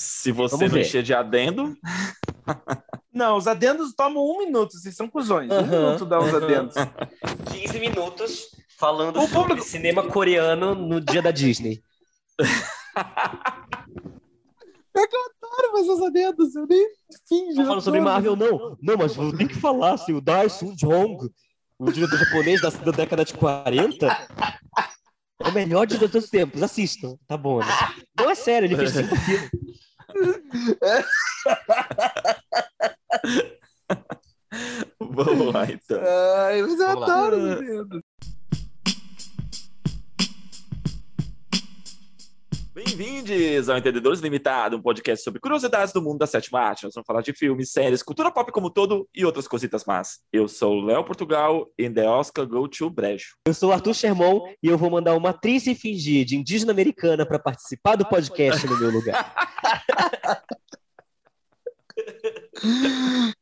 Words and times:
Se 0.00 0.30
você 0.30 0.56
Vamos 0.56 0.68
não 0.70 0.74
ver. 0.78 0.86
encher 0.86 1.02
de 1.02 1.12
adendo, 1.12 1.76
Não, 3.12 3.36
os 3.36 3.48
adendos 3.48 3.92
tomam 3.94 4.22
um 4.24 4.38
minuto, 4.38 4.72
vocês 4.78 4.94
são 4.94 5.08
cuzões. 5.08 5.50
Um 5.50 5.66
minuto 5.66 6.04
dá 6.06 6.20
os 6.20 6.32
adendos. 6.32 6.74
15 7.52 7.80
minutos 7.80 8.46
falando 8.78 9.16
O 9.18 9.22
sobre 9.22 9.34
público- 9.34 9.66
cinema 9.66 10.04
coreano 10.04 10.74
no 10.74 11.00
dia 11.00 11.20
da 11.20 11.32
Disney. 11.32 11.82
Para 14.92 15.72
fazer 15.72 15.90
os 15.90 16.02
adendos, 16.02 16.54
eu 16.54 16.66
nem 16.66 16.88
finjo. 17.28 17.56
Não 17.56 17.64
falando 17.66 17.82
sobre 17.82 18.00
Marvel, 18.00 18.36
não. 18.36 18.76
Não, 18.80 18.96
mas 18.96 19.14
vou 19.16 19.36
ter 19.36 19.48
que 19.48 19.54
falar, 19.56 19.94
assim, 19.94 20.12
o 20.12 20.20
Dai 20.20 20.48
Sun 20.48 20.74
Jong, 20.76 21.28
o 21.78 21.90
diretor 21.92 22.18
japonês 22.18 22.60
da, 22.60 22.70
da 22.70 22.92
década 22.92 23.24
de 23.24 23.34
40, 23.34 24.06
é 25.40 25.48
o 25.48 25.52
melhor 25.52 25.86
diretor 25.86 26.08
dos 26.20 26.30
tempos. 26.30 26.62
Assistam, 26.62 27.16
tá 27.26 27.36
bom, 27.36 27.58
né? 27.60 27.66
Não, 28.16 28.30
é 28.30 28.34
sério, 28.34 28.66
ele 28.66 28.76
fez 28.76 28.90
cinco 28.92 29.16
filmes. 29.16 29.50
vamos 35.00 35.52
lá 35.52 35.66
então. 35.70 36.00
Ai, 36.46 36.60
eu 36.60 36.68
Vamos 36.68 36.80
adoro 36.80 38.00
Bem-vindos 42.78 43.68
ao 43.68 43.76
Entendedores 43.76 44.20
Limitado, 44.20 44.76
um 44.76 44.80
podcast 44.80 45.24
sobre 45.24 45.40
curiosidades 45.40 45.92
do 45.92 46.00
mundo 46.00 46.18
da 46.18 46.28
sétima 46.28 46.60
arte. 46.60 46.84
Nós 46.84 46.94
vamos 46.94 47.08
falar 47.08 47.22
de 47.22 47.32
filmes, 47.32 47.72
séries, 47.72 48.04
cultura 48.04 48.30
pop 48.30 48.52
como 48.52 48.68
um 48.68 48.70
todo 48.70 49.08
e 49.12 49.24
outras 49.24 49.48
cositas 49.48 49.84
más. 49.84 50.20
Eu 50.32 50.46
sou 50.46 50.76
o 50.76 50.84
Léo 50.84 51.02
Portugal 51.02 51.68
e 51.76 51.90
The 51.90 52.08
Oscar 52.08 52.46
Go 52.46 52.68
to 52.68 52.88
Brejo. 52.88 53.34
Eu 53.48 53.52
sou 53.52 53.70
o 53.70 53.72
Arthur 53.72 53.94
Sherman 53.94 54.54
e 54.62 54.68
eu 54.68 54.78
vou 54.78 54.90
mandar 54.90 55.16
uma 55.16 55.30
atriz 55.30 55.64
se 55.64 55.74
fingir 55.74 56.24
de 56.24 56.36
indígena 56.36 56.70
americana 56.70 57.26
para 57.26 57.40
participar 57.40 57.96
do 57.96 58.08
podcast 58.08 58.64
no 58.64 58.78
meu 58.78 58.92
lugar. 58.92 59.34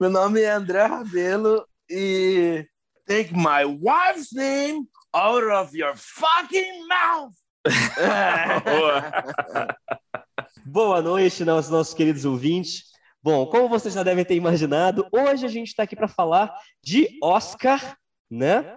Meu 0.00 0.08
nome 0.08 0.40
é 0.40 0.52
André 0.52 0.86
Rabelo 0.86 1.66
e 1.88 2.66
take 3.06 3.34
my 3.34 3.66
wife's 3.66 4.32
name 4.32 4.88
out 5.12 5.44
of 5.44 5.76
your 5.76 5.94
fucking 5.94 6.88
mouth. 6.88 7.41
Boa. 10.66 11.00
Noite, 11.00 11.44
nossos, 11.44 11.70
nossos 11.70 11.94
queridos 11.94 12.24
ouvintes. 12.24 12.90
Bom, 13.22 13.46
como 13.46 13.68
vocês 13.68 13.94
já 13.94 14.02
devem 14.02 14.24
ter 14.24 14.34
imaginado, 14.34 15.06
hoje 15.12 15.46
a 15.46 15.48
gente 15.48 15.68
está 15.68 15.84
aqui 15.84 15.94
para 15.94 16.08
falar 16.08 16.52
de 16.82 17.16
Oscar, 17.22 17.96
né? 18.28 18.76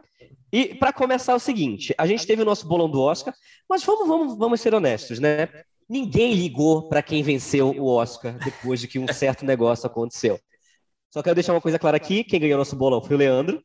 E 0.51 0.75
para 0.75 0.93
começar 0.93 1.33
é 1.33 1.35
o 1.35 1.39
seguinte, 1.39 1.95
a 1.97 2.05
gente 2.05 2.27
teve 2.27 2.43
o 2.43 2.45
nosso 2.45 2.67
bolão 2.67 2.89
do 2.89 3.01
Oscar, 3.01 3.33
mas 3.67 3.83
vamos, 3.83 4.07
vamos, 4.07 4.37
vamos 4.37 4.61
ser 4.61 4.73
honestos, 4.73 5.19
né? 5.19 5.49
Ninguém 5.89 6.33
ligou 6.33 6.87
para 6.87 7.01
quem 7.01 7.23
venceu 7.23 7.69
o 7.69 7.87
Oscar 7.87 8.37
depois 8.37 8.79
de 8.79 8.87
que 8.87 8.99
um 8.99 9.11
certo 9.11 9.45
negócio 9.45 9.87
aconteceu. 9.87 10.39
Só 11.11 11.23
quero 11.23 11.35
deixar 11.35 11.53
uma 11.53 11.61
coisa 11.61 11.79
clara 11.79 11.97
aqui: 11.97 12.23
quem 12.23 12.39
ganhou 12.39 12.57
nosso 12.57 12.75
bolão 12.75 13.01
foi 13.01 13.15
o 13.15 13.19
Leandro. 13.19 13.63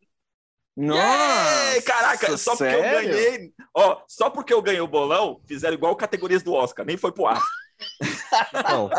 Nossa, 0.87 1.75
Ei, 1.75 1.83
caraca, 1.83 2.37
só 2.37 2.57
porque 2.57 2.75
eu 2.75 2.81
sério? 2.81 3.09
ganhei. 3.11 3.53
Ó, 3.75 3.99
só 4.09 4.31
porque 4.31 4.53
eu 4.55 4.63
ganhei 4.63 4.81
o 4.81 4.87
bolão, 4.89 5.41
fizeram 5.47 5.75
igual 5.75 5.95
categorias 5.95 6.43
do 6.43 6.53
Oscar, 6.55 6.87
nem 6.87 6.97
foi 6.97 7.13
pro 7.13 7.27
ar. 7.27 7.43
Não, 8.71 8.91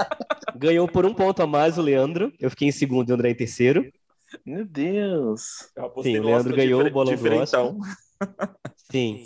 ganhou 0.55 0.87
por 0.87 1.05
um 1.05 1.13
ponto 1.13 1.41
a 1.41 1.47
mais 1.47 1.77
o 1.77 1.81
Leandro. 1.81 2.31
Eu 2.39 2.49
fiquei 2.49 2.67
em 2.67 2.71
segundo 2.71 3.09
e 3.09 3.11
o 3.11 3.15
André 3.15 3.29
em 3.31 3.35
terceiro. 3.35 3.91
Meu 4.45 4.65
Deus. 4.65 5.41
Sim, 6.03 6.19
o 6.19 6.23
Leandro 6.23 6.51
Oscar 6.51 6.55
ganhou 6.55 6.85
o 6.85 6.89
bolão 6.91 7.13
do 7.13 7.17
diferentão. 7.17 7.79
Sim. 8.91 9.23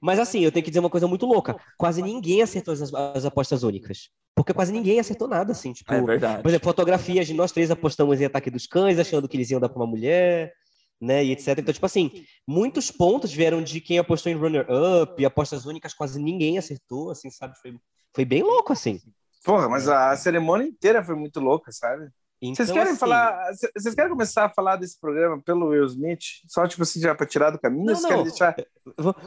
Mas 0.00 0.18
assim, 0.18 0.40
eu 0.40 0.52
tenho 0.52 0.64
que 0.64 0.70
dizer 0.70 0.80
uma 0.80 0.90
coisa 0.90 1.06
muito 1.08 1.26
louca. 1.26 1.56
Quase 1.76 2.02
ninguém 2.02 2.42
acertou 2.42 2.72
as, 2.72 2.94
as 2.94 3.24
apostas 3.24 3.62
únicas. 3.62 4.10
Porque 4.34 4.54
quase 4.54 4.72
ninguém 4.72 5.00
acertou 5.00 5.26
nada, 5.26 5.50
assim. 5.52 5.72
Tipo, 5.72 5.92
É 5.92 6.00
verdade. 6.00 6.42
por 6.42 6.48
exemplo, 6.48 6.64
fotografias 6.64 7.26
de 7.26 7.34
nós 7.34 7.50
três 7.50 7.70
apostamos 7.70 8.20
em 8.20 8.24
Ataque 8.24 8.50
dos 8.50 8.66
Cães, 8.66 8.98
achando 8.98 9.28
que 9.28 9.36
eles 9.36 9.50
iam 9.50 9.60
dar 9.60 9.68
para 9.68 9.78
uma 9.78 9.86
mulher, 9.86 10.52
né? 11.00 11.24
E 11.24 11.32
etc. 11.32 11.58
Então, 11.58 11.72
tipo 11.72 11.86
assim, 11.86 12.24
muitos 12.46 12.90
pontos 12.90 13.32
vieram 13.32 13.62
de 13.62 13.80
quem 13.80 13.98
apostou 13.98 14.30
em 14.30 14.36
runner-up, 14.36 15.20
e 15.20 15.24
apostas 15.24 15.66
únicas 15.66 15.94
quase 15.94 16.20
ninguém 16.20 16.58
acertou, 16.58 17.10
assim, 17.10 17.30
sabe? 17.30 17.56
Foi, 17.60 17.76
foi 18.14 18.24
bem 18.24 18.42
louco, 18.42 18.72
assim. 18.72 19.00
Porra, 19.44 19.68
mas 19.68 19.88
a 19.88 20.14
cerimônia 20.16 20.66
inteira 20.66 21.02
foi 21.02 21.14
muito 21.14 21.40
louca, 21.40 21.70
sabe? 21.72 22.08
Então, 22.40 22.54
Vocês 22.54 22.70
querem 22.70 22.92
assim, 22.92 22.98
falar. 23.00 23.50
Vocês 23.76 23.94
querem 23.94 24.10
começar 24.10 24.44
a 24.44 24.48
falar 24.48 24.76
desse 24.76 24.98
programa 25.00 25.42
pelo 25.42 25.68
Will 25.68 25.84
Smith? 25.86 26.22
Só, 26.46 26.68
tipo 26.68 26.82
assim, 26.82 27.00
já 27.00 27.12
pra 27.14 27.26
tirar 27.26 27.50
do 27.50 27.58
caminho? 27.58 27.84
Não, 27.84 28.00
não. 28.00 28.22
deixar. 28.22 28.54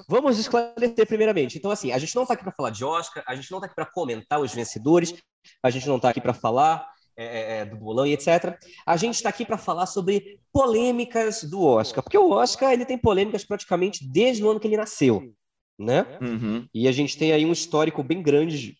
Vamos 0.07 0.39
esclarecer 0.39 1.05
primeiramente. 1.05 1.57
Então, 1.57 1.71
assim, 1.71 1.91
a 1.91 1.97
gente 1.97 2.15
não 2.15 2.21
está 2.23 2.35
aqui 2.35 2.43
para 2.43 2.53
falar 2.53 2.69
de 2.69 2.85
Oscar, 2.85 3.21
a 3.27 3.35
gente 3.35 3.51
não 3.51 3.57
está 3.57 3.65
aqui 3.65 3.75
para 3.75 3.85
comentar 3.85 4.39
os 4.39 4.53
vencedores, 4.53 5.13
a 5.61 5.69
gente 5.69 5.87
não 5.87 5.97
está 5.97 6.09
aqui 6.09 6.21
para 6.21 6.33
falar 6.33 6.87
é, 7.15 7.25
é, 7.25 7.57
é, 7.57 7.65
do 7.65 7.75
bolão 7.75 8.05
e 8.05 8.13
etc. 8.13 8.57
A 8.85 8.95
gente 8.95 9.15
está 9.15 9.29
aqui 9.29 9.45
para 9.45 9.57
falar 9.57 9.85
sobre 9.85 10.39
polêmicas 10.51 11.43
do 11.43 11.61
Oscar, 11.61 12.03
porque 12.03 12.17
o 12.17 12.31
Oscar 12.31 12.71
ele 12.71 12.85
tem 12.85 12.97
polêmicas 12.97 13.43
praticamente 13.43 14.07
desde 14.07 14.43
o 14.43 14.49
ano 14.49 14.59
que 14.59 14.67
ele 14.67 14.77
nasceu, 14.77 15.33
né? 15.77 16.05
Uhum. 16.21 16.67
E 16.73 16.87
a 16.87 16.91
gente 16.91 17.17
tem 17.17 17.33
aí 17.33 17.45
um 17.45 17.51
histórico 17.51 18.01
bem 18.01 18.21
grande 18.21 18.77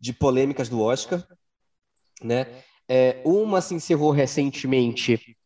de, 0.00 0.12
polêmicas 0.12 0.68
do 0.68 0.80
Oscar, 0.80 1.24
né? 2.22 2.46
É, 2.88 3.22
uma 3.24 3.60
se 3.60 3.74
encerrou 3.74 4.10
recentemente 4.10 5.36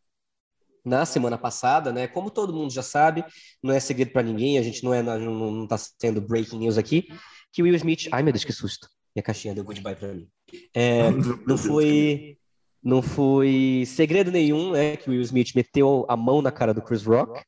na 0.83 1.05
semana 1.05 1.37
passada, 1.37 1.91
né? 1.91 2.07
Como 2.07 2.31
todo 2.31 2.53
mundo 2.53 2.71
já 2.71 2.81
sabe, 2.81 3.23
não 3.61 3.73
é 3.73 3.79
segredo 3.79 4.11
para 4.11 4.23
ninguém, 4.23 4.57
a 4.57 4.63
gente 4.63 4.83
não 4.83 4.93
é 4.93 5.03
não, 5.03 5.51
não 5.51 5.67
tá 5.67 5.77
sendo 5.77 6.19
breaking 6.19 6.59
news 6.59 6.77
aqui, 6.77 7.07
que 7.51 7.61
o 7.61 7.65
Will 7.65 7.75
Smith, 7.75 8.07
ai 8.11 8.23
meu 8.23 8.33
Deus 8.33 8.43
que 8.43 8.53
susto, 8.53 8.89
minha 9.17 9.23
caixinha 9.23 9.55
deu 9.55 9.63
goodbye 9.63 9.95
para 9.95 10.13
mim. 10.13 10.29
É, 10.73 11.09
não 11.47 11.57
foi 11.57 12.37
não 12.83 13.01
foi 13.01 13.83
segredo 13.85 14.31
nenhum, 14.31 14.71
né, 14.71 14.95
que 14.95 15.09
o 15.09 15.11
Will 15.11 15.21
Smith 15.21 15.53
meteu 15.53 16.05
a 16.07 16.15
mão 16.15 16.41
na 16.41 16.51
cara 16.51 16.73
do 16.73 16.81
Chris 16.81 17.03
Rock. 17.03 17.41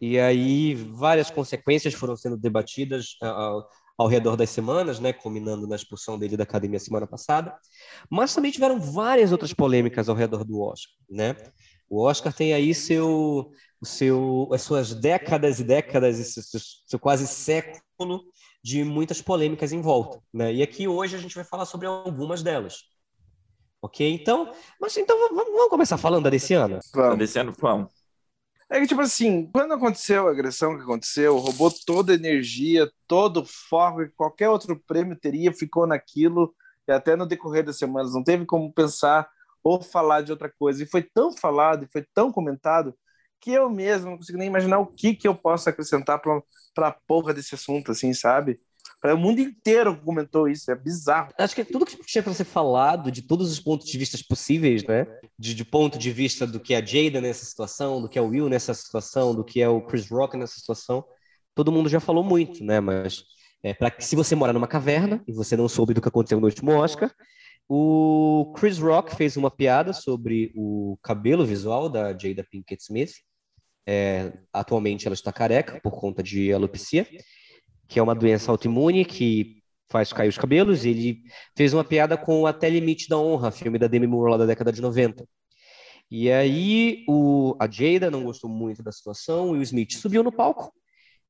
E 0.00 0.18
aí 0.18 0.74
várias 0.74 1.30
consequências 1.30 1.92
foram 1.92 2.16
sendo 2.16 2.38
debatidas 2.38 3.16
ao, 3.20 3.68
ao 3.98 4.06
redor 4.06 4.36
das 4.36 4.48
semanas, 4.48 5.00
né, 5.00 5.12
culminando 5.12 5.66
na 5.66 5.76
expulsão 5.76 6.18
dele 6.18 6.36
da 6.36 6.44
academia 6.44 6.78
semana 6.78 7.06
passada. 7.06 7.54
Mas 8.08 8.34
também 8.34 8.52
tiveram 8.52 8.80
várias 8.80 9.32
outras 9.32 9.52
polêmicas 9.52 10.08
ao 10.08 10.14
redor 10.14 10.44
do 10.44 10.60
Oscar, 10.60 10.94
né? 11.10 11.36
O 11.88 12.02
Oscar 12.02 12.32
tem 12.32 12.52
aí 12.52 12.74
seu, 12.74 13.50
seu, 13.82 14.48
as 14.52 14.62
suas 14.62 14.94
décadas 14.94 15.60
e 15.60 15.64
décadas, 15.64 16.16
seu, 16.16 16.60
seu 16.86 16.98
quase 16.98 17.26
século 17.26 18.24
de 18.66 18.82
muitas 18.82 19.22
polêmicas 19.22 19.72
em 19.72 19.80
volta, 19.80 20.20
né? 20.34 20.52
E 20.52 20.60
aqui 20.60 20.88
hoje 20.88 21.14
a 21.14 21.20
gente 21.20 21.36
vai 21.36 21.44
falar 21.44 21.66
sobre 21.66 21.86
algumas 21.86 22.42
delas. 22.42 22.82
Ok? 23.80 24.12
Então, 24.12 24.52
mas 24.80 24.96
então 24.96 25.16
vamos, 25.16 25.52
vamos 25.52 25.70
começar 25.70 25.96
falando 25.96 26.24
da 26.24 26.30
desse 26.30 26.52
ano. 26.52 26.80
Vamos. 26.92 27.16
descendo, 27.16 27.52
vamos. 27.60 27.92
É 28.68 28.80
que, 28.80 28.88
tipo 28.88 29.00
assim, 29.00 29.48
quando 29.52 29.72
aconteceu 29.72 30.26
a 30.26 30.32
agressão 30.32 30.76
que 30.76 30.82
aconteceu, 30.82 31.36
roubou 31.36 31.72
toda 31.86 32.10
a 32.10 32.16
energia, 32.16 32.90
todo 33.06 33.42
o 33.42 33.46
foco 33.46 34.04
que 34.04 34.12
qualquer 34.16 34.48
outro 34.48 34.82
prêmio 34.84 35.16
teria, 35.16 35.52
ficou 35.52 35.86
naquilo, 35.86 36.52
e 36.88 36.92
até 36.92 37.14
no 37.14 37.24
decorrer 37.24 37.64
das 37.64 37.78
semanas 37.78 38.14
não 38.14 38.24
teve 38.24 38.44
como 38.44 38.72
pensar 38.72 39.30
ou 39.62 39.80
falar 39.80 40.22
de 40.22 40.32
outra 40.32 40.52
coisa. 40.58 40.82
E 40.82 40.86
foi 40.86 41.04
tão 41.04 41.30
falado 41.30 41.84
e 41.84 41.92
foi 41.92 42.04
tão 42.12 42.32
comentado 42.32 42.92
que 43.40 43.52
eu 43.52 43.70
mesmo 43.70 44.10
não 44.10 44.16
consigo 44.16 44.38
nem 44.38 44.48
imaginar 44.48 44.78
o 44.78 44.86
que, 44.86 45.14
que 45.14 45.26
eu 45.26 45.34
posso 45.34 45.68
acrescentar 45.68 46.20
pra, 46.20 46.42
pra 46.74 46.92
porra 47.06 47.32
desse 47.32 47.54
assunto, 47.54 47.92
assim, 47.92 48.12
sabe? 48.12 48.60
O 49.04 49.16
mundo 49.16 49.40
inteiro 49.40 50.00
comentou 50.00 50.48
isso, 50.48 50.70
é 50.70 50.74
bizarro. 50.74 51.32
Acho 51.38 51.54
que 51.54 51.64
tudo 51.64 51.86
que 51.86 51.96
tinha 52.04 52.22
para 52.22 52.34
ser 52.34 52.44
falado, 52.44 53.10
de 53.10 53.22
todos 53.22 53.52
os 53.52 53.60
pontos 53.60 53.86
de 53.86 53.98
vista 53.98 54.18
possíveis, 54.28 54.82
né? 54.84 55.06
De, 55.38 55.54
de 55.54 55.64
ponto 55.64 55.98
de 55.98 56.10
vista 56.10 56.46
do 56.46 56.58
que 56.58 56.74
é 56.74 56.78
a 56.78 56.84
Jada 56.84 57.20
nessa 57.20 57.44
situação, 57.44 58.00
do 58.00 58.08
que 58.08 58.18
é 58.18 58.22
o 58.22 58.28
Will 58.28 58.48
nessa 58.48 58.74
situação, 58.74 59.34
do 59.34 59.44
que 59.44 59.60
é 59.60 59.68
o 59.68 59.80
Chris 59.82 60.08
Rock 60.08 60.36
nessa 60.36 60.54
situação, 60.54 61.04
todo 61.54 61.72
mundo 61.72 61.88
já 61.88 62.00
falou 62.00 62.24
muito, 62.24 62.64
né? 62.64 62.80
Mas 62.80 63.24
é, 63.62 63.74
para 63.74 63.90
que 63.90 64.04
se 64.04 64.16
você 64.16 64.34
mora 64.34 64.52
numa 64.52 64.66
caverna 64.66 65.22
e 65.26 65.32
você 65.32 65.56
não 65.56 65.68
soube 65.68 65.94
do 65.94 66.00
que 66.00 66.08
aconteceu 66.08 66.40
no 66.40 66.46
último 66.46 66.72
Oscar, 66.72 67.12
o 67.68 68.52
Chris 68.56 68.78
Rock 68.78 69.14
fez 69.16 69.36
uma 69.36 69.50
piada 69.50 69.92
sobre 69.92 70.52
o 70.54 70.96
cabelo 71.02 71.44
visual 71.44 71.88
da 71.88 72.16
Jada 72.16 72.46
Pinkett 72.48 72.82
Smith. 72.82 73.12
É, 73.86 74.32
atualmente 74.52 75.06
ela 75.06 75.14
está 75.14 75.32
careca 75.32 75.80
por 75.80 75.92
conta 75.92 76.22
de 76.22 76.52
alopecia, 76.52 77.06
que 77.86 77.98
é 77.98 78.02
uma 78.02 78.14
doença 78.14 78.50
autoimune 78.50 79.04
que 79.04 79.62
faz 79.88 80.12
cair 80.12 80.28
os 80.28 80.38
cabelos. 80.38 80.84
Ele 80.84 81.22
fez 81.56 81.72
uma 81.72 81.84
piada 81.84 82.16
com 82.16 82.46
Até 82.46 82.68
Limite 82.68 83.08
da 83.08 83.18
Honra, 83.18 83.50
filme 83.50 83.78
da 83.78 83.86
Demi 83.86 84.06
Moore 84.06 84.32
lá 84.32 84.36
da 84.38 84.46
década 84.46 84.72
de 84.72 84.82
90. 84.82 85.24
E 86.10 86.30
aí 86.30 87.04
o, 87.08 87.56
a 87.60 87.68
Jada 87.70 88.10
não 88.10 88.24
gostou 88.24 88.48
muito 88.48 88.82
da 88.82 88.92
situação, 88.92 89.56
e 89.56 89.58
o 89.58 89.62
Smith 89.62 89.92
subiu 89.92 90.22
no 90.22 90.32
palco 90.32 90.72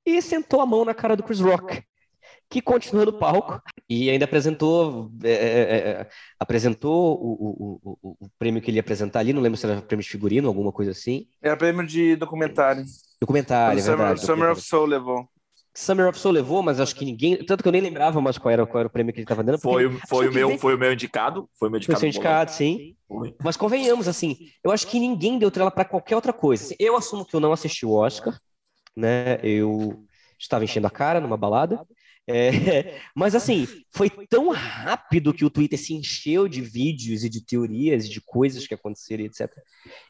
e 0.05 0.21
sentou 0.23 0.61
a 0.61 0.67
mão 0.67 0.85
na 0.85 0.95
cara 0.95 1.17
do 1.17 1.23
Chris 1.23 1.41
Rock, 1.41 1.83
que 2.49 2.63
continuou 2.63 3.07
no 3.07 3.13
palco 3.13 3.61
e 3.89 4.09
ainda 4.09 4.25
apresentou 4.25 5.11
é, 5.23 5.31
é, 5.31 5.79
é, 5.79 6.09
apresentou 6.39 7.15
o, 7.21 7.33
o, 7.33 7.99
o, 8.03 8.17
o 8.21 8.29
prêmio 8.39 8.63
que 8.63 8.71
ele 8.71 8.79
ia 8.79 8.81
apresentar 8.81 9.21
ali, 9.21 9.33
não 9.33 9.43
lembro 9.43 9.59
se 9.59 9.67
era 9.67 9.83
prêmio 9.83 10.05
de 10.05 10.11
figurino, 10.11 10.49
alguma 10.49 10.73
coisa 10.73 10.93
assim. 10.93 11.27
Era 11.43 11.57
prêmio 11.57 11.87
de 11.87 12.17
documentário. 12.17 12.85
Documentário, 13.21 13.79
o 13.79 13.81
é 13.81 13.83
Summer, 13.83 13.99
verdade. 13.99 14.21
Summer 14.21 14.37
documentário. 14.37 14.59
of 14.59 14.69
Soul 14.69 14.87
levou. 14.87 15.29
Summer 15.77 16.09
of 16.09 16.19
Soul 16.19 16.35
levou, 16.35 16.63
mas 16.63 16.81
acho 16.81 16.97
que 16.97 17.05
ninguém. 17.05 17.45
Tanto 17.45 17.63
que 17.63 17.69
eu 17.69 17.73
nem 17.73 17.83
lembrava 17.83 18.19
mais 18.21 18.39
qual 18.39 18.51
era, 18.51 18.67
qual 18.67 18.81
era 18.81 18.89
o 18.89 18.91
prêmio 18.91 19.13
que 19.13 19.19
ele 19.19 19.25
estava 19.25 19.45
dando. 19.45 19.61
Foi, 19.61 19.91
foi, 20.09 20.29
o 20.29 20.33
meu, 20.33 20.59
foi 20.59 20.75
o 20.75 20.79
meu 20.79 20.93
indicado. 20.93 21.49
Foi 21.59 21.69
o 21.69 21.71
meu 21.71 21.79
indicado. 21.79 22.01
Foi 22.01 22.09
o 22.09 22.11
indicado, 22.11 22.51
sim. 22.51 22.97
Foi. 23.07 23.35
Mas 23.45 23.59
convenhamos, 23.59 24.09
assim, 24.09 24.39
eu 24.65 24.71
acho 24.71 24.87
que 24.87 24.99
ninguém 24.99 25.39
deu 25.39 25.51
trela 25.51 25.71
para 25.71 25.85
qualquer 25.85 26.17
outra 26.17 26.33
coisa. 26.33 26.75
Eu 26.79 26.97
assumo 26.97 27.27
que 27.27 27.37
eu 27.37 27.41
não 27.41 27.53
assisti 27.53 27.85
o 27.85 27.93
Oscar, 27.93 28.39
né? 28.97 29.39
Eu 29.43 30.03
estava 30.39 30.65
enchendo 30.65 30.87
a 30.87 30.91
cara 30.91 31.21
numa 31.21 31.37
balada. 31.37 31.87
É, 32.29 33.01
mas 33.15 33.35
assim, 33.35 33.67
foi 33.95 34.11
tão 34.29 34.51
rápido 34.51 35.33
que 35.33 35.45
o 35.45 35.51
Twitter 35.51 35.79
se 35.79 35.95
encheu 35.95 36.49
de 36.49 36.61
vídeos 36.61 37.23
e 37.23 37.29
de 37.29 37.41
teorias 37.45 38.07
e 38.07 38.11
de 38.11 38.21
coisas 38.21 38.67
que 38.67 38.75
aconteceram, 38.75 39.25
etc. 39.25 39.51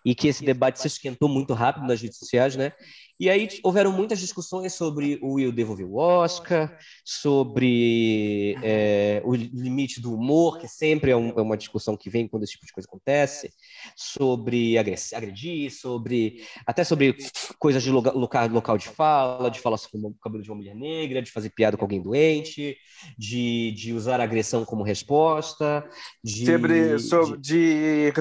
E 0.05 0.15
que 0.15 0.29
esse 0.29 0.45
debate 0.45 0.81
se 0.81 0.87
esquentou 0.87 1.29
muito 1.29 1.53
rápido 1.53 1.87
nas 1.87 2.01
redes 2.01 2.19
sociais, 2.19 2.57
né? 2.57 2.73
E 3.19 3.31
aí 3.31 3.49
houveram 3.63 3.93
muitas 3.93 4.19
discussões 4.19 4.75
sobre 4.75 5.19
o 5.23 5.35
Will 5.35 5.51
devolver 5.51 5.87
o 5.87 5.97
Oscar, 5.97 6.79
sobre 7.03 8.55
é, 8.63 9.23
o 9.25 9.35
limite 9.35 10.03
do 10.03 10.15
humor, 10.15 10.59
que 10.59 10.69
sempre 10.69 11.13
é, 11.13 11.17
um, 11.17 11.31
é, 11.31 11.41
uma 11.41 11.57
discussão 11.57 11.97
que 11.97 12.11
vem 12.11 12.29
quando 12.29 12.43
esse 12.43 12.53
tipo 12.53 12.67
de 12.67 12.73
coisa 12.73 12.87
acontece, 12.87 13.51
sobre 13.97 14.77
agredir, 14.77 15.71
sobre 15.71 16.45
até 16.67 16.85
sobre 16.85 17.17
coisas 17.59 17.83
de 17.83 17.91
local, 17.91 18.49
local 18.49 18.77
de 18.77 18.89
fala, 18.89 19.51
de 19.51 19.61
falar 19.61 19.79
sobre 19.79 20.07
o 20.07 20.15
cabelo 20.23 20.43
de 20.43 20.51
uma 20.51 20.57
mulher 20.57 20.75
negra, 20.75 21.23
de 21.23 21.31
fazer 21.31 21.49
piada 21.51 21.77
com 21.77 21.85
alguém 21.85 22.03
doente, 22.07 22.77
de, 23.19 23.73
de 23.73 23.93
usar 23.93 24.21
a 24.21 24.25
agressão 24.25 24.65
como 24.65 24.83
resposta, 24.83 25.85
de, 26.23 26.47
sobre, 26.47 26.99
sobre 26.99 27.39
de, 27.39 28.11
de 28.11 28.13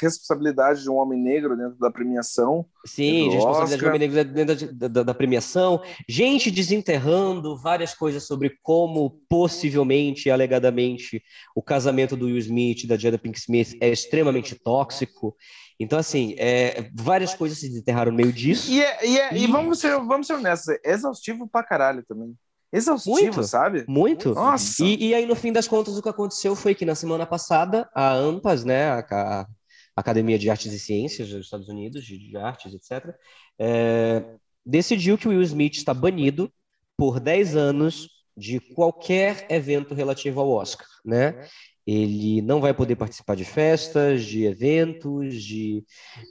responsabilidade 0.00 0.82
de 0.82 0.90
um 0.90 0.96
homem 0.96 1.20
negro 1.20 1.56
dentro 1.56 1.78
da 1.78 1.90
premiação. 1.90 2.66
Sim, 2.86 3.28
de 3.28 3.36
responsabilidade 3.36 3.78
de 3.78 3.84
um 3.84 3.88
homem 3.88 4.00
negro 4.00 4.24
dentro 4.24 4.74
da, 4.74 4.88
da, 4.88 5.02
da, 5.02 5.14
premiação, 5.14 5.82
gente 6.08 6.50
desenterrando 6.50 7.56
várias 7.56 7.94
coisas 7.94 8.24
sobre 8.24 8.58
como 8.62 9.10
possivelmente, 9.28 10.30
alegadamente, 10.30 11.22
o 11.54 11.62
casamento 11.62 12.16
do 12.16 12.26
Will 12.26 12.38
Smith 12.38 12.84
e 12.84 12.86
da 12.86 12.96
Jada 12.96 13.18
Pink 13.18 13.38
Smith 13.38 13.76
é 13.80 13.88
extremamente 13.88 14.54
tóxico. 14.54 15.36
Então, 15.78 15.98
assim, 15.98 16.34
é, 16.38 16.88
várias 16.94 17.34
coisas 17.34 17.58
se 17.58 17.68
desenterraram 17.68 18.12
no 18.12 18.16
meio 18.16 18.32
disso. 18.32 18.70
E, 18.70 18.80
é, 18.80 19.06
e, 19.06 19.18
é, 19.18 19.34
e... 19.34 19.44
e 19.44 19.46
vamos, 19.46 19.80
ser, 19.80 19.98
vamos 20.04 20.26
ser 20.26 20.34
honestos, 20.34 20.68
é 20.68 20.92
exaustivo 20.92 21.48
pra 21.48 21.64
caralho 21.64 22.04
também. 22.06 22.34
Exaustivo, 22.74 23.16
muito, 23.16 23.44
sabe? 23.44 23.84
Muito. 23.86 24.34
Nossa. 24.34 24.84
E, 24.84 25.10
e, 25.10 25.14
aí, 25.14 25.24
no 25.26 25.36
fim 25.36 25.52
das 25.52 25.68
contas, 25.68 25.96
o 25.96 26.02
que 26.02 26.08
aconteceu 26.08 26.56
foi 26.56 26.74
que 26.74 26.84
na 26.84 26.96
semana 26.96 27.24
passada, 27.24 27.88
a 27.94 28.12
AMPAS, 28.14 28.64
né, 28.64 28.88
a, 28.88 28.98
a 28.98 29.46
Academia 29.94 30.36
de 30.36 30.50
Artes 30.50 30.72
e 30.72 30.78
Ciências 30.80 31.28
dos 31.28 31.44
Estados 31.44 31.68
Unidos, 31.68 32.04
de, 32.04 32.18
de 32.18 32.36
artes, 32.36 32.74
etc., 32.74 33.14
é, 33.60 34.24
decidiu 34.66 35.16
que 35.16 35.28
o 35.28 35.30
Will 35.30 35.42
Smith 35.42 35.76
está 35.76 35.94
banido 35.94 36.52
por 36.96 37.20
10 37.20 37.54
anos 37.54 38.08
de 38.36 38.58
qualquer 38.58 39.46
evento 39.48 39.94
relativo 39.94 40.40
ao 40.40 40.50
Oscar, 40.50 40.88
né? 41.04 41.46
Ele 41.86 42.42
não 42.42 42.60
vai 42.60 42.74
poder 42.74 42.96
participar 42.96 43.36
de 43.36 43.44
festas, 43.44 44.24
de 44.24 44.46
eventos, 44.46 45.40
de, 45.40 45.84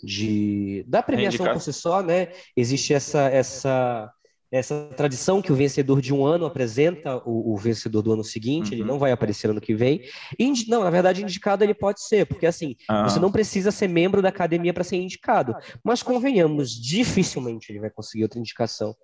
de 0.03 0.83
da 0.87 1.01
premiação 1.01 1.45
por 1.45 1.61
si 1.61 1.71
só, 1.71 2.01
né? 2.01 2.33
Existe 2.57 2.93
essa 2.93 3.29
essa 3.29 4.11
essa 4.53 4.87
tradição 4.95 5.41
que 5.41 5.51
o 5.51 5.55
vencedor 5.55 5.99
de 5.99 6.13
um 6.13 6.23
ano 6.23 6.45
apresenta 6.45 7.17
o, 7.25 7.53
o 7.53 7.57
vencedor 7.57 8.03
do 8.03 8.13
ano 8.13 8.23
seguinte, 8.23 8.67
uhum. 8.67 8.73
ele 8.73 8.83
não 8.83 8.99
vai 8.99 9.11
aparecer 9.11 9.49
ano 9.49 9.59
que 9.59 9.73
vem. 9.73 10.01
Indi 10.37 10.69
não, 10.69 10.83
na 10.83 10.91
verdade, 10.91 11.23
indicado 11.23 11.63
ele 11.63 11.73
pode 11.73 12.03
ser, 12.03 12.27
porque 12.27 12.45
assim, 12.45 12.75
ah. 12.87 13.09
você 13.09 13.19
não 13.19 13.31
precisa 13.31 13.71
ser 13.71 13.87
membro 13.87 14.21
da 14.21 14.29
academia 14.29 14.71
para 14.71 14.83
ser 14.83 14.97
indicado. 14.97 15.55
Mas 15.83 16.03
convenhamos, 16.03 16.69
dificilmente 16.69 17.71
ele 17.71 17.79
vai 17.79 17.89
conseguir 17.89 18.23
outra 18.23 18.39
indicação. 18.39 18.95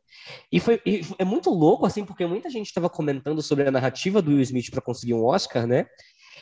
E 0.52 0.60
foi 0.60 0.80
e 0.86 1.02
é 1.18 1.26
muito 1.26 1.50
louco, 1.50 1.84
assim, 1.84 2.06
porque 2.06 2.28
muita 2.28 2.48
gente 2.52 2.68
estava 2.68 2.88
comentando 2.88 3.42
sobre 3.42 3.68
a 3.68 3.72
narrativa 3.72 4.22
do 4.22 4.30
Will 4.30 4.42
Smith 4.42 4.70
para 4.70 4.82
conseguir 4.82 5.16
um 5.16 5.26
Oscar, 5.26 5.66
né? 5.66 5.88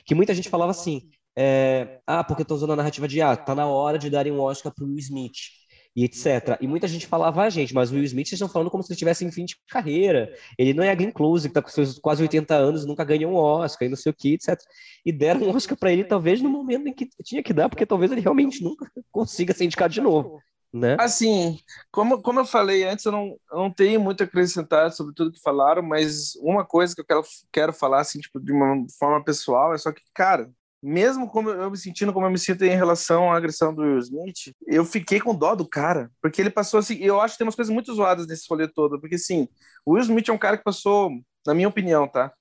Que 0.06 0.14
muita 0.14 0.34
gente 0.34 0.50
falava 0.50 0.72
assim: 0.72 1.10
é, 1.34 2.02
ah, 2.06 2.26
porque 2.26 2.42
eu 2.42 2.46
tô 2.46 2.56
usando 2.56 2.74
a 2.74 2.76
narrativa 2.76 3.08
de 3.08 3.22
ah, 3.22 3.38
tá 3.38 3.56
na 3.56 3.68
hora 3.68 3.98
de 3.98 4.10
darem 4.10 4.34
um 4.34 4.42
Oscar 4.42 4.74
pro 4.74 4.86
Will 4.86 4.98
Smith 4.98 5.57
e 5.98 6.04
etc. 6.04 6.60
E 6.62 6.68
muita 6.68 6.88
gente 6.88 7.08
falava, 7.08 7.42
ah, 7.42 7.50
gente, 7.50 7.74
mas 7.74 7.90
o 7.90 7.96
Will 7.96 8.04
Smith, 8.04 8.28
vocês 8.28 8.34
estão 8.34 8.48
falando 8.48 8.70
como 8.70 8.84
se 8.84 8.94
ele 8.94 9.00
tivesse 9.00 9.26
em 9.26 9.32
fim 9.32 9.46
de 9.46 9.58
carreira. 9.68 10.32
Ele 10.56 10.72
não 10.72 10.84
é 10.84 10.92
a 10.92 10.96
Glenn 10.96 11.12
Close, 11.12 11.48
que 11.48 11.52
está 11.52 11.60
com 11.60 11.70
seus 11.70 11.98
quase 11.98 12.22
80 12.22 12.54
anos 12.54 12.86
nunca 12.86 13.04
ganhou 13.04 13.32
um 13.32 13.36
Oscar 13.36 13.88
e 13.88 13.90
não 13.90 13.98
sei 13.98 14.12
o 14.12 14.16
que, 14.16 14.36
etc. 14.36 14.60
E 15.04 15.12
deram 15.12 15.42
um 15.42 15.56
Oscar 15.56 15.76
para 15.76 15.92
ele, 15.92 16.04
talvez, 16.04 16.40
no 16.40 16.50
momento 16.50 16.88
em 16.88 16.94
que 16.94 17.10
tinha 17.24 17.42
que 17.42 17.52
dar, 17.52 17.68
porque 17.68 17.84
talvez 17.84 18.12
ele 18.12 18.22
realmente 18.22 18.64
nunca 18.64 18.86
consiga 19.12 19.56
ser 19.56 19.66
indicado 19.66 19.92
de 19.92 20.00
novo. 20.00 20.40
Né? 20.72 20.98
Assim, 21.00 21.58
como, 21.92 22.22
como 22.22 22.42
eu 22.42 22.46
falei 22.46 22.84
antes, 22.84 23.04
eu 23.04 23.12
não, 23.12 23.36
eu 23.52 23.58
não 23.58 23.74
tenho 23.74 24.00
muito 24.00 24.22
a 24.22 24.26
acrescentar 24.28 24.92
sobre 24.92 25.16
tudo 25.16 25.32
que 25.32 25.42
falaram, 25.42 25.82
mas 25.82 26.36
uma 26.36 26.64
coisa 26.64 26.94
que 26.94 27.02
eu 27.02 27.06
quero, 27.06 27.24
quero 27.52 27.74
falar, 27.74 28.02
assim, 28.02 28.20
tipo, 28.20 28.40
de 28.40 28.52
uma 28.52 28.86
forma 29.00 29.24
pessoal, 29.24 29.74
é 29.74 29.80
só 29.80 29.92
que, 29.92 30.04
cara, 30.14 30.48
mesmo 30.82 31.28
como 31.30 31.50
eu 31.50 31.72
me 31.72 31.78
sentindo 31.78 32.14
como 32.14 32.26
eu 32.26 32.30
me 32.30 32.38
sinto 32.38 32.64
em 32.64 32.76
relação 32.76 33.32
à 33.32 33.38
agressão 33.38 33.74
do 33.74 33.82
Will 33.82 34.00
Smith, 34.00 34.54
eu 34.68 34.86
fiquei 34.86 35.20
com 35.20 35.36
dó 35.36 35.56
do 35.56 35.68
cara, 35.68 36.12
porque 36.22 36.42
ele 36.42 36.50
passou 36.50 36.80
assim, 36.80 36.98
eu 36.98 37.20
acho 37.20 37.34
que 37.34 37.40
tem 37.40 37.46
umas 37.48 37.56
coisas 37.56 37.74
muito 37.74 37.94
zoadas 37.94 38.28
nesse 38.28 38.46
rolê 38.50 38.68
todo, 38.68 39.00
porque 39.00 39.16
assim, 39.16 39.48
o 39.86 39.94
Will 39.94 40.04
Smith 40.04 40.30
é 40.30 40.34
um 40.34 40.38
cara 40.38 40.58
que 40.58 40.64
passou, 40.64 41.12
na 41.46 41.54
minha 41.54 41.68
opinião, 41.68 42.08
tá? 42.08 42.32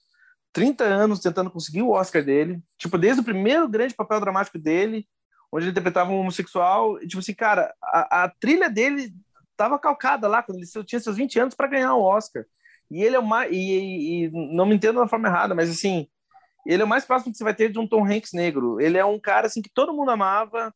30 0.53 0.85
anos 0.85 1.21
tentando 1.21 1.51
conseguir 1.51 1.83
o 1.83 1.91
Oscar 1.91 2.25
dele, 2.25 2.63
tipo, 2.79 2.97
desde 2.97 3.21
o 3.21 3.25
primeiro 3.25 3.69
grande 3.69 3.95
papel 3.95 4.21
dramático 4.21 4.59
dele, 4.59 5.07
onde 5.53 5.65
ele 5.65 5.71
interpretava 5.71 6.11
um 6.11 6.21
homossexual, 6.21 7.03
e, 7.03 7.07
tipo 7.07 7.21
assim, 7.21 7.35
cara, 7.35 7.75
a, 7.83 8.25
a 8.25 8.29
trilha 8.29 8.69
dele 8.69 9.13
tava 9.57 9.79
calcada 9.79 10.29
lá, 10.29 10.43
quando 10.43 10.59
ele 10.59 10.85
tinha 10.85 11.01
seus 11.01 11.17
20 11.17 11.39
anos 11.41 11.55
para 11.55 11.69
ganhar 11.69 11.95
o 11.95 12.03
Oscar. 12.03 12.45
E 12.91 13.03
ele 13.03 13.17
é 13.17 13.19
o 13.19 13.27
mais. 13.27 13.51
E, 13.53 14.27
e, 14.27 14.31
não 14.55 14.67
me 14.67 14.77
entendo 14.77 15.01
da 15.01 15.09
forma 15.09 15.29
errada, 15.29 15.55
mas 15.55 15.71
assim, 15.71 16.07
ele 16.67 16.83
é 16.83 16.85
o 16.85 16.89
mais 16.89 17.05
próximo 17.05 17.33
que 17.33 17.39
você 17.39 17.45
vai 17.45 17.55
ter 17.55 17.71
de 17.71 17.79
um 17.79 17.87
Tom 17.87 18.05
Hanks 18.05 18.33
negro. 18.33 18.81
Ele 18.81 18.99
é 18.99 19.05
um 19.05 19.19
cara 19.19 19.47
assim 19.47 19.63
que 19.63 19.71
todo 19.73 19.93
mundo 19.93 20.11
amava, 20.11 20.73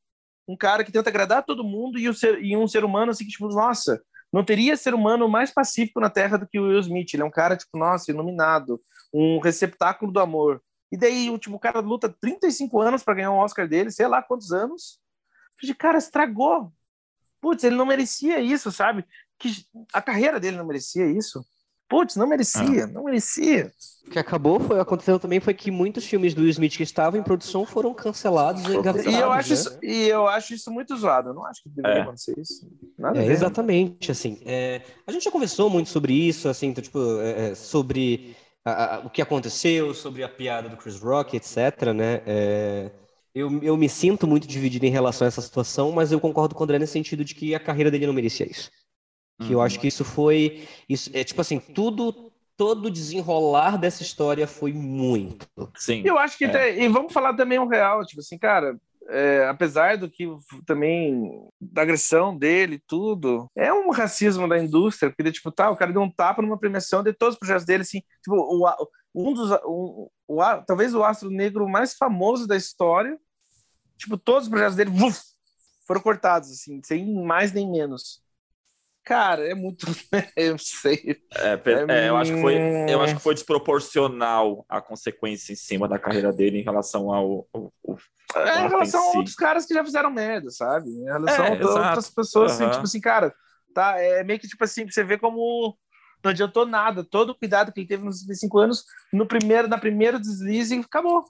um 0.49 0.57
cara 0.57 0.85
que 0.85 0.93
tenta 0.93 1.11
agradar 1.11 1.45
todo 1.45 1.65
mundo 1.65 1.99
e, 1.99 2.09
o 2.09 2.15
ser, 2.15 2.43
e 2.43 2.57
um 2.57 2.67
ser 2.67 2.85
humano 2.85 3.11
assim 3.11 3.25
que 3.25 3.31
tipo, 3.31 3.49
nossa, 3.49 4.03
não 4.33 4.45
teria 4.45 4.77
ser 4.77 4.95
humano 4.95 5.29
mais 5.29 5.51
pacífico 5.53 6.01
na 6.01 6.11
Terra 6.11 6.37
do 6.37 6.47
que 6.47 6.59
o 6.59 6.69
Will 6.69 6.81
Smith. 6.81 7.13
Ele 7.15 7.23
é 7.23 7.27
um 7.27 7.31
cara 7.31 7.57
tipo, 7.57 7.77
nossa, 7.79 8.11
iluminado, 8.11 8.81
um 9.13 9.39
receptáculo 9.41 10.13
do 10.13 10.21
amor. 10.21 10.63
E 10.93 10.97
daí 10.97 11.31
o 11.31 11.59
cara 11.59 11.81
luta 11.81 12.09
35 12.21 12.81
anos 12.81 13.03
para 13.03 13.15
ganhar 13.15 13.31
um 13.31 13.39
Oscar 13.39 13.69
dele, 13.69 13.91
sei 13.91 14.07
lá 14.07 14.23
quantos 14.23 14.53
anos. 14.53 14.99
De 15.63 15.75
cara 15.75 15.99
estragou. 15.99 16.73
Putz, 17.41 17.65
ele 17.65 17.77
não 17.77 17.87
merecia 17.87 18.41
isso, 18.41 18.73
sabe? 18.73 19.05
Que 19.39 19.51
a 19.93 20.03
carreira 20.03 20.41
dele 20.41 20.57
não 20.57 20.67
merecia 20.67 21.07
isso. 21.07 21.45
Putz, 21.91 22.15
não 22.15 22.29
merecia, 22.29 22.85
ah. 22.85 22.87
não 22.87 23.03
merecia. 23.03 23.73
O 24.07 24.11
que 24.11 24.19
acabou 24.19 24.61
foi 24.61 24.79
aconteceu 24.79 25.19
também 25.19 25.41
foi 25.41 25.53
que 25.53 25.73
muitos 25.73 26.05
filmes 26.07 26.33
do 26.33 26.43
Will 26.43 26.51
Smith 26.51 26.77
que 26.77 26.85
estavam 26.85 27.19
em 27.19 27.23
produção 27.23 27.67
foram 27.67 27.93
cancelados 27.93 28.63
e 28.63 28.77
engavetados. 28.77 29.13
E 29.13 29.21
eu 29.21 29.33
acho, 29.33 29.49
né? 29.49 29.55
isso, 29.55 29.79
e 29.83 30.09
eu 30.09 30.29
acho 30.29 30.55
isso 30.55 30.71
muito 30.71 30.97
zoado. 30.97 31.31
Eu 31.31 31.35
não 31.35 31.45
acho 31.45 31.65
que 31.65 31.69
deveria 31.69 31.99
é. 31.99 32.03
acontecer 32.03 32.39
isso. 32.39 32.65
É, 33.17 33.27
exatamente, 33.27 34.13
assim. 34.13 34.39
É, 34.47 34.83
a 35.05 35.11
gente 35.11 35.25
já 35.25 35.33
conversou 35.33 35.69
muito 35.69 35.91
sobre 35.91 36.13
isso, 36.13 36.49
assim, 36.49 36.69
então, 36.69 36.81
tipo, 36.83 37.21
é, 37.21 37.51
é, 37.51 37.55
sobre 37.57 38.37
a, 38.65 38.95
a, 38.95 38.99
o 39.01 39.11
que 39.11 39.21
aconteceu, 39.21 39.93
sobre 39.93 40.23
a 40.23 40.29
piada 40.29 40.69
do 40.69 40.77
Chris 40.77 41.01
Rock, 41.01 41.37
etc, 41.37 41.93
né? 41.93 42.23
É, 42.25 42.91
eu, 43.35 43.61
eu 43.65 43.77
me 43.77 43.89
sinto 43.89 44.29
muito 44.29 44.47
dividido 44.47 44.87
em 44.87 44.91
relação 44.91 45.25
a 45.25 45.29
essa 45.29 45.43
situação, 45.43 45.91
mas 45.91 46.13
eu 46.13 46.21
concordo 46.21 46.55
com 46.55 46.63
o 46.63 46.65
André 46.65 46.79
nesse 46.79 46.93
sentido 46.93 47.25
de 47.25 47.35
que 47.35 47.53
a 47.53 47.61
carreira 47.61 47.91
dele 47.91 48.07
não 48.07 48.15
merecia 48.15 48.49
isso. 48.49 48.71
Que 49.41 49.47
uhum. 49.47 49.53
eu 49.53 49.61
acho 49.63 49.81
que 49.81 49.89
isso 49.89 50.05
foi. 50.05 50.69
Isso, 50.89 51.11
é 51.15 51.25
tipo 51.25 51.41
assim, 51.41 51.59
tudo. 51.59 52.31
Todo 52.57 52.91
desenrolar 52.91 53.79
dessa 53.79 54.03
história 54.03 54.47
foi 54.47 54.71
muito. 54.71 55.49
Sim. 55.77 56.03
Eu 56.05 56.19
acho 56.19 56.37
que. 56.37 56.45
É. 56.45 56.49
Tem, 56.49 56.85
e 56.85 56.89
vamos 56.89 57.11
falar 57.11 57.33
também 57.33 57.59
o 57.59 57.67
real, 57.67 58.05
tipo 58.05 58.21
assim, 58.21 58.37
cara. 58.37 58.79
É, 59.09 59.49
apesar 59.49 59.97
do 59.97 60.11
que 60.11 60.29
também 60.67 61.49
da 61.59 61.83
agressão 61.83 62.37
dele 62.37 62.81
tudo, 62.87 63.51
é 63.57 63.73
um 63.73 63.91
racismo 63.91 64.47
da 64.47 64.57
indústria, 64.57 65.11
porque 65.11 65.33
tipo, 65.33 65.51
tá, 65.51 65.69
o 65.69 65.77
cara 65.77 65.91
deu 65.91 66.03
um 66.03 66.11
tapa 66.11 66.43
numa 66.43 66.59
premiação 66.59 67.03
de 67.03 67.13
todos 67.13 67.35
os 67.35 67.39
projetos 67.39 67.65
dele, 67.65 67.83
assim, 67.83 68.03
tipo, 68.23 68.37
o, 68.37 68.69
um 69.15 69.33
dos, 69.33 69.51
um, 69.67 70.07
o, 70.29 70.63
talvez 70.65 70.95
o 70.95 71.03
astro 71.03 71.29
negro 71.29 71.69
mais 71.69 71.95
famoso 71.95 72.47
da 72.47 72.57
história, 72.57 73.19
tipo, 73.97 74.17
todos 74.17 74.45
os 74.45 74.49
projetos 74.49 74.77
dele 74.77 74.91
uf, 74.91 75.21
foram 75.87 76.01
cortados, 76.01 76.51
assim, 76.53 76.81
sem 76.85 77.13
mais 77.25 77.53
nem 77.53 77.69
menos. 77.69 78.23
Cara, 79.11 79.45
é 79.45 79.57
muito. 79.57 79.87
eu 80.37 80.57
sei. 80.57 81.21
É, 81.35 81.61
é, 81.89 82.09
eu, 82.09 82.17
acho 82.17 82.33
que 82.33 82.41
foi, 82.41 82.57
eu 82.89 83.03
acho 83.03 83.17
que 83.17 83.21
foi 83.21 83.35
desproporcional 83.35 84.65
a 84.69 84.81
consequência 84.81 85.53
em 85.53 85.57
cima 85.57 85.89
da 85.89 85.99
carreira 85.99 86.33
dele 86.33 86.61
em 86.61 86.63
relação 86.63 87.13
ao. 87.13 87.45
ao, 87.53 87.73
ao 87.89 87.99
é, 88.37 88.61
em 88.61 88.69
relação 88.69 89.03
a 89.03 89.17
outros 89.17 89.35
caras 89.35 89.67
que 89.67 89.75
já 89.75 89.85
fizeram 89.85 90.13
merda, 90.13 90.49
sabe? 90.53 90.89
Em 90.91 91.07
relação 91.07 91.45
é, 91.45 91.61
a 91.61 91.89
outras 91.89 92.09
pessoas, 92.09 92.53
uhum. 92.53 92.67
assim, 92.67 92.71
tipo 92.71 92.85
assim, 92.85 93.01
cara, 93.01 93.35
tá? 93.75 93.99
É 93.99 94.23
meio 94.23 94.39
que 94.39 94.47
tipo 94.47 94.63
assim, 94.63 94.89
você 94.89 95.03
vê 95.03 95.19
como 95.19 95.77
não 96.23 96.31
adiantou 96.31 96.65
nada. 96.65 97.03
Todo 97.03 97.31
o 97.31 97.35
cuidado 97.37 97.73
que 97.73 97.81
ele 97.81 97.89
teve 97.89 98.05
nos 98.05 98.25
25 98.25 98.59
anos, 98.61 98.85
no 99.13 99.27
primeiro, 99.27 99.67
na 99.67 99.77
primeira 99.77 100.21
deslize, 100.21 100.79
acabou. 100.79 101.25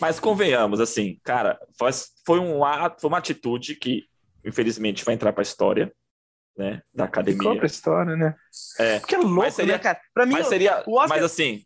Mas 0.00 0.18
convenhamos, 0.18 0.80
assim, 0.80 1.20
cara, 1.22 1.60
foi, 1.78 1.90
foi, 2.26 2.40
um, 2.40 2.58
foi 2.98 3.08
uma 3.08 3.18
atitude 3.18 3.76
que, 3.76 4.06
infelizmente, 4.44 5.04
vai 5.04 5.14
entrar 5.14 5.32
para 5.32 5.42
a 5.42 5.44
história 5.44 5.92
né, 6.56 6.82
da 6.92 7.04
Ficou 7.04 7.04
academia. 7.04 7.56
pra 7.56 7.66
história, 7.66 8.16
né? 8.16 8.34
É. 8.78 8.98
Porque 9.00 9.14
é 9.14 9.18
louco, 9.18 9.34
Mas 9.34 9.54
seria- 9.54 9.72
né, 9.74 9.78
cara? 9.78 10.00
Pra 10.12 10.26
mim, 10.26 10.32
Mas 10.34 10.46
seria, 10.48 10.82
o 10.86 10.94
Oscar- 10.94 11.08
mas 11.08 11.24
assim, 11.24 11.62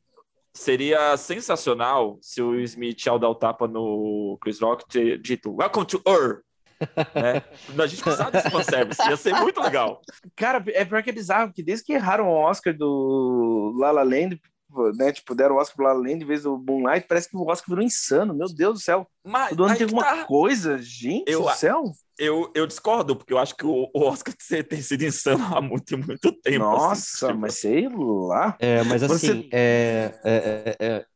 seria 0.53 1.17
sensacional 1.17 2.19
se 2.21 2.41
o 2.43 2.55
Smith, 2.61 3.07
ao 3.09 3.19
dar 3.19 3.29
o 3.29 3.35
tapa 3.35 3.67
no 3.67 4.39
Chris 4.41 4.61
Rock, 4.61 4.87
ter 4.89 5.19
dito 5.19 5.55
Welcome 5.57 5.87
to 5.87 6.03
Earth. 6.07 6.43
né? 7.15 7.43
A 7.83 7.87
gente 7.87 8.03
precisava 8.03 8.31
desse 8.31 8.51
fanservice, 8.51 9.03
ia 9.09 9.17
ser 9.17 9.35
muito 9.35 9.61
legal. 9.61 10.01
Cara, 10.37 10.63
é 10.69 10.85
pior 10.85 11.03
que 11.03 11.11
é 11.11 11.13
bizarro, 11.13 11.49
porque 11.49 11.63
desde 11.63 11.85
que 11.85 11.93
erraram 11.93 12.29
o 12.29 12.33
Oscar 12.35 12.77
do 12.77 13.75
La 13.79 13.91
La 13.91 14.03
Land, 14.03 14.41
né? 14.97 15.13
Tipo, 15.13 15.35
deram 15.35 15.55
o 15.57 15.59
Oscar 15.59 15.77
pro 15.77 15.85
La 15.87 15.93
La 15.93 15.99
Land 16.01 16.23
em 16.25 16.27
vez 16.27 16.43
do 16.43 16.59
Moonlight, 16.59 17.07
parece 17.09 17.29
que 17.31 17.37
o 17.37 17.47
Oscar 17.47 17.69
virou 17.71 17.85
insano. 17.85 18.35
Meu 18.35 18.49
Deus 18.53 18.75
do 18.75 18.81
céu. 18.81 19.07
Mas 19.25 19.51
Todo 19.51 19.65
ano 19.65 19.77
tem 19.77 19.87
que 19.87 19.95
alguma 19.95 20.05
tá. 20.05 20.25
coisa, 20.25 20.77
gente 20.79 21.31
Eu- 21.31 21.43
do 21.43 21.51
céu. 21.55 21.85
Eu, 22.19 22.51
eu 22.55 22.67
discordo, 22.67 23.17
porque 23.17 23.33
eu 23.33 23.39
acho 23.39 23.57
que 23.57 23.67
o, 23.67 23.91
Oscar 23.95 24.35
tem 24.69 24.81
sido 24.83 25.05
insano 25.05 25.45
há 25.57 25.61
muito, 25.61 25.97
muito 25.99 26.33
tempo. 26.43 26.77
assim, 26.77 26.97
Nossa, 26.99 27.27
tipo, 27.27 27.41
mas 27.41 27.55
sei 27.55 27.89
lá. 27.89 28.59
É, 28.59 28.83
mas 28.85 29.03
assim, 29.03 29.43
Você- 29.43 29.49
é, 29.53 30.15
é, 30.25 30.77
é, 30.81 31.07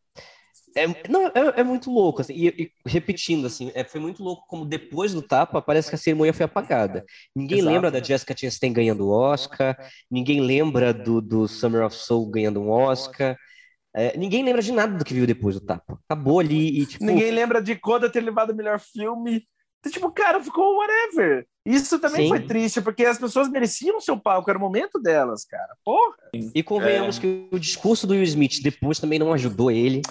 é- 0.76 0.82
é- 0.84 1.08
não, 1.08 1.26
é, 1.28 1.60
é 1.60 1.64
muito 1.64 1.90
louco, 1.90 2.20
assim, 2.20 2.34
e, 2.34 2.48
e 2.48 2.72
repetindo, 2.86 3.46
assim, 3.46 3.70
é, 3.74 3.84
foi 3.84 4.00
muito 4.00 4.22
louco 4.22 4.46
como 4.48 4.64
depois 4.66 5.12
do 5.14 5.22
tapa 5.22 5.60
parece 5.62 5.88
que 5.88 5.94
a 5.96 5.98
cerimônia 5.98 6.32
foi 6.34 6.44
apagada. 6.46 7.04
Ninguém 7.34 7.58
Exato. 7.58 7.68
lembra 7.72 7.90
da 7.90 8.02
Jessica 8.02 8.34
Chastain 8.36 8.72
ganhando 8.72 9.06
o 9.06 9.10
Oscar, 9.10 9.76
ninguém 10.10 10.40
lembra 10.40 10.92
do, 10.94 11.20
do 11.20 11.48
Summer 11.48 11.84
of 11.84 11.96
Soul 11.96 12.30
ganhando 12.30 12.60
um 12.60 12.70
Oscar, 12.70 13.36
é, 13.94 14.16
ninguém 14.18 14.44
lembra 14.44 14.62
de 14.62 14.72
nada 14.72 14.98
do 14.98 15.04
que 15.04 15.14
viu 15.14 15.26
depois 15.26 15.56
do 15.56 15.62
tapa. 15.66 15.98
Acabou 16.08 16.40
ali 16.40 16.82
e, 16.82 16.86
tipo, 16.86 17.04
Ninguém 17.04 17.30
lembra 17.32 17.62
de 17.62 17.76
Coda 17.76 18.10
ter 18.10 18.20
levado 18.20 18.50
o 18.50 18.54
melhor 18.56 18.78
filme. 18.80 19.46
Então, 19.80 19.92
Tipo, 19.92 20.10
cara, 20.10 20.42
ficou 20.42 20.76
whatever. 20.76 21.46
Isso 21.64 21.98
também 21.98 22.22
Sim. 22.22 22.28
foi 22.28 22.40
triste, 22.40 22.80
porque 22.80 23.04
as 23.04 23.18
pessoas 23.18 23.48
mereciam 23.48 23.98
o 23.98 24.00
seu 24.00 24.18
palco, 24.18 24.48
era 24.48 24.58
o 24.58 24.62
momento 24.62 24.98
delas, 24.98 25.44
cara. 25.44 25.76
Porra. 25.84 26.16
e 26.32 26.62
convenhamos 26.62 27.18
que 27.18 27.48
o 27.52 27.58
discurso 27.58 28.06
do 28.06 28.14
Will 28.14 28.22
Smith 28.22 28.62
depois 28.62 28.98
também 28.98 29.18
não 29.18 29.32
ajudou 29.32 29.70
ele. 29.70 30.02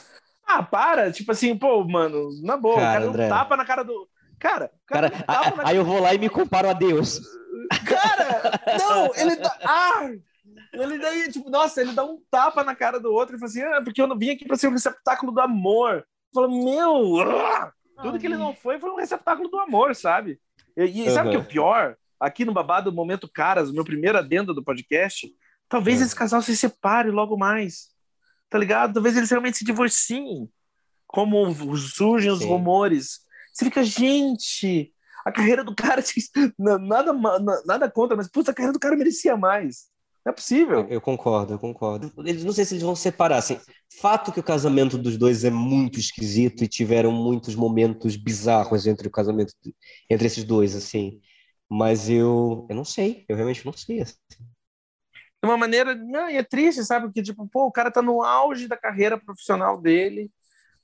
Ah, 0.46 0.64
para. 0.64 1.12
Tipo 1.12 1.32
assim, 1.32 1.58
pô, 1.58 1.84
mano, 1.84 2.30
na 2.44 2.56
boa, 2.56 2.76
Cara, 2.76 2.88
o 2.88 2.92
cara 2.92 3.06
André. 3.08 3.26
um 3.26 3.30
tapa 3.30 3.58
na 3.58 3.66
cara 3.66 3.84
do. 3.84 4.08
Cara, 4.40 4.72
Cara, 4.86 5.08
um 5.08 5.22
tapa 5.22 5.64
na 5.64 5.70
aí 5.70 5.76
eu 5.76 5.84
vou 5.84 6.00
lá 6.00 6.14
e 6.14 6.20
me 6.20 6.30
comparo 6.30 6.70
a 6.70 6.74
Deus. 6.74 7.20
Cara, 7.86 8.62
não, 8.78 9.16
ele 9.16 9.36
dá. 9.36 9.58
Ah! 9.66 10.10
Ele 10.74 11.00
daí, 11.00 11.32
tipo, 11.32 11.50
nossa, 11.50 11.82
ele 11.82 11.94
dá 11.94 12.04
um 12.06 12.20
tapa 12.30 12.64
na 12.64 12.76
cara 12.76 13.00
do 13.00 13.12
outro 13.12 13.36
e 13.36 13.40
fala 13.40 13.50
assim: 13.50 13.64
ah, 13.64 13.82
porque 13.84 14.02
eu 14.02 14.08
não 14.08 14.18
vim 14.18 14.30
aqui 14.30 14.46
pra 14.46 14.56
ser 14.56 14.68
um 14.68 14.74
receptáculo 14.74 15.32
do 15.32 15.42
amor. 15.42 16.06
Fala, 16.34 16.48
meu, 16.48 17.20
ah! 17.22 17.72
Tudo 18.02 18.20
que 18.20 18.26
ele 18.26 18.38
não 18.38 18.56
foi 18.56 18.80
foi 18.80 18.90
um 18.92 18.96
receptáculo 18.98 19.50
do 19.50 19.60
amor, 19.60 19.96
sabe? 19.96 20.40
E, 20.76 21.06
e 21.08 21.12
sabe 21.12 21.28
o 21.28 21.32
que 21.32 21.36
é 21.38 21.40
o 21.40 21.42
Uhum. 21.44 21.48
pior? 21.48 21.98
Aqui 22.20 22.46
no 22.46 22.54
Babado 22.54 22.92
Momento 22.92 23.30
Caras, 23.32 23.72
meu 23.72 23.84
primeiro 23.84 24.18
adendo 24.18 24.54
do 24.54 24.64
podcast, 24.64 25.28
talvez 25.70 26.00
Uhum. 26.00 26.06
esse 26.06 26.16
casal 26.16 26.42
se 26.42 26.56
separe 26.58 27.12
logo 27.12 27.38
mais. 27.38 27.90
Tá 28.50 28.58
ligado? 28.58 28.94
Talvez 28.94 29.18
eles 29.18 29.30
realmente 29.30 29.58
se 29.58 29.66
divorciem. 29.66 30.50
Como 31.06 31.54
surgem 31.78 32.32
os 32.32 32.40
Sim. 32.40 32.48
rumores. 32.48 33.20
Você 33.54 33.66
fica, 33.66 33.84
gente, 33.84 34.94
a 35.26 35.32
carreira 35.32 35.64
do 35.64 35.76
cara 35.76 36.02
na- 36.58 36.78
nada, 36.78 37.14
nada 37.66 37.90
contra, 37.92 38.16
mas 38.16 38.28
putz, 38.30 38.50
a 38.50 38.54
carreira 38.54 38.74
do 38.74 38.80
cara 38.80 38.96
merecia 38.96 39.36
mais. 39.38 39.88
Não 40.28 40.32
é 40.32 40.36
possível. 40.36 40.86
Eu 40.90 41.00
concordo, 41.00 41.54
eu 41.54 41.60
concordo. 41.60 42.12
Eles 42.26 42.44
não 42.44 42.52
sei 42.52 42.66
se 42.66 42.74
eles 42.74 42.84
vão 42.84 42.98
separar, 42.98 43.38
assim. 43.38 43.58
Fato 44.02 44.30
que 44.34 44.42
o 44.42 44.44
casamento 44.44 44.98
dos 44.98 45.18
dois 45.18 45.46
é 45.46 45.50
muito 45.50 46.02
esquisito 46.02 46.66
e 46.66 46.68
tiveram 46.68 47.14
muitos 47.14 47.56
momentos 47.56 48.18
bizarros 48.18 48.86
entre 48.86 49.08
o 49.08 49.12
casamento 49.12 49.54
entre 50.10 50.28
esses 50.28 50.44
dois, 50.44 50.76
assim. 50.76 51.22
Mas 51.70 52.10
eu, 52.10 52.68
eu 52.70 52.76
não 52.76 52.84
sei, 52.84 53.24
eu 53.30 53.38
realmente 53.38 53.66
não 53.66 53.72
sei. 53.72 54.02
assim. 54.02 54.16
De 55.42 55.48
uma 55.48 55.56
maneira, 55.58 55.96
não, 55.96 56.30
e 56.30 56.36
é 56.36 56.44
triste, 56.44 56.84
sabe? 56.84 57.06
Porque, 57.06 57.24
tipo, 57.24 57.48
pô, 57.48 57.68
o 57.68 57.72
cara 57.72 57.90
tá 57.90 58.02
no 58.02 58.22
auge 58.22 58.68
da 58.68 58.76
carreira 58.76 59.18
profissional 59.18 59.80
dele. 59.80 60.30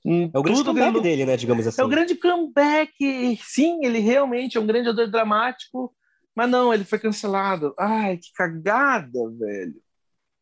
Hum, 0.06 0.30
É 0.32 0.38
o 0.38 0.42
grande 0.42 0.64
comeback 0.64 0.94
ele- 0.94 1.02
dele, 1.02 1.26
né, 1.26 1.36
digamos 1.36 1.66
assim. 1.66 1.82
É 1.82 1.84
o 1.84 1.88
grande 1.88 2.14
comeback. 2.14 3.38
Sim, 3.42 3.80
ele 3.84 3.98
realmente 3.98 4.56
é 4.56 4.60
um 4.60 4.66
grande 4.66 4.88
ator 4.88 5.10
dramático. 5.10 5.94
Mas 6.34 6.50
não, 6.50 6.72
ele 6.74 6.84
foi 6.84 6.98
cancelado. 6.98 7.74
Ai, 7.78 8.18
que 8.18 8.32
cagada, 8.34 9.18
velho. 9.38 9.74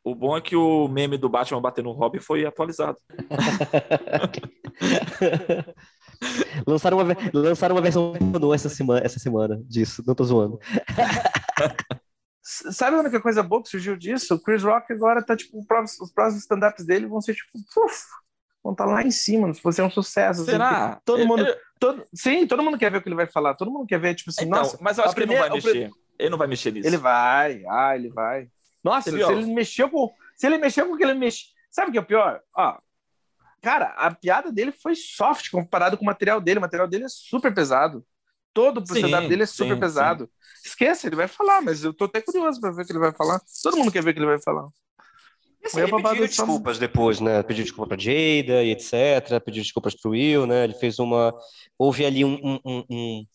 O 0.05 0.15
bom 0.15 0.37
é 0.37 0.41
que 0.41 0.57
o 0.57 0.89
meme 0.89 1.17
do 1.19 1.29
Batman 1.29 1.61
batendo 1.61 1.87
no 1.87 1.93
Robin 1.93 2.19
foi 2.21 2.45
atualizado. 2.45 2.99
lançaram, 6.67 6.99
uma, 6.99 7.17
lançaram 7.33 7.75
uma 7.77 7.83
versão 7.83 8.13
pornô 8.33 8.55
essa 8.55 8.69
semana, 8.69 9.05
essa 9.05 9.19
semana 9.19 9.61
disso, 9.67 10.03
não 10.07 10.15
tô 10.15 10.25
zoando. 10.25 10.59
Sabe 12.43 12.97
a 12.97 13.01
única 13.01 13.21
coisa 13.21 13.43
boa 13.43 13.63
que 13.63 13.69
surgiu 13.69 13.97
disso? 13.97 14.35
O 14.35 14.41
Chris 14.41 14.63
Rock 14.63 14.93
agora 14.93 15.25
tá, 15.25 15.37
tipo, 15.37 15.59
os 15.61 15.67
próximos- 15.67 16.09
os 16.09 16.13
próximos 16.13 16.43
stand-ups 16.43 16.85
dele 16.85 17.07
vão 17.07 17.21
ser, 17.21 17.35
tipo, 17.35 17.51
vão 18.63 18.73
estar 18.73 18.85
lá 18.85 19.03
em 19.03 19.11
cima, 19.11 19.53
se 19.53 19.63
você 19.63 19.81
é 19.81 19.85
um 19.85 19.91
sucesso. 19.91 20.43
assim, 20.43 20.51
Será? 20.53 21.01
todo 21.05 21.19
Ele- 21.21 21.29
mundo- 21.29 21.47
ele- 21.47 21.57
todo- 21.81 22.05
sim, 22.15 22.47
todo 22.47 22.63
mundo 22.63 22.79
quer 22.79 22.91
ver 22.91 22.99
o 22.99 23.03
que 23.03 23.09
ele 23.09 23.17
vai 23.17 23.27
falar. 23.27 23.55
Todo 23.55 23.71
mundo 23.71 23.87
quer 23.87 23.99
ver, 23.99 24.15
tipo 24.15 24.31
assim, 24.31 24.45
Então, 24.45 24.59
nossa, 24.59 24.79
mas 24.81 24.99
eu 24.99 25.05
acho 25.05 25.15
que 25.15 25.21
ele 25.23 25.33
não 25.33 25.41
vai 25.41 25.51
mexer. 25.51 25.91
Ele 26.19 26.31
não 26.31 26.39
vai 26.39 26.47
mexer 26.47 26.73
nisso. 26.73 26.87
ele 26.87 26.97
vai, 26.97 27.65
ah, 27.69 27.97
ele 27.97 28.09
vai. 28.11 28.49
Nossa, 28.85 29.11
se 29.11 29.17
ele 29.17 29.47
mexeu 29.55 29.89
com. 29.91 30.13
Se 30.37 30.47
ele 30.47 30.59
mexeu 30.59 30.87
com 30.87 30.95
o 30.95 30.97
que 30.97 31.03
ele 31.05 31.15
mexeu. 31.15 31.49
Sabe 31.71 31.89
o 31.89 31.93
que 31.93 31.99
é 31.99 32.01
o 32.01 32.05
pior? 32.05 32.41
Ó, 32.57 32.77
cara, 33.61 33.87
a 33.97 34.11
piada 34.15 34.53
dele 34.53 34.73
foi 34.73 34.95
soft 34.95 35.51
comparado 35.51 35.97
com 35.97 36.03
o 36.05 36.07
material 36.07 36.41
dele. 36.41 36.59
O 36.59 36.61
material 36.63 36.87
dele 36.89 37.05
é 37.05 37.09
super 37.09 37.53
pesado. 37.55 38.05
Todo 38.53 38.79
o 38.83 38.87
Sim, 38.87 38.97
stand-up 38.97 39.29
dele 39.29 39.45
é 39.45 39.47
super 39.47 39.75
sim, 39.75 39.81
pesado. 39.81 40.31
Esqueça, 40.65 41.07
ele 41.07 41.17
vai 41.17 41.27
falar, 41.27 41.63
mas 41.63 41.83
eu 41.83 41.95
tô 41.95 42.05
até 42.05 42.21
curioso 42.21 42.61
pra 42.61 42.71
ver 42.71 42.83
o 42.83 42.85
que 42.87 42.93
ele 42.93 42.99
vai 42.99 43.13
falar. 43.13 43.41
Todo 43.63 43.77
mundo 43.79 43.91
quer 43.91 44.03
ver 44.03 44.11
o 44.11 44.13
que 44.13 44.19
ele 44.19 44.27
vai 44.27 44.41
falar. 44.43 44.69
Assim, 45.65 45.73
Foi 45.73 45.83
ele 45.83 45.91
a 45.91 45.97
babada 45.97 46.15
pediu 46.17 46.27
desculpas 46.29 46.79
depois, 46.79 47.21
né? 47.21 47.43
Pediu 47.43 47.63
desculpa 47.65 47.89
pra 47.89 47.99
Jada 47.99 48.63
e 48.65 48.71
etc. 48.73 49.41
Pediu 49.45 49.63
desculpas 49.63 49.95
pro 49.95 50.11
Will, 50.11 50.47
né? 50.47 50.65
Ele 50.65 50.75
fez 50.75 50.99
uma. 50.99 51.33
Houve 51.79 52.05
ali 52.05 52.25
um, 52.25 52.35
um- 52.43 52.61
um- 52.65 52.85
um- 52.91 53.27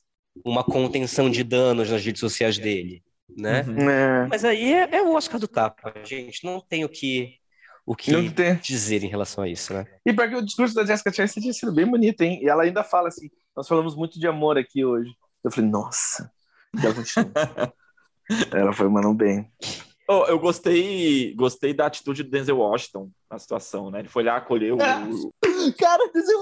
uma 0.46 0.64
contenção 0.64 1.30
de 1.30 1.44
danos 1.44 1.90
nas 1.90 2.04
redes 2.04 2.20
sociais 2.20 2.58
dele, 2.58 3.02
né? 3.36 3.64
Uhum. 3.68 3.90
É, 3.90 4.28
Mas 4.28 4.44
aí 4.46 4.74
é, 4.74 4.98
é 4.98 5.02
o 5.02 5.14
Oscar 5.14 5.40
do 5.40 5.48
tapa, 5.48 5.94
gente. 6.04 6.44
Não 6.44 6.60
tem 6.60 6.84
o 6.84 6.90
que, 6.90 7.36
o 7.86 7.96
que 7.96 8.12
não 8.12 8.30
tem. 8.30 8.56
dizer 8.56 9.04
em 9.04 9.08
relação 9.08 9.44
a 9.44 9.48
isso, 9.48 9.74
né? 9.74 9.86
E 10.06 10.14
porque 10.14 10.36
o 10.36 10.42
discurso 10.46 10.76
da 10.76 10.86
Jessica 10.86 11.12
Chastain 11.12 11.42
tinha 11.42 11.54
sido 11.54 11.74
bem 11.74 11.86
bonito, 11.86 12.22
hein? 12.22 12.40
E 12.44 12.50
ela 12.50 12.64
ainda 12.64 12.84
fala 12.84 13.08
assim: 13.08 13.30
nós 13.56 13.68
falamos 13.68 13.96
muito 13.96 14.20
de 14.20 14.28
amor 14.28 14.58
aqui 14.58 14.84
hoje. 14.86 15.12
Eu 15.44 15.52
falei, 15.52 15.70
nossa. 15.70 16.30
E 16.76 16.86
ela 16.86 16.94
continua. 16.94 17.32
ela 18.52 18.74
foi, 18.74 18.90
mandando 18.90 19.16
bem. 19.16 19.50
Oh, 20.10 20.24
eu 20.28 20.40
gostei, 20.40 21.34
gostei 21.36 21.74
da 21.74 21.86
atitude 21.88 22.24
do 22.24 22.30
Denzel 22.30 22.58
Washington 22.60 23.12
na 23.30 23.38
situação, 23.38 23.92
né? 23.92 24.00
Ele 24.00 24.08
foi 24.08 24.24
lá, 24.24 24.38
acolheu. 24.38 24.78
É. 24.80 24.98
o- 25.04 25.34
Cara, 25.78 26.06
o 26.06 26.12
Denzel... 26.14 26.40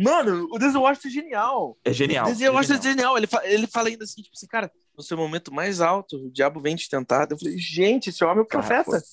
Mano, 0.00 0.48
o 0.50 0.58
Denzel 0.58 0.80
Washington 0.80 1.08
é 1.08 1.10
genial. 1.10 1.78
É 1.84 1.92
genial. 1.92 2.24
O 2.24 2.28
Denzel 2.28 2.52
é 2.52 2.54
Washington 2.56 2.74
é 2.78 2.82
genial. 2.82 2.96
genial. 2.96 3.16
Ele, 3.18 3.26
fa- 3.26 3.46
ele 3.46 3.66
fala 3.66 3.88
ainda 3.88 4.04
assim, 4.04 4.22
tipo 4.22 4.34
assim, 4.34 4.46
cara, 4.46 4.70
no 4.96 5.02
seu 5.02 5.16
momento 5.18 5.52
mais 5.52 5.80
alto, 5.82 6.16
o 6.16 6.30
diabo 6.30 6.60
vem 6.60 6.74
te 6.76 6.88
tentar. 6.88 7.28
Eu 7.30 7.38
falei, 7.38 7.58
gente, 7.58 8.08
esse 8.08 8.24
homem 8.24 8.38
é 8.38 8.42
o 8.42 8.46
Cara, 8.46 8.64
profeta. 8.64 9.04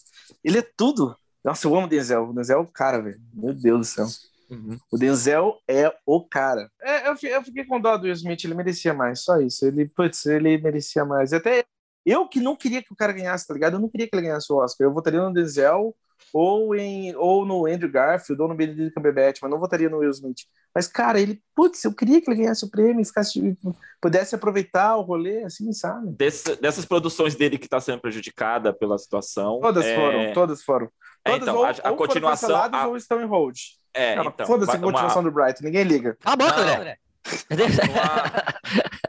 Ele 0.44 0.60
é 0.60 0.68
tudo. 0.78 1.16
Nossa, 1.44 1.68
eu 1.68 1.76
amo 1.76 1.86
o 1.86 1.90
Denzel. 1.90 2.30
O 2.30 2.34
Denzel 2.34 2.60
é 2.60 2.62
o 2.62 2.68
cara, 2.68 3.02
velho. 3.02 3.20
Meu 3.34 3.54
Deus 3.54 3.80
do 3.80 3.84
céu. 3.86 4.08
Uhum. 4.50 4.78
O 4.92 4.98
Denzel 4.98 5.58
é 5.68 5.94
o 6.06 6.24
cara. 6.24 6.70
É, 6.82 7.10
eu, 7.10 7.16
eu 7.30 7.44
fiquei 7.44 7.66
com 7.66 7.80
dó 7.80 7.98
do 7.98 8.04
Will 8.04 8.14
Smith, 8.14 8.44
ele 8.46 8.54
merecia 8.54 8.94
mais, 8.94 9.22
só 9.22 9.40
isso. 9.40 9.66
Ele, 9.66 9.86
putz, 9.88 10.26
ele 10.26 10.58
merecia 10.58 11.04
mais. 11.04 11.34
Até 11.34 11.66
eu 12.06 12.28
que 12.28 12.40
não 12.40 12.56
queria 12.56 12.82
que 12.84 12.92
o 12.92 12.96
cara 12.96 13.14
ganhasse, 13.14 13.48
tá 13.48 13.54
ligado? 13.54 13.74
Eu 13.74 13.80
não 13.80 13.90
queria 13.90 14.08
que 14.08 14.16
ele 14.16 14.28
ganhasse 14.28 14.52
o 14.52 14.58
Oscar. 14.58 14.88
Eu 14.88 14.94
votaria 14.94 15.22
no 15.22 15.34
Denzel 15.34 15.96
ou, 16.34 16.76
em, 16.76 17.16
ou 17.16 17.46
no 17.46 17.66
Andrew 17.66 17.92
Garfield 17.92 18.42
ou 18.42 18.48
no 18.48 18.56
Benedict 18.56 18.94
Cumberbatch, 18.94 19.40
mas 19.42 19.52
não 19.52 19.60
votaria 19.60 19.90
no 19.90 19.98
Will 19.98 20.12
Smith. 20.12 20.40
Mas, 20.74 20.88
cara, 20.88 21.20
ele, 21.20 21.42
putz, 21.56 21.84
eu 21.84 21.94
queria 21.94 22.22
que 22.22 22.30
ele 22.32 22.42
ganhasse 22.44 22.64
o 22.64 22.70
prêmio 22.72 23.02
e 23.02 23.06
ficasse, 23.06 23.58
pudesse 24.02 24.34
aproveitar 24.36 24.96
o 24.96 25.02
rolê, 25.02 25.44
assim, 25.44 25.74
sabe? 25.74 26.08
Desse- 26.12 26.56
dessas 26.62 26.86
produções 26.86 27.36
dele 27.36 27.58
que 27.58 27.66
está 27.66 27.82
sendo 27.82 28.00
prejudicada 28.00 28.72
pela 28.72 28.98
situação. 28.98 29.60
Todas 29.60 29.86
é, 29.86 29.96
foram, 29.96 30.34
todas 30.34 30.64
foram. 30.64 30.86
é, 31.26 31.32
Todas 31.32 31.42
então, 31.42 31.58
ou, 31.58 31.66
a, 31.66 31.68
a 31.68 31.72
ou 31.72 31.76
foram 31.82 31.98
continuação. 31.98 32.50
canceladas 32.50 32.80
a- 32.82 32.88
ou 32.88 32.96
estão 32.96 33.22
em 33.22 33.26
hold. 33.26 33.58
é, 33.94 34.16
Não, 34.16 34.26
então, 34.26 34.46
Foda-se 34.48 34.72
a 34.72 34.76
uma- 34.76 34.82
continuação 34.92 35.24
do 35.24 35.32
Bright, 35.32 35.62
ninguém 35.62 35.84
liga. 35.84 36.16
Ah, 36.24 36.36
bota, 36.38 36.64
Não. 36.64 36.76
André! 36.76 36.98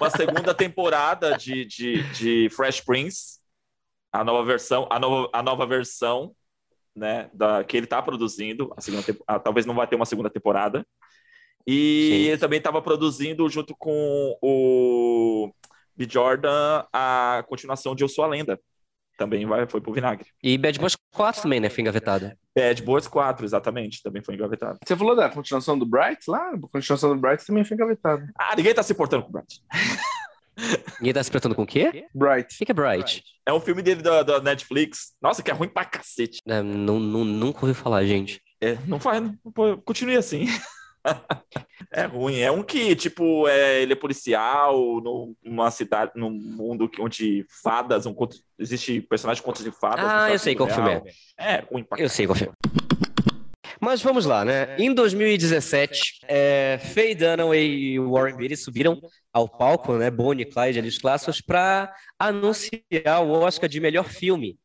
uma, 0.00 0.10
segunda 0.10 0.54
temporada 0.54 1.36
de, 1.36 1.64
de, 1.64 2.02
de 2.12 2.50
Fresh 2.50 2.80
Prince, 2.80 3.40
a 4.12 4.24
nova 4.24 4.44
versão, 4.44 4.86
a 4.90 4.98
nova, 4.98 5.30
a 5.32 5.42
nova 5.42 5.66
versão, 5.66 6.34
né, 6.94 7.28
da, 7.32 7.64
que 7.64 7.76
ele 7.76 7.86
está 7.86 8.00
produzindo, 8.00 8.72
a 8.76 8.80
segunda 8.80 9.04
ah, 9.26 9.38
talvez 9.38 9.66
não 9.66 9.74
vai 9.74 9.86
ter 9.86 9.96
uma 9.96 10.06
segunda 10.06 10.30
temporada. 10.30 10.86
E 11.66 12.08
Sim. 12.10 12.28
ele 12.28 12.38
também 12.38 12.58
estava 12.58 12.80
produzindo 12.82 13.48
junto 13.48 13.74
com 13.76 14.36
o 14.40 15.50
B. 15.96 16.06
Jordan 16.08 16.84
a 16.92 17.44
continuação 17.48 17.94
de 17.94 18.04
Eu 18.04 18.08
Sou 18.08 18.24
a 18.24 18.28
Lenda. 18.28 18.60
Também 19.16 19.46
vai, 19.46 19.66
foi 19.66 19.80
pro 19.80 19.92
vinagre. 19.92 20.28
E 20.42 20.58
Bad 20.58 20.78
Boys 20.78 20.96
4 21.12 21.42
também, 21.42 21.60
né? 21.60 21.70
Foi 21.70 21.80
engavetada. 21.80 22.36
Bad 22.54 22.82
Boys 22.82 23.08
4, 23.08 23.44
exatamente, 23.44 24.02
também 24.02 24.22
foi 24.22 24.34
engavetado. 24.34 24.78
Você 24.84 24.96
falou 24.96 25.16
da 25.16 25.28
continuação 25.28 25.78
do 25.78 25.84
Bright 25.84 26.28
lá? 26.28 26.50
A 26.50 26.68
continuação 26.68 27.14
do 27.14 27.20
Bright 27.20 27.44
também 27.44 27.64
foi 27.64 27.74
engavetada. 27.74 28.26
Ah, 28.38 28.54
ninguém 28.56 28.72
tá 28.74 28.82
se 28.82 28.92
importando 28.92 29.24
com 29.24 29.30
o 29.30 29.32
Brad. 29.32 29.46
Ninguém 31.00 31.12
tá 31.12 31.22
se 31.22 31.32
pretendo 31.32 31.54
com 31.54 31.64
o 31.64 31.66
quê? 31.66 32.06
Bright. 32.14 32.54
O 32.54 32.58
que 32.58 32.64
que 32.66 32.70
é 32.70 32.74
Bright? 32.74 33.24
É 33.44 33.52
um 33.52 33.58
filme 33.58 33.82
dele 33.82 34.02
da, 34.02 34.22
da 34.22 34.40
Netflix. 34.40 35.12
Nossa, 35.20 35.42
que 35.42 35.50
é 35.50 35.54
ruim 35.54 35.68
pra 35.68 35.84
cacete. 35.84 36.40
É, 36.46 36.62
não, 36.62 37.00
não- 37.00 37.24
nunca 37.24 37.66
ouvi 37.66 37.74
falar, 37.74 38.04
gente. 38.04 38.40
É, 38.60 38.78
não 38.86 39.00
faz, 39.00 39.20
não, 39.20 39.36
continue 39.84 40.16
assim. 40.16 40.46
É 41.92 42.06
ruim. 42.06 42.38
É 42.40 42.50
um 42.50 42.62
que, 42.62 42.96
tipo, 42.96 43.46
é, 43.46 43.82
ele 43.82 43.92
é 43.92 43.96
policial 43.96 45.00
no- 45.00 45.36
numa 45.44 45.70
cidade, 45.70 46.12
num 46.16 46.30
mundo 46.30 46.88
que- 46.88 47.00
onde 47.00 47.44
fadas, 47.62 48.06
um 48.06 48.14
conto, 48.14 48.36
existe 48.58 49.00
personagem 49.02 49.40
de 49.40 49.46
contos 49.46 49.62
de 49.62 49.70
fadas. 49.70 50.04
Ah, 50.08 50.30
eu 50.32 50.38
sei 50.38 50.54
qual 50.54 50.68
filme 50.68 50.90
real. 50.90 51.04
É 51.38 51.64
ruim 51.70 51.84
pra 51.84 52.00
Eu 52.00 52.08
sei 52.08 52.26
qual 52.26 52.36
filme. 52.36 52.54
Mas 53.80 54.00
vamos 54.02 54.24
lá, 54.24 54.44
né? 54.44 54.76
Em 54.78 54.94
2017, 54.94 56.20
é, 56.26 56.78
Faye 56.94 57.14
Dunaway 57.14 57.66
e 57.68 57.98
Warren 57.98 58.36
Beatty 58.36 58.56
subiram 58.56 58.98
ao 59.32 59.48
palco, 59.48 59.92
né? 59.98 60.10
Bonnie 60.10 60.42
e 60.42 60.46
Clyde 60.50 60.78
ali 60.78 60.88
os 60.88 60.98
clássicos, 60.98 61.40
para 61.40 61.92
anunciar 62.18 63.22
o 63.22 63.30
Oscar 63.30 63.68
de 63.68 63.80
melhor 63.80 64.08
filme, 64.08 64.56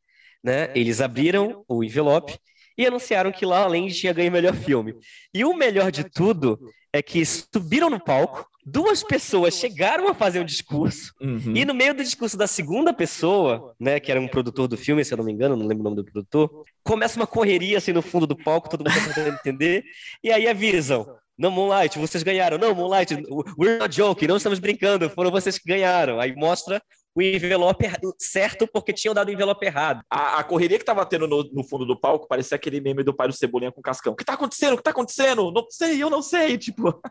né? 0.44 0.72
Eles 0.74 1.02
abriram 1.02 1.66
o 1.68 1.84
envelope 1.84 2.38
e 2.80 2.88
anunciaram 2.88 3.30
que 3.30 3.46
La 3.46 3.60
La 3.60 3.68
Land 3.68 3.94
tinha 3.94 4.14
ganho 4.14 4.30
o 4.30 4.32
melhor 4.32 4.56
filme. 4.56 4.96
E 5.34 5.44
o 5.44 5.54
melhor 5.54 5.92
de 5.92 6.06
tudo 6.06 6.58
é 6.94 7.02
que 7.02 7.24
subiram 7.26 7.90
no 7.90 8.00
palco, 8.00 8.48
duas 8.66 9.04
pessoas 9.04 9.56
chegaram 9.56 10.08
a 10.08 10.14
fazer 10.14 10.40
um 10.40 10.46
discurso 10.46 11.14
Uhum. 11.20 11.54
e 11.56 11.66
no 11.66 11.74
meio 11.74 11.94
do 11.94 12.02
discurso 12.02 12.38
da 12.38 12.48
segunda 12.48 12.94
pessoa, 12.94 13.76
né, 13.78 14.00
que 14.00 14.10
era 14.10 14.22
um 14.22 14.30
produtor 14.30 14.68
do 14.70 14.78
filme, 14.78 15.04
se 15.04 15.14
eu 15.14 15.18
não 15.18 15.26
me 15.26 15.34
engano, 15.34 15.58
não 15.58 15.68
lembro 15.68 15.82
o 15.82 15.84
nome 15.84 15.98
do 15.98 16.06
produtor, 16.06 16.64
começa 16.82 17.20
uma 17.20 17.28
correria 17.28 17.78
assim 17.78 17.92
no 17.92 18.02
fundo 18.02 18.26
do 18.26 18.36
palco, 18.36 18.70
todo 18.70 18.90
mundo 18.90 18.94
tá 18.94 19.14
tentando 19.14 19.36
entender, 19.36 19.84
e 20.24 20.32
aí 20.32 20.48
avisam. 20.48 21.06
Não, 21.38 21.52
Moonlight, 21.52 21.98
vocês 22.00 22.22
ganharam. 22.22 22.58
Não, 22.58 22.76
Moonlight, 22.76 23.14
we're 23.58 23.78
not 23.80 23.96
joking, 23.96 24.28
não 24.28 24.38
estamos 24.38 24.60
brincando, 24.60 25.10
foram 25.10 25.32
vocês 25.32 25.58
que 25.58 25.68
ganharam. 25.70 26.20
Aí 26.20 26.36
mostra 26.36 26.82
o 27.20 27.36
envelope 27.36 27.86
certo 28.18 28.68
porque 28.68 28.94
tinham 28.94 29.14
dado 29.14 29.28
o 29.28 29.32
envelope 29.32 29.66
errado. 29.66 30.02
A, 30.10 30.40
a 30.40 30.44
correria 30.44 30.80
que 30.80 30.86
tava 30.86 31.06
tendo 31.06 31.28
no, 31.28 31.44
no 31.52 31.64
fundo 31.64 31.86
do 31.86 32.00
palco 32.00 32.28
parecia 32.28 32.56
aquele 32.56 32.80
meme 32.80 33.04
do 33.04 33.14
pai 33.14 33.28
do 33.28 33.34
Cebolinha 33.34 33.72
com 33.72 33.82
cascão. 33.82 34.14
O 34.14 34.16
que 34.16 34.26
tá 34.26 34.34
acontecendo? 34.34 34.74
O 34.74 34.78
que 34.78 34.84
tá 34.84 34.92
acontecendo? 34.92 35.52
Não 35.52 35.66
sei, 35.70 36.02
eu 36.02 36.10
não 36.10 36.22
sei. 36.22 36.58
Tipo, 36.58 37.02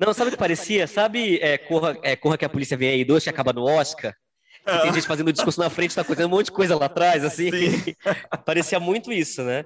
Não, 0.00 0.14
sabe 0.14 0.28
o 0.28 0.30
que 0.32 0.38
parecia? 0.38 0.86
Sabe 0.86 1.38
é, 1.42 1.58
Corra, 1.58 1.98
é, 2.02 2.16
Corra 2.16 2.38
que 2.38 2.44
a 2.44 2.48
polícia 2.48 2.74
vem 2.74 2.88
aí, 2.88 3.04
dois 3.04 3.22
que 3.22 3.28
acaba 3.28 3.52
no 3.52 3.64
Oscar? 3.64 4.14
E 4.66 4.82
tem 4.82 4.92
gente 4.92 5.06
fazendo 5.06 5.32
discurso 5.32 5.58
na 5.58 5.70
frente, 5.70 5.94
tá 5.94 6.02
acontecendo 6.02 6.26
um 6.32 6.36
monte 6.36 6.46
de 6.46 6.52
coisa 6.52 6.76
lá 6.76 6.86
atrás, 6.86 7.24
assim. 7.24 7.50
Sim. 7.50 7.94
Parecia 8.44 8.78
muito 8.78 9.10
isso, 9.12 9.42
né? 9.42 9.64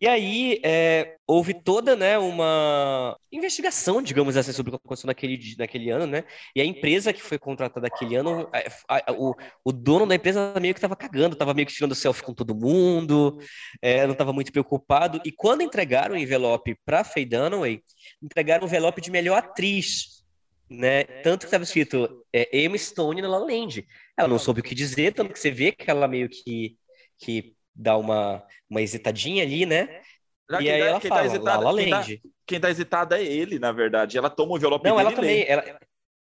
E 0.00 0.06
aí 0.06 0.60
é, 0.62 1.16
houve 1.26 1.54
toda 1.54 1.96
né, 1.96 2.18
uma 2.18 3.16
investigação, 3.32 4.02
digamos 4.02 4.36
assim, 4.36 4.52
sobre 4.52 4.70
o 4.74 4.78
que 4.78 4.84
aconteceu 4.84 5.06
naquele, 5.06 5.40
naquele 5.58 5.90
ano, 5.90 6.06
né? 6.06 6.24
E 6.54 6.60
a 6.60 6.64
empresa 6.64 7.12
que 7.12 7.22
foi 7.22 7.38
contratada 7.38 7.86
aquele 7.86 8.14
ano, 8.16 8.48
a- 8.88 9.02
a- 9.08 9.12
o, 9.12 9.34
o 9.64 9.72
dono 9.72 10.06
da 10.06 10.14
empresa 10.14 10.54
meio 10.60 10.74
que 10.74 10.78
estava 10.78 10.94
cagando, 10.94 11.32
estava 11.34 11.54
meio 11.54 11.66
que 11.66 11.72
tirando 11.74 11.94
selfie 11.94 12.22
com 12.22 12.34
todo 12.34 12.54
mundo, 12.54 13.38
é, 13.80 14.04
não 14.04 14.12
estava 14.12 14.32
muito 14.32 14.52
preocupado. 14.52 15.20
E 15.24 15.32
quando 15.32 15.62
entregaram 15.62 16.14
o 16.14 16.18
envelope 16.18 16.76
para 16.84 17.02
Faye 17.02 17.24
Dunaway, 17.26 17.80
entregaram 18.22 18.64
o 18.64 18.66
envelope 18.68 19.00
de 19.00 19.10
melhor 19.10 19.38
atriz. 19.38 20.23
Né? 20.78 21.04
Tanto 21.22 21.40
que 21.40 21.46
estava 21.46 21.64
escrito 21.64 22.24
é, 22.32 22.58
Emma 22.64 22.76
Stone 22.78 23.22
na 23.22 23.28
La 23.28 23.38
La 23.38 23.46
Land. 23.46 23.86
Ela 24.16 24.28
não 24.28 24.38
soube 24.38 24.60
o 24.60 24.62
que 24.62 24.74
dizer, 24.74 25.12
tanto 25.12 25.32
que 25.32 25.38
você 25.38 25.50
vê 25.50 25.72
que 25.72 25.90
ela 25.90 26.06
meio 26.08 26.28
que, 26.28 26.76
que 27.18 27.54
dá 27.74 27.96
uma, 27.96 28.44
uma 28.68 28.82
hesitadinha 28.82 29.42
ali, 29.42 29.66
né? 29.66 30.00
Já 30.50 30.60
e 30.60 30.70
aí 30.70 30.80
tá- 30.80 30.86
ela 30.86 31.00
tá 31.00 31.08
fala, 31.08 31.26
hesitado- 31.26 31.64
La 31.64 31.70
La 31.72 31.78
quem 31.80 31.90
tá- 31.90 31.96
Land. 31.98 32.22
quem 32.46 32.60
tá 32.60 32.70
hesitado 32.70 33.14
é 33.14 33.22
ele, 33.22 33.58
na 33.58 33.72
verdade. 33.72 34.18
Ela 34.18 34.28
toma 34.30 34.52
o 34.52 34.56
envelope 34.56 34.86
Não, 34.88 35.00
ela 35.00 35.12
também, 35.12 35.44
ela, 35.48 35.64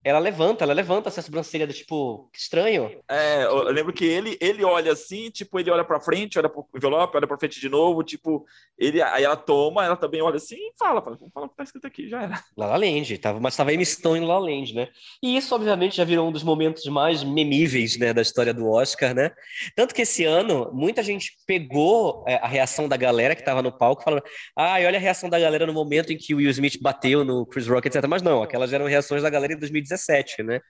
ela 0.03 0.17
levanta, 0.17 0.63
ela 0.63 0.74
levanta 0.74 1.10
essa 1.10 1.22
sobrancelha 1.22 1.67
do 1.67 1.74
tipo, 1.74 2.29
que 2.34 2.39
estranho. 2.39 3.00
É, 3.10 3.43
eu 3.43 3.63
lembro 3.65 3.93
que 3.93 4.03
ele, 4.03 4.38
ele 4.41 4.63
olha 4.63 4.91
assim, 4.91 5.29
tipo, 5.29 5.60
ele 5.60 5.70
olha 5.70 5.84
pra 5.84 6.00
frente, 6.00 6.39
olha 6.39 6.50
pro 6.50 6.67
envelope, 6.75 7.15
olha 7.15 7.27
pra 7.27 7.38
frente 7.38 7.60
de 7.60 7.70
novo, 7.70 8.03
tipo, 8.03 8.46
ele, 8.77 9.01
aí 9.01 9.24
ela 9.24 9.36
toma, 9.36 9.86
ela 9.86 9.96
também 9.96 10.22
olha 10.22 10.38
assim 10.38 10.55
e 10.55 10.74
fala, 10.77 11.01
fala, 11.01 11.17
fala 11.31 11.46
o 11.46 11.50
que 11.50 11.55
tá 11.55 11.63
escrito 11.63 11.86
aqui, 11.86 12.10
já 12.10 12.24
era. 12.24 12.43
La 12.58 12.65
La 12.65 12.77
Land, 12.77 13.15
tava, 13.20 13.39
mas 13.39 13.55
tava 13.55 13.74
Emma 13.74 13.86
Stone 13.86 14.24
em 14.24 14.27
La 14.27 14.39
La 14.39 14.46
Land, 14.46 14.74
né? 14.74 14.88
E 15.22 15.38
isso, 15.38 15.53
obviamente, 15.53 15.98
já 15.98 16.03
virou 16.03 16.28
um 16.28 16.32
dos 16.32 16.43
momentos 16.43 16.86
mais 16.86 17.23
memíveis, 17.23 17.97
né, 17.97 18.12
da 18.12 18.21
história 18.21 18.54
do 18.54 18.67
Oscar, 18.69 19.13
né? 19.13 19.32
Tanto 19.76 19.93
que 19.93 20.02
esse 20.02 20.26
ano, 20.26 20.71
muita 20.73 21.04
gente 21.04 21.38
pegou 21.45 22.23
é, 22.28 22.36
a 22.36 22.47
reação 22.47 22.89
da 22.89 22.97
galera 22.97 23.36
que 23.36 23.43
tava 23.43 23.62
no 23.62 23.71
palco, 23.71 24.04
falando, 24.04 24.23
ah, 24.56 24.82
e 24.82 24.86
olha 24.86 24.97
a 24.97 25.02
reação 25.02 25.30
da 25.30 25.39
galera 25.39 25.67
no 25.67 25.73
momento 25.73 26.12
em 26.12 26.17
que 26.17 26.34
o 26.34 26.38
Will 26.38 26.49
Smith 26.49 26.82
bateu 26.82 27.23
no 27.23 27.45
Chris 27.45 27.67
Rock, 27.67 27.88
etc. 27.88 28.08
Mas 28.08 28.23
não, 28.23 28.41
aquelas 28.41 28.73
eram 28.73 28.88
reações 28.88 29.21
da 29.21 29.30
galera 29.30 29.54
em 29.54 29.60
2017, 29.91 30.43
né? 30.43 30.62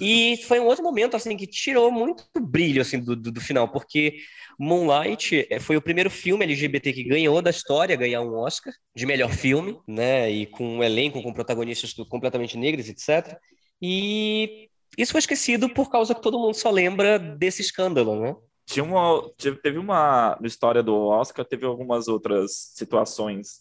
E 0.00 0.38
foi 0.46 0.60
um 0.60 0.66
outro 0.66 0.82
momento, 0.82 1.16
assim, 1.16 1.36
que 1.36 1.46
tirou 1.46 1.90
muito 1.90 2.24
brilho, 2.40 2.82
assim, 2.82 2.98
do, 2.98 3.14
do, 3.16 3.32
do 3.32 3.40
final, 3.40 3.68
porque 3.68 4.16
Moonlight 4.58 5.46
eh, 5.50 5.60
foi 5.60 5.76
o 5.76 5.82
primeiro 5.82 6.10
filme 6.10 6.44
LGBT 6.44 6.92
que 6.92 7.04
ganhou 7.04 7.40
da 7.42 7.50
história, 7.50 7.96
ganhar 7.96 8.22
um 8.22 8.34
Oscar 8.34 8.72
de 8.94 9.06
melhor 9.06 9.30
filme, 9.30 9.78
né, 9.86 10.30
e 10.30 10.46
com 10.46 10.78
um 10.78 10.82
elenco, 10.82 11.22
com 11.22 11.32
protagonistas 11.32 11.92
completamente 11.92 12.56
negros, 12.56 12.88
etc. 12.88 13.38
E 13.80 14.68
isso 14.96 15.12
foi 15.12 15.18
esquecido 15.18 15.68
por 15.68 15.90
causa 15.90 16.14
que 16.14 16.22
todo 16.22 16.38
mundo 16.38 16.54
só 16.54 16.70
lembra 16.70 17.18
desse 17.18 17.60
escândalo, 17.60 18.20
né? 18.20 18.34
Tinha 18.64 18.82
uma, 18.82 19.22
teve 19.62 19.78
uma, 19.78 20.36
na 20.40 20.46
história 20.46 20.82
do 20.82 20.96
Oscar, 20.96 21.44
teve 21.44 21.64
algumas 21.64 22.08
outras 22.08 22.72
situações 22.74 23.60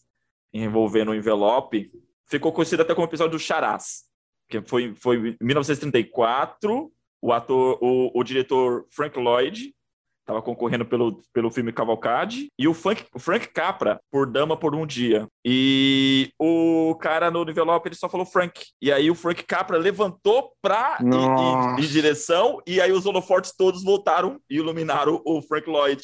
envolvendo 0.52 1.12
o 1.12 1.16
envelope. 1.16 1.92
Ficou 2.26 2.52
conhecido 2.52 2.82
até 2.82 2.96
como 2.96 3.06
episódio 3.06 3.38
do 3.38 3.40
Charás, 3.40 4.06
que 4.50 4.62
foi, 4.62 4.94
foi 4.96 5.38
em 5.42 5.46
1934, 5.46 6.92
o 7.22 7.32
ator, 7.34 7.78
o, 7.82 8.12
o 8.14 8.24
diretor 8.24 8.86
Frank 8.92 9.18
Lloyd 9.20 9.74
estava 10.22 10.42
concorrendo 10.42 10.86
pelo, 10.86 11.22
pelo 11.32 11.52
filme 11.52 11.72
Cavalcade, 11.72 12.48
e 12.58 12.68
o 12.68 12.74
Frank, 12.74 13.06
o 13.14 13.20
Frank 13.20 13.48
Capra 13.50 14.00
por 14.12 14.26
Dama 14.26 14.58
por 14.58 14.74
um 14.74 14.84
Dia. 14.86 15.28
E 15.46 16.32
o 16.40 16.96
cara 17.00 17.30
no 17.30 17.48
envelope 17.48 17.88
ele 17.88 17.96
só 17.96 18.10
falou 18.10 18.26
Frank. 18.26 18.60
E 18.82 18.92
aí 18.92 19.12
o 19.12 19.16
Frank 19.16 19.44
Capra 19.44 19.78
levantou 19.78 20.52
pra 20.64 20.98
ir- 21.78 21.84
em 21.84 21.88
direção, 21.88 22.60
e 22.66 22.82
aí 22.82 22.92
os 22.92 23.06
holofortes 23.06 23.54
todos 23.56 23.84
voltaram 23.84 24.40
e 24.50 24.56
iluminaram 24.56 25.22
o 25.24 25.44
Frank 25.44 25.70
Lloyd. 25.70 26.02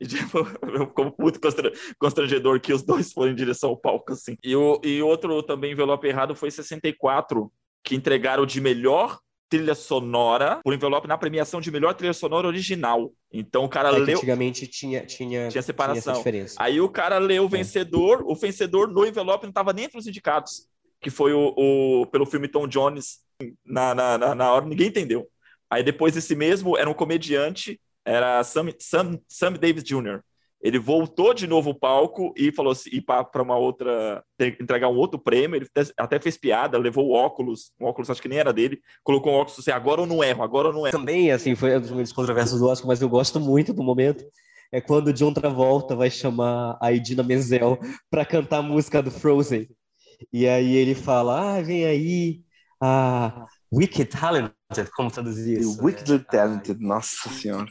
E, 0.00 0.06
tipo, 0.06 0.38
como 0.94 1.14
muito 1.18 1.40
constra- 1.40 1.70
constrangedor 1.98 2.58
que 2.60 2.72
os 2.72 2.82
dois 2.82 3.12
foram 3.12 3.30
em 3.30 3.36
direção 3.36 3.70
ao 3.70 3.76
palco, 3.76 4.12
assim. 4.14 4.36
E, 4.42 4.56
o, 4.56 4.80
e 4.82 5.00
outro 5.00 5.42
também 5.44 5.72
envelope 5.72 6.08
errado 6.08 6.34
foi 6.34 6.50
64, 6.50 7.52
que 7.82 7.94
entregaram 7.94 8.44
de 8.46 8.60
melhor 8.60 9.18
trilha 9.48 9.74
sonora 9.74 10.60
por 10.62 10.72
envelope 10.72 11.08
na 11.08 11.18
premiação 11.18 11.60
de 11.60 11.70
melhor 11.72 11.92
trilha 11.94 12.12
sonora 12.12 12.46
original. 12.46 13.12
Então 13.32 13.64
o 13.64 13.68
cara 13.68 13.88
É 13.88 13.98
leu. 13.98 14.16
antigamente 14.16 14.66
tinha, 14.68 15.04
tinha, 15.04 15.48
Tinha 15.48 15.62
separação. 15.62 16.14
diferença. 16.14 16.54
Aí 16.58 16.80
o 16.80 16.88
cara 16.88 17.18
leu 17.18 17.44
o 17.44 17.48
vencedor, 17.48 18.22
o 18.24 18.34
vencedor 18.36 18.88
no 18.88 19.04
envelope 19.04 19.44
não 19.44 19.50
estava 19.50 19.72
nem 19.72 19.86
entre 19.86 19.98
os 19.98 20.06
indicados, 20.06 20.66
que 21.00 21.10
foi 21.10 21.32
o, 21.32 21.52
o- 21.56 22.06
pelo 22.06 22.26
filme 22.26 22.46
Tom 22.46 22.68
Jones 22.68 23.18
na, 23.64 23.92
na, 23.94 24.18
na, 24.18 24.34
na 24.36 24.52
hora, 24.52 24.66
ninguém 24.66 24.86
entendeu. 24.88 25.26
Aí 25.68 25.82
depois 25.82 26.16
esse 26.16 26.36
mesmo 26.36 26.76
era 26.76 26.88
um 26.88 26.94
comediante, 26.94 27.80
era 28.04 28.42
Sam, 28.44 28.68
Sam, 28.78 29.18
Sam 29.28 29.52
Davis 29.54 29.82
Jr. 29.82 30.20
Ele 30.62 30.78
voltou 30.78 31.32
de 31.32 31.46
novo 31.46 31.70
ao 31.70 31.74
palco 31.74 32.34
e 32.36 32.52
falou 32.52 32.72
assim, 32.72 32.90
e 32.92 33.00
para 33.00 33.42
uma 33.42 33.56
outra, 33.56 34.22
entregar 34.60 34.88
um 34.88 34.96
outro 34.96 35.18
prêmio, 35.18 35.56
ele 35.56 35.66
até- 35.96 36.20
fez 36.20 36.36
piada, 36.36 36.76
levou 36.76 37.08
o 37.08 37.12
óculos, 37.12 37.72
um 37.80 37.86
óculos 37.86 38.10
acho 38.10 38.20
que 38.20 38.28
nem 38.28 38.38
era 38.38 38.52
dele, 38.52 38.78
colocou 39.02 39.32
um 39.32 39.36
óculos 39.36 39.58
assim, 39.58 39.70
agora 39.70 40.02
eu 40.02 40.06
não 40.06 40.22
erro, 40.22 40.42
agora 40.42 40.68
eu 40.68 40.72
não 40.72 40.86
erro. 40.86 40.98
Também, 40.98 41.32
assim, 41.32 41.54
foi 41.54 41.76
um 41.76 41.80
dos 41.80 41.90
momentos 41.90 42.12
controversos 42.12 42.60
do 42.60 42.66
Oscar, 42.66 42.88
mas 42.88 43.00
eu 43.00 43.08
gosto 43.08 43.40
muito 43.40 43.72
do 43.72 43.82
momento. 43.82 44.24
É 44.72 44.80
quando 44.80 45.08
o 45.08 45.12
John 45.12 45.32
Travolta 45.32 45.96
vai 45.96 46.10
chamar 46.10 46.78
a 46.80 46.92
Idina 46.92 47.22
Menzel 47.22 47.78
para 48.10 48.24
cantar 48.24 48.58
a 48.58 48.62
música 48.62 49.02
do 49.02 49.10
Frozen. 49.10 49.68
E 50.32 50.46
aí 50.46 50.76
ele 50.76 50.94
fala: 50.94 51.56
Ah, 51.56 51.62
vem 51.62 51.84
aí 51.86 52.42
a 52.80 53.46
Wicked 53.72 54.06
Talented, 54.10 54.54
como 54.94 55.10
traduzir 55.10 55.58
isso? 55.58 55.82
Wicked 55.82 56.24
Talented, 56.26 56.80
nossa 56.80 57.28
senhora. 57.30 57.66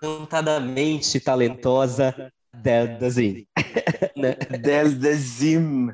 Cantadamente 0.00 1.20
talentosa 1.20 2.32
Zim. 3.10 3.46
né? 4.16 4.34
Deldezim. 4.60 5.92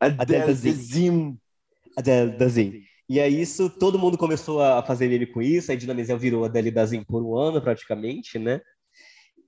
A 0.00 0.08
Deldezim. 0.08 0.70
Deldezim. 0.70 1.38
A 1.96 2.00
Delta 2.00 2.48
Zim. 2.48 2.82
E 3.08 3.18
aí 3.18 3.40
isso, 3.40 3.70
todo 3.70 3.98
mundo 3.98 4.18
começou 4.18 4.62
a 4.62 4.82
fazer 4.82 5.10
ele 5.10 5.26
com 5.26 5.40
isso, 5.40 5.70
a 5.70 5.74
Idina 5.74 5.94
Menzel 5.94 6.18
virou 6.18 6.44
a 6.44 6.48
Delta 6.48 6.86
Zim 6.86 7.02
por 7.02 7.22
um 7.22 7.36
ano 7.36 7.60
praticamente, 7.60 8.38
né? 8.38 8.60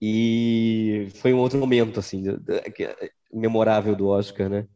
E 0.00 1.08
foi 1.16 1.34
um 1.34 1.38
outro 1.38 1.58
momento, 1.58 2.00
assim, 2.00 2.24
memorável 3.32 3.94
do 3.94 4.08
Oscar, 4.08 4.48
né? 4.48 4.66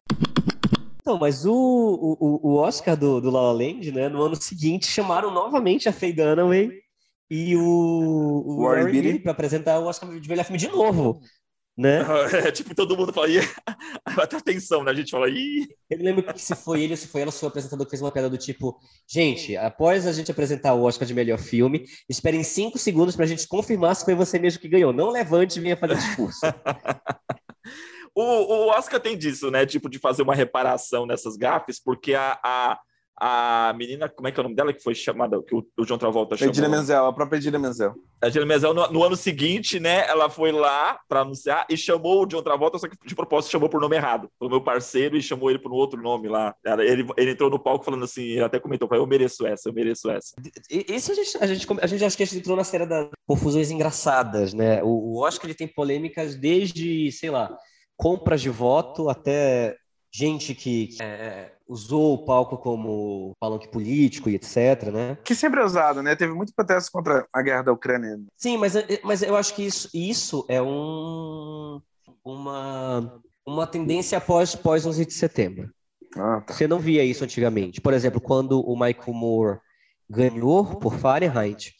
Então, 1.01 1.17
mas 1.17 1.45
o, 1.45 1.53
o, 1.53 2.39
o 2.51 2.55
Oscar 2.55 2.95
do, 2.95 3.19
do 3.19 3.31
La 3.31 3.41
La 3.41 3.51
Land, 3.51 3.91
né, 3.91 4.07
no 4.07 4.21
ano 4.21 4.35
seguinte, 4.35 4.87
chamaram 4.87 5.31
novamente 5.31 5.89
a 5.89 5.93
Faye 5.93 6.13
Dunaway 6.13 6.84
e 7.29 7.55
o, 7.55 7.61
o 7.61 8.63
Warren 8.63 8.83
Warren 8.85 9.01
Beatty. 9.01 9.19
Para 9.19 9.31
apresentar 9.31 9.79
o 9.79 9.85
Oscar 9.85 10.19
de 10.19 10.29
melhor 10.29 10.43
filme 10.43 10.59
de 10.59 10.67
novo. 10.67 11.19
né? 11.77 12.05
É, 12.47 12.51
tipo, 12.51 12.73
todo 12.73 12.95
mundo 12.95 13.11
fala, 13.11 13.27
até 14.05 14.37
atenção, 14.37 14.83
né? 14.83 14.91
A 14.91 14.93
gente 14.93 15.11
fala, 15.11 15.29
ih. 15.29 15.67
Eu 15.89 15.99
lembro 15.99 16.23
que 16.23 16.41
se 16.41 16.55
foi 16.55 16.83
ele 16.83 16.93
ou 16.93 16.97
se 16.97 17.07
foi 17.07 17.21
ela, 17.21 17.31
o 17.31 17.45
apresentador 17.47 17.85
que 17.85 17.89
fez 17.91 18.01
uma 18.01 18.11
piada 18.11 18.29
do 18.29 18.37
tipo: 18.37 18.79
gente, 19.07 19.55
após 19.57 20.07
a 20.07 20.13
gente 20.13 20.31
apresentar 20.31 20.73
o 20.73 20.83
Oscar 20.83 21.07
de 21.07 21.13
melhor 21.13 21.37
filme, 21.37 21.85
esperem 22.09 22.43
cinco 22.43 22.77
segundos 22.77 23.15
pra 23.15 23.25
gente 23.25 23.47
confirmar 23.47 23.95
se 23.95 24.05
foi 24.05 24.15
você 24.15 24.39
mesmo 24.39 24.61
que 24.61 24.69
ganhou. 24.69 24.93
Não 24.93 25.09
levante 25.09 25.57
e 25.57 25.61
venha 25.61 25.77
fazer 25.77 25.95
discurso. 25.95 26.39
o, 28.15 28.21
o 28.21 28.67
Oscar 28.69 28.99
tem 28.99 29.17
disso, 29.17 29.51
né? 29.51 29.65
Tipo, 29.65 29.89
de 29.89 29.99
fazer 29.99 30.21
uma 30.21 30.35
reparação 30.35 31.05
nessas 31.05 31.35
gafes, 31.35 31.79
porque 31.81 32.13
a, 32.13 32.39
a 32.43 32.79
a 33.19 33.73
menina, 33.77 34.09
como 34.09 34.27
é 34.27 34.31
que 34.31 34.39
é 34.39 34.41
o 34.41 34.43
nome 34.43 34.55
dela, 34.55 34.73
que 34.73 34.83
foi 34.83 34.93
chamada, 34.93 35.41
que 35.41 35.55
o, 35.55 35.65
o 35.77 35.85
John 35.85 35.97
Travolta 35.97 36.35
chamou? 36.35 36.51
Edina 36.51 36.67
Menzel, 36.67 37.05
a 37.05 37.13
própria 37.13 37.37
Edina 37.37 37.57
Menzel. 37.57 37.93
A 38.21 38.27
Edina 38.27 38.45
Menzel, 38.45 38.73
no, 38.73 38.87
no, 38.91 39.03
ano 39.03 39.15
seguinte, 39.15 39.79
né, 39.79 40.05
ela 40.07 40.29
foi 40.29 40.51
lá 40.51 40.99
para 41.07 41.21
anunciar 41.21 41.65
e 41.69 41.77
chamou 41.77 42.23
o 42.23 42.25
John 42.25 42.41
Travolta, 42.41 42.77
só 42.77 42.89
que 42.89 42.97
de 43.05 43.15
propósito 43.15 43.51
chamou 43.51 43.69
por 43.69 43.79
nome 43.79 43.95
errado, 43.95 44.29
pelo 44.37 44.51
meu 44.51 44.61
parceiro, 44.61 45.15
e 45.15 45.21
chamou 45.21 45.49
ele 45.49 45.59
por 45.59 45.71
um 45.71 45.75
outro 45.75 46.01
nome 46.01 46.27
lá. 46.27 46.53
Ele, 46.65 47.07
ele 47.15 47.31
entrou 47.31 47.49
no 47.49 47.57
palco 47.59 47.85
falando 47.85 48.03
assim, 48.03 48.23
ele 48.23 48.43
até 48.43 48.59
comentou, 48.59 48.89
eu 48.91 49.07
mereço 49.07 49.47
essa, 49.47 49.69
eu 49.69 49.73
mereço 49.73 50.09
essa. 50.09 50.35
Isso 50.69 51.11
a 51.11 51.15
gente, 51.15 51.37
a 51.39 51.47
gente, 51.47 51.67
a 51.81 51.87
gente 51.87 52.03
acho 52.03 52.17
que 52.17 52.23
a 52.23 52.25
gente 52.25 52.39
entrou 52.39 52.57
na 52.57 52.63
série 52.65 52.85
das 52.85 53.09
confusões 53.25 53.71
engraçadas, 53.71 54.53
né? 54.53 54.83
O, 54.83 55.15
o 55.15 55.23
Oscar, 55.23 55.45
ele 55.45 55.57
tem 55.57 55.67
polêmicas 55.67 56.35
desde, 56.35 57.11
sei 57.13 57.29
lá, 57.29 57.55
compras 57.95 58.41
de 58.41 58.49
voto 58.49 59.09
até 59.09 59.77
gente 60.13 60.55
que 60.55 60.89
é, 61.01 61.51
usou 61.67 62.13
o 62.13 62.25
palco 62.25 62.57
como 62.57 63.35
palanque 63.39 63.67
político 63.67 64.29
e 64.29 64.35
etc, 64.35 64.91
né? 64.91 65.17
Que 65.23 65.33
sempre 65.33 65.61
é 65.61 65.65
usado, 65.65 66.01
né? 66.03 66.15
Teve 66.15 66.33
muito 66.33 66.53
protesto 66.53 66.91
contra 66.91 67.27
a 67.33 67.41
guerra 67.41 67.63
da 67.63 67.73
Ucrânia. 67.73 68.19
Sim, 68.37 68.57
mas, 68.57 68.73
mas 69.03 69.21
eu 69.21 69.35
acho 69.35 69.55
que 69.55 69.63
isso, 69.63 69.89
isso 69.93 70.45
é 70.47 70.61
um, 70.61 71.81
uma, 72.23 73.21
uma 73.45 73.67
tendência 73.67 74.17
após, 74.17 74.55
após 74.55 74.85
11 74.85 75.05
de 75.05 75.13
setembro. 75.13 75.71
Ah, 76.15 76.41
tá. 76.41 76.53
Você 76.53 76.67
não 76.67 76.79
via 76.79 77.03
isso 77.03 77.23
antigamente. 77.23 77.81
Por 77.81 77.93
exemplo, 77.93 78.21
quando 78.21 78.61
o 78.61 78.73
Michael 78.73 79.13
Moore 79.13 79.59
ganhou 80.09 80.77
por 80.77 80.95
Fahrenheit 80.95 81.73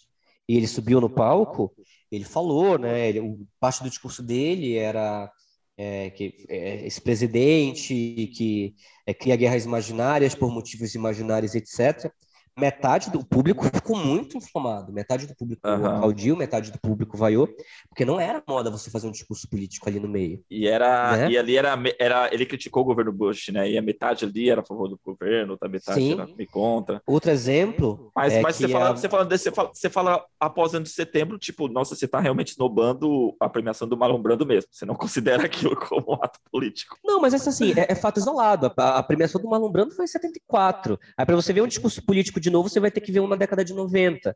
e 0.48 0.58
ele 0.58 0.68
subiu 0.68 1.00
no 1.00 1.10
palco, 1.10 1.74
ele 2.12 2.24
falou, 2.24 2.78
né? 2.78 3.10
Ele, 3.10 3.38
parte 3.60 3.84
do 3.84 3.90
discurso 3.90 4.22
dele 4.22 4.76
era 4.76 5.32
é, 5.78 6.10
que 6.10 6.46
é, 6.50 6.86
esse 6.86 7.02
presidente 7.02 8.32
que 8.36 8.76
é, 9.06 9.14
cria 9.14 9.36
guerras 9.36 9.66
imaginárias 9.66 10.36
por 10.36 10.52
motivos 10.52 10.96
imaginários, 10.96 11.56
etc 11.56 12.12
metade 12.58 13.12
do 13.12 13.24
público 13.24 13.66
ficou 13.66 13.98
muito 13.98 14.38
inflamado. 14.38 14.92
Metade 14.92 15.28
do 15.28 15.36
público 15.36 15.68
uhum. 15.68 15.86
aplaudiu, 15.86 16.36
metade 16.36 16.72
do 16.72 16.80
público 16.80 17.18
vaiou, 17.18 17.48
porque 17.90 18.06
não 18.06 18.20
era 18.20 18.42
moda 18.48 18.72
você 18.72 18.90
fazer 18.90 19.08
um 19.08 19.12
discurso 19.12 19.48
político 19.50 19.88
ali 19.90 20.00
no 20.00 20.08
meio. 20.08 20.44
E 20.50 20.68
era 20.68 21.18
né? 21.18 21.32
e 21.32 21.38
ali 21.38 21.58
era, 21.58 21.78
era 22.00 22.34
ele 22.34 22.46
criticou 22.46 22.84
o 22.84 22.86
governo 22.86 23.12
Bush, 23.12 23.50
né? 23.50 23.70
E 23.70 23.78
a 23.78 23.82
metade 23.82 24.26
ali 24.26 24.50
era 24.50 24.62
a 24.62 24.66
favor 24.66 24.88
do 24.88 25.00
governo, 25.04 25.54
outra 25.54 25.68
metade 25.68 26.00
Sim. 26.00 26.14
era 26.14 26.28
me 26.28 26.46
contra. 26.46 27.02
Outro 27.06 27.30
exemplo. 27.30 28.12
Mas, 28.16 28.34
é 28.34 28.42
mas 28.42 28.56
você, 28.56 28.68
fala, 28.68 28.90
a... 28.90 28.92
você 28.94 29.10
fala 29.10 29.26
você 29.26 29.52
fala, 29.52 29.72
você 29.74 29.90
fala 29.90 30.26
após 30.40 30.74
ano 30.74 30.86
de 30.86 30.92
setembro, 30.92 31.38
tipo, 31.38 31.68
nossa, 31.68 31.96
você 31.96 32.08
tá 32.08 32.20
realmente 32.20 32.52
snobando 32.52 33.36
a 33.40 33.50
premiação 33.50 33.88
do 33.88 33.98
Malombrando 33.98 34.46
mesmo. 34.46 34.70
Você 34.72 34.86
não 34.86 34.96
considera 34.96 35.46
aquilo 35.46 35.76
como 35.76 36.14
um 36.14 36.24
ato 36.24 36.40
político. 36.52 36.98
Não, 37.04 37.20
mas 37.20 37.34
essa 37.34 37.50
assim, 37.50 37.74
é, 37.76 37.92
é 37.92 37.96
fato 37.96 38.20
isolado. 38.20 38.72
A, 38.78 39.00
a 39.00 39.04
premiação 39.04 39.42
do 39.42 39.50
Malombrando 39.50 39.94
foi 39.94 40.06
em 40.06 40.08
74. 40.08 40.98
Aí 41.18 41.26
para 41.26 41.36
você 41.36 41.52
ver 41.52 41.62
um 41.62 41.68
discurso 41.68 42.04
político 42.06 42.40
de 42.46 42.52
novo, 42.52 42.70
você 42.70 42.80
vai 42.80 42.92
ter 42.92 43.02
que 43.02 43.12
ver 43.12 43.22
um 43.22 43.28
na 43.28 43.36
década 43.36 43.66
de 43.66 43.74
90. 43.74 44.36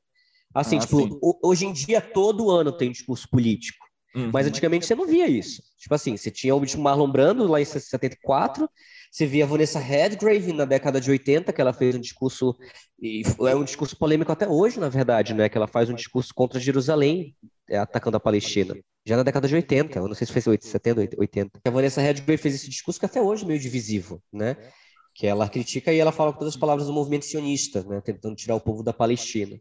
Assim, 0.54 0.78
ah, 0.78 0.80
tipo, 0.80 1.20
hoje 1.44 1.66
em 1.66 1.72
dia 1.72 2.02
todo 2.02 2.50
ano 2.50 2.72
tem 2.72 2.92
discurso 2.92 3.30
político. 3.30 3.86
Uhum. 4.16 4.32
Mas 4.34 4.48
antigamente 4.48 4.88
você 4.88 4.96
não 4.96 5.06
via 5.06 5.28
isso. 5.28 5.62
Tipo 5.78 5.94
assim, 5.94 6.18
você 6.18 6.32
tinha 6.32 6.56
o 6.56 6.80
Marlon 6.80 7.12
Brando 7.12 7.48
lá 7.48 7.62
em 7.62 7.66
74, 7.66 8.68
você 9.12 9.28
via 9.28 9.44
a 9.44 9.48
Vanessa 9.48 9.78
Redgrave 9.78 10.52
na 10.52 10.66
década 10.66 11.00
de 11.00 11.12
80, 11.12 11.54
que 11.54 11.62
ela 11.62 11.72
fez 11.72 11.96
um 11.96 12.00
discurso, 12.00 12.58
e 13.00 13.22
é 13.48 13.56
um 13.56 13.64
discurso 13.64 13.96
polêmico 13.96 14.32
até 14.32 14.48
hoje, 14.48 14.80
na 14.80 14.90
verdade, 14.90 15.36
né? 15.36 15.48
Que 15.48 15.58
ela 15.58 15.68
faz 15.68 15.88
um 15.88 15.94
discurso 15.94 16.34
contra 16.34 16.60
Jerusalém, 16.60 17.36
é, 17.70 17.78
atacando 17.78 18.18
a 18.18 18.20
Palestina. 18.20 18.76
Já 19.06 19.16
na 19.16 19.24
década 19.24 19.48
de 19.48 19.54
80, 19.54 20.00
eu 20.00 20.08
não 20.08 20.16
sei 20.16 20.26
se 20.26 20.34
foi 20.34 20.58
70, 20.60 21.16
80. 21.20 21.60
A 21.64 21.70
Vanessa 21.70 22.02
Redgrave 22.02 22.42
fez 22.42 22.56
esse 22.56 22.70
discurso 22.70 23.00
que 23.00 23.06
até 23.06 23.22
hoje 23.22 23.44
é 23.44 23.48
meio 23.48 23.60
divisivo, 23.60 24.22
né? 24.34 24.58
Que 25.20 25.28
ela 25.28 25.50
critica 25.50 25.92
e 25.92 26.00
ela 26.00 26.14
fala 26.14 26.32
com 26.32 26.40
todas 26.40 26.54
as 26.54 26.60
palavras 26.60 26.88
do 26.88 26.94
movimento 26.94 27.26
sionista, 27.26 27.84
né, 27.84 28.00
tentando 28.00 28.38
tirar 28.38 28.56
o 28.56 28.62
povo 28.62 28.82
da 28.82 28.94
Palestina. 28.94 29.60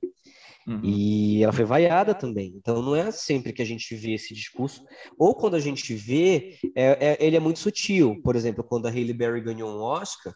Uhum. 0.64 0.80
E 0.84 1.42
ela 1.42 1.52
foi 1.52 1.64
vaiada 1.64 2.14
também. 2.14 2.52
Então 2.54 2.80
não 2.80 2.94
é 2.94 3.10
sempre 3.10 3.52
que 3.52 3.60
a 3.60 3.64
gente 3.64 3.92
vê 3.96 4.12
esse 4.12 4.32
discurso. 4.32 4.84
Ou 5.18 5.34
quando 5.34 5.56
a 5.56 5.60
gente 5.60 5.92
vê, 5.94 6.56
é, 6.76 7.08
é, 7.08 7.18
ele 7.18 7.36
é 7.36 7.40
muito 7.40 7.58
sutil. 7.58 8.22
Por 8.22 8.36
exemplo, 8.36 8.62
quando 8.62 8.86
a 8.86 8.90
Hailey 8.90 9.12
Berry 9.12 9.40
ganhou 9.40 9.68
um 9.68 9.80
Oscar, 9.80 10.32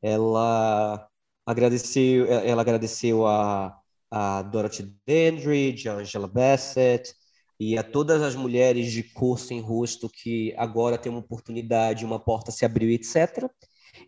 ela 0.00 1.06
agradeceu, 1.44 2.24
ela 2.26 2.62
agradeceu 2.62 3.26
a, 3.26 3.78
a 4.10 4.40
Dorothy 4.40 4.90
Dandridge, 5.06 5.86
a 5.86 5.96
Angela 5.96 6.26
Bassett 6.26 7.12
e 7.60 7.76
a 7.76 7.82
todas 7.82 8.22
as 8.22 8.34
mulheres 8.34 8.90
de 8.90 9.02
cor 9.02 9.38
sem 9.38 9.60
rosto 9.60 10.08
que 10.08 10.54
agora 10.56 10.96
têm 10.96 11.12
uma 11.12 11.20
oportunidade, 11.20 12.06
uma 12.06 12.18
porta 12.18 12.50
se 12.50 12.64
abriu, 12.64 12.88
etc. 12.88 13.50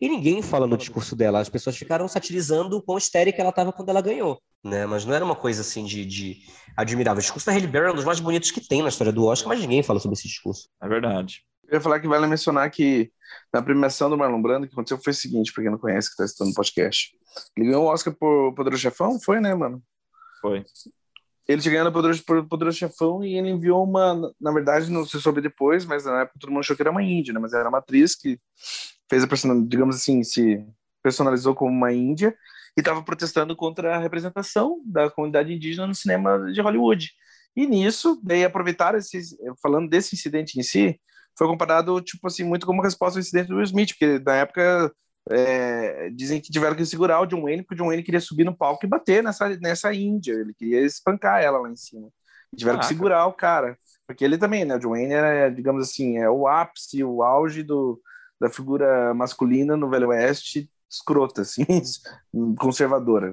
E 0.00 0.08
ninguém 0.08 0.42
fala 0.42 0.66
no 0.66 0.76
discurso 0.76 1.16
dela. 1.16 1.40
As 1.40 1.48
pessoas 1.48 1.76
ficaram 1.76 2.06
satirizando 2.06 2.76
o 2.76 2.82
quão 2.82 2.98
histérica 2.98 3.40
ela 3.40 3.50
estava 3.50 3.72
quando 3.72 3.88
ela 3.88 4.00
ganhou. 4.00 4.40
Né? 4.62 4.86
Mas 4.86 5.04
não 5.04 5.14
era 5.14 5.24
uma 5.24 5.34
coisa 5.34 5.62
assim 5.62 5.84
de, 5.84 6.04
de 6.04 6.42
admirável. 6.76 7.18
O 7.18 7.22
discurso 7.22 7.46
da 7.46 7.52
Halle 7.52 7.66
Berry 7.66 7.88
é 7.88 7.92
um 7.92 7.96
dos 7.96 8.04
mais 8.04 8.20
bonitos 8.20 8.50
que 8.50 8.66
tem 8.66 8.82
na 8.82 8.88
história 8.88 9.12
do 9.12 9.24
Oscar, 9.24 9.48
mas 9.48 9.60
ninguém 9.60 9.82
fala 9.82 9.98
sobre 9.98 10.16
esse 10.16 10.28
discurso. 10.28 10.68
É 10.80 10.88
verdade. 10.88 11.42
Eu 11.66 11.74
ia 11.74 11.80
falar 11.80 12.00
que 12.00 12.08
vale 12.08 12.26
mencionar 12.26 12.70
que 12.70 13.10
na 13.52 13.60
premiação 13.60 14.08
do 14.08 14.16
Marlon 14.16 14.40
Brando, 14.40 14.64
o 14.64 14.68
que 14.68 14.74
aconteceu 14.74 14.98
foi 14.98 15.10
o 15.10 15.16
seguinte, 15.16 15.52
para 15.52 15.64
quem 15.64 15.70
não 15.70 15.78
conhece, 15.78 16.08
que 16.08 16.12
está 16.12 16.24
assistindo 16.24 16.50
o 16.50 16.54
podcast. 16.54 17.10
Ele 17.56 17.66
ganhou 17.66 17.84
o 17.84 17.88
Oscar 17.88 18.14
por 18.14 18.54
Poderoso 18.54 18.80
Chefão? 18.80 19.20
Foi, 19.20 19.40
né, 19.40 19.54
mano? 19.54 19.82
Foi. 20.40 20.64
Ele 21.46 21.60
tinha 21.60 21.72
ganhado 21.72 21.90
o 21.90 21.92
Poderoso, 21.92 22.24
Poderoso 22.48 22.78
Chefão 22.78 23.24
e 23.24 23.36
ele 23.36 23.50
enviou 23.50 23.84
uma. 23.84 24.32
Na 24.40 24.52
verdade, 24.52 24.90
não 24.90 25.04
se 25.04 25.20
soube 25.20 25.40
depois, 25.40 25.84
mas 25.84 26.04
na 26.04 26.22
época 26.22 26.38
todo 26.38 26.50
mundo 26.50 26.60
achou 26.60 26.76
que 26.76 26.82
era 26.82 26.90
uma 26.90 27.02
índia, 27.02 27.32
né? 27.34 27.40
Mas 27.40 27.52
era 27.52 27.68
uma 27.68 27.78
atriz 27.78 28.14
que 28.14 28.38
fez 29.08 29.22
a 29.22 29.26
person... 29.26 29.66
digamos 29.66 29.96
assim, 29.96 30.22
se 30.22 30.64
personalizou 31.02 31.54
como 31.54 31.70
uma 31.70 31.92
índia 31.92 32.36
e 32.76 32.80
estava 32.80 33.02
protestando 33.02 33.56
contra 33.56 33.96
a 33.96 33.98
representação 33.98 34.80
da 34.84 35.10
comunidade 35.10 35.52
indígena 35.52 35.86
no 35.86 35.94
cinema 35.94 36.52
de 36.52 36.60
Hollywood. 36.60 37.10
E 37.56 37.66
nisso, 37.66 38.20
daí 38.22 38.44
aproveitaram 38.44 38.98
esse, 38.98 39.36
falando 39.60 39.88
desse 39.88 40.14
incidente 40.14 40.58
em 40.60 40.62
si, 40.62 41.00
foi 41.36 41.46
comparado 41.46 42.00
tipo 42.00 42.26
assim 42.26 42.44
muito 42.44 42.66
como 42.66 42.82
resposta 42.82 43.18
ao 43.18 43.20
incidente 43.20 43.48
do 43.48 43.56
Will 43.56 43.64
Smith, 43.64 43.90
porque 43.90 44.18
na 44.20 44.36
época 44.36 44.92
é, 45.30 46.10
dizem 46.10 46.40
que 46.40 46.52
tiveram 46.52 46.76
que 46.76 46.86
segurar 46.86 47.20
o 47.20 47.26
John 47.26 47.42
Wayne, 47.42 47.62
porque 47.62 47.74
o 47.74 47.78
John 47.78 47.88
Wayne 47.88 48.02
queria 48.02 48.20
subir 48.20 48.44
no 48.44 48.56
palco 48.56 48.84
e 48.84 48.88
bater 48.88 49.22
nessa, 49.22 49.48
nessa 49.58 49.92
índia, 49.92 50.32
ele 50.32 50.54
queria 50.54 50.80
espancar 50.80 51.42
ela 51.42 51.58
lá 51.58 51.68
em 51.68 51.76
cima. 51.76 52.08
E 52.52 52.56
tiveram 52.56 52.78
Caraca. 52.78 52.88
que 52.88 52.94
segurar 52.94 53.26
o 53.26 53.32
cara, 53.32 53.76
porque 54.06 54.24
ele 54.24 54.38
também, 54.38 54.64
né, 54.64 54.76
o 54.76 54.78
John 54.78 54.90
Wayne 54.90 55.12
era, 55.12 55.48
digamos 55.50 55.82
assim, 55.82 56.16
é 56.18 56.30
o 56.30 56.46
ápice, 56.46 57.04
o 57.04 57.22
auge 57.22 57.62
do, 57.62 58.00
da 58.40 58.50
figura 58.50 59.12
masculina 59.14 59.76
no 59.76 59.88
Velho 59.88 60.08
Oeste 60.08 60.70
escrota, 60.90 61.42
assim, 61.42 61.64
conservadora. 62.58 63.32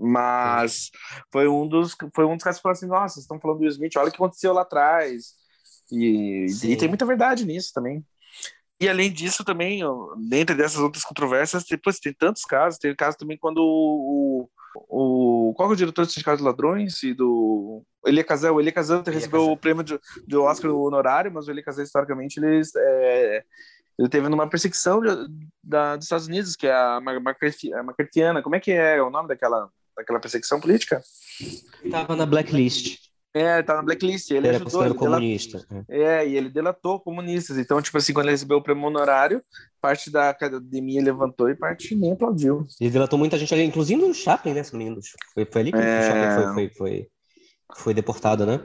Mas 0.00 0.90
foi 1.30 1.46
um 1.46 1.68
dos, 1.68 1.94
foi 2.14 2.24
um 2.24 2.34
dos 2.34 2.44
casos 2.44 2.58
que 2.58 2.62
falou 2.62 2.72
assim, 2.72 2.86
nossa, 2.86 3.14
vocês 3.14 3.24
estão 3.24 3.38
falando 3.38 3.58
do 3.58 3.66
Smith, 3.66 3.96
olha 3.96 4.08
o 4.08 4.10
que 4.10 4.16
aconteceu 4.16 4.52
lá 4.52 4.62
atrás. 4.62 5.34
E, 5.92 6.46
e, 6.64 6.76
tem 6.76 6.88
muita 6.88 7.04
verdade 7.04 7.44
nisso 7.44 7.70
também. 7.74 8.04
E 8.80 8.88
além 8.88 9.10
disso 9.10 9.44
também, 9.44 9.80
dentro 10.28 10.56
dessas 10.56 10.78
outras 10.78 11.04
controvérsias, 11.04 11.64
depois 11.64 11.98
tem 11.98 12.12
tantos 12.12 12.42
casos, 12.42 12.78
tem 12.78 12.94
caso 12.94 13.16
também 13.16 13.38
quando 13.38 13.58
o, 13.58 14.50
o, 14.74 15.54
qual 15.56 15.70
é 15.70 15.72
o 15.72 15.76
diretor 15.76 16.04
do 16.04 16.12
Sindicato 16.12 16.38
de 16.38 16.44
Ladrões 16.44 17.02
e 17.02 17.14
do 17.14 17.82
Elia 18.04 18.22
Kazan, 18.22 18.52
o 18.52 18.60
Elia 18.60 18.72
Kazan 18.72 19.02
recebeu 19.06 19.50
o 19.50 19.56
prêmio 19.56 19.82
de, 19.82 19.98
de 20.26 20.36
Oscar 20.36 20.70
honorário, 20.70 21.32
mas 21.32 21.48
o 21.48 21.50
Elia 21.50 21.62
Kazan 21.62 21.84
historicamente 21.84 22.38
ele 22.38 22.60
é, 22.76 23.44
ele 23.98 24.08
teve 24.08 24.28
numa 24.28 24.48
perseguição 24.48 25.00
de, 25.00 25.08
da, 25.62 25.96
dos 25.96 26.04
Estados 26.04 26.26
Unidos, 26.26 26.54
que 26.54 26.66
é 26.66 26.72
a, 26.72 27.00
McCarthyana. 27.00 28.42
Como 28.42 28.54
é 28.54 28.60
que 28.60 28.70
é 28.70 29.00
o 29.02 29.10
nome 29.10 29.28
daquela, 29.28 29.70
daquela 29.96 30.20
perseguição 30.20 30.60
política? 30.60 31.02
Estava 31.82 32.14
na 32.14 32.26
blacklist. 32.26 32.98
É, 33.32 33.52
ele 33.52 33.60
estava 33.60 33.80
na 33.80 33.86
blacklist. 33.86 34.30
Ele, 34.30 34.48
ele 34.48 34.56
ajudou. 34.56 34.84
Ele 34.84 34.94
comunista. 34.94 35.58
Delatou, 35.58 35.84
é. 35.88 36.22
é, 36.22 36.28
e 36.28 36.36
ele 36.36 36.50
delatou 36.50 37.00
comunistas. 37.00 37.56
Então, 37.56 37.80
tipo 37.80 37.96
assim, 37.96 38.12
quando 38.12 38.26
ele 38.26 38.32
recebeu 38.32 38.58
o 38.58 38.62
prêmio 38.62 38.84
honorário, 38.86 39.42
parte 39.80 40.10
da 40.10 40.30
academia 40.30 41.02
levantou 41.02 41.48
e 41.48 41.54
parte 41.54 41.94
nem 41.94 42.12
aplaudiu. 42.12 42.66
Ele 42.78 42.90
delatou 42.90 43.18
muita 43.18 43.38
gente 43.38 43.52
ali, 43.54 43.64
inclusive 43.64 44.02
o 44.02 44.12
Chaplin, 44.12 44.52
né, 44.52 44.62
Lindos. 44.74 45.12
Foi, 45.32 45.46
foi 45.46 45.60
ali 45.62 45.72
que 45.72 45.78
é... 45.78 46.00
o 46.00 46.02
Chaplin 46.02 46.34
foi, 46.34 46.54
foi, 46.54 46.70
foi, 46.76 47.08
foi 47.76 47.94
deportado, 47.94 48.44
né? 48.44 48.60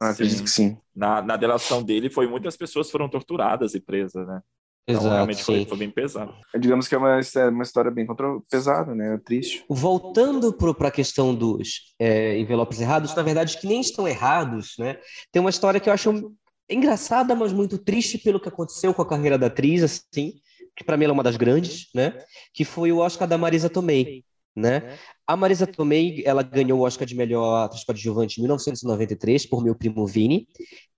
Ah, 0.00 0.10
acredito 0.10 0.38
sim. 0.38 0.44
que 0.44 0.50
sim. 0.50 0.78
Na, 0.94 1.22
na 1.22 1.36
delação 1.36 1.82
dele, 1.82 2.10
foi 2.10 2.26
muitas 2.26 2.56
pessoas 2.56 2.90
foram 2.90 3.08
torturadas 3.08 3.74
e 3.74 3.80
presas, 3.80 4.26
né? 4.26 4.42
Então, 4.86 5.00
Exato, 5.00 5.14
realmente 5.14 5.44
foi, 5.44 5.64
foi, 5.64 5.78
bem 5.78 5.90
pesado. 5.90 6.34
É, 6.52 6.58
digamos 6.58 6.88
que 6.88 6.94
é 6.94 6.98
uma, 6.98 7.20
é 7.20 7.48
uma 7.48 7.62
história 7.62 7.90
bem 7.90 8.04
contra... 8.04 8.26
pesada, 8.50 8.94
né? 8.94 9.18
Triste. 9.24 9.64
Voltando 9.68 10.52
para 10.52 10.88
a 10.88 10.92
questão 10.92 11.32
dos 11.34 11.94
é, 12.00 12.38
envelopes 12.38 12.80
errados, 12.80 13.14
na 13.14 13.22
verdade, 13.22 13.58
que 13.58 13.66
nem 13.66 13.80
estão 13.80 14.08
errados, 14.08 14.74
né? 14.78 14.98
Tem 15.30 15.40
uma 15.40 15.50
história 15.50 15.78
que 15.78 15.88
eu 15.88 15.92
acho 15.92 16.32
engraçada, 16.68 17.34
mas 17.34 17.52
muito 17.52 17.78
triste 17.78 18.18
pelo 18.18 18.40
que 18.40 18.48
aconteceu 18.48 18.92
com 18.92 19.02
a 19.02 19.08
carreira 19.08 19.38
da 19.38 19.46
atriz, 19.46 19.82
assim, 19.84 20.32
que 20.76 20.82
para 20.82 20.96
mim 20.96 21.04
ela 21.04 21.12
é 21.12 21.14
uma 21.14 21.22
das 21.22 21.36
grandes, 21.36 21.86
né? 21.94 22.18
Que 22.52 22.64
foi 22.64 22.90
o 22.90 22.98
Oscar 22.98 23.28
da 23.28 23.38
Marisa 23.38 23.70
Tomei, 23.70 24.24
né? 24.56 24.98
A 25.26 25.36
Marisa 25.36 25.66
Tomei, 25.66 26.24
ela 26.26 26.42
ganhou 26.42 26.80
o 26.80 26.82
Oscar 26.82 27.06
de 27.06 27.14
melhor 27.14 27.64
atriz 27.64 27.84
coadjuvante 27.84 28.38
em 28.38 28.42
1993 28.42 29.46
por 29.46 29.62
Meu 29.62 29.76
Primo 29.76 30.04
Vini. 30.08 30.48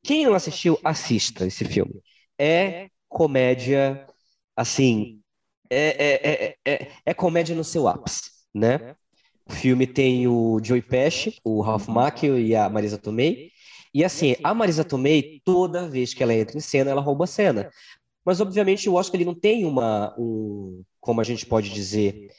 Quem 0.02 0.24
não 0.24 0.34
assistiu, 0.34 0.78
assista 0.82 1.46
esse 1.46 1.64
filme. 1.66 2.00
É 2.38 2.88
comédia, 3.14 4.04
assim, 4.56 5.20
é, 5.70 6.56
é, 6.66 6.66
é, 6.66 6.74
é, 6.74 6.88
é 7.06 7.14
comédia 7.14 7.54
no 7.54 7.62
seu 7.62 7.86
ápice, 7.86 8.30
né? 8.52 8.96
O 9.46 9.52
filme 9.52 9.86
tem 9.86 10.26
o 10.26 10.60
Joey 10.62 10.82
Pesci, 10.82 11.38
o 11.44 11.60
Ralph 11.60 11.86
Macchio 11.86 12.38
e 12.38 12.56
a 12.56 12.68
Marisa 12.68 12.98
Tomei. 12.98 13.52
E 13.94 14.04
assim, 14.04 14.34
a 14.42 14.52
Marisa 14.52 14.84
Tomei, 14.84 15.40
toda 15.44 15.88
vez 15.88 16.12
que 16.12 16.22
ela 16.22 16.34
entra 16.34 16.56
em 16.56 16.60
cena, 16.60 16.90
ela 16.90 17.00
rouba 17.00 17.24
a 17.24 17.28
cena. 17.28 17.70
Mas, 18.24 18.40
obviamente, 18.40 18.88
o 18.88 18.94
Oscar 18.94 19.16
ele 19.16 19.26
não 19.26 19.34
tem 19.34 19.64
uma, 19.64 20.14
um, 20.18 20.82
como 21.00 21.20
a 21.20 21.24
gente 21.24 21.46
pode 21.46 21.70
dizer, 21.70 22.32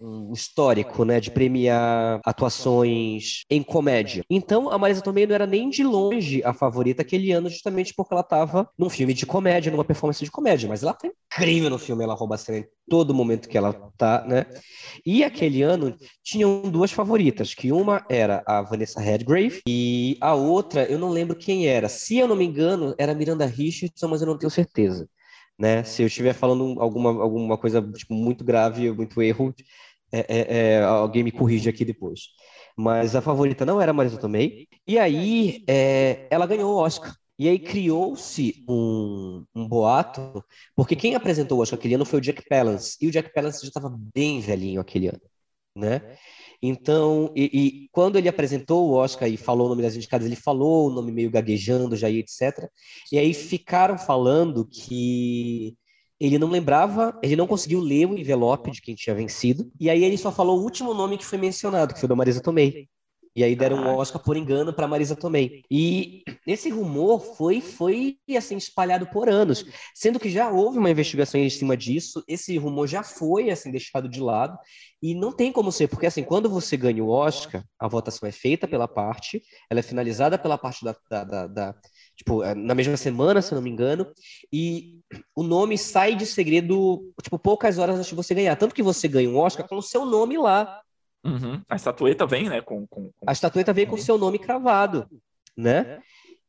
um 0.00 0.32
histórico, 0.32 1.04
né, 1.04 1.20
de 1.20 1.30
premiar 1.30 2.20
atuações 2.24 3.44
em 3.50 3.62
comédia. 3.62 4.24
Então, 4.30 4.70
a 4.70 4.78
Marisa 4.78 5.02
Tomei 5.02 5.26
não 5.26 5.34
era 5.34 5.46
nem 5.46 5.68
de 5.68 5.84
longe 5.84 6.42
a 6.44 6.54
favorita 6.54 7.02
aquele 7.02 7.32
ano, 7.32 7.50
justamente 7.50 7.92
porque 7.94 8.14
ela 8.14 8.22
estava 8.22 8.68
num 8.78 8.88
filme 8.88 9.12
de 9.12 9.26
comédia, 9.26 9.70
numa 9.70 9.84
performance 9.84 10.24
de 10.24 10.30
comédia. 10.30 10.68
Mas 10.68 10.82
ela 10.82 10.96
foi 10.98 11.12
incrível 11.32 11.70
no 11.70 11.78
filme, 11.78 12.02
ela 12.02 12.14
rouba 12.14 12.36
a 12.36 12.38
cena 12.38 12.58
em 12.58 12.66
todo 12.88 13.14
momento 13.14 13.48
que 13.48 13.58
ela 13.58 13.72
tá, 13.96 14.24
né? 14.26 14.46
E 15.04 15.22
aquele 15.22 15.62
ano 15.62 15.94
tinham 16.24 16.62
duas 16.62 16.90
favoritas, 16.90 17.54
que 17.54 17.70
uma 17.70 18.04
era 18.08 18.42
a 18.46 18.62
Vanessa 18.62 19.00
Redgrave 19.00 19.60
e 19.68 20.16
a 20.20 20.34
outra, 20.34 20.84
eu 20.84 20.98
não 20.98 21.10
lembro 21.10 21.36
quem 21.36 21.66
era. 21.66 21.88
Se 21.88 22.16
eu 22.16 22.26
não 22.26 22.36
me 22.36 22.44
engano, 22.44 22.94
era 22.98 23.14
Miranda 23.14 23.46
Richardson, 23.46 24.08
mas 24.08 24.20
eu 24.22 24.26
não 24.26 24.38
tenho 24.38 24.50
certeza. 24.50 25.08
Né? 25.58 25.84
Se 25.84 26.02
eu 26.02 26.06
estiver 26.06 26.32
falando 26.32 26.80
alguma, 26.80 27.10
alguma 27.22 27.58
coisa 27.58 27.82
tipo, 27.92 28.14
muito 28.14 28.42
grave, 28.42 28.90
muito 28.92 29.20
erro, 29.20 29.54
é, 30.12 30.20
é, 30.28 30.56
é, 30.58 30.82
alguém 30.82 31.22
me 31.22 31.32
corrige 31.32 31.68
aqui 31.68 31.84
depois. 31.84 32.28
Mas 32.76 33.14
a 33.14 33.20
favorita 33.20 33.66
não 33.66 33.80
era 33.80 33.92
Marisa 33.92 34.18
Tomei. 34.18 34.68
E 34.86 34.98
aí 34.98 35.64
é, 35.68 36.26
ela 36.30 36.46
ganhou 36.46 36.74
o 36.74 36.78
Oscar. 36.78 37.14
E 37.38 37.48
aí 37.48 37.58
criou-se 37.58 38.62
um, 38.68 39.44
um, 39.54 39.66
boato, 39.66 40.44
porque 40.76 40.94
quem 40.94 41.14
apresentou 41.14 41.58
o 41.58 41.62
Oscar 41.62 41.78
aquele 41.78 41.94
ano 41.94 42.04
foi 42.04 42.18
o 42.18 42.22
Jack 42.22 42.46
Palance. 42.46 42.98
E 43.00 43.06
o 43.08 43.10
Jack 43.10 43.32
Palance 43.32 43.62
já 43.62 43.68
estava 43.68 43.90
bem 44.14 44.40
velhinho 44.40 44.78
aquele 44.78 45.08
ano, 45.08 45.22
né? 45.74 46.18
Então, 46.62 47.32
e, 47.34 47.44
e, 47.86 47.88
quando 47.92 48.16
ele 48.18 48.28
apresentou 48.28 48.90
o 48.90 48.92
Oscar 48.92 49.26
e 49.28 49.38
falou 49.38 49.66
o 49.66 49.68
nome 49.70 49.82
das 49.82 49.96
indicadas, 49.96 50.26
ele 50.26 50.36
falou 50.36 50.88
o 50.88 50.90
nome 50.90 51.10
meio 51.10 51.30
gaguejando 51.30 51.96
já 51.96 52.10
e 52.10 52.18
etc. 52.18 52.68
E 53.10 53.18
aí 53.18 53.32
ficaram 53.32 53.96
falando 53.96 54.66
que 54.66 55.74
ele 56.20 56.38
não 56.38 56.50
lembrava, 56.50 57.18
ele 57.22 57.34
não 57.34 57.46
conseguiu 57.46 57.80
ler 57.80 58.06
o 58.06 58.18
envelope 58.18 58.70
de 58.70 58.82
quem 58.82 58.94
tinha 58.94 59.16
vencido, 59.16 59.70
e 59.80 59.88
aí 59.88 60.04
ele 60.04 60.18
só 60.18 60.30
falou 60.30 60.58
o 60.58 60.62
último 60.62 60.92
nome 60.92 61.16
que 61.16 61.24
foi 61.24 61.38
mencionado, 61.38 61.94
que 61.94 62.00
foi 62.00 62.08
da 62.08 62.14
Marisa 62.14 62.42
Tomei. 62.42 62.88
E 63.34 63.44
aí 63.44 63.54
deram 63.54 63.76
um 63.76 63.96
Oscar 63.96 64.20
por 64.20 64.36
engano 64.36 64.72
para 64.72 64.88
Marisa 64.88 65.14
Tomei. 65.14 65.62
E 65.70 66.24
esse 66.46 66.68
rumor 66.68 67.20
foi 67.36 67.60
foi 67.60 68.18
assim 68.36 68.56
espalhado 68.56 69.06
por 69.06 69.28
anos, 69.28 69.64
sendo 69.94 70.18
que 70.18 70.28
já 70.28 70.50
houve 70.50 70.78
uma 70.78 70.90
investigação 70.90 71.40
em 71.40 71.48
cima 71.48 71.76
disso. 71.76 72.24
Esse 72.26 72.58
rumor 72.58 72.88
já 72.88 73.04
foi 73.04 73.50
assim 73.50 73.70
deixado 73.70 74.08
de 74.08 74.20
lado 74.20 74.58
e 75.00 75.14
não 75.14 75.32
tem 75.32 75.52
como 75.52 75.70
ser, 75.70 75.86
porque 75.86 76.06
assim 76.06 76.24
quando 76.24 76.50
você 76.50 76.76
ganha 76.76 77.04
o 77.04 77.08
Oscar, 77.08 77.64
a 77.78 77.86
votação 77.86 78.28
é 78.28 78.32
feita 78.32 78.66
pela 78.66 78.88
parte, 78.88 79.40
ela 79.70 79.78
é 79.78 79.82
finalizada 79.82 80.36
pela 80.36 80.58
parte 80.58 80.84
da, 80.84 80.96
da, 81.08 81.24
da, 81.24 81.46
da 81.46 81.74
tipo, 82.20 82.42
é, 82.42 82.54
na 82.54 82.74
mesma 82.74 82.98
semana, 82.98 83.40
se 83.40 83.50
eu 83.50 83.56
não 83.56 83.62
me 83.62 83.70
engano, 83.70 84.06
e 84.52 85.00
o 85.34 85.42
nome 85.42 85.78
sai 85.78 86.14
de 86.14 86.26
segredo, 86.26 87.10
tipo, 87.22 87.38
poucas 87.38 87.78
horas 87.78 87.96
antes 87.96 88.08
de 88.08 88.14
você 88.14 88.34
ganhar. 88.34 88.54
Tanto 88.56 88.74
que 88.74 88.82
você 88.82 89.08
ganha 89.08 89.28
um 89.28 89.38
Oscar 89.38 89.66
com 89.66 89.78
o 89.78 89.82
seu 89.82 90.04
nome 90.04 90.36
lá. 90.36 90.82
Uhum. 91.24 91.62
A 91.66 91.76
estatueta 91.76 92.26
vem, 92.26 92.50
né? 92.50 92.60
Com, 92.60 92.86
com, 92.86 93.04
com... 93.04 93.26
A 93.26 93.32
estatueta 93.32 93.72
vem 93.72 93.86
com 93.86 93.94
o 93.94 93.98
seu 93.98 94.18
nome 94.18 94.38
cravado, 94.38 95.06
né? 95.56 95.98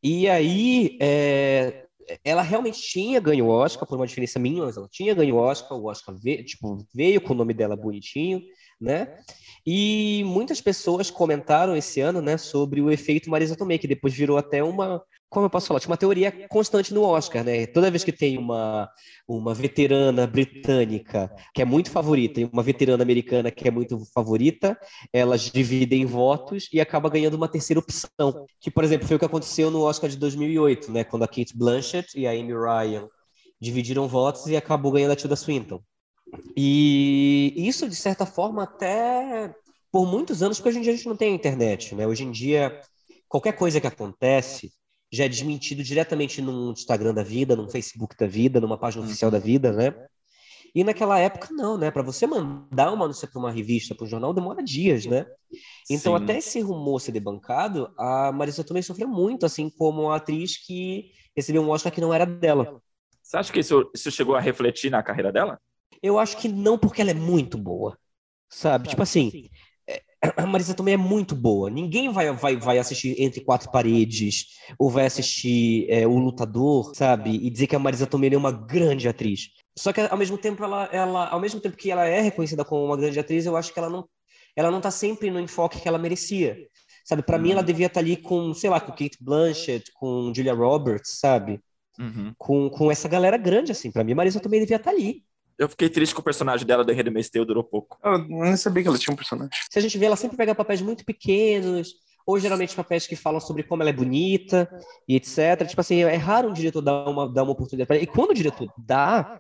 E 0.03 0.27
aí, 0.27 0.97
é... 1.01 1.85
ela 2.21 2.41
realmente 2.41 2.81
tinha 2.81 3.21
ganho 3.21 3.45
o 3.45 3.49
Oscar, 3.49 3.87
por 3.87 3.95
uma 3.95 4.07
diferença 4.07 4.37
mínima, 4.39 4.65
mas 4.65 4.75
ela 4.75 4.89
tinha 4.91 5.13
ganho 5.13 5.35
o 5.35 5.39
Oscar, 5.39 5.77
o 5.77 5.85
Oscar 5.85 6.13
veio, 6.21 6.43
tipo, 6.43 6.85
veio 6.93 7.21
com 7.21 7.31
o 7.31 7.37
nome 7.37 7.53
dela 7.53 7.77
bonitinho, 7.77 8.41
né? 8.79 9.17
E 9.65 10.21
muitas 10.25 10.59
pessoas 10.59 11.09
comentaram 11.09 11.77
esse 11.77 12.01
ano, 12.01 12.21
né, 12.21 12.37
sobre 12.37 12.81
o 12.81 12.91
efeito 12.91 13.29
Marisa 13.29 13.55
Tomei, 13.55 13.77
que 13.77 13.87
depois 13.87 14.13
virou 14.13 14.37
até 14.37 14.61
uma, 14.61 15.01
como 15.31 15.45
eu 15.45 15.49
posso 15.49 15.67
falar, 15.67 15.79
tinha 15.79 15.89
uma 15.89 15.97
teoria 15.97 16.29
constante 16.49 16.93
no 16.93 17.03
Oscar, 17.03 17.41
né? 17.41 17.65
Toda 17.65 17.89
vez 17.89 18.03
que 18.03 18.11
tem 18.11 18.37
uma, 18.37 18.89
uma 19.25 19.53
veterana 19.53 20.27
britânica 20.27 21.33
que 21.55 21.61
é 21.61 21.65
muito 21.65 21.89
favorita 21.89 22.41
e 22.41 22.49
uma 22.51 22.61
veterana 22.61 23.01
americana 23.01 23.49
que 23.49 23.65
é 23.65 23.71
muito 23.71 23.97
favorita, 24.13 24.77
elas 25.13 25.43
dividem 25.43 26.05
votos 26.05 26.67
e 26.73 26.81
acaba 26.81 27.09
ganhando 27.09 27.35
uma 27.35 27.47
terceira 27.47 27.79
opção. 27.79 28.45
Que, 28.59 28.69
por 28.69 28.83
exemplo, 28.83 29.07
foi 29.07 29.15
o 29.15 29.19
que 29.19 29.23
aconteceu 29.23 29.71
no 29.71 29.83
Oscar 29.83 30.09
de 30.09 30.17
2008, 30.17 30.91
né? 30.91 31.05
Quando 31.05 31.23
a 31.23 31.27
Kate 31.29 31.57
Blanchett 31.57 32.19
e 32.19 32.27
a 32.27 32.31
Amy 32.31 32.53
Ryan 32.53 33.07
dividiram 33.57 34.09
votos 34.09 34.47
e 34.47 34.57
acabou 34.57 34.91
ganhando 34.91 35.11
a 35.13 35.15
Tilda 35.15 35.37
Swinton. 35.37 35.81
E 36.57 37.53
isso, 37.55 37.87
de 37.87 37.95
certa 37.95 38.25
forma, 38.25 38.63
até 38.63 39.55
por 39.89 40.05
muitos 40.05 40.43
anos, 40.43 40.57
porque 40.57 40.69
hoje 40.69 40.79
em 40.79 40.81
dia 40.81 40.91
a 40.91 40.95
gente 40.97 41.07
não 41.07 41.15
tem 41.15 41.33
internet, 41.33 41.95
né? 41.95 42.05
Hoje 42.05 42.25
em 42.25 42.31
dia, 42.31 42.77
qualquer 43.29 43.53
coisa 43.53 43.79
que 43.79 43.87
acontece 43.87 44.73
já 45.11 45.25
é 45.25 45.29
desmentido 45.29 45.83
diretamente 45.83 46.41
no 46.41 46.71
Instagram 46.71 47.13
da 47.13 47.23
vida, 47.23 47.55
no 47.55 47.69
Facebook 47.69 48.15
da 48.17 48.27
vida, 48.27 48.61
numa 48.61 48.77
página 48.77 49.03
oficial 49.03 49.29
da 49.29 49.39
vida, 49.39 49.71
né? 49.71 49.93
E 50.73 50.83
naquela 50.85 51.19
época, 51.19 51.49
não, 51.51 51.77
né? 51.77 51.91
Para 51.91 52.01
você 52.01 52.25
mandar 52.25 52.93
uma 52.93 53.05
notícia 53.05 53.27
para 53.27 53.39
uma 53.39 53.51
revista, 53.51 53.93
para 53.93 54.05
um 54.05 54.09
jornal, 54.09 54.33
demora 54.33 54.63
dias, 54.63 55.05
né? 55.05 55.25
Então, 55.89 56.17
Sim. 56.17 56.23
até 56.23 56.37
esse 56.37 56.61
rumor 56.61 57.01
ser 57.01 57.11
debancado, 57.11 57.93
a 57.97 58.31
Marisa 58.31 58.63
também 58.63 58.81
sofreu 58.81 59.07
muito, 59.07 59.45
assim 59.45 59.69
como 59.69 60.09
a 60.09 60.15
atriz 60.15 60.57
que 60.65 61.11
recebeu 61.35 61.61
um 61.61 61.69
Oscar 61.69 61.91
que 61.91 61.99
não 61.99 62.13
era 62.13 62.25
dela. 62.25 62.81
Você 63.21 63.35
acha 63.35 63.51
que 63.51 63.59
isso, 63.59 63.89
isso 63.93 64.09
chegou 64.09 64.35
a 64.35 64.39
refletir 64.39 64.89
na 64.89 65.03
carreira 65.03 65.31
dela? 65.31 65.59
Eu 66.01 66.17
acho 66.17 66.37
que 66.37 66.47
não, 66.47 66.77
porque 66.77 67.01
ela 67.01 67.11
é 67.11 67.15
muito 67.15 67.57
boa. 67.57 67.97
Sabe? 68.49 68.89
Tipo 68.89 69.03
assim, 69.03 69.49
a 70.21 70.45
Marisa 70.45 70.73
também 70.73 70.93
é 70.93 70.97
muito 70.97 71.35
boa. 71.35 71.69
Ninguém 71.69 72.11
vai, 72.11 72.31
vai, 72.31 72.55
vai 72.55 72.77
assistir 72.77 73.15
Entre 73.19 73.41
Quatro 73.41 73.71
Paredes 73.71 74.47
ou 74.77 74.89
vai 74.89 75.05
assistir 75.05 75.87
é, 75.89 76.05
O 76.05 76.17
Lutador, 76.17 76.93
sabe? 76.95 77.31
E 77.31 77.49
dizer 77.49 77.67
que 77.67 77.75
a 77.75 77.79
Marisa 77.79 78.05
Tomei 78.05 78.33
é 78.33 78.37
uma 78.37 78.51
grande 78.51 79.07
atriz. 79.07 79.49
Só 79.77 79.91
que 79.91 80.01
ao 80.01 80.17
mesmo 80.17 80.37
tempo 80.37 80.63
ela, 80.63 80.85
ela, 80.91 81.27
ao 81.27 81.39
mesmo 81.39 81.59
tempo 81.59 81.77
que 81.77 81.89
ela 81.89 82.05
é 82.05 82.21
reconhecida 82.21 82.63
como 82.63 82.85
uma 82.85 82.97
grande 82.97 83.19
atriz, 83.19 83.45
eu 83.45 83.57
acho 83.57 83.73
que 83.73 83.79
ela 83.79 83.89
não, 83.89 84.07
ela 84.55 84.69
não 84.69 84.81
tá 84.81 84.91
sempre 84.91 85.31
no 85.31 85.39
enfoque 85.39 85.79
que 85.79 85.87
ela 85.87 85.97
merecia. 85.97 86.57
Sabe? 87.03 87.23
Para 87.23 87.37
uhum. 87.37 87.43
mim 87.43 87.51
ela 87.53 87.63
devia 87.63 87.87
estar 87.87 87.99
tá 87.99 88.05
ali 88.05 88.15
com, 88.15 88.53
sei 88.53 88.69
lá, 88.69 88.79
com 88.79 88.91
Kate 88.91 89.17
Blanchett, 89.19 89.91
com 89.93 90.31
Julia 90.35 90.53
Roberts, 90.53 91.19
sabe? 91.19 91.59
Uhum. 91.99 92.33
Com, 92.37 92.69
com 92.69 92.91
essa 92.91 93.07
galera 93.07 93.37
grande 93.37 93.71
assim. 93.71 93.91
Para 93.91 94.03
mim 94.03 94.13
Marisa 94.13 94.39
também 94.39 94.59
devia 94.59 94.77
estar 94.77 94.91
tá 94.91 94.95
ali. 94.95 95.23
Eu 95.61 95.69
fiquei 95.69 95.89
triste 95.89 96.15
com 96.15 96.21
o 96.21 96.23
personagem 96.23 96.65
dela 96.65 96.83
do 96.83 96.91
Enredo 96.91 97.11
Mesteu, 97.11 97.45
durou 97.45 97.63
pouco. 97.63 97.99
Eu 98.03 98.17
nem 98.17 98.57
sabia 98.57 98.81
que 98.81 98.89
ela 98.89 98.97
tinha 98.97 99.13
um 99.13 99.15
personagem. 99.15 99.51
Se 99.69 99.77
a 99.77 99.81
gente 99.81 99.95
vê, 99.95 100.07
ela 100.07 100.15
sempre 100.15 100.35
pega 100.35 100.55
papéis 100.55 100.81
muito 100.81 101.05
pequenos, 101.05 101.93
ou 102.25 102.39
geralmente 102.39 102.75
papéis 102.75 103.05
que 103.05 103.15
falam 103.15 103.39
sobre 103.39 103.61
como 103.61 103.83
ela 103.83 103.91
é 103.91 103.93
bonita 103.93 104.67
e 105.07 105.15
etc. 105.15 105.63
Tipo 105.67 105.81
assim, 105.81 106.01
é 106.01 106.15
raro 106.15 106.49
um 106.49 106.53
diretor 106.53 106.81
dar 106.81 107.07
uma, 107.07 107.31
dar 107.31 107.43
uma 107.43 107.51
oportunidade 107.51 107.85
para 107.85 107.97
ela. 107.97 108.03
E 108.03 108.07
quando 108.07 108.31
o 108.31 108.33
diretor 108.33 108.73
dá, 108.75 109.39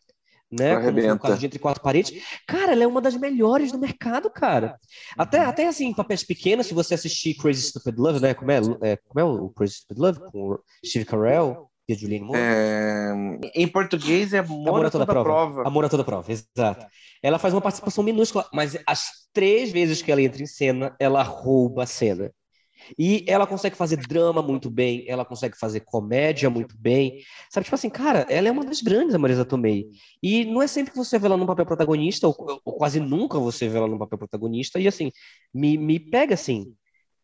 né, 0.51 0.75
como 0.75 1.01
no 1.01 1.19
caso 1.19 1.39
de 1.39 1.47
Entre 1.47 1.57
Quatro 1.57 1.81
Paredes, 1.81 2.13
cara, 2.47 2.73
ela 2.73 2.83
é 2.83 2.87
uma 2.87 3.01
das 3.01 3.15
melhores 3.15 3.71
do 3.71 3.79
mercado, 3.79 4.29
cara. 4.29 4.77
Até, 5.17 5.39
até 5.39 5.67
assim, 5.67 5.91
papéis 5.91 6.23
pequenos, 6.23 6.67
se 6.67 6.75
você 6.75 6.93
assistir 6.93 7.33
Crazy 7.33 7.63
Stupid 7.69 7.97
Love, 7.97 8.19
né, 8.19 8.35
como 8.35 8.51
é, 8.51 8.59
é 8.83 8.95
como 8.95 9.19
é 9.19 9.23
o 9.23 9.49
Crazy 9.49 9.73
Stupid 9.73 9.97
Love, 9.97 10.19
com 10.31 10.51
o 10.51 10.59
Steve 10.85 11.05
Carell, 11.05 11.70
e 11.91 11.95
a 11.95 11.97
Juliane 11.97 12.25
Moore? 12.25 12.39
É... 12.39 13.13
Em 13.55 13.67
português 13.67 14.33
é 14.33 14.39
Amor, 14.39 14.69
Amor 14.69 14.85
a 14.85 14.89
toda, 14.89 15.05
toda 15.05 15.05
prova. 15.05 15.23
prova. 15.23 15.67
Amor 15.67 15.85
a 15.85 15.89
toda 15.89 16.03
prova, 16.03 16.31
exato. 16.31 16.85
Ela 17.21 17.37
faz 17.37 17.53
uma 17.53 17.61
participação 17.61 18.03
minúscula, 18.03 18.47
mas 18.53 18.77
as 18.87 19.09
três 19.33 19.71
vezes 19.71 20.01
que 20.01 20.11
ela 20.11 20.21
entra 20.21 20.41
em 20.41 20.47
cena, 20.47 20.95
ela 20.99 21.21
rouba 21.23 21.83
a 21.83 21.85
cena. 21.85 22.31
E 22.97 23.23
ela 23.27 23.45
consegue 23.45 23.75
fazer 23.75 23.97
drama 23.97 24.41
muito 24.41 24.69
bem, 24.69 25.05
ela 25.07 25.23
consegue 25.23 25.57
fazer 25.57 25.81
comédia 25.81 26.49
muito 26.49 26.75
bem. 26.77 27.21
Sabe, 27.49 27.65
tipo 27.65 27.75
assim, 27.75 27.89
cara, 27.89 28.25
ela 28.29 28.47
é 28.47 28.51
uma 28.51 28.65
das 28.65 28.81
grandes, 28.81 29.13
a 29.15 29.19
Marisa 29.19 29.45
Tomei. 29.45 29.89
E 30.21 30.45
não 30.45 30.61
é 30.61 30.67
sempre 30.67 30.91
que 30.91 30.97
você 30.97 31.19
vê 31.19 31.27
ela 31.27 31.37
num 31.37 31.45
papel 31.45 31.65
protagonista, 31.65 32.27
ou, 32.27 32.35
ou 32.65 32.73
quase 32.73 32.99
nunca 32.99 33.39
você 33.39 33.67
vê 33.67 33.77
ela 33.77 33.87
num 33.87 33.97
papel 33.97 34.17
protagonista. 34.17 34.79
E 34.79 34.87
assim, 34.87 35.11
me, 35.53 35.77
me 35.77 35.99
pega 35.99 36.33
assim, 36.33 36.73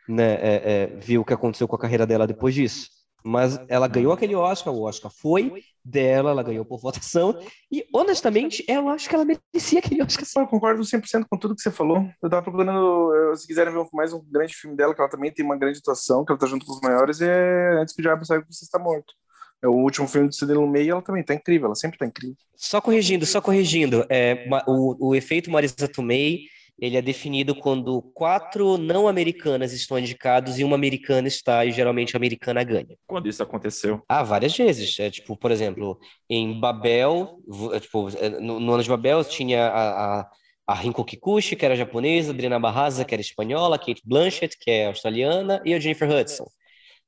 né, 0.07 0.35
é, 0.35 0.61
é, 0.63 0.85
ver 0.87 1.17
o 1.17 1.25
que 1.25 1.33
aconteceu 1.33 1.67
com 1.67 1.75
a 1.75 1.79
carreira 1.79 2.05
dela 2.05 2.27
depois 2.27 2.53
disso. 2.53 2.89
Mas 3.27 3.59
ela 3.67 3.87
ganhou 3.87 4.13
aquele 4.13 4.35
Oscar, 4.35 4.73
o 4.73 4.83
Oscar 4.83 5.11
foi 5.11 5.61
dela, 5.83 6.31
ela 6.31 6.43
ganhou 6.43 6.63
por 6.63 6.79
votação. 6.79 7.37
E, 7.71 7.85
honestamente, 7.93 8.63
eu 8.67 8.87
acho 8.89 9.09
que 9.09 9.15
ela 9.15 9.25
merecia 9.25 9.79
aquele 9.79 10.01
Oscar. 10.01 10.25
Eu 10.37 10.47
concordo 10.47 10.81
100% 10.81 11.25
com 11.29 11.37
tudo 11.37 11.55
que 11.55 11.61
você 11.61 11.71
falou. 11.71 12.09
Eu 12.21 12.29
tava 12.29 12.41
procurando, 12.41 13.35
se 13.35 13.45
quiserem 13.45 13.73
ver 13.73 13.85
mais 13.93 14.13
um 14.13 14.23
grande 14.29 14.55
filme 14.55 14.75
dela, 14.75 14.95
que 14.95 15.01
ela 15.01 15.09
também 15.09 15.31
tem 15.31 15.45
uma 15.45 15.57
grande 15.57 15.79
atuação, 15.79 16.23
que 16.23 16.31
ela 16.31 16.39
tá 16.39 16.47
junto 16.47 16.65
com 16.65 16.73
os 16.73 16.81
maiores, 16.81 17.21
é 17.21 17.79
Antes 17.81 17.93
que 17.93 18.01
o 18.01 18.03
Diabo 18.03 18.25
Saiba 18.25 18.45
que 18.45 18.53
Você 18.53 18.63
Está 18.63 18.79
Morto. 18.79 19.13
É 19.61 19.67
o 19.67 19.73
último 19.73 20.07
filme 20.07 20.27
do 20.27 20.35
Sidney 20.35 20.55
Lumet 20.55 20.85
e 20.85 20.89
ela 20.89 21.01
também 21.01 21.23
tá 21.23 21.33
incrível, 21.33 21.65
ela 21.65 21.75
sempre 21.75 21.97
tá 21.97 22.05
incrível. 22.05 22.37
Só 22.55 22.79
corrigindo, 22.79 23.25
só 23.25 23.41
corrigindo, 23.41 24.05
é, 24.07 24.47
o, 24.67 25.09
o 25.09 25.15
efeito 25.15 25.49
Marisa 25.49 25.87
Tomei, 25.87 26.43
ele 26.79 26.95
é 26.95 27.01
definido 27.01 27.55
quando 27.55 28.01
quatro 28.13 28.77
não 28.77 29.07
americanas 29.07 29.73
estão 29.73 29.97
indicados 29.97 30.59
e 30.59 30.63
uma 30.63 30.75
americana 30.75 31.27
está, 31.27 31.65
e 31.65 31.71
geralmente 31.71 32.15
a 32.15 32.19
americana 32.19 32.63
ganha. 32.63 32.95
Quando 33.07 33.27
isso 33.27 33.41
aconteceu? 33.41 34.01
Ah, 34.07 34.23
várias 34.23 34.55
vezes. 34.55 34.99
É, 34.99 35.09
tipo, 35.09 35.35
por 35.35 35.51
exemplo, 35.51 35.99
em 36.29 36.59
Babel, 36.59 37.39
é, 37.73 37.79
tipo, 37.79 38.09
é, 38.17 38.29
no, 38.29 38.59
no 38.59 38.73
ano 38.73 38.83
de 38.83 38.89
Babel 38.89 39.23
tinha 39.23 39.65
a, 39.67 40.19
a, 40.19 40.29
a 40.67 40.73
Rinko 40.75 41.03
Kikuchi, 41.03 41.55
que 41.55 41.65
era 41.65 41.75
japonesa, 41.75 42.31
Adriana 42.31 42.59
Barraza, 42.59 43.03
que 43.03 43.15
era 43.15 43.21
espanhola, 43.21 43.79
Kate 43.79 44.01
Blanchett, 44.05 44.55
que 44.59 44.69
é 44.69 44.87
australiana, 44.87 45.61
e 45.65 45.73
a 45.73 45.79
Jennifer 45.79 46.09
Hudson. 46.09 46.45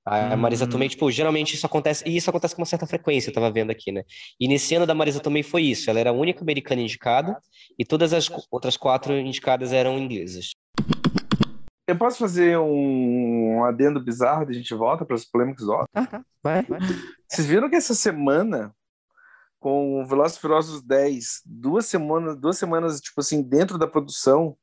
A 0.10 0.36
Marisa 0.36 0.65
hum. 0.65 0.69
Tomei, 0.69 0.89
tipo, 0.89 1.12
geralmente 1.12 1.54
isso 1.54 1.65
acontece, 1.65 2.04
e 2.08 2.17
isso 2.17 2.30
acontece 2.30 2.56
com 2.56 2.62
uma 2.62 2.65
certa 2.65 2.88
frequência, 2.88 3.30
eu 3.30 3.34
tava 3.34 3.52
vendo 3.52 3.69
aqui, 3.69 3.91
né? 3.91 4.04
E 4.39 4.48
nesse 4.48 4.74
ano 4.74 4.88
da 4.88 4.95
Marisa 4.95 5.19
Tomei 5.19 5.43
foi 5.43 5.62
isso, 5.63 5.88
ela 5.88 6.00
era 6.00 6.10
a 6.10 6.13
única 6.13 6.41
americana 6.41 6.82
indicada, 6.82 7.38
e 7.78 7.86
todas 7.86 8.12
as 8.12 8.28
outras 8.50 8.76
quatro 8.76 9.13
indicadas 9.13 9.72
eram 9.72 10.00
inglesas. 10.00 10.50
Eu 11.88 11.95
posso 11.95 12.17
fazer 12.17 12.58
um 12.58 13.63
adendo 13.63 14.00
bizarro 14.00 14.43
e 14.43 14.50
a 14.50 14.54
gente 14.54 14.74
volta 14.74 15.06
para 15.06 15.15
as 15.15 15.26
polêmicas 15.26 15.65
do 15.65 15.74
Oscar? 15.74 15.88
Ah, 16.12 16.22
vai, 16.41 16.62
vai. 16.63 16.80
Vocês 17.28 17.48
viram 17.48 17.69
que 17.69 17.76
essa 17.76 17.95
semana, 17.95 18.74
com 19.60 20.02
o 20.02 20.06
Velozes 20.06 20.38
Furiosos 20.38 20.82
10, 20.84 21.41
duas 21.45 21.86
semanas, 21.88 22.36
duas 22.36 22.58
semanas, 22.58 23.00
tipo 23.00 23.19
assim, 23.19 23.41
dentro 23.41 23.78
da 23.78 23.88
produção, 23.88 24.56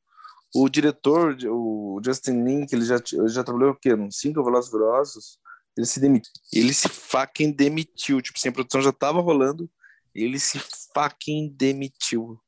o 0.59 0.69
diretor, 0.69 1.37
o 1.45 2.01
Justin 2.03 2.43
Lin, 2.43 2.65
que 2.65 2.73
ele 2.73 2.83
já, 2.83 2.97
já 3.27 3.43
trabalhou 3.43 3.71
o 3.71 3.75
quê? 3.75 3.93
Uns 3.93 4.17
cinco 4.17 4.43
Velozes 4.43 4.71
Furiosos, 4.71 5.39
ele 5.77 5.85
se 5.85 5.99
demitiu. 5.99 6.31
Ele 6.51 6.73
se 6.73 6.89
fucking 6.89 7.51
demitiu. 7.51 8.19
Tipo 8.21 8.39
assim, 8.39 8.49
a 8.49 8.51
produção 8.51 8.81
já 8.81 8.91
tava 8.91 9.21
rolando, 9.21 9.69
ele 10.15 10.39
se 10.39 10.59
fucking 10.95 11.53
demitiu. 11.55 12.39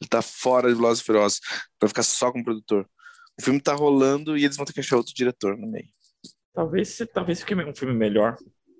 Ele 0.00 0.08
tá 0.08 0.22
fora 0.22 0.68
de 0.68 0.76
Velozes 0.76 1.02
Furiosos, 1.02 1.40
vai 1.80 1.88
ficar 1.88 2.04
só 2.04 2.30
com 2.30 2.38
o 2.38 2.44
produtor. 2.44 2.88
O 3.40 3.42
filme 3.42 3.60
tá 3.60 3.74
rolando 3.74 4.38
e 4.38 4.44
eles 4.44 4.56
vão 4.56 4.64
ter 4.64 4.72
que 4.72 4.80
achar 4.80 4.96
outro 4.96 5.12
diretor 5.12 5.56
no 5.56 5.66
meio. 5.66 5.88
Talvez, 6.54 6.96
talvez 7.12 7.40
fique 7.40 7.56
um 7.56 7.74
filme 7.74 7.94
melhor. 7.94 8.36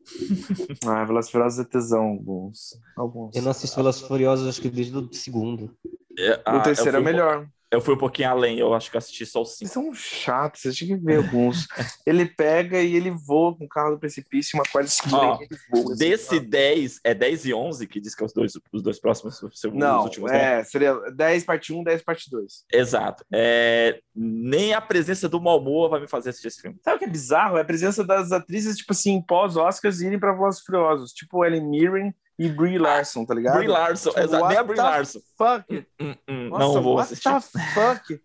ah, 0.86 1.04
Velozes 1.04 1.32
Furiosos 1.32 1.58
é 1.58 1.64
tesão, 1.64 2.04
alguns. 2.04 2.78
alguns. 2.96 3.34
Eu 3.34 3.42
não 3.42 3.50
assisto 3.50 3.74
Velozes 3.74 4.02
Furiosos, 4.02 4.48
acho 4.48 4.60
que 4.60 4.70
desde 4.70 4.96
o 4.96 5.12
segundo. 5.12 5.76
É, 6.16 6.34
o 6.48 6.62
terceiro 6.62 6.98
é 6.98 7.00
melhor. 7.00 7.48
Eu 7.70 7.82
fui 7.82 7.94
um 7.94 7.98
pouquinho 7.98 8.30
além, 8.30 8.58
eu 8.58 8.72
acho 8.72 8.90
que 8.90 8.96
assisti 8.96 9.26
só 9.26 9.42
os 9.42 9.56
cinco. 9.56 9.70
São 9.70 9.94
chatos, 9.94 10.62
você 10.62 10.72
tinha 10.72 10.96
que 10.96 11.04
ver 11.04 11.18
alguns. 11.18 11.66
ele 12.06 12.24
pega 12.24 12.80
e 12.80 12.96
ele 12.96 13.10
voa 13.10 13.54
com 13.54 13.64
o 13.64 13.68
carro 13.68 13.92
do 13.92 13.98
precipício, 13.98 14.58
uma 14.58 14.64
coisa 14.64 14.88
assim, 14.88 15.14
oh, 15.14 15.38
voa, 15.76 15.92
assim, 15.92 15.98
Desse 15.98 16.36
assim, 16.36 16.48
10, 16.48 17.00
é 17.04 17.14
10 17.14 17.44
e 17.46 17.54
11, 17.54 17.86
que 17.86 18.00
diz 18.00 18.14
que 18.14 18.22
é 18.22 18.26
os 18.26 18.32
dois, 18.32 18.52
os 18.72 18.82
dois 18.82 18.98
próximos, 18.98 19.42
os 19.42 19.62
Não, 19.74 20.04
últimos, 20.04 20.30
é, 20.30 20.56
né? 20.58 20.64
seria 20.64 20.94
10 21.10 21.44
parte 21.44 21.72
1, 21.72 21.82
10 21.84 22.02
parte 22.02 22.30
2. 22.30 22.64
Exato. 22.72 23.22
É, 23.30 24.00
nem 24.14 24.72
a 24.72 24.80
presença 24.80 25.28
do 25.28 25.40
Malmoa 25.40 25.90
vai 25.90 26.00
me 26.00 26.08
fazer 26.08 26.30
assistir 26.30 26.48
esse 26.48 26.62
filme. 26.62 26.78
Sabe 26.82 26.96
o 26.96 26.98
que 26.98 27.04
é 27.04 27.10
bizarro? 27.10 27.58
É 27.58 27.60
a 27.60 27.66
presença 27.66 28.02
das 28.02 28.32
atrizes, 28.32 28.78
tipo 28.78 28.92
assim, 28.92 29.20
pós-Oscars 29.20 30.00
irem 30.00 30.18
pra 30.18 30.32
Vozes 30.32 30.62
Furiosos, 30.62 31.12
tipo 31.12 31.44
Ellen 31.44 31.68
Mirren 31.68 32.14
e 32.38 32.48
Brie 32.48 32.78
Larson, 32.78 33.24
tá 33.24 33.34
ligado? 33.34 33.56
Brie 33.56 33.68
Larson, 33.68 34.10
tipo, 34.10 34.20
exato. 34.20 34.46
Nem 34.46 34.56
a 34.56 34.62
Brie 34.62 34.76
Larson. 34.76 35.18
Fuck. 35.36 35.64
Hum, 35.70 35.84
hum, 36.00 36.14
hum. 36.28 36.48
Nossa, 36.50 36.74
não 36.74 36.82
vou 36.82 36.94
what 36.94 37.12
assistir. 37.12 37.28
What 37.28 37.48
the 37.52 37.58
fuck? 37.74 38.22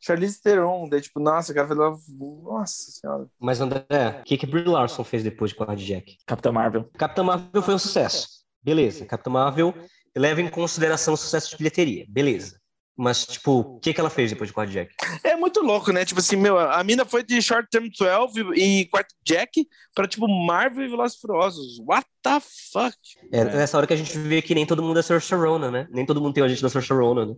Charlize 0.00 0.42
Theron, 0.42 0.88
daí 0.88 1.00
tipo, 1.00 1.20
nossa, 1.20 1.52
eu 1.52 1.54
quero 1.54 1.68
fazer 1.68 1.80
Nossa 2.42 2.90
senhora. 2.90 3.26
Mas 3.38 3.60
André, 3.60 3.84
o 4.20 4.24
que 4.24 4.36
que 4.36 4.46
Brie 4.46 4.64
Larson 4.64 5.04
fez 5.04 5.22
depois 5.22 5.52
de 5.52 5.56
Card 5.56 5.84
Jack? 5.84 6.18
Capitã 6.26 6.50
Marvel. 6.50 6.90
Capitã 6.98 7.22
Marvel 7.22 7.62
foi 7.62 7.74
um 7.74 7.78
sucesso. 7.78 8.26
Beleza. 8.60 9.06
Capitã 9.06 9.30
Marvel 9.30 9.72
leva 10.16 10.40
em 10.40 10.48
consideração 10.48 11.14
o 11.14 11.16
sucesso 11.16 11.50
de 11.50 11.56
bilheteria. 11.56 12.04
Beleza. 12.08 12.60
Mas, 12.96 13.24
tipo, 13.26 13.60
o 13.60 13.80
que, 13.80 13.94
que 13.94 14.00
ela 14.00 14.10
fez 14.10 14.30
depois 14.30 14.48
de 14.48 14.54
Quarto 14.54 14.70
Jack? 14.70 14.94
É 15.24 15.34
muito 15.34 15.60
louco, 15.60 15.92
né? 15.92 16.04
Tipo 16.04 16.20
assim, 16.20 16.36
meu, 16.36 16.58
a 16.58 16.82
mina 16.84 17.04
foi 17.04 17.22
de 17.22 17.40
Short 17.40 17.66
Term 17.70 17.86
12 17.88 18.52
e 18.54 18.86
Quarto 18.86 19.14
Jack 19.24 19.66
pra, 19.94 20.06
tipo, 20.06 20.28
Marvel 20.28 20.84
e 20.84 20.88
Velozes 20.88 21.18
Furiosos. 21.18 21.78
What 21.86 22.06
the 22.22 22.38
fuck? 22.72 22.96
É, 23.32 23.44
nessa 23.44 23.78
hora 23.78 23.86
que 23.86 23.94
a 23.94 23.96
gente 23.96 24.16
vê 24.18 24.42
que 24.42 24.54
nem 24.54 24.66
todo 24.66 24.82
mundo 24.82 24.98
é 24.98 25.02
Saoirse 25.02 25.34
Ronan, 25.34 25.70
né? 25.70 25.88
Nem 25.90 26.04
todo 26.04 26.20
mundo 26.20 26.34
tem 26.34 26.42
o 26.42 26.46
agente 26.46 26.62
da 26.62 26.68
Saoirse 26.68 26.92
Ronan, 26.92 27.26
né? 27.26 27.34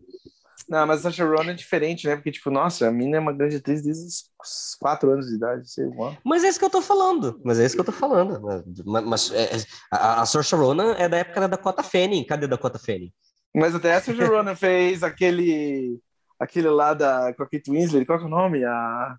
Não, 0.69 0.87
mas 0.87 1.01
a 1.01 1.03
Saoirse 1.13 1.23
Ronan 1.23 1.53
é 1.53 1.55
diferente, 1.55 2.07
né? 2.07 2.17
Porque, 2.17 2.33
tipo, 2.33 2.51
nossa, 2.51 2.89
a 2.89 2.91
mina 2.91 3.17
é 3.17 3.21
uma 3.21 3.33
grande 3.33 3.57
atriz 3.57 3.83
desde 3.83 4.07
os 4.07 4.77
4 4.81 5.11
anos 5.11 5.27
de 5.27 5.37
idade, 5.37 5.71
sei 5.71 5.87
lá. 5.97 6.17
Mas 6.25 6.43
é 6.43 6.49
isso 6.49 6.59
que 6.59 6.65
eu 6.65 6.71
tô 6.71 6.83
falando. 6.83 7.41
Mas 7.45 7.61
é 7.61 7.65
isso 7.65 7.77
que 7.77 7.81
eu 7.81 7.85
tô 7.85 7.93
falando. 7.93 8.41
Mas, 8.85 9.05
mas 9.05 9.33
é, 9.33 9.57
é 9.57 9.65
a, 9.91 10.23
a 10.23 10.27
Saoirse 10.27 10.55
Ronan 10.55 10.95
é 10.99 11.09
da 11.09 11.19
época 11.19 11.43
da 11.43 11.47
Dakota 11.47 11.83
Fanning. 11.83 12.25
Cadê 12.25 12.47
a 12.47 12.49
Dakota 12.49 12.79
Fanning? 12.79 13.13
Mas 13.55 13.75
até 13.75 13.95
a 13.95 14.01
Saoirse 14.01 14.25
Ronan 14.27 14.57
fez 14.57 15.03
aquele 15.03 16.01
aquele 16.39 16.69
lá 16.69 16.93
da 16.93 17.33
com 17.35 17.43
a 17.43 17.49
Kate 17.49 17.71
Winslet, 17.71 18.05
qual 18.05 18.19
que 18.19 18.25
é 18.25 18.27
o 18.27 18.31
nome? 18.31 18.65
A 18.65 19.17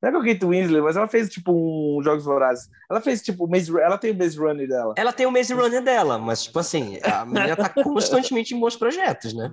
não 0.00 0.10
é 0.10 0.12
com 0.12 0.18
a 0.18 0.24
Kate 0.24 0.46
Winslet, 0.46 0.80
mas 0.80 0.96
ela 0.96 1.08
fez 1.08 1.28
tipo 1.28 1.52
um 1.52 2.02
Jogos 2.02 2.24
Vorazes. 2.24 2.68
Ela 2.88 3.00
fez 3.00 3.20
tipo 3.20 3.44
o 3.44 3.50
Maze, 3.50 3.72
ela 3.80 3.98
tem 3.98 4.12
o 4.12 4.16
Maze 4.16 4.38
Runner 4.38 4.68
dela. 4.68 4.94
Ela 4.96 5.12
tem 5.12 5.26
o 5.26 5.32
Maze 5.32 5.52
Runner 5.52 5.82
dela, 5.82 6.18
mas 6.18 6.44
tipo 6.44 6.58
assim, 6.58 6.98
a 7.02 7.24
menina 7.24 7.56
tá 7.56 7.68
constantemente 7.68 8.54
em 8.54 8.60
bons 8.60 8.76
projetos, 8.76 9.34
né? 9.34 9.52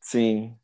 Sim. 0.00 0.54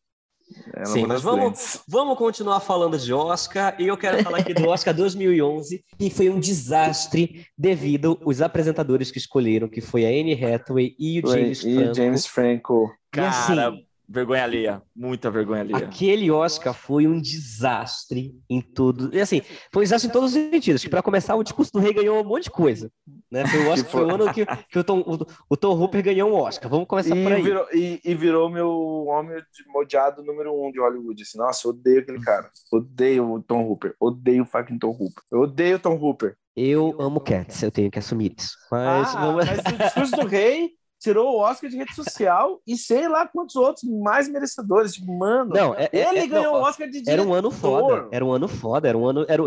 É 0.74 0.84
Sim, 0.84 1.06
mas 1.06 1.22
vamos, 1.22 1.82
vamos 1.88 2.16
continuar 2.16 2.60
falando 2.60 2.96
de 2.96 3.12
Oscar. 3.12 3.74
E 3.80 3.88
eu 3.88 3.96
quero 3.96 4.22
falar 4.22 4.38
aqui 4.38 4.54
do 4.54 4.68
Oscar 4.68 4.94
2011, 4.94 5.84
que 5.98 6.08
foi 6.08 6.30
um 6.30 6.38
desastre 6.38 7.44
devido 7.58 8.16
aos 8.24 8.40
apresentadores 8.40 9.10
que 9.10 9.18
escolheram, 9.18 9.68
que 9.68 9.80
foi 9.80 10.06
a 10.06 10.08
Anne 10.08 10.32
Hathaway 10.32 10.94
e 10.98 11.20
o 11.20 11.28
James 11.28 11.64
e 11.64 11.74
Franco. 11.74 11.94
James 11.94 12.26
Franco. 12.26 12.94
Cara, 13.16 13.68
assim, 13.68 13.86
Vergonha 14.08 14.44
alheia, 14.44 14.82
muita 14.94 15.28
vergonha 15.32 15.62
alheia. 15.62 15.78
Aquele 15.78 16.30
Oscar 16.30 16.72
foi 16.72 17.08
um 17.08 17.20
desastre 17.20 18.40
em 18.48 18.60
tudo. 18.60 19.12
E 19.12 19.20
assim, 19.20 19.42
foi 19.72 19.82
um 19.82 19.84
desastre 19.84 20.08
em 20.08 20.12
todos 20.12 20.30
os 20.30 20.34
sentidos. 20.34 20.80
Que 20.80 20.88
para 20.88 21.02
começar, 21.02 21.34
o 21.34 21.42
discurso 21.42 21.72
do 21.72 21.80
rei 21.80 21.92
ganhou 21.92 22.20
um 22.20 22.24
monte 22.24 22.44
de 22.44 22.50
coisa. 22.50 22.88
Né? 23.28 23.44
Foi 23.48 23.64
o 23.64 23.68
Oscar, 23.68 23.90
foi 23.90 24.04
o 24.04 24.14
ano 24.14 24.32
que, 24.32 24.46
que 24.46 24.78
o, 24.78 24.84
Tom, 24.84 25.00
o, 25.00 25.26
o 25.50 25.56
Tom 25.56 25.76
Hooper 25.76 26.04
ganhou 26.04 26.30
um 26.30 26.34
Oscar. 26.34 26.70
Vamos 26.70 26.86
começar 26.86 27.16
e 27.16 27.22
por 27.24 27.32
aí. 27.32 27.42
Virou, 27.42 27.66
e, 27.72 28.00
e, 28.04 28.14
virou 28.14 28.48
meu 28.48 28.70
homem 29.08 29.42
odiado 29.74 30.22
número 30.22 30.54
um 30.54 30.70
de 30.70 30.78
Hollywood. 30.78 31.20
Assim, 31.20 31.38
Nossa, 31.38 31.66
eu 31.66 31.72
odeio 31.72 31.98
aquele 31.98 32.20
cara. 32.20 32.48
Odeio 32.72 33.32
o 33.32 33.42
Tom 33.42 33.68
Hooper. 33.68 33.96
Odeio 33.98 34.44
o 34.44 34.46
fucking 34.46 34.78
Tom 34.78 34.90
Hooper. 34.90 35.24
Eu 35.32 35.40
odeio 35.40 35.76
o 35.76 35.80
Tom 35.80 35.96
Hooper. 35.96 36.36
Eu 36.54 36.94
amo 37.00 37.20
Cats, 37.20 37.60
eu 37.62 37.72
tenho 37.72 37.90
que 37.90 37.98
assumir 37.98 38.34
isso. 38.38 38.56
Mas, 38.70 39.14
ah, 39.14 39.20
vamos... 39.20 39.44
mas 39.44 39.58
o 39.58 39.76
discurso 39.76 40.16
do 40.16 40.26
rei 40.26 40.70
tirou 41.06 41.36
o 41.36 41.38
Oscar 41.38 41.70
de 41.70 41.76
rede 41.76 41.94
social 41.94 42.60
e 42.66 42.76
sei 42.76 43.08
lá 43.08 43.26
quantos 43.26 43.54
outros 43.54 43.84
mais 43.84 44.28
merecedores. 44.28 44.94
Tipo, 44.94 45.16
mano, 45.16 45.54
não, 45.54 45.74
é, 45.74 45.88
é 45.92 46.08
ele 46.08 46.18
é, 46.20 46.26
ganhou 46.26 46.56
o 46.56 46.62
Oscar 46.62 46.86
de 46.86 47.00
diretor. 47.00 47.12
Era 47.12 47.22
um 47.22 47.32
ano 47.32 47.50
foda, 47.50 48.08
era 48.10 48.24
um 48.24 48.32
ano 48.32 48.48
foda, 48.48 48.88
era 48.88 48.98
um 48.98 49.06
ano. 49.06 49.24
Era, 49.28 49.42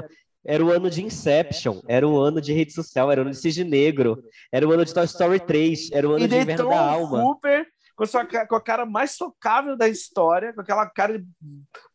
era 0.46 0.64
o 0.64 0.72
ano 0.72 0.90
de 0.90 1.04
Inception, 1.04 1.82
era 1.86 2.08
o 2.08 2.18
ano 2.18 2.40
de 2.40 2.54
rede 2.54 2.72
social, 2.72 3.12
era 3.12 3.20
o 3.20 3.24
ano 3.24 3.32
de 3.32 3.38
Cisne 3.38 3.66
Negro, 3.66 4.24
era 4.52 4.66
o 4.66 4.72
ano 4.72 4.86
de 4.86 4.94
Toy 4.94 5.04
Story 5.04 5.40
3, 5.42 5.92
era 5.92 6.08
o 6.08 6.14
ano 6.14 6.24
e 6.24 6.28
de 6.30 6.36
Inverno 6.38 6.70
da 6.70 6.80
Alma. 6.80 7.22
Cooper 7.22 7.68
com, 7.94 8.06
sua, 8.06 8.26
com 8.26 8.56
a 8.56 8.62
cara 8.62 8.86
mais 8.86 9.12
socável 9.12 9.76
da 9.76 9.90
história, 9.90 10.54
com 10.54 10.62
aquela 10.62 10.90
cara 10.90 11.20
de 11.20 11.26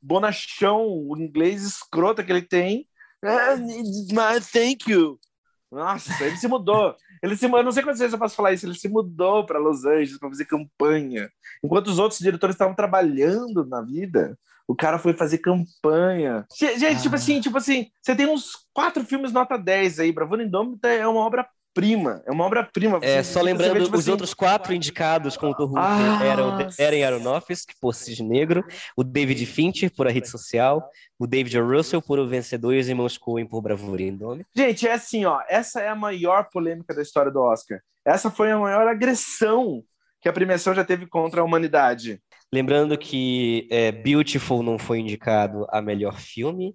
bonachão, 0.00 0.87
o 0.87 1.16
inglês 1.16 1.62
escrota 1.64 2.22
que 2.22 2.31
ele 2.31 2.42
tem. 2.42 2.87
Uh, 3.24 4.40
thank 4.53 4.90
you. 4.90 5.18
Nossa, 5.72 6.22
ele 6.22 6.37
se 6.37 6.46
mudou. 6.46 6.94
Ele 7.24 7.37
se, 7.38 7.46
eu 7.46 7.62
não 7.62 7.72
sei 7.72 7.82
quantas 7.82 8.00
vezes 8.00 8.12
eu 8.12 8.18
posso 8.18 8.37
falar 8.37 8.52
isso. 8.52 8.66
Ele 8.66 8.74
se 8.74 8.87
mudou 8.87 9.46
para 9.46 9.58
Los 9.58 9.87
Angeles 9.87 10.18
para 10.18 10.28
fazer 10.28 10.44
campanha. 10.44 11.30
Enquanto 11.64 11.88
os 11.88 11.98
outros 11.98 12.20
diretores 12.20 12.54
estavam 12.54 12.74
trabalhando 12.74 13.64
na 13.64 13.80
vida, 13.80 14.38
o 14.68 14.76
cara 14.76 14.98
foi 14.98 15.14
fazer 15.14 15.38
campanha. 15.38 16.46
Gente, 16.54 16.84
ah. 16.84 17.00
tipo 17.00 17.14
assim, 17.14 17.40
tipo 17.40 17.56
assim, 17.56 17.87
você 18.02 18.14
tem 18.14 18.26
uns 18.26 18.66
quatro 18.74 19.02
filmes 19.04 19.32
nota 19.32 19.56
10 19.56 20.00
aí. 20.00 20.12
Bravura 20.12 20.44
Indômita 20.44 20.88
é 20.88 21.06
uma 21.06 21.20
obra 21.20 21.48
prima, 21.74 22.22
é 22.24 22.30
uma 22.30 22.44
obra-prima. 22.44 23.00
É, 23.02 23.22
só 23.22 23.42
lembrando, 23.42 23.74
vê, 23.74 23.80
tipo 23.82 23.96
os 23.96 24.02
assim... 24.02 24.10
outros 24.12 24.32
quatro 24.32 24.72
indicados 24.72 25.37
com 25.37 25.50
o 25.50 25.54
Tom 25.54 25.74
ah, 25.76 26.24
eram 26.24 26.56
Eren 26.78 27.04
Aronofsky, 27.04 27.74
por 27.80 27.92
Cisne 27.94 28.26
Negro, 28.26 28.64
o 28.96 29.02
David 29.02 29.44
Fincher, 29.44 29.92
por 29.94 30.06
A 30.06 30.10
Rede 30.10 30.28
Social, 30.28 30.88
o 31.18 31.26
David 31.26 31.58
Russell, 31.58 32.00
por 32.00 32.18
O 32.18 32.28
Vencedor 32.28 32.74
e 32.74 32.78
os 32.78 32.88
irmãos 32.88 33.18
Coen, 33.18 33.46
por 33.46 33.60
Bravura 33.60 34.02
e 34.02 34.08
Indômita. 34.08 34.48
Gente, 34.54 34.87
é 34.87 34.92
assim, 34.92 35.24
ó, 35.24 35.40
essa 35.48 35.80
é 35.80 35.88
a 35.88 35.96
maior 35.96 36.48
polêmica 36.50 36.94
da 36.94 37.02
história 37.02 37.33
do 37.33 37.40
Oscar. 37.40 37.81
Essa 38.04 38.31
foi 38.31 38.52
a 38.52 38.58
maior 38.58 38.87
agressão 38.87 39.83
que 40.20 40.29
a 40.29 40.33
premiação 40.33 40.75
já 40.75 40.85
teve 40.85 41.06
contra 41.06 41.40
a 41.40 41.44
humanidade. 41.44 42.20
Lembrando 42.52 42.96
que 42.96 43.66
é, 43.70 43.90
Beautiful 43.90 44.62
não 44.62 44.79
foi 44.79 45.00
indicado 45.00 45.66
a 45.70 45.83
melhor 45.83 46.18
filme, 46.20 46.75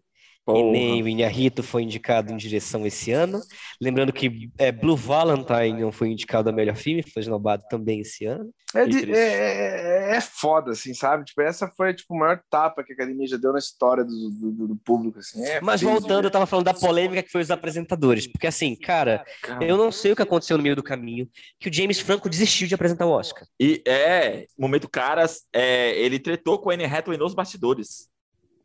E 0.57 0.63
nem 0.71 1.03
o 1.03 1.07
Inharito 1.07 1.61
foi 1.61 1.83
indicado 1.83 2.31
em 2.31 2.37
direção 2.37 2.85
esse 2.85 3.11
ano. 3.11 3.41
Lembrando 3.81 4.13
que 4.13 4.49
é, 4.57 4.71
Blue 4.71 4.95
Valentine 4.95 5.81
não 5.81 5.91
foi 5.91 6.09
indicado 6.09 6.49
a 6.49 6.53
melhor 6.53 6.75
filme, 6.75 7.03
foi 7.03 7.21
esnobado 7.21 7.63
também 7.69 8.01
esse 8.01 8.25
ano. 8.25 8.51
É, 8.75 8.85
de, 8.85 9.11
é, 9.11 9.17
é, 9.17 10.15
é, 10.17 10.21
foda, 10.21 10.71
assim, 10.71 10.93
sabe? 10.93 11.25
Tipo, 11.25 11.41
essa 11.41 11.67
foi 11.75 11.91
tipo, 11.91 12.13
o 12.13 12.19
maior 12.19 12.39
tapa 12.51 12.83
que 12.83 12.93
a 12.93 12.95
academia 12.95 13.25
já 13.25 13.35
deu 13.35 13.51
na 13.51 13.57
história 13.57 14.03
do, 14.03 14.29
do, 14.29 14.67
do 14.67 14.75
público. 14.75 15.17
Assim. 15.17 15.43
É 15.43 15.59
Mas 15.59 15.81
voltando, 15.81 16.25
eu 16.25 16.31
tava 16.31 16.45
falando 16.45 16.65
da 16.65 16.73
polêmica 16.73 17.23
que 17.23 17.31
foi 17.31 17.41
os 17.41 17.49
apresentadores. 17.49 18.27
Porque, 18.27 18.45
assim, 18.45 18.75
cara, 18.75 19.25
eu 19.59 19.75
não 19.75 19.91
sei 19.91 20.11
o 20.11 20.15
que 20.15 20.21
aconteceu 20.21 20.55
no 20.55 20.61
meio 20.61 20.75
do 20.75 20.83
caminho, 20.83 21.27
que 21.59 21.67
o 21.67 21.73
James 21.73 21.99
Franco 21.99 22.29
desistiu 22.29 22.67
de 22.67 22.75
apresentar 22.75 23.07
o 23.07 23.11
Oscar. 23.11 23.47
E 23.59 23.81
é, 23.87 24.45
momento 24.57 24.87
caras, 24.87 25.47
é, 25.51 25.99
ele 25.99 26.19
tretou 26.19 26.59
com 26.59 26.69
a 26.69 26.73
Anne 26.75 26.85
Hathaway 26.85 27.17
nos 27.17 27.33
bastidores. 27.33 28.07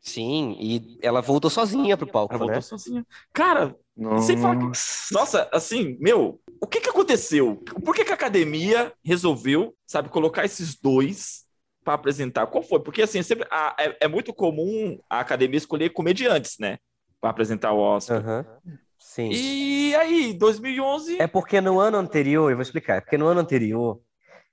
Sim, 0.05 0.55
e 0.59 0.99
ela 1.01 1.19
voltou 1.19 1.49
sozinha 1.49 1.97
pro 1.97 2.05
palco, 2.05 2.35
ela 2.35 2.45
né? 2.45 2.53
voltou 2.53 2.61
sozinha. 2.61 3.03
Cara, 3.33 3.75
nossa. 3.97 4.27
sem 4.27 4.37
falar 4.37 4.57
que... 4.57 4.65
Nossa, 5.11 5.49
assim, 5.51 5.97
meu, 5.99 6.39
o 6.61 6.67
que 6.67 6.79
que 6.79 6.89
aconteceu? 6.89 7.55
Por 7.83 7.95
que 7.95 8.05
que 8.05 8.11
a 8.11 8.13
academia 8.13 8.93
resolveu, 9.03 9.75
sabe, 9.83 10.09
colocar 10.09 10.45
esses 10.45 10.79
dois 10.79 11.45
para 11.83 11.95
apresentar? 11.95 12.45
Qual 12.45 12.61
foi? 12.61 12.79
Porque, 12.81 13.01
assim, 13.01 13.23
sempre, 13.23 13.47
a, 13.49 13.75
é, 13.79 13.97
é, 14.01 14.07
muito 14.07 14.31
comum 14.31 14.99
a 15.09 15.19
academia 15.21 15.57
escolher 15.57 15.89
comediantes, 15.89 16.57
né? 16.59 16.77
Para 17.19 17.31
apresentar 17.31 17.71
o 17.71 17.79
Oscar. 17.79 18.23
Uhum. 18.23 18.77
Sim. 18.99 19.31
E 19.31 19.95
aí, 19.95 20.33
2011... 20.33 21.19
É 21.19 21.25
porque 21.25 21.59
no 21.59 21.79
ano 21.79 21.97
anterior, 21.97 22.51
eu 22.51 22.55
vou 22.55 22.61
explicar, 22.63 22.97
é 22.97 23.01
porque 23.01 23.17
no 23.17 23.25
ano 23.25 23.39
anterior 23.39 23.99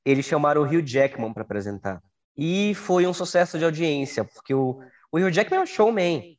eles 0.03 0.25
chamaram 0.25 0.63
o 0.63 0.65
Hugh 0.65 0.83
Jackman 0.83 1.33
para 1.35 1.43
apresentar. 1.43 2.03
E 2.35 2.75
foi 2.75 3.07
um 3.07 3.13
sucesso 3.13 3.59
de 3.59 3.67
audiência, 3.67 4.25
porque 4.25 4.55
o 4.55 4.81
o 5.13 5.19
Hugh 5.19 5.31
Jackman 5.31 5.61
é 5.61 5.63
um 5.63 5.67
showman. 5.67 6.39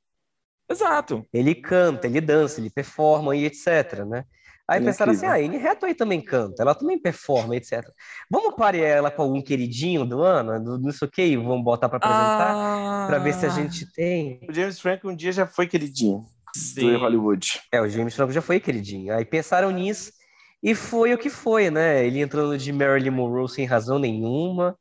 Exato. 0.69 1.25
Ele 1.31 1.53
canta, 1.53 2.07
ele 2.07 2.19
dança, 2.19 2.59
ele 2.59 2.69
performa 2.69 3.35
e 3.35 3.45
etc, 3.45 4.03
né? 4.05 4.25
Aí 4.67 4.81
é 4.81 4.83
pensaram 4.83 5.11
assim, 5.11 5.25
ah, 5.25 5.33
a 5.33 5.37
Anne 5.37 5.57
Hathaway 5.57 5.93
também 5.93 6.21
canta, 6.21 6.63
ela 6.63 6.73
também 6.73 6.97
performa, 6.97 7.55
etc. 7.55 7.83
Vamos 8.31 8.55
parear 8.55 8.97
ela 8.97 9.11
com 9.11 9.21
algum 9.21 9.41
queridinho 9.41 10.05
do 10.05 10.21
ano, 10.21 10.63
do 10.63 10.79
não 10.79 10.91
sei 10.91 11.07
o 11.07 11.11
que, 11.11 11.35
vamos 11.35 11.63
botar 11.63 11.89
para 11.89 11.97
apresentar, 11.97 12.53
ah... 12.55 13.05
para 13.07 13.19
ver 13.19 13.33
se 13.33 13.45
a 13.45 13.49
gente 13.49 13.91
tem. 13.93 14.39
O 14.49 14.53
James 14.53 14.79
Franco 14.79 15.09
um 15.09 15.15
dia 15.15 15.33
já 15.33 15.45
foi 15.45 15.67
queridinho 15.67 16.25
Sim. 16.55 16.93
do 16.93 16.99
Hollywood. 16.99 17.59
É, 17.71 17.81
o 17.81 17.89
James 17.89 18.15
Franco 18.15 18.31
já 18.31 18.41
foi 18.41 18.59
queridinho. 18.59 19.13
Aí 19.13 19.25
pensaram 19.25 19.69
nisso 19.69 20.13
e 20.61 20.73
foi 20.73 21.13
o 21.13 21.17
que 21.17 21.29
foi, 21.29 21.69
né? 21.69 22.05
Ele 22.05 22.21
entrando 22.21 22.57
de 22.57 22.71
Marilyn 22.71 23.11
Monroe 23.11 23.49
sem 23.49 23.65
razão 23.65 23.99
nenhuma. 23.99 24.77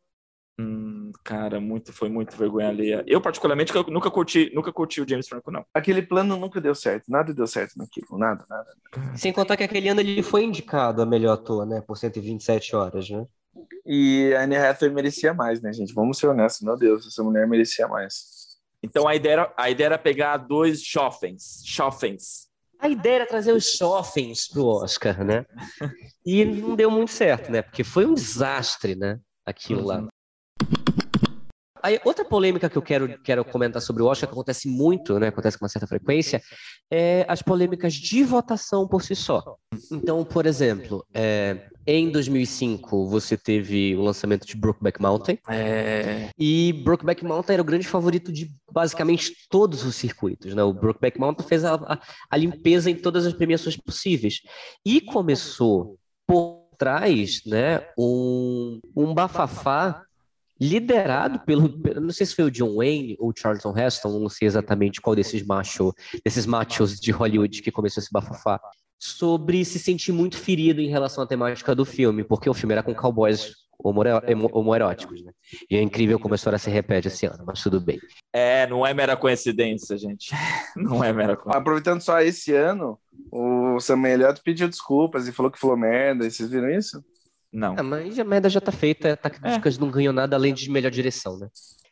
Hum, 0.61 0.92
cara, 1.25 1.61
muito, 1.61 1.93
foi 1.93 2.09
muito 2.09 2.37
vergonha 2.37 2.69
alheia. 2.69 3.05
Eu, 3.07 3.21
particularmente, 3.21 3.75
eu 3.75 3.85
nunca 3.85 4.11
curti, 4.11 4.51
nunca 4.55 4.73
curti 4.73 5.01
o 5.01 5.09
James 5.09 5.29
Franco, 5.29 5.51
não. 5.51 5.65
Aquele 5.75 6.03
plano 6.03 6.37
nunca 6.37 6.61
deu 6.61 6.75
certo, 6.75 7.11
nada 7.11 7.33
deu 7.33 7.47
certo 7.47 7.77
naquilo, 7.77 8.19
nada, 8.19 8.45
nada. 8.49 8.69
Sem 9.17 9.33
contar 9.33 9.57
que 9.57 9.65
aquele 9.65 9.89
ano 9.89 10.01
ele 10.01 10.23
foi 10.23 10.45
indicado 10.45 11.03
a 11.03 11.07
melhor 11.07 11.35
ator, 11.35 11.67
né, 11.67 11.81
por 11.81 11.97
127 11.97 12.75
horas, 12.77 13.09
né? 13.11 13.27
E 13.85 14.33
a 14.35 14.43
Anne 14.43 14.57
Hathaway 14.57 14.95
merecia 14.95 15.35
mais, 15.35 15.61
né, 15.61 15.73
gente? 15.73 15.93
Vamos 15.93 16.19
ser 16.19 16.29
honestos, 16.29 16.63
meu 16.63 16.77
Deus, 16.77 17.07
essa 17.07 17.23
mulher 17.23 17.47
merecia 17.47 17.87
mais. 17.87 18.43
Então 18.83 19.07
a 19.07 19.15
ideia 19.15 19.33
era, 19.33 19.55
a 19.57 19.71
ideia 19.71 19.87
era 19.87 19.99
pegar 19.99 20.37
dois 20.39 20.83
Schoffens, 20.83 21.63
Schoffens. 21.65 22.49
A 22.79 22.89
ideia 22.89 23.17
era 23.17 23.27
trazer 23.27 23.53
os 23.53 23.65
Schoffens 23.77 24.49
pro 24.49 24.67
Oscar, 24.67 25.25
né? 25.25 25.47
E 26.27 26.45
não 26.45 26.75
deu 26.75 26.91
muito 26.91 27.13
certo, 27.13 27.51
né? 27.51 27.63
Porque 27.63 27.85
foi 27.85 28.05
um 28.05 28.15
desastre, 28.15 28.97
né? 28.97 29.21
Aquilo 29.47 29.85
lá. 29.85 30.09
Aí, 31.83 31.99
outra 32.05 32.25
polêmica 32.25 32.71
que 32.71 32.79
eu 32.79 32.83
quero, 32.83 33.19
quero 33.23 33.45
comentar 33.45 33.83
sobre 33.83 34.03
o 34.03 34.07
Oscar, 34.07 34.29
que 34.29 34.35
acontece 34.35 34.69
muito, 34.69 35.19
né, 35.19 35.29
acontece 35.29 35.59
com 35.59 35.65
uma 35.65 35.69
certa 35.69 35.87
frequência, 35.87 36.41
é 36.91 37.25
as 37.29 37.43
polêmicas 37.43 37.95
de 37.95 38.23
votação 38.23 38.87
por 38.87 39.03
si 39.03 39.17
só. 39.17 39.57
Então, 39.91 40.25
por 40.25 40.47
exemplo, 40.47 41.05
é, 41.13 41.69
em 41.87 42.11
2005 42.11 43.09
você 43.09 43.37
teve 43.37 43.97
o 43.97 44.03
lançamento 44.03 44.47
de 44.47 44.57
Brokeback 44.57 45.01
Mountain, 45.01 45.39
é... 45.49 46.31
e 46.39 46.73
Brokeback 46.85 47.25
Mountain 47.25 47.55
era 47.55 47.63
o 47.63 47.65
grande 47.67 47.89
favorito 47.89 48.33
de 48.33 48.51
basicamente 48.71 49.35
todos 49.51 49.85
os 49.85 49.97
circuitos. 49.97 50.55
Né? 50.55 50.63
O 50.63 50.73
Brokeback 50.73 51.19
Mountain 51.19 51.47
fez 51.49 51.65
a, 51.65 51.75
a, 51.75 51.99
a 52.31 52.37
limpeza 52.37 52.91
em 52.91 52.95
todas 52.95 53.27
as 53.27 53.33
premiações 53.33 53.77
possíveis. 53.77 54.41
E 54.87 55.01
começou 55.01 55.99
por 56.27 56.63
trás 56.79 57.41
né, 57.47 57.87
um, 57.99 58.81
um 58.97 59.13
bafafá 59.13 60.03
liderado 60.63 61.41
pelo, 61.41 61.69
não 62.01 62.13
sei 62.13 62.25
se 62.25 62.37
foi 62.37 62.45
o 62.45 62.51
John 62.51 62.77
Wayne 62.77 63.17
ou 63.19 63.31
o 63.31 63.35
Charlton 63.37 63.77
Heston, 63.77 64.21
não 64.21 64.29
sei 64.29 64.47
exatamente 64.47 65.01
qual 65.01 65.17
desses 65.17 65.45
machos, 65.45 65.93
desses 66.25 66.47
machos 66.47 67.01
de 67.01 67.11
Hollywood 67.11 67.61
que 67.63 67.73
começou 67.73 68.01
esse 68.01 68.13
bafafá, 68.13 68.61
sobre 68.97 69.65
se 69.65 69.81
sentir 69.81 70.13
muito 70.13 70.39
ferido 70.39 70.81
em 70.81 70.89
relação 70.89 71.25
à 71.25 71.27
temática 71.27 71.75
do 71.75 71.85
filme, 71.85 72.23
porque 72.23 72.49
o 72.49 72.55
filme 72.55 72.75
era 72.75 72.83
com 72.85 72.95
cowboys 72.95 73.57
homoeróticos, 73.83 75.25
né? 75.25 75.33
E 75.69 75.77
é 75.77 75.83
incrível 75.83 76.21
como 76.21 76.35
a 76.35 76.37
história 76.37 76.57
se 76.57 76.71
repete 76.71 77.09
esse 77.09 77.27
ano, 77.27 77.43
mas 77.45 77.61
tudo 77.61 77.81
bem. 77.81 77.99
É, 78.33 78.65
não 78.69 78.87
é 78.87 78.95
mera 78.95 79.17
coincidência, 79.17 79.99
gente. 79.99 80.31
Não 80.77 81.03
é 81.03 81.13
mera 81.13 81.35
coincidência. 81.35 81.59
Aproveitando 81.59 82.01
só 82.01 82.21
esse 82.21 82.55
ano, 82.55 82.97
o 83.33 83.81
Samuel 83.81 84.15
Elliott 84.15 84.41
pediu 84.45 84.69
desculpas 84.69 85.27
e 85.27 85.33
falou 85.33 85.51
que 85.51 85.59
falou 85.59 85.77
merda, 85.77 86.25
e 86.25 86.31
vocês 86.31 86.49
viram 86.49 86.71
isso? 86.71 87.05
Não. 87.53 87.75
Ah, 87.77 87.83
mas 87.83 88.19
a 88.19 88.25
merda 88.25 88.49
já 88.49 88.61
tá 88.61 88.73
feita, 88.73 89.17
tá 89.17 89.31
é. 89.45 89.79
não 89.79 89.91
ganhou 89.91 90.13
nada 90.13 90.37
além 90.37 90.55
de 90.55 90.71
melhor 90.71 90.91
direção, 90.91 91.39
né? 91.39 91.49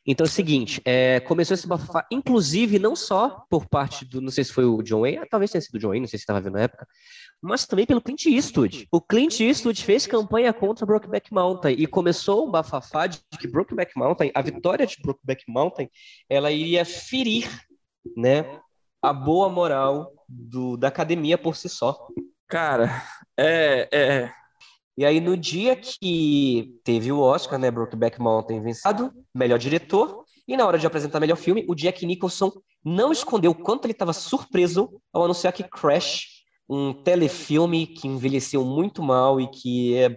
Então 0.07 0.25
é 0.25 0.29
o 0.29 0.33
seguinte, 0.33 0.81
é, 0.85 1.21
começou 1.21 1.55
esse 1.55 1.67
bafafá, 1.67 2.07
inclusive 2.11 2.79
não 2.79 2.97
só 2.97 3.45
por 3.51 3.67
parte 3.67 4.05
do, 4.07 4.21
não 4.21 4.31
sei 4.31 4.43
se 4.45 4.53
foi 4.53 4.65
o 4.65 4.83
John 4.83 5.03
Wayne, 5.03 5.27
talvez 5.29 5.51
tenha 5.51 5.61
sido 5.61 5.75
o 5.75 5.79
John 5.79 5.89
Wayne, 5.89 6.01
não 6.01 6.09
sei 6.09 6.19
se 6.19 6.23
estava 6.23 6.41
vendo 6.41 6.55
na 6.55 6.63
época, 6.63 6.87
mas 7.43 7.67
também 7.67 7.85
pelo 7.85 8.01
Clint 8.01 8.25
Eastwood. 8.25 8.89
O 8.91 9.01
Clint 9.01 9.39
Eastwood 9.41 9.85
fez 9.85 10.07
campanha 10.07 10.53
contra 10.55 10.87
Brokeback 10.87 11.33
Mountain 11.33 11.75
e 11.79 11.87
começou 11.87 12.49
um 12.49 12.51
bafafá 12.51 13.07
de 13.07 13.21
que 13.39 13.47
Brokeback 13.47 13.93
Mountain, 13.95 14.31
a 14.35 14.41
vitória 14.41 14.87
de 14.87 14.97
Brokeback 15.03 15.45
Mountain, 15.47 15.91
ela 16.31 16.51
iria 16.51 16.85
ferir, 16.85 17.49
né, 18.17 18.59
a 19.03 19.13
boa 19.13 19.51
moral 19.51 20.13
do, 20.27 20.79
da 20.79 20.89
academia 20.89 21.37
por 21.37 21.57
si 21.57 21.69
só. 21.69 22.09
Cara, 22.49 23.03
é, 23.37 23.89
é, 23.93 24.33
e 25.01 25.05
aí, 25.07 25.19
no 25.19 25.35
dia 25.35 25.75
que 25.75 26.79
teve 26.85 27.11
o 27.11 27.21
Oscar, 27.21 27.59
né, 27.59 27.71
Brokeback 27.71 28.21
Mountain 28.21 28.61
vencido, 28.61 29.11
melhor 29.35 29.59
diretor, 29.59 30.27
e 30.47 30.55
na 30.59 30.67
hora 30.67 30.79
de 30.79 30.87
apresentar 30.87 31.19
melhor 31.19 31.37
filme, 31.37 31.65
o 31.67 31.75
Jack 31.75 32.05
Nicholson 32.05 32.53
não 32.85 33.11
escondeu 33.11 33.53
o 33.53 33.55
quanto 33.55 33.87
ele 33.87 33.93
estava 33.93 34.13
surpreso 34.13 34.91
ao 35.11 35.25
anunciar 35.25 35.55
que 35.55 35.65
Crash, 35.65 36.43
um 36.69 36.93
telefilme 36.93 37.87
que 37.87 38.07
envelheceu 38.07 38.63
muito 38.63 39.03
mal 39.03 39.41
e 39.41 39.49
que 39.51 39.97
é. 39.97 40.15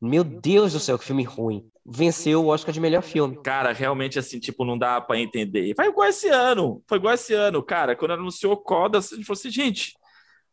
Meu 0.00 0.22
Deus 0.22 0.74
do 0.74 0.78
céu, 0.78 0.96
que 0.96 1.04
filme 1.04 1.24
ruim. 1.24 1.64
Venceu 1.84 2.44
o 2.44 2.50
Oscar 2.50 2.72
de 2.72 2.78
melhor 2.78 3.02
filme. 3.02 3.36
Cara, 3.42 3.72
realmente, 3.72 4.16
assim, 4.16 4.38
tipo, 4.38 4.64
não 4.64 4.78
dá 4.78 5.00
para 5.00 5.18
entender. 5.18 5.74
Foi 5.74 5.86
igual 5.86 6.08
esse 6.08 6.28
ano. 6.28 6.80
Foi 6.86 6.98
igual 6.98 7.14
esse 7.14 7.34
ano, 7.34 7.60
cara. 7.64 7.96
Quando 7.96 8.12
anunciou 8.12 8.56
Coda, 8.56 8.98
a 8.98 9.00
gente 9.00 9.24
falou 9.24 9.36
assim, 9.36 9.50
gente, 9.50 9.94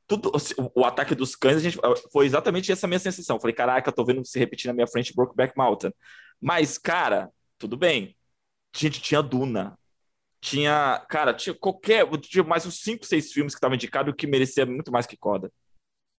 tudo, 0.07 0.31
o 0.73 0.85
ataque 0.85 1.13
dos 1.13 1.35
cães, 1.35 1.57
a 1.57 1.59
gente, 1.59 1.77
foi 2.11 2.25
exatamente 2.25 2.71
essa 2.71 2.87
minha 2.87 2.99
sensação. 2.99 3.39
Falei, 3.39 3.53
caraca, 3.53 3.91
tô 3.91 4.05
vendo 4.05 4.23
se 4.25 4.39
repetir 4.39 4.67
na 4.67 4.73
minha 4.73 4.87
frente 4.87 5.13
Brokeback 5.13 5.53
Mountain. 5.57 5.93
Mas, 6.39 6.77
cara, 6.77 7.29
tudo 7.57 7.75
bem. 7.75 8.15
Gente, 8.75 9.01
tinha 9.01 9.21
Duna. 9.21 9.77
Tinha, 10.39 11.05
cara, 11.09 11.33
tinha 11.33 11.53
qualquer. 11.53 12.07
Tinha 12.21 12.43
mais 12.43 12.65
uns 12.65 12.79
5, 12.79 13.05
6 13.05 13.33
filmes 13.33 13.53
que 13.53 13.57
estavam 13.57 13.75
indicados 13.75 14.13
que 14.17 14.25
merecia 14.25 14.65
muito 14.65 14.91
mais 14.91 15.05
que 15.05 15.17
Coda. 15.17 15.51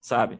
Sabe? 0.01 0.38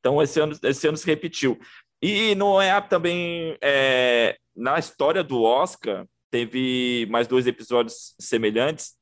Então, 0.00 0.20
esse 0.20 0.38
ano, 0.38 0.58
esse 0.62 0.86
ano 0.86 0.96
se 0.98 1.06
repetiu. 1.06 1.58
E 2.02 2.34
não 2.34 2.60
é 2.60 2.78
também. 2.82 3.56
É, 3.62 4.36
na 4.54 4.78
história 4.78 5.24
do 5.24 5.42
Oscar, 5.42 6.06
teve 6.30 7.06
mais 7.08 7.26
dois 7.26 7.46
episódios 7.46 8.14
semelhantes. 8.20 8.94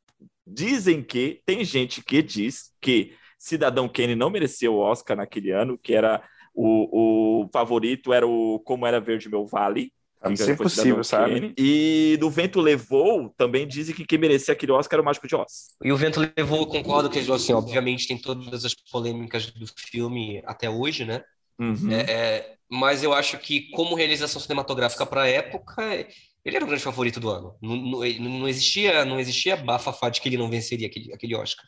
Dizem 0.47 1.03
que, 1.03 1.43
tem 1.45 1.65
gente 1.65 2.03
que 2.05 2.23
diz 2.23 2.73
que 2.81 3.17
Cidadão 3.43 3.89
Kane 3.89 4.15
não 4.15 4.31
merecia 4.31 4.71
o 4.71 4.79
Oscar 4.79 5.17
naquele 5.17 5.51
ano, 5.51 5.77
que 5.77 5.93
era 5.93 6.23
o, 6.55 7.43
o 7.43 7.49
favorito 7.53 8.13
era 8.13 8.25
o 8.25 8.61
Como 8.61 8.87
Era 8.87 9.01
Verde 9.01 9.29
Meu 9.29 9.45
Vale. 9.45 9.93
Isso 10.31 10.49
é 10.49 10.53
impossível, 10.53 11.03
sabe? 11.03 11.53
E 11.59 12.17
do 12.21 12.31
Vento 12.31 12.61
Levou, 12.61 13.35
também 13.37 13.67
dizem 13.67 13.93
que 13.93 14.07
quem 14.07 14.17
merecia 14.17 14.55
aquele 14.55 14.71
Oscar 14.71 14.99
era 14.99 15.03
o 15.03 15.05
Mágico 15.05 15.27
de 15.27 15.35
Oz. 15.35 15.75
E 15.83 15.91
o 15.91 15.97
Vento 15.97 16.21
Levou, 16.21 16.61
eu 16.61 16.67
concordo 16.67 17.11
que, 17.11 17.19
assim, 17.19 17.53
obviamente 17.53 18.07
tem 18.07 18.17
todas 18.17 18.65
as 18.65 18.75
polêmicas 18.75 19.47
do 19.47 19.67
filme 19.77 20.41
até 20.47 20.71
hoje, 20.71 21.05
né? 21.05 21.25
Uhum. 21.59 21.91
É, 21.91 22.13
é, 22.13 22.55
mas 22.71 23.03
eu 23.03 23.13
acho 23.13 23.37
que, 23.39 23.71
como 23.71 23.97
realização 23.97 24.41
cinematográfica 24.41 25.05
para 25.05 25.23
a 25.23 25.29
época, 25.29 25.83
ele 26.45 26.55
era 26.55 26.65
o 26.65 26.69
grande 26.69 26.85
favorito 26.85 27.19
do 27.19 27.29
ano. 27.29 27.57
Não, 27.61 27.75
não, 27.75 28.01
não, 28.21 28.49
existia, 28.49 29.05
não 29.05 29.19
existia 29.19 29.57
bafafá 29.57 30.11
de 30.11 30.21
que 30.21 30.29
ele 30.29 30.39
não 30.39 30.49
venceria 30.49 30.87
aquele, 30.87 31.13
aquele 31.13 31.35
Oscar. 31.35 31.67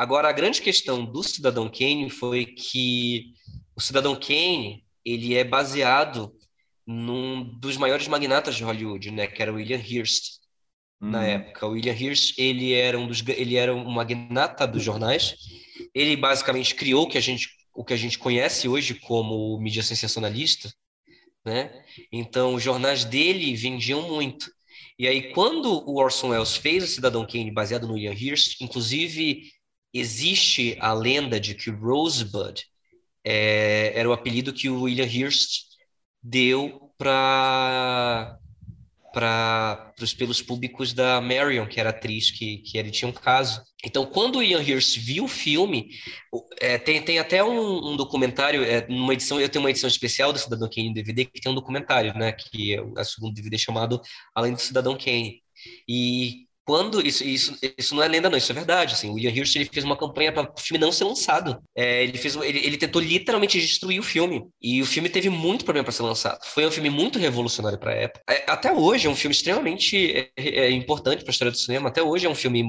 Agora, 0.00 0.30
a 0.30 0.32
grande 0.32 0.62
questão 0.62 1.04
do 1.04 1.22
Cidadão 1.22 1.68
Kane 1.68 2.08
foi 2.08 2.46
que 2.46 3.34
o 3.76 3.82
Cidadão 3.82 4.18
Kane 4.18 4.82
ele 5.04 5.34
é 5.34 5.44
baseado 5.44 6.34
num 6.86 7.44
dos 7.58 7.76
maiores 7.76 8.08
magnatas 8.08 8.56
de 8.56 8.64
Hollywood, 8.64 9.10
né, 9.10 9.26
que 9.26 9.42
era 9.42 9.52
William 9.52 9.76
Hearst. 9.76 10.38
na 10.98 11.26
época. 11.26 11.66
O 11.66 11.72
William 11.72 11.92
Hirsch, 11.92 12.32
ele 12.38 12.72
era 12.72 12.98
um 12.98 13.06
dos 13.06 13.22
ele 13.28 13.56
era 13.56 13.74
um 13.74 13.90
magnata 13.90 14.66
dos 14.66 14.82
jornais. 14.82 15.36
Ele 15.94 16.16
basicamente 16.16 16.74
criou 16.74 17.02
o 17.02 17.06
que 17.06 17.18
a 17.18 17.20
gente 17.20 17.50
o 17.74 17.84
que 17.84 17.92
a 17.92 17.98
gente 17.98 18.18
conhece 18.18 18.66
hoje 18.66 18.94
como 18.94 19.60
mídia 19.60 19.82
sensacionalista, 19.82 20.72
né? 21.44 21.84
Então, 22.10 22.54
os 22.54 22.62
jornais 22.62 23.04
dele 23.04 23.54
vendiam 23.54 24.08
muito. 24.08 24.50
E 24.98 25.06
aí, 25.06 25.30
quando 25.34 25.86
o 25.86 25.98
Orson 25.98 26.30
Welles 26.30 26.56
fez 26.56 26.84
o 26.84 26.86
Cidadão 26.86 27.26
Kane 27.26 27.50
baseado 27.50 27.86
no 27.86 27.92
William 27.94 28.14
Hirsch, 28.14 28.56
inclusive 28.62 29.59
existe 29.92 30.76
a 30.80 30.92
lenda 30.92 31.40
de 31.40 31.54
que 31.54 31.70
Rosebud 31.70 32.64
é, 33.24 33.92
era 33.94 34.08
o 34.08 34.12
apelido 34.12 34.52
que 34.52 34.68
o 34.68 34.82
William 34.82 35.06
Hirsch 35.06 35.64
deu 36.22 36.92
para 36.96 38.38
para 39.12 39.92
os 40.00 40.14
pelos 40.14 40.40
públicos 40.40 40.92
da 40.92 41.20
Marion, 41.20 41.66
que 41.66 41.80
era 41.80 41.90
atriz, 41.90 42.30
que, 42.30 42.58
que 42.58 42.78
ele 42.78 42.90
tinha 42.90 43.08
um 43.08 43.12
caso. 43.12 43.62
Então, 43.84 44.06
quando 44.06 44.38
o 44.38 44.42
Ian 44.42 44.62
Hirst 44.62 44.98
viu 44.98 45.24
o 45.24 45.28
filme, 45.28 45.90
é, 46.60 46.78
tem, 46.78 47.02
tem 47.02 47.18
até 47.18 47.42
um, 47.42 47.90
um 47.90 47.96
documentário, 47.96 48.62
é, 48.62 48.86
numa 48.88 49.12
edição, 49.12 49.40
eu 49.40 49.48
tenho 49.48 49.64
uma 49.64 49.70
edição 49.70 49.88
especial 49.88 50.32
do 50.32 50.38
Cidadão 50.38 50.70
Kane 50.72 50.94
DVD, 50.94 51.24
que 51.24 51.40
tem 51.40 51.50
um 51.50 51.54
documentário, 51.54 52.14
né, 52.14 52.32
que 52.32 52.74
é 52.74 52.80
o 52.80 53.04
segundo 53.04 53.34
DVD 53.34 53.58
chamado 53.58 54.00
Além 54.34 54.52
do 54.52 54.60
Cidadão 54.60 54.96
Kane. 54.96 55.42
E 55.88 56.46
quando 56.70 57.04
isso, 57.04 57.24
isso, 57.24 57.58
isso 57.76 57.96
não 57.96 58.02
é 58.04 58.06
lenda, 58.06 58.30
não, 58.30 58.38
isso 58.38 58.52
é 58.52 58.54
verdade. 58.54 58.94
Assim, 58.94 59.10
o 59.10 59.14
William 59.14 59.32
Hirsch 59.32 59.56
ele 59.56 59.64
fez 59.64 59.84
uma 59.84 59.96
campanha 59.96 60.30
para 60.30 60.48
o 60.48 60.60
filme 60.60 60.78
não 60.78 60.92
ser 60.92 61.02
lançado. 61.02 61.60
É, 61.74 62.04
ele, 62.04 62.16
fez, 62.16 62.36
ele, 62.36 62.64
ele 62.64 62.76
tentou 62.76 63.02
literalmente 63.02 63.60
destruir 63.60 63.98
o 63.98 64.04
filme. 64.04 64.46
E 64.62 64.80
o 64.80 64.86
filme 64.86 65.08
teve 65.08 65.28
muito 65.28 65.64
problema 65.64 65.82
para 65.82 65.92
ser 65.92 66.04
lançado. 66.04 66.38
Foi 66.44 66.64
um 66.64 66.70
filme 66.70 66.88
muito 66.88 67.18
revolucionário 67.18 67.76
para 67.76 67.90
a 67.90 67.96
época. 67.96 68.22
É, 68.30 68.44
até 68.48 68.72
hoje 68.72 69.08
é 69.08 69.10
um 69.10 69.16
filme 69.16 69.34
extremamente 69.34 70.12
é, 70.12 70.30
é 70.36 70.70
importante 70.70 71.24
para 71.24 71.30
a 71.30 71.32
história 71.32 71.50
do 71.50 71.58
cinema. 71.58 71.88
Até 71.88 72.04
hoje 72.04 72.24
é 72.24 72.30
um 72.30 72.36
filme 72.36 72.62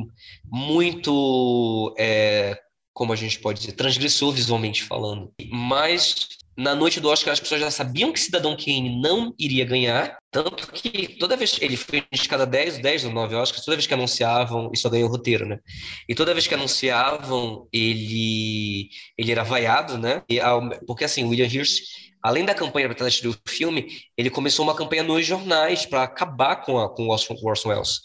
muito. 0.52 1.94
É, 1.96 2.58
como 2.92 3.14
a 3.14 3.16
gente 3.16 3.38
pode 3.38 3.60
dizer, 3.60 3.74
transgressor 3.74 4.32
visualmente 4.32 4.84
falando. 4.84 5.32
Mas 5.48 6.28
na 6.58 6.76
noite 6.76 7.00
do 7.00 7.10
Oscar, 7.10 7.34
as 7.34 7.40
pessoas 7.40 7.62
já 7.62 7.72
sabiam 7.72 8.12
que 8.12 8.20
Cidadão 8.20 8.56
Kane 8.56 9.02
não 9.02 9.34
iria 9.40 9.66
ganhar, 9.66 10.18
tanto 10.30 10.72
que 10.72 11.18
toda 11.18 11.38
vez 11.38 11.58
ele 11.62 11.78
foi 11.78 12.04
indicado 12.12 12.44
a 12.44 12.46
10, 12.46 12.80
10 12.80 13.06
ou 13.06 13.12
9 13.12 13.36
Oscars, 13.36 13.64
toda 13.64 13.78
vez 13.78 13.88
que 13.88 13.94
anunciavam, 13.94 14.70
e 14.74 14.78
só 14.78 14.90
ganhou 14.90 15.10
o 15.10 15.12
roteiro, 15.12 15.46
né? 15.46 15.60
E 16.08 16.14
toda 16.14 16.34
vez 16.34 16.48
que 16.48 16.54
anunciavam, 16.54 17.68
ele 17.72 18.90
ele 19.18 19.32
era 19.32 19.44
vaiado, 19.44 19.98
né? 19.98 20.24
E, 20.30 20.40
porque 20.86 21.06
assim, 21.06 21.24
William 21.24 21.48
Hirsch, 21.48 22.12
além 22.22 22.46
da 22.46 22.54
campanha 22.54 22.94
para 22.94 23.08
destruir 23.08 23.36
o 23.36 23.50
filme, 23.50 23.88
ele 24.18 24.30
começou 24.30 24.64
uma 24.64 24.76
campanha 24.76 25.04
nos 25.04 25.26
jornais 25.26 25.86
para 25.86 26.04
acabar 26.04 26.58
com, 26.58 26.78
a, 26.78 26.94
com 26.94 27.08
o 27.08 27.12
Orson, 27.12 27.36
Orson 27.42 27.70
Welles. 27.70 28.00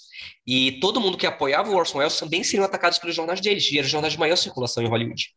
E 0.47 0.79
todo 0.81 1.01
mundo 1.01 1.19
que 1.19 1.27
apoiava 1.27 1.71
o 1.71 1.77
Orson 1.77 1.99
Welles 1.99 2.19
também 2.19 2.43
seriam 2.45 2.65
atacados 2.65 2.99
pelos 2.99 3.15
jornais 3.15 3.41
deles, 3.41 3.71
e 3.71 3.79
eram 3.79 3.89
jornais 3.89 4.15
de 4.15 4.19
maior 4.19 4.37
circulação 4.37 4.83
em 4.83 4.89
Hollywood. 4.89 5.31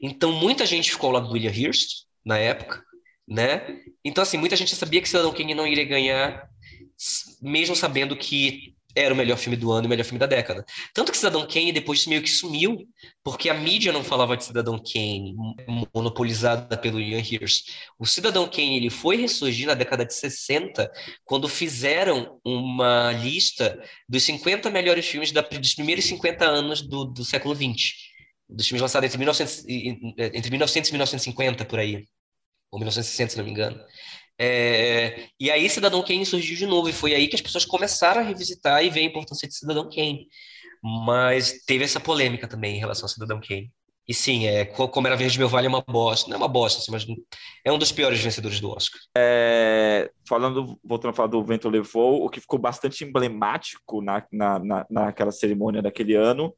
Então, 0.00 0.32
muita 0.32 0.64
gente 0.64 0.90
ficou 0.90 1.08
ao 1.08 1.14
lado 1.14 1.28
do 1.28 1.34
William 1.34 1.50
Hirsch, 1.50 2.03
na 2.24 2.38
época, 2.38 2.82
né? 3.26 3.80
Então, 4.04 4.22
assim, 4.22 4.38
muita 4.38 4.56
gente 4.56 4.74
sabia 4.74 5.00
que 5.00 5.08
Cidadão 5.08 5.32
Kane 5.32 5.54
não 5.54 5.66
iria 5.66 5.84
ganhar, 5.84 6.48
mesmo 7.42 7.74
sabendo 7.76 8.16
que 8.16 8.74
era 8.96 9.12
o 9.12 9.16
melhor 9.16 9.36
filme 9.36 9.56
do 9.56 9.72
ano 9.72 9.84
e 9.84 9.86
o 9.86 9.90
melhor 9.90 10.04
filme 10.04 10.20
da 10.20 10.26
década. 10.26 10.64
Tanto 10.92 11.10
que 11.10 11.18
Cidadão 11.18 11.46
Kane 11.46 11.72
depois 11.72 12.06
meio 12.06 12.22
que 12.22 12.30
sumiu, 12.30 12.86
porque 13.24 13.50
a 13.50 13.54
mídia 13.54 13.92
não 13.92 14.04
falava 14.04 14.36
de 14.36 14.44
Cidadão 14.44 14.78
Kane, 14.78 15.34
monopolizada 15.92 16.76
pelo 16.76 17.00
Ian 17.00 17.18
Hirsch. 17.18 17.64
O 17.98 18.06
Cidadão 18.06 18.48
Kane 18.48 18.76
ele 18.76 18.90
foi 18.90 19.16
ressurgir 19.16 19.66
na 19.66 19.74
década 19.74 20.04
de 20.04 20.14
60, 20.14 20.90
quando 21.24 21.48
fizeram 21.48 22.38
uma 22.44 23.12
lista 23.12 23.82
dos 24.08 24.22
50 24.22 24.70
melhores 24.70 25.06
filmes 25.06 25.32
da, 25.32 25.40
dos 25.40 25.74
primeiros 25.74 26.04
50 26.04 26.44
anos 26.44 26.80
do, 26.80 27.04
do 27.04 27.24
século 27.24 27.54
XX. 27.54 28.13
Dos 28.54 28.68
filmes 28.68 28.82
lançados 28.82 29.06
entre 29.06 29.18
1900, 29.18 29.64
entre 29.66 30.50
1900 30.50 30.88
e 30.88 30.92
1950, 30.92 31.64
por 31.64 31.78
aí 31.78 32.06
ou 32.70 32.78
1960, 32.78 33.30
se 33.30 33.38
não 33.38 33.44
me 33.44 33.50
engano. 33.50 33.80
É, 34.38 35.28
e 35.38 35.50
aí 35.50 35.68
Cidadão 35.70 36.02
Kane 36.02 36.26
surgiu 36.26 36.56
de 36.56 36.66
novo, 36.66 36.88
e 36.88 36.92
foi 36.92 37.14
aí 37.14 37.28
que 37.28 37.36
as 37.36 37.40
pessoas 37.40 37.64
começaram 37.64 38.20
a 38.20 38.24
revisitar 38.24 38.84
e 38.84 38.90
ver 38.90 39.00
a 39.00 39.04
importância 39.04 39.46
de 39.46 39.54
Cidadão 39.54 39.88
Kane. 39.88 40.26
Mas 40.82 41.64
teve 41.66 41.84
essa 41.84 42.00
polêmica 42.00 42.48
também 42.48 42.76
em 42.76 42.80
relação 42.80 43.06
a 43.06 43.08
Cidadão 43.08 43.40
Kane. 43.40 43.70
E 44.06 44.12
sim, 44.12 44.46
é, 44.46 44.66
como 44.66 45.06
era 45.06 45.16
Verde 45.16 45.38
Meu 45.38 45.48
Vale 45.48 45.66
é 45.66 45.68
uma 45.68 45.80
bosta. 45.80 46.28
Não 46.28 46.34
é 46.34 46.38
uma 46.38 46.48
bosta, 46.48 46.80
assim, 46.80 46.92
mas 46.92 47.06
é 47.64 47.72
um 47.72 47.78
dos 47.78 47.90
piores 47.90 48.20
vencedores 48.20 48.60
do 48.60 48.70
Oscar. 48.70 49.00
É, 49.16 50.10
falando, 50.28 50.78
voltando 50.84 51.12
a 51.12 51.14
falar 51.14 51.28
do 51.28 51.42
Vento 51.42 51.70
Levou, 51.70 52.22
o 52.22 52.28
que 52.28 52.40
ficou 52.40 52.58
bastante 52.58 53.02
emblemático 53.02 54.02
na, 54.02 54.22
na, 54.30 54.58
na, 54.58 54.86
naquela 54.90 55.32
cerimônia 55.32 55.80
daquele 55.80 56.14
ano 56.14 56.54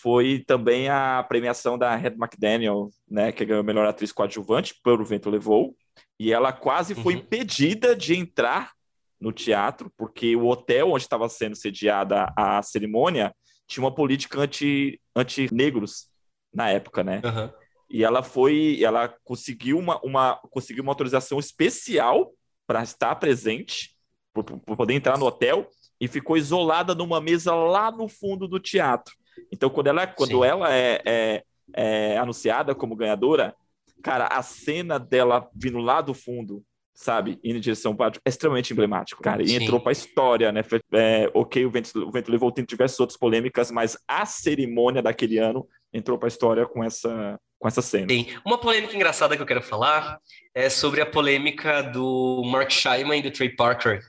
foi 0.00 0.44
também 0.46 0.88
a 0.88 1.24
premiação 1.28 1.76
da 1.76 1.94
Red 1.96 2.12
McDaniel, 2.12 2.90
né, 3.08 3.32
que 3.32 3.44
ganhou 3.44 3.60
a 3.60 3.64
melhor 3.64 3.86
atriz 3.86 4.12
coadjuvante 4.12 4.74
por 4.82 5.00
O 5.00 5.04
Vento 5.04 5.30
Levou, 5.30 5.76
e 6.18 6.32
ela 6.32 6.52
quase 6.52 6.94
foi 6.94 7.14
uhum. 7.14 7.20
impedida 7.20 7.94
de 7.94 8.14
entrar 8.14 8.72
no 9.20 9.32
teatro, 9.32 9.92
porque 9.96 10.36
o 10.36 10.46
hotel 10.46 10.92
onde 10.92 11.02
estava 11.02 11.28
sendo 11.28 11.56
sediada 11.56 12.32
a 12.36 12.62
cerimônia 12.62 13.34
tinha 13.66 13.84
uma 13.84 13.94
política 13.94 14.40
anti, 14.40 15.00
anti-negros 15.14 16.08
na 16.54 16.70
época, 16.70 17.02
né? 17.02 17.20
Uhum. 17.24 17.50
E 17.90 18.04
ela 18.04 18.22
foi, 18.22 18.82
ela 18.82 19.12
conseguiu 19.24 19.78
uma, 19.78 20.00
uma, 20.02 20.36
conseguiu 20.50 20.82
uma 20.82 20.92
autorização 20.92 21.38
especial 21.38 22.32
para 22.66 22.82
estar 22.82 23.14
presente, 23.16 23.96
para 24.32 24.76
poder 24.76 24.94
entrar 24.94 25.18
no 25.18 25.26
hotel, 25.26 25.68
e 26.00 26.06
ficou 26.06 26.36
isolada 26.36 26.94
numa 26.94 27.20
mesa 27.20 27.54
lá 27.54 27.90
no 27.90 28.08
fundo 28.08 28.46
do 28.46 28.60
teatro. 28.60 29.14
Então, 29.52 29.70
quando 29.70 29.88
ela, 29.88 30.06
quando 30.06 30.44
ela 30.44 30.74
é, 30.74 31.02
é, 31.04 31.42
é, 31.74 32.18
anunciada 32.18 32.74
como 32.74 32.96
ganhadora, 32.96 33.54
cara, 34.02 34.26
a 34.26 34.42
cena 34.42 34.98
dela 34.98 35.48
vindo 35.54 35.78
lá 35.78 36.00
do 36.00 36.14
fundo, 36.14 36.64
sabe, 36.94 37.38
indo 37.44 37.58
em 37.58 37.60
direção 37.60 37.92
ao 37.92 37.96
pátio, 37.96 38.20
é 38.24 38.28
extremamente 38.28 38.72
emblemático, 38.72 39.22
cara. 39.22 39.42
E 39.42 39.48
Sim. 39.48 39.62
entrou 39.62 39.80
pra 39.80 39.92
história, 39.92 40.50
né? 40.50 40.62
É, 40.92 41.30
ok, 41.32 41.64
o 41.64 41.70
vento, 41.70 41.96
o 41.96 42.10
vento 42.10 42.30
levou, 42.30 42.50
tem 42.50 42.64
diversas 42.64 42.98
outras 42.98 43.16
polêmicas, 43.16 43.70
mas 43.70 43.96
a 44.08 44.26
cerimônia 44.26 45.00
daquele 45.00 45.38
ano 45.38 45.66
entrou 45.92 46.18
pra 46.18 46.26
história 46.26 46.66
com 46.66 46.82
essa, 46.82 47.38
com 47.58 47.68
essa 47.68 47.80
cena. 47.80 48.08
Uma 48.44 48.58
polêmica 48.58 48.96
engraçada 48.96 49.36
que 49.36 49.42
eu 49.42 49.46
quero 49.46 49.62
falar 49.62 50.18
é 50.52 50.68
sobre 50.68 51.00
a 51.00 51.06
polêmica 51.06 51.82
do 51.82 52.42
Mark 52.44 52.70
Scheinman 52.70 53.20
e 53.20 53.22
do 53.22 53.30
Trey 53.30 53.50
Parker, 53.50 54.00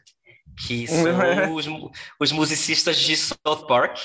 que 0.66 0.88
são 0.88 1.54
os, 1.54 1.68
os 2.20 2.32
musicistas 2.32 2.98
de 2.98 3.16
South 3.16 3.68
Park, 3.68 4.00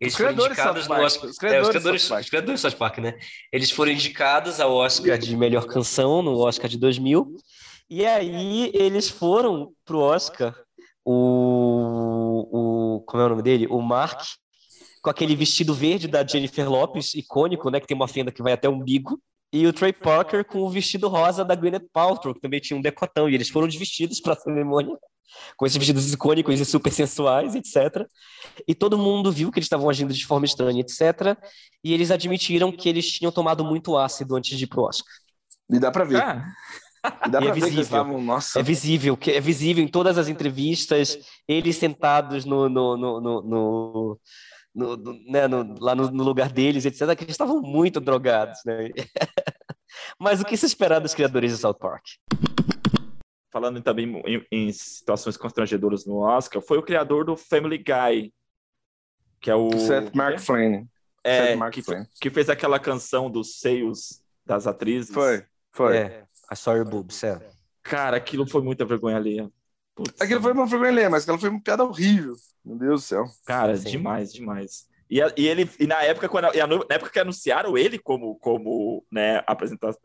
eles 0.00 0.16
foram 0.16 0.32
indicados 0.32 0.88
no 0.88 0.94
Oscar. 0.94 1.30
Os 1.30 1.36
criadores, 1.36 1.58
é, 1.58 1.60
os 1.60 1.68
criadores, 1.68 2.10
os 2.10 2.30
criadores 2.30 2.60
de 2.60 2.70
South 2.70 2.78
Park, 2.78 2.98
né? 2.98 3.18
Eles 3.52 3.70
foram 3.70 3.92
indicados 3.92 4.58
ao 4.58 4.72
Oscar 4.74 5.18
de 5.18 5.36
melhor 5.36 5.66
canção 5.66 6.22
no 6.22 6.38
Oscar 6.38 6.68
de 6.68 6.78
2000. 6.78 7.36
E 7.90 8.06
aí 8.06 8.70
eles 8.72 9.10
foram 9.10 9.72
pro 9.84 9.98
Oscar. 9.98 10.54
O, 11.04 12.46
o 12.50 13.00
como 13.00 13.22
é 13.22 13.26
o 13.26 13.28
nome 13.28 13.42
dele? 13.42 13.66
O 13.66 13.80
Mark 13.80 14.22
com 15.02 15.10
aquele 15.10 15.34
vestido 15.34 15.74
verde 15.74 16.06
da 16.06 16.26
Jennifer 16.26 16.68
Lopes, 16.68 17.14
icônico, 17.14 17.70
né? 17.70 17.80
Que 17.80 17.86
tem 17.86 17.96
uma 17.96 18.08
fenda 18.08 18.30
que 18.30 18.42
vai 18.42 18.52
até 18.52 18.68
o 18.68 18.72
umbigo. 18.72 19.20
E 19.52 19.66
o 19.66 19.72
Trey 19.72 19.92
Parker 19.92 20.44
com 20.44 20.60
o 20.60 20.70
vestido 20.70 21.08
rosa 21.08 21.44
da 21.44 21.54
Gwyneth 21.54 21.88
Paltrow, 21.92 22.34
que 22.34 22.40
também 22.40 22.60
tinha 22.60 22.78
um 22.78 22.82
decotão. 22.82 23.28
E 23.28 23.34
eles 23.34 23.48
foram 23.48 23.66
desvestidos 23.66 24.20
para 24.20 24.34
a 24.34 24.36
cerimônia 24.36 24.96
com 25.56 25.66
esses 25.66 25.76
vestidos 25.76 26.12
icônicos 26.12 26.58
e 26.58 26.64
super 26.64 26.92
sensuais, 26.92 27.54
etc. 27.54 28.06
E 28.66 28.74
todo 28.74 28.98
mundo 28.98 29.30
viu 29.30 29.50
que 29.50 29.58
eles 29.58 29.66
estavam 29.66 29.88
agindo 29.88 30.12
de 30.12 30.26
forma 30.26 30.46
estranha, 30.46 30.80
etc. 30.80 31.36
E 31.84 31.92
eles 31.92 32.10
admitiram 32.10 32.72
que 32.72 32.88
eles 32.88 33.10
tinham 33.10 33.32
tomado 33.32 33.64
muito 33.64 33.96
ácido 33.96 34.36
antes 34.36 34.56
de 34.56 34.64
ir 34.64 34.68
pro 34.68 34.82
Oscar. 34.82 35.12
E 35.70 35.78
dá 35.78 35.90
para 35.90 36.04
ver. 36.04 36.22
Ah. 36.22 36.46
E 37.26 37.30
dá 37.30 37.40
e 37.40 37.48
é 37.48 37.52
visível. 37.52 37.82
Estavam, 37.82 38.22
nossa. 38.22 38.60
É 38.60 38.62
visível, 38.62 39.16
que 39.16 39.30
é 39.30 39.40
visível 39.40 39.82
em 39.82 39.88
todas 39.88 40.18
as 40.18 40.28
entrevistas, 40.28 41.18
eles 41.48 41.76
sentados 41.76 42.44
no, 42.44 42.68
no, 42.68 42.96
no, 42.96 43.20
no, 43.20 44.20
no 44.74 44.96
no, 44.96 45.12
né, 45.30 45.48
no, 45.48 45.74
lá 45.80 45.94
no, 45.94 46.10
no, 46.10 46.24
lugar 46.24 46.50
deles, 46.50 46.84
etc., 46.84 47.16
que 47.16 47.24
eles 47.24 47.34
estavam 47.34 47.60
muito 47.60 48.00
drogados. 48.00 48.60
Né? 48.64 48.90
Mas 50.18 50.40
o 50.40 50.44
que 50.44 50.56
se 50.56 50.66
esperar 50.66 51.00
dos 51.00 51.14
criadores 51.14 51.52
de 51.52 51.58
South 51.58 51.74
Park? 51.74 52.04
falando 53.50 53.82
também 53.82 54.22
em, 54.26 54.46
em, 54.50 54.72
situações 54.72 55.36
constrangedoras 55.36 56.06
no 56.06 56.18
Oscar, 56.18 56.62
foi 56.62 56.78
o 56.78 56.82
criador 56.82 57.24
do 57.24 57.36
Family 57.36 57.78
Guy, 57.78 58.32
que 59.40 59.50
é 59.50 59.54
o 59.54 59.70
Seth 59.78 60.14
MacFarlane. 60.14 60.88
É, 61.22 61.56
Seth. 61.56 61.70
Que, 61.72 61.82
que, 62.20 62.30
fez 62.30 62.48
aquela 62.48 62.78
canção 62.78 63.30
dos 63.30 63.58
seios 63.58 64.22
das 64.46 64.66
atrizes. 64.66 65.12
Foi, 65.12 65.44
foi. 65.72 65.96
É, 65.96 66.24
a 66.48 66.56
Sorry 66.56 66.84
Boobs, 66.84 67.22
é. 67.24 67.40
Cara, 67.82 68.16
aquilo 68.16 68.46
foi 68.46 68.62
muita 68.62 68.84
vergonha 68.84 69.16
alheia. 69.16 69.50
Putz. 70.00 70.18
Aquilo 70.18 70.40
foi 70.40 70.52
uma 70.52 70.64
vergonha 70.66 71.10
mas 71.10 71.24
aquilo 71.24 71.38
foi 71.38 71.50
uma 71.50 71.60
piada 71.60 71.84
horrível. 71.84 72.34
Meu 72.64 72.76
Deus 72.78 73.02
do 73.02 73.06
céu. 73.06 73.24
Cara, 73.44 73.76
Sim. 73.76 73.90
demais, 73.90 74.32
demais. 74.32 74.86
E, 75.10 75.18
e, 75.36 75.46
ele, 75.46 75.68
e 75.78 75.86
na 75.86 76.02
época, 76.02 76.26
quando, 76.26 76.46
e 76.54 76.58
na 76.58 76.94
época 76.94 77.10
que 77.10 77.18
anunciaram 77.18 77.76
ele 77.76 77.98
como, 77.98 78.36
como 78.36 79.04
né, 79.12 79.42
apresentador, 79.46 79.98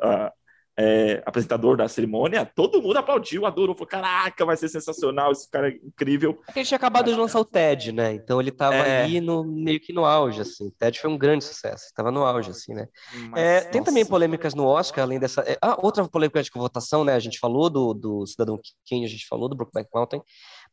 é, 0.77 1.23
apresentador 1.25 1.77
da 1.77 1.87
cerimônia, 1.87 2.45
todo 2.45 2.81
mundo 2.81 2.97
aplaudiu, 2.97 3.45
adorou, 3.45 3.73
falou, 3.75 3.87
caraca, 3.87 4.45
vai 4.45 4.57
ser 4.57 4.67
sensacional, 4.67 5.31
esse 5.31 5.49
cara 5.49 5.69
é 5.69 5.75
incrível. 5.83 6.39
Ele 6.55 6.65
tinha 6.65 6.75
acabado 6.75 7.09
de 7.11 7.17
lançar 7.17 7.39
o 7.39 7.45
TED, 7.45 7.91
né? 7.91 8.13
Então 8.13 8.41
ele 8.41 8.51
tava 8.51 8.75
É. 8.75 9.03
ali 9.03 9.21
no, 9.21 9.43
meio 9.43 9.79
que 9.79 9.93
no 9.93 10.03
auge, 10.05 10.41
assim. 10.41 10.67
O 10.67 10.71
TED 10.71 10.99
foi 10.99 11.09
um 11.09 11.17
grande 11.17 11.43
sucesso, 11.45 11.85
tava 11.95 12.11
no 12.11 12.23
auge, 12.25 12.51
assim, 12.51 12.73
né? 12.73 12.87
Mas, 13.29 13.41
É, 13.41 13.61
tem 13.61 13.83
também 13.83 14.05
polêmicas 14.05 14.53
no 14.53 14.65
Oscar, 14.65 15.03
além 15.03 15.19
dessa. 15.19 15.41
é, 15.41 15.57
ah, 15.61 15.77
outra 15.81 16.05
polêmica 16.07 16.43
de 16.43 16.51
votação, 16.53 17.03
né? 17.03 17.13
A 17.13 17.19
gente 17.19 17.39
falou 17.39 17.69
do, 17.69 17.93
do 17.93 18.25
Cidadão 18.25 18.59
Kane, 18.89 19.05
a 19.05 19.09
gente 19.09 19.25
falou 19.27 19.47
do 19.47 19.55
Brokeback 19.55 19.89
Mountain, 19.93 20.21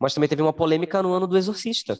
mas 0.00 0.14
também 0.14 0.28
teve 0.28 0.42
uma 0.42 0.52
polêmica 0.52 1.02
no 1.02 1.12
ano 1.12 1.26
do 1.26 1.36
Exorcista, 1.38 1.96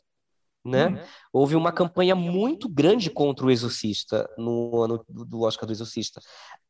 né? 0.65 0.89
Hum. 0.89 0.99
Houve 1.33 1.57
uma 1.57 1.73
campanha 1.73 2.15
muito 2.15 2.69
grande 2.69 3.11
contra 3.11 3.47
o 3.47 3.51
Exorcista 3.51 4.29
no 4.39 4.83
ano 4.83 5.05
do 5.09 5.43
Oscar 5.43 5.67
do 5.67 5.73
Exorcista, 5.73 6.21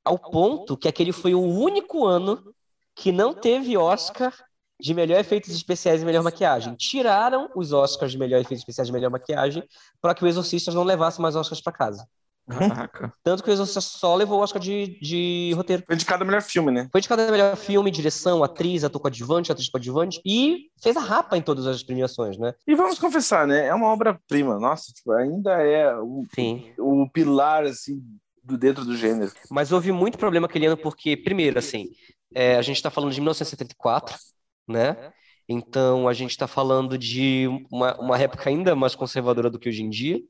ao 0.04 0.18
ponto 0.18 0.76
que 0.76 0.88
aquele 0.88 1.12
foi 1.12 1.34
o 1.34 1.42
único 1.42 2.06
ano 2.06 2.54
que 2.94 3.12
não 3.12 3.32
teve 3.32 3.76
Oscar 3.76 4.34
de 4.80 4.94
melhor 4.94 5.20
efeitos 5.20 5.50
especiais 5.50 6.02
e 6.02 6.04
melhor 6.04 6.24
maquiagem. 6.24 6.74
Tiraram 6.74 7.48
os 7.54 7.72
Oscars 7.72 8.10
de 8.10 8.18
melhor 8.18 8.40
efeitos 8.40 8.62
especiais 8.62 8.88
e 8.88 8.92
melhor 8.92 9.10
maquiagem 9.10 9.62
para 10.00 10.14
que 10.14 10.24
o 10.24 10.26
Exorcista 10.26 10.72
não 10.72 10.82
levasse 10.82 11.20
mais 11.20 11.36
Oscars 11.36 11.60
para 11.60 11.72
casa. 11.72 12.08
Caraca. 12.48 13.12
Tanto 13.22 13.42
que 13.42 13.50
o 13.50 13.52
Exorcista 13.52 13.80
só 13.80 14.14
levou 14.14 14.38
o 14.38 14.42
Oscar 14.42 14.60
de, 14.60 14.98
de 15.00 15.52
roteiro. 15.54 15.82
Foi 15.86 15.94
indicado 15.94 16.24
o 16.24 16.26
melhor 16.26 16.42
filme, 16.42 16.72
né? 16.72 16.88
Foi 16.90 17.00
de 17.00 17.08
cada 17.08 17.30
melhor 17.30 17.56
filme, 17.56 17.90
direção, 17.90 18.42
atriz, 18.42 18.84
ator 18.84 19.00
coadjuvante, 19.00 19.52
atriz 19.52 19.68
coadjuvante 19.68 20.20
e 20.24 20.70
fez 20.82 20.96
a 20.96 21.00
rapa 21.00 21.36
em 21.36 21.42
todas 21.42 21.66
as 21.66 21.82
premiações, 21.82 22.36
né? 22.38 22.52
E 22.66 22.74
vamos 22.74 22.98
confessar, 22.98 23.46
né? 23.46 23.66
É 23.66 23.74
uma 23.74 23.88
obra-prima. 23.88 24.58
Nossa, 24.58 24.92
tipo, 24.92 25.12
ainda 25.12 25.52
é 25.62 25.94
o, 25.96 26.24
Sim. 26.34 26.72
o 26.78 27.08
pilar, 27.10 27.64
assim, 27.64 28.02
do 28.42 28.58
dentro 28.58 28.84
do 28.84 28.96
gênero. 28.96 29.32
Mas 29.50 29.72
houve 29.72 29.92
muito 29.92 30.18
problema 30.18 30.46
aquele 30.46 30.66
ano 30.66 30.76
porque, 30.76 31.16
primeiro, 31.16 31.58
assim, 31.58 31.90
é, 32.34 32.56
a 32.56 32.62
gente 32.62 32.76
está 32.76 32.90
falando 32.90 33.12
de 33.12 33.20
1974, 33.20 34.16
né? 34.66 35.12
Então 35.48 36.08
a 36.08 36.12
gente 36.12 36.30
está 36.30 36.46
falando 36.46 36.96
de 36.96 37.46
uma, 37.70 37.98
uma 38.00 38.18
época 38.18 38.48
ainda 38.48 38.74
mais 38.74 38.94
conservadora 38.94 39.50
do 39.50 39.58
que 39.58 39.68
hoje 39.68 39.82
em 39.82 39.90
dia. 39.90 40.20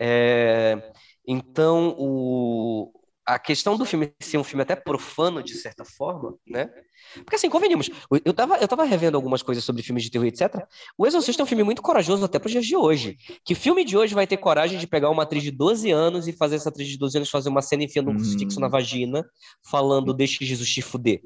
É, 0.00 0.92
então 1.28 1.94
o, 1.98 2.92
a 3.26 3.38
questão 3.38 3.76
do 3.76 3.84
filme 3.84 4.12
ser 4.20 4.38
um 4.38 4.44
filme 4.44 4.62
até 4.62 4.74
profano, 4.74 5.42
de 5.42 5.54
certa 5.54 5.84
forma, 5.84 6.34
né? 6.48 6.70
Porque 7.16 7.36
assim, 7.36 7.50
convenhamos, 7.50 7.90
eu 8.24 8.34
tava, 8.34 8.56
eu 8.56 8.68
tava 8.68 8.84
revendo 8.84 9.16
algumas 9.16 9.42
coisas 9.42 9.64
sobre 9.64 9.82
filmes 9.82 10.02
de 10.04 10.10
terror, 10.10 10.26
etc. 10.26 10.66
O 10.96 11.06
Exorcista 11.06 11.42
é 11.42 11.44
um 11.44 11.46
filme 11.46 11.62
muito 11.62 11.82
corajoso 11.82 12.24
até 12.24 12.38
para 12.38 12.46
os 12.46 12.52
dias 12.52 12.66
de 12.66 12.76
hoje. 12.76 13.16
Que 13.44 13.54
filme 13.54 13.84
de 13.84 13.96
hoje 13.98 14.14
vai 14.14 14.26
ter 14.26 14.38
coragem 14.38 14.78
de 14.78 14.86
pegar 14.86 15.10
uma 15.10 15.24
atriz 15.24 15.42
de 15.42 15.50
12 15.50 15.90
anos 15.90 16.26
e 16.28 16.32
fazer 16.32 16.56
essa 16.56 16.70
atriz 16.70 16.88
de 16.88 16.98
12 16.98 17.18
anos 17.18 17.30
fazer 17.30 17.50
uma 17.50 17.62
cena 17.62 17.84
enfiando 17.84 18.10
um 18.10 18.14
Hum. 18.14 18.16
crucifixo 18.16 18.60
na 18.60 18.68
vagina, 18.68 19.24
falando 19.70 20.14
deixe 20.14 20.44
Jesus 20.44 20.68
te 20.70 20.82
fuder? 20.82 21.20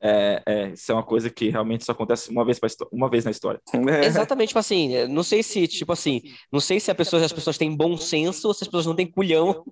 É, 0.00 0.42
é, 0.46 0.68
isso 0.70 0.92
é 0.92 0.94
uma 0.94 1.02
coisa 1.04 1.28
que 1.28 1.48
realmente 1.48 1.84
só 1.84 1.92
acontece 1.92 2.30
uma 2.30 2.44
vez, 2.44 2.58
pra 2.60 2.68
uma 2.92 3.10
vez 3.10 3.24
na 3.24 3.30
história. 3.32 3.60
É. 3.74 4.06
Exatamente, 4.06 4.48
tipo 4.48 4.58
assim, 4.60 4.94
eh, 4.94 5.08
não 5.08 5.22
sei 5.24 5.42
se, 5.42 5.66
tipo 5.66 5.92
assim, 5.92 6.20
não 6.52 6.60
sei 6.60 6.78
se 6.78 6.90
a 6.90 6.94
pessoa, 6.94 7.24
as 7.24 7.32
pessoas 7.32 7.58
têm 7.58 7.74
bom 7.76 7.96
senso 7.96 8.46
ou 8.48 8.54
se 8.54 8.62
as 8.62 8.68
pessoas 8.68 8.86
não 8.86 8.94
têm 8.94 9.10
culhão 9.10 9.64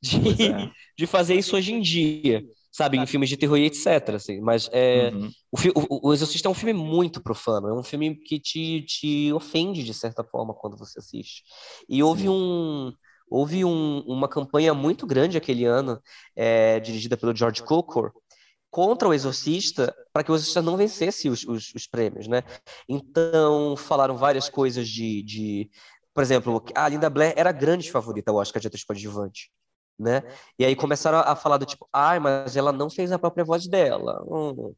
de, 0.00 0.18
é. 0.42 0.70
de 0.98 1.06
fazer 1.06 1.34
isso 1.34 1.54
hoje 1.56 1.72
em 1.74 1.80
dia, 1.82 2.42
sabe, 2.72 2.96
em 2.96 3.06
filmes 3.06 3.28
de 3.28 3.36
terror 3.36 3.58
e 3.58 3.66
etc, 3.66 3.86
assim, 4.14 4.40
mas 4.40 4.68
é, 4.72 5.10
Uhum. 5.12 5.30
o, 5.52 5.58
o, 6.06 6.08
o 6.08 6.12
Exorcista 6.14 6.48
é 6.48 6.50
um 6.50 6.54
filme 6.54 6.72
muito 6.72 7.22
profano, 7.22 7.68
é 7.68 7.72
um 7.78 7.82
filme 7.82 8.14
que 8.16 8.40
te, 8.40 8.82
te 8.82 9.32
ofende 9.34 9.84
de 9.84 9.92
certa 9.94 10.24
forma 10.24 10.54
quando 10.54 10.76
você 10.78 10.98
assiste. 10.98 11.42
E 11.88 12.02
houve 12.02 12.22
Sim. 12.22 12.28
um 12.30 12.92
houve 13.30 13.64
um- 13.64 14.00
uma 14.06 14.28
campanha 14.28 14.74
muito 14.74 15.06
grande 15.06 15.36
aquele 15.36 15.64
ano, 15.64 15.98
eh, 16.36 16.78
dirigida 16.80 17.16
pelo 17.16 17.34
George 17.34 17.62
Cukor, 17.62 18.12
contra 18.74 19.08
o 19.08 19.14
Exorcista, 19.14 19.94
para 20.12 20.24
que 20.24 20.32
o 20.32 20.34
Exorcista 20.34 20.60
não 20.60 20.76
vencesse 20.76 21.28
os, 21.28 21.44
os, 21.44 21.72
os 21.76 21.86
prêmios, 21.86 22.26
né? 22.26 22.42
Então 22.88 23.76
falaram 23.76 24.16
várias 24.16 24.48
coisas 24.48 24.88
de, 24.88 25.22
de, 25.22 25.70
por 26.12 26.24
exemplo, 26.24 26.60
a 26.74 26.88
Linda 26.88 27.08
Blair 27.08 27.34
era 27.36 27.50
a 27.50 27.52
grande 27.52 27.88
favorita 27.88 28.32
ao 28.32 28.36
Oscar 28.38 28.60
de 28.60 28.66
atriz 28.66 28.82
coadjuvante. 28.82 29.52
Né? 29.96 30.24
E 30.58 30.64
aí 30.64 30.74
começaram 30.74 31.18
a 31.18 31.36
falar 31.36 31.56
do 31.56 31.64
tipo, 31.64 31.88
ai, 31.92 32.18
mas 32.18 32.56
ela 32.56 32.72
não 32.72 32.90
fez 32.90 33.12
a 33.12 33.18
própria 33.18 33.44
voz 33.44 33.68
dela. 33.68 34.20
Hum. 34.26 34.74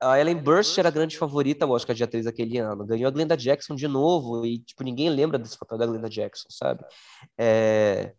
A 0.00 0.18
Ellen 0.18 0.38
Burst 0.38 0.78
era 0.78 0.88
a 0.88 0.90
grande 0.90 1.18
favorita 1.18 1.66
ao 1.66 1.72
Oscar 1.72 1.94
de 1.94 2.02
atriz 2.02 2.26
aquele 2.26 2.56
ano. 2.56 2.86
Ganhou 2.86 3.08
a 3.08 3.10
Glenda 3.10 3.36
Jackson 3.36 3.74
de 3.74 3.86
novo 3.86 4.46
e, 4.46 4.60
tipo, 4.60 4.82
ninguém 4.82 5.10
lembra 5.10 5.38
desse 5.38 5.58
papel 5.58 5.76
da 5.76 5.86
Glenda 5.86 6.08
Jackson, 6.08 6.48
sabe? 6.48 6.82
É... 7.36 8.14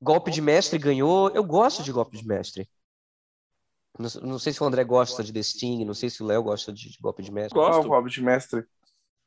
Golpe 0.00 0.30
de 0.30 0.40
Mestre 0.40 0.78
ganhou. 0.78 1.30
Eu 1.30 1.42
gosto 1.42 1.82
de 1.82 1.90
Golpe 1.90 2.16
de 2.16 2.24
Mestre. 2.24 2.68
Não, 3.98 4.08
não 4.22 4.38
sei 4.38 4.52
se 4.52 4.62
o 4.62 4.66
André 4.66 4.82
gosta 4.84 5.22
de 5.22 5.32
The 5.32 5.42
Sting, 5.42 5.84
não 5.84 5.94
sei 5.94 6.10
se 6.10 6.22
o 6.22 6.26
Léo 6.26 6.42
gosta 6.42 6.72
de, 6.72 6.90
de 6.90 6.98
Golpe 7.00 7.22
de 7.22 7.30
Mestre. 7.32 7.54
Qual 7.54 7.66
é 7.66 7.70
o 7.70 7.74
Gosto. 7.76 7.88
Golpe 7.88 8.10
de 8.10 8.22
Mestre? 8.22 8.64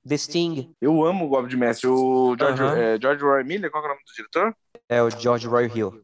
The 0.07 0.17
Sting 0.17 0.75
Eu 0.81 1.05
amo 1.05 1.25
o 1.25 1.29
Golpe 1.29 1.49
de 1.49 1.57
Mestre. 1.57 1.87
O 1.87 2.35
George, 2.37 2.61
Aham. 2.61 2.77
é, 2.77 2.99
George 3.01 3.23
Roy 3.23 3.43
Miller, 3.43 3.71
qual 3.71 3.81
que 3.83 3.87
é 3.89 3.91
o 3.91 3.93
nome 3.93 4.05
do 4.05 4.13
diretor? 4.13 4.55
é 4.89 5.01
o 5.03 5.09
George 5.09 5.47
Roy 5.47 5.71
Hill. 5.73 6.01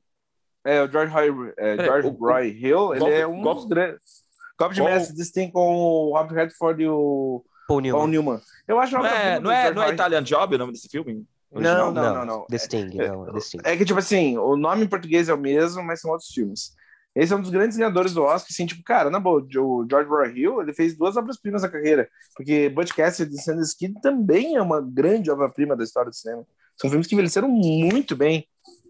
É, 0.66 0.82
o 0.82 0.90
George 0.90 1.12
Roy, 1.14 1.28
é, 1.58 1.76
Peraí, 1.76 1.86
George 1.88 2.08
o- 2.08 2.12
o- 2.12 2.18
Roy 2.28 2.48
Hill, 2.50 2.92
ele 2.92 3.00
golpe- 3.00 3.14
é 3.16 3.28
um 3.28 3.42
golpe- 3.42 3.62
dos 3.62 3.70
grandes. 3.70 4.24
Golpe 4.58 4.76
de 4.76 4.82
Mestre 4.82 5.16
desse 5.16 5.34
tem 5.34 5.52
com 5.52 5.76
o 5.76 6.18
Robert 6.18 6.36
Redford 6.36 6.84
e 6.84 6.88
o 6.88 7.44
Paul 7.68 7.82
Newman. 7.82 8.00
Paul 8.00 8.08
Newman. 8.08 8.42
Eu 8.68 8.80
acho 8.80 8.94
Não 8.94 9.02
uma 9.02 9.10
é, 9.10 9.40
não, 9.40 9.52
é, 9.52 9.74
não 9.74 9.84
é 9.84 9.92
Italian 9.94 10.24
Job 10.24 10.56
o 10.56 10.58
nome 10.58 10.72
desse 10.74 10.88
filme? 10.88 11.26
Não, 11.52 11.92
não, 11.92 12.14
não, 12.14 12.26
não. 12.26 12.46
The 12.48 12.58
Sting, 12.58 12.96
não, 12.96 13.26
The 13.34 13.40
Sting. 13.40 13.58
É 13.64 13.76
que, 13.78 13.84
tipo 13.86 14.00
assim, 14.00 14.38
o 14.38 14.56
nome 14.56 14.84
em 14.86 14.88
português 14.88 15.28
é 15.30 15.34
o 15.34 15.38
mesmo, 15.38 15.84
mas 15.84 16.00
são 16.02 16.12
outros 16.12 16.30
filmes. 16.30 16.74
Esse 17.16 17.32
é 17.32 17.36
um 17.36 17.42
dos 17.42 17.52
grandes 17.52 17.78
ganhadores 17.78 18.14
do 18.14 18.24
Oscar, 18.24 18.48
assim, 18.50 18.66
tipo, 18.66 18.84
cara, 18.84 19.10
na 19.10 19.20
boa, 19.20 19.40
o 19.42 19.88
George 19.88 20.10
Roy 20.10 20.34
Hill, 20.36 20.62
ele 20.62 20.74
fez 20.74 20.98
duas 20.98 21.16
obras-primas 21.16 21.62
na 21.62 21.70
carreira, 21.70 22.10
porque 22.36 22.70
Butch 22.70 22.92
Cassidy 22.92 23.36
e 23.36 23.42
Sanders 23.42 23.74
Kid 23.76 24.02
também 24.02 24.56
é 24.56 24.62
uma 24.62 24.82
grande 24.82 25.30
obra-prima 25.30 25.76
da 25.76 25.84
história 25.84 26.10
do 26.10 26.16
cinema. 26.16 26.44
São 26.76 26.90
filmes 26.90 27.06
que 27.06 27.14
envelheceram 27.14 27.48
muito 27.48 28.16
bem. 28.16 28.48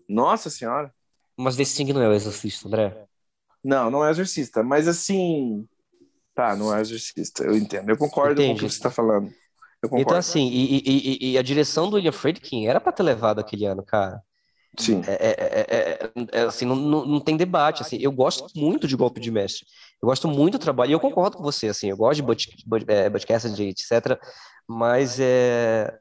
Nossa 0.08 0.50
senhora. 0.50 0.94
Mas 1.36 1.58
The 1.58 1.66
Sting 1.66 1.92
não 1.92 2.02
é 2.02 2.08
o 2.08 2.14
Exorcista, 2.14 2.68
André. 2.68 3.06
Não, 3.64 3.90
não 3.90 4.06
é 4.06 4.12
exorcista, 4.12 4.62
mas 4.62 4.88
assim... 4.88 5.66
Tá, 6.36 6.56
não 6.56 6.76
é 6.76 6.82
exorcista, 6.82 7.44
eu 7.44 7.56
entendo. 7.56 7.90
Eu 7.90 7.98
concordo 7.98 8.36
com 8.36 8.42
o 8.42 8.46
Entendi. 8.46 8.60
que 8.66 8.70
você 8.72 8.78
está 8.78 8.90
falando. 8.90 9.32
Então, 9.94 10.18
assim, 10.18 10.48
e, 10.50 10.82
e- 10.86 11.32
e- 11.32 11.38
a 11.38 11.42
direção 11.42 11.90
do 11.90 11.98
William 11.98 12.12
Friedkin 12.12 12.68
era 12.68 12.80
pra 12.80 12.92
ter 12.92 13.04
levado 13.04 13.40
aquele 13.40 13.66
ano, 13.66 13.84
cara. 13.84 14.22
Sim. 14.78 15.02
É, 15.08 15.14
é- 15.14 15.36
é- 15.70 16.12
é- 16.16 16.40
é- 16.40 16.44
assim, 16.46 16.66
não, 16.66 16.76
não, 16.76 17.06
não 17.06 17.20
tem 17.20 17.38
debate, 17.38 17.82
assim, 17.82 17.98
eu 18.00 18.12
gosto 18.12 18.48
muito 18.56 18.88
de 18.88 18.96
Golpe 18.96 19.20
de 19.22 19.30
Mestre, 19.32 19.66
eu 20.02 20.08
gosto 20.08 20.28
muito 20.28 20.58
do 20.58 20.62
trabalho, 20.62 20.92
e 20.92 20.94
eu 20.94 21.00
concordo 21.00 21.38
com 21.38 21.44
você, 21.44 21.68
assim, 21.68 21.90
eu 21.90 21.98
gosto 21.98 22.24
de 22.24 22.34
é, 22.88 23.10
Butch 23.10 23.26
Cassidy, 23.26 23.70
etc, 23.70 24.18
mas 24.68 25.20
é, 25.20 25.94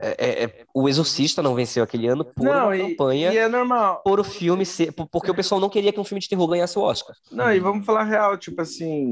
é- 0.00 0.16
é- 0.18 0.44
é- 0.44 0.64
o 0.74 0.88
Exorcista 0.88 1.42
não 1.42 1.54
venceu 1.54 1.82
aquele 1.82 2.06
ano 2.08 2.24
por 2.24 2.44
Não, 2.44 2.74
e, 2.74 2.78
campanha, 2.78 3.32
e 3.32 3.36
é 3.38 3.48
normal. 3.48 4.00
por 4.04 4.20
o 4.20 4.24
filme 4.24 4.64
ser, 4.64 4.92
por- 4.92 5.08
porque 5.08 5.30
o 5.30 5.34
pessoal 5.34 5.60
não 5.60 5.68
queria 5.68 5.92
que 5.92 6.00
um 6.00 6.04
filme 6.04 6.20
de 6.20 6.28
terror 6.28 6.46
ganhasse 6.46 6.78
o 6.78 6.82
Oscar. 6.82 7.14
Não, 7.30 7.52
e 7.52 7.60
vamos 7.60 7.84
falar 7.84 8.04
real, 8.04 8.38
tipo 8.38 8.60
assim, 8.62 9.04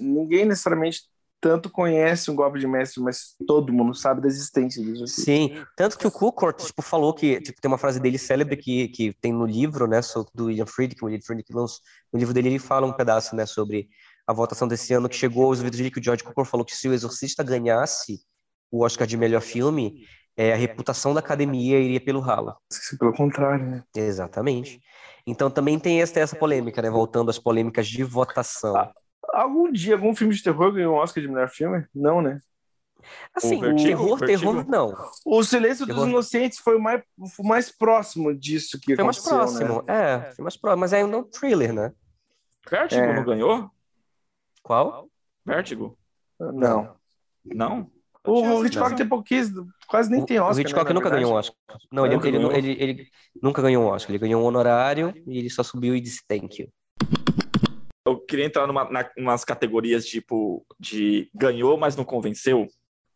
ninguém 0.00 0.44
necessariamente 0.46 1.02
tanto 1.40 1.70
conhece 1.70 2.30
um 2.30 2.34
golpe 2.34 2.58
de 2.58 2.66
mestre, 2.66 3.00
mas 3.00 3.34
todo 3.46 3.72
mundo 3.72 3.94
sabe 3.94 4.20
da 4.20 4.28
existência 4.28 4.80
exorcista. 4.80 5.22
Sim, 5.22 5.64
tanto 5.76 5.96
que 5.96 6.06
o 6.06 6.10
Cukor, 6.10 6.52
tipo, 6.52 6.82
falou 6.82 7.14
que, 7.14 7.40
tipo, 7.40 7.60
tem 7.60 7.70
uma 7.70 7.78
frase 7.78 8.00
dele 8.00 8.18
célebre 8.18 8.56
que, 8.56 8.88
que 8.88 9.12
tem 9.20 9.32
no 9.32 9.46
livro, 9.46 9.86
né, 9.86 10.00
do 10.34 10.46
William 10.46 10.66
Friedkin, 10.66 11.04
o 11.04 11.06
William 11.06 11.22
Friedkin 11.22 11.52
lançou, 11.54 11.80
no 12.12 12.18
livro 12.18 12.34
dele 12.34 12.48
ele 12.48 12.58
fala 12.58 12.86
um 12.86 12.92
pedaço, 12.92 13.36
né, 13.36 13.46
sobre 13.46 13.88
a 14.26 14.32
votação 14.32 14.68
desse 14.68 14.92
ano 14.92 15.08
que 15.08 15.16
chegou 15.16 15.46
aos 15.46 15.58
ouvidos 15.58 15.78
dele, 15.78 15.90
que 15.90 16.00
o 16.00 16.04
George 16.04 16.22
Cukor 16.24 16.44
falou 16.44 16.64
que 16.64 16.74
se 16.74 16.88
o 16.88 16.92
Exorcista 16.92 17.42
ganhasse 17.42 18.20
o 18.70 18.84
Oscar 18.84 19.06
de 19.06 19.16
melhor 19.16 19.40
filme, 19.40 20.04
é, 20.36 20.52
a 20.52 20.56
reputação 20.56 21.14
da 21.14 21.20
academia 21.20 21.78
iria 21.80 22.00
pelo 22.00 22.20
ralo. 22.20 22.54
Pelo 22.98 23.12
contrário, 23.12 23.64
né? 23.64 23.82
Exatamente. 23.96 24.80
Então 25.26 25.50
também 25.50 25.78
tem 25.78 26.00
essa, 26.00 26.20
essa 26.20 26.36
polêmica, 26.36 26.82
né, 26.82 26.90
voltando 26.90 27.30
às 27.30 27.38
polêmicas 27.38 27.86
de 27.88 28.02
votação. 28.02 28.76
Ah, 28.76 28.92
Algum 29.40 29.70
dia 29.70 29.94
algum 29.94 30.14
filme 30.14 30.34
de 30.34 30.42
terror 30.42 30.72
ganhou 30.72 30.94
um 30.94 30.98
Oscar 30.98 31.22
de 31.22 31.28
melhor 31.28 31.48
filme? 31.48 31.84
Não, 31.94 32.20
né? 32.20 32.38
Assim, 33.34 33.56
o 33.56 33.60
Vertigo, 33.60 33.88
terror, 33.88 34.18
Vertigo. 34.18 34.40
terror, 34.52 34.68
não. 34.68 34.94
O 35.24 35.42
Silêncio 35.44 35.86
dos 35.86 35.94
Terror. 35.94 36.08
Inocentes 36.08 36.58
foi 36.58 36.76
o 36.76 36.80
mais, 36.80 37.02
mais 37.44 37.70
próximo 37.70 38.34
disso 38.34 38.78
que 38.80 38.96
Foi 38.96 39.04
mais 39.04 39.18
aconteceu, 39.18 39.38
próximo, 39.38 39.82
né? 39.86 39.94
é, 40.28 40.32
foi 40.34 40.42
mais 40.42 40.56
próximo, 40.56 40.80
mas 40.80 40.92
é 40.92 41.04
um 41.04 41.22
thriller, 41.22 41.72
né? 41.72 41.92
Vertigo 42.68 43.00
É. 43.00 43.14
não 43.14 43.24
ganhou? 43.24 43.70
Qual? 44.62 45.08
Vertigo? 45.46 45.96
Não. 46.38 46.96
Não? 47.44 47.90
O 48.26 48.64
Hitchcock 48.66 48.94
tem 48.96 49.08
pouquíssimo, 49.08 49.68
quase 49.86 50.10
nem 50.10 50.20
O- 50.20 50.26
tem 50.26 50.38
Oscar, 50.38 50.56
O 50.56 50.60
Hitchcock 50.60 50.88
né, 50.88 50.92
nunca 50.94 51.04
verdade. 51.08 51.22
ganhou 51.24 51.34
um 51.34 51.38
Oscar. 51.38 51.56
Não, 51.90 52.04
ele, 52.04 52.14
Nunca 52.16 52.28
ele, 52.28 52.36
ganhou? 52.36 52.52
ele, 52.52 52.70
ele 52.78 53.08
nunca 53.40 53.62
ganhou 53.62 53.84
um 53.84 53.86
Oscar. 53.86 54.10
Ele 54.10 54.18
ganhou 54.18 54.42
um 54.42 54.44
honorário 54.44 55.14
e 55.26 55.38
ele 55.38 55.48
só 55.48 55.62
subiu 55.62 55.94
e 55.96 56.00
disse 56.00 56.20
thank 56.28 56.60
you. 56.60 56.68
Eu 58.28 58.30
queria 58.30 58.44
entrar 58.44 58.66
numa, 58.66 58.84
na, 58.90 59.10
umas 59.16 59.42
categorias 59.42 60.04
tipo 60.04 60.64
de 60.78 61.30
ganhou, 61.34 61.78
mas 61.78 61.96
não 61.96 62.04
convenceu, 62.04 62.66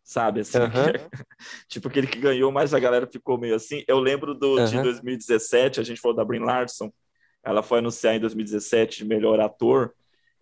sabe? 0.02 0.40
Assim, 0.40 0.56
Aham. 0.56 0.92
tipo 1.68 1.88
aquele 1.88 2.06
que 2.06 2.18
ganhou, 2.18 2.50
mas 2.50 2.72
a 2.72 2.80
galera 2.80 3.06
ficou 3.06 3.36
meio 3.38 3.54
assim. 3.54 3.84
Eu 3.86 3.98
lembro 3.98 4.34
do, 4.34 4.64
de 4.64 4.76
Aham. 4.76 4.82
2017, 4.84 5.80
a 5.80 5.82
gente 5.82 6.00
falou 6.00 6.16
da 6.16 6.24
Brin 6.24 6.40
Larson, 6.40 6.90
Ela 7.44 7.62
foi 7.62 7.80
anunciar 7.80 8.14
em 8.14 8.20
2017 8.20 8.98
de 8.98 9.04
melhor 9.04 9.38
ator. 9.38 9.92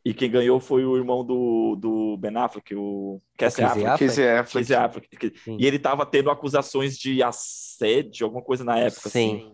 E 0.04 0.14
quem 0.14 0.30
ganhou 0.30 0.60
foi 0.60 0.84
o 0.84 0.96
irmão 0.96 1.24
do, 1.24 1.76
do 1.76 2.16
Ben 2.16 2.36
Affleck, 2.36 2.74
o 2.74 3.20
Casey 3.36 3.64
Casey 3.64 3.84
Affleck. 3.84 4.06
Casey 4.06 4.28
Affleck. 4.28 4.66
Casey 4.66 4.76
Affleck. 4.76 5.38
Sim. 5.44 5.56
E 5.58 5.66
ele 5.66 5.78
tava 5.78 6.06
tendo 6.06 6.30
acusações 6.30 6.96
de 6.96 7.22
assédio, 7.22 8.24
alguma 8.24 8.42
coisa 8.42 8.64
na 8.64 8.78
época. 8.78 9.08
assim. 9.08 9.52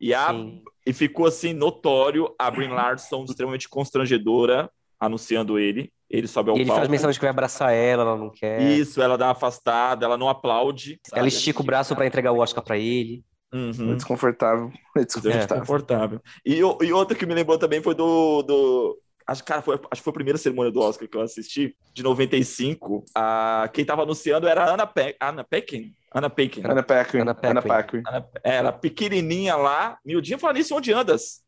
E, 0.00 0.14
a, 0.14 0.30
sim. 0.30 0.62
e 0.86 0.92
ficou 0.92 1.26
assim 1.26 1.52
notório 1.52 2.32
a 2.38 2.50
Brie 2.50 2.68
Larson 2.68 3.24
extremamente 3.24 3.68
constrangedora 3.68 4.70
anunciando 5.00 5.58
ele. 5.58 5.92
Ele 6.10 6.26
sobe 6.26 6.50
ao 6.50 6.56
E 6.56 6.60
ele 6.60 6.66
palco. 6.68 6.80
faz 6.80 6.88
menção 6.88 7.10
de 7.10 7.18
que 7.18 7.24
vai 7.24 7.30
abraçar 7.30 7.72
ela, 7.72 8.02
ela 8.02 8.16
não 8.16 8.30
quer. 8.30 8.62
Isso, 8.62 9.02
ela 9.02 9.18
dá 9.18 9.26
uma 9.26 9.32
afastada, 9.32 10.06
ela 10.06 10.16
não 10.16 10.28
aplaude. 10.28 10.98
sabe? 11.06 11.18
Ela 11.20 11.28
estica 11.28 11.60
o 11.60 11.64
braço 11.64 11.94
pra 11.94 12.06
entregar 12.06 12.32
o 12.32 12.38
Oscar 12.38 12.64
pra 12.64 12.78
ele. 12.78 13.22
Uhum. 13.52 13.92
É 13.92 13.94
desconfortável. 13.94 14.70
É 14.96 15.00
É 15.00 15.04
desconfortável. 15.04 15.58
confortável. 15.60 16.20
E, 16.44 16.54
e 16.58 16.92
outra 16.92 17.16
que 17.16 17.26
me 17.26 17.34
lembrou 17.34 17.58
também 17.58 17.82
foi 17.82 17.94
do. 17.94 18.42
do 18.42 18.98
acho, 19.28 19.44
cara, 19.44 19.62
foi, 19.62 19.74
acho 19.74 20.00
que 20.00 20.04
foi 20.04 20.10
a 20.10 20.14
primeira 20.14 20.38
cerimônia 20.38 20.72
do 20.72 20.80
Oscar 20.80 21.06
que 21.06 21.16
eu 21.16 21.20
assisti, 21.20 21.76
de 21.94 22.02
95. 22.02 23.04
A, 23.14 23.68
quem 23.72 23.84
tava 23.84 24.02
anunciando 24.02 24.48
era 24.48 24.64
a 24.64 24.74
Anna, 24.74 24.86
Pe 24.86 25.14
Anna 25.20 25.44
Pekin. 25.44 25.94
Anna 26.12 26.28
Pekin. 26.30 26.62
Ana 26.64 26.82
Paquin. 26.82 27.18
Ana 27.20 27.36
Ana 27.42 27.62
Paquin. 27.62 28.02
Paquin. 28.02 28.02
Ana- 28.08 28.28
Era 28.42 28.72
pequenininha 28.72 29.54
lá, 29.56 29.98
miudinha, 30.04 30.38
falando 30.38 30.56
isso 30.56 30.74
onde 30.74 30.92
andas. 30.92 31.42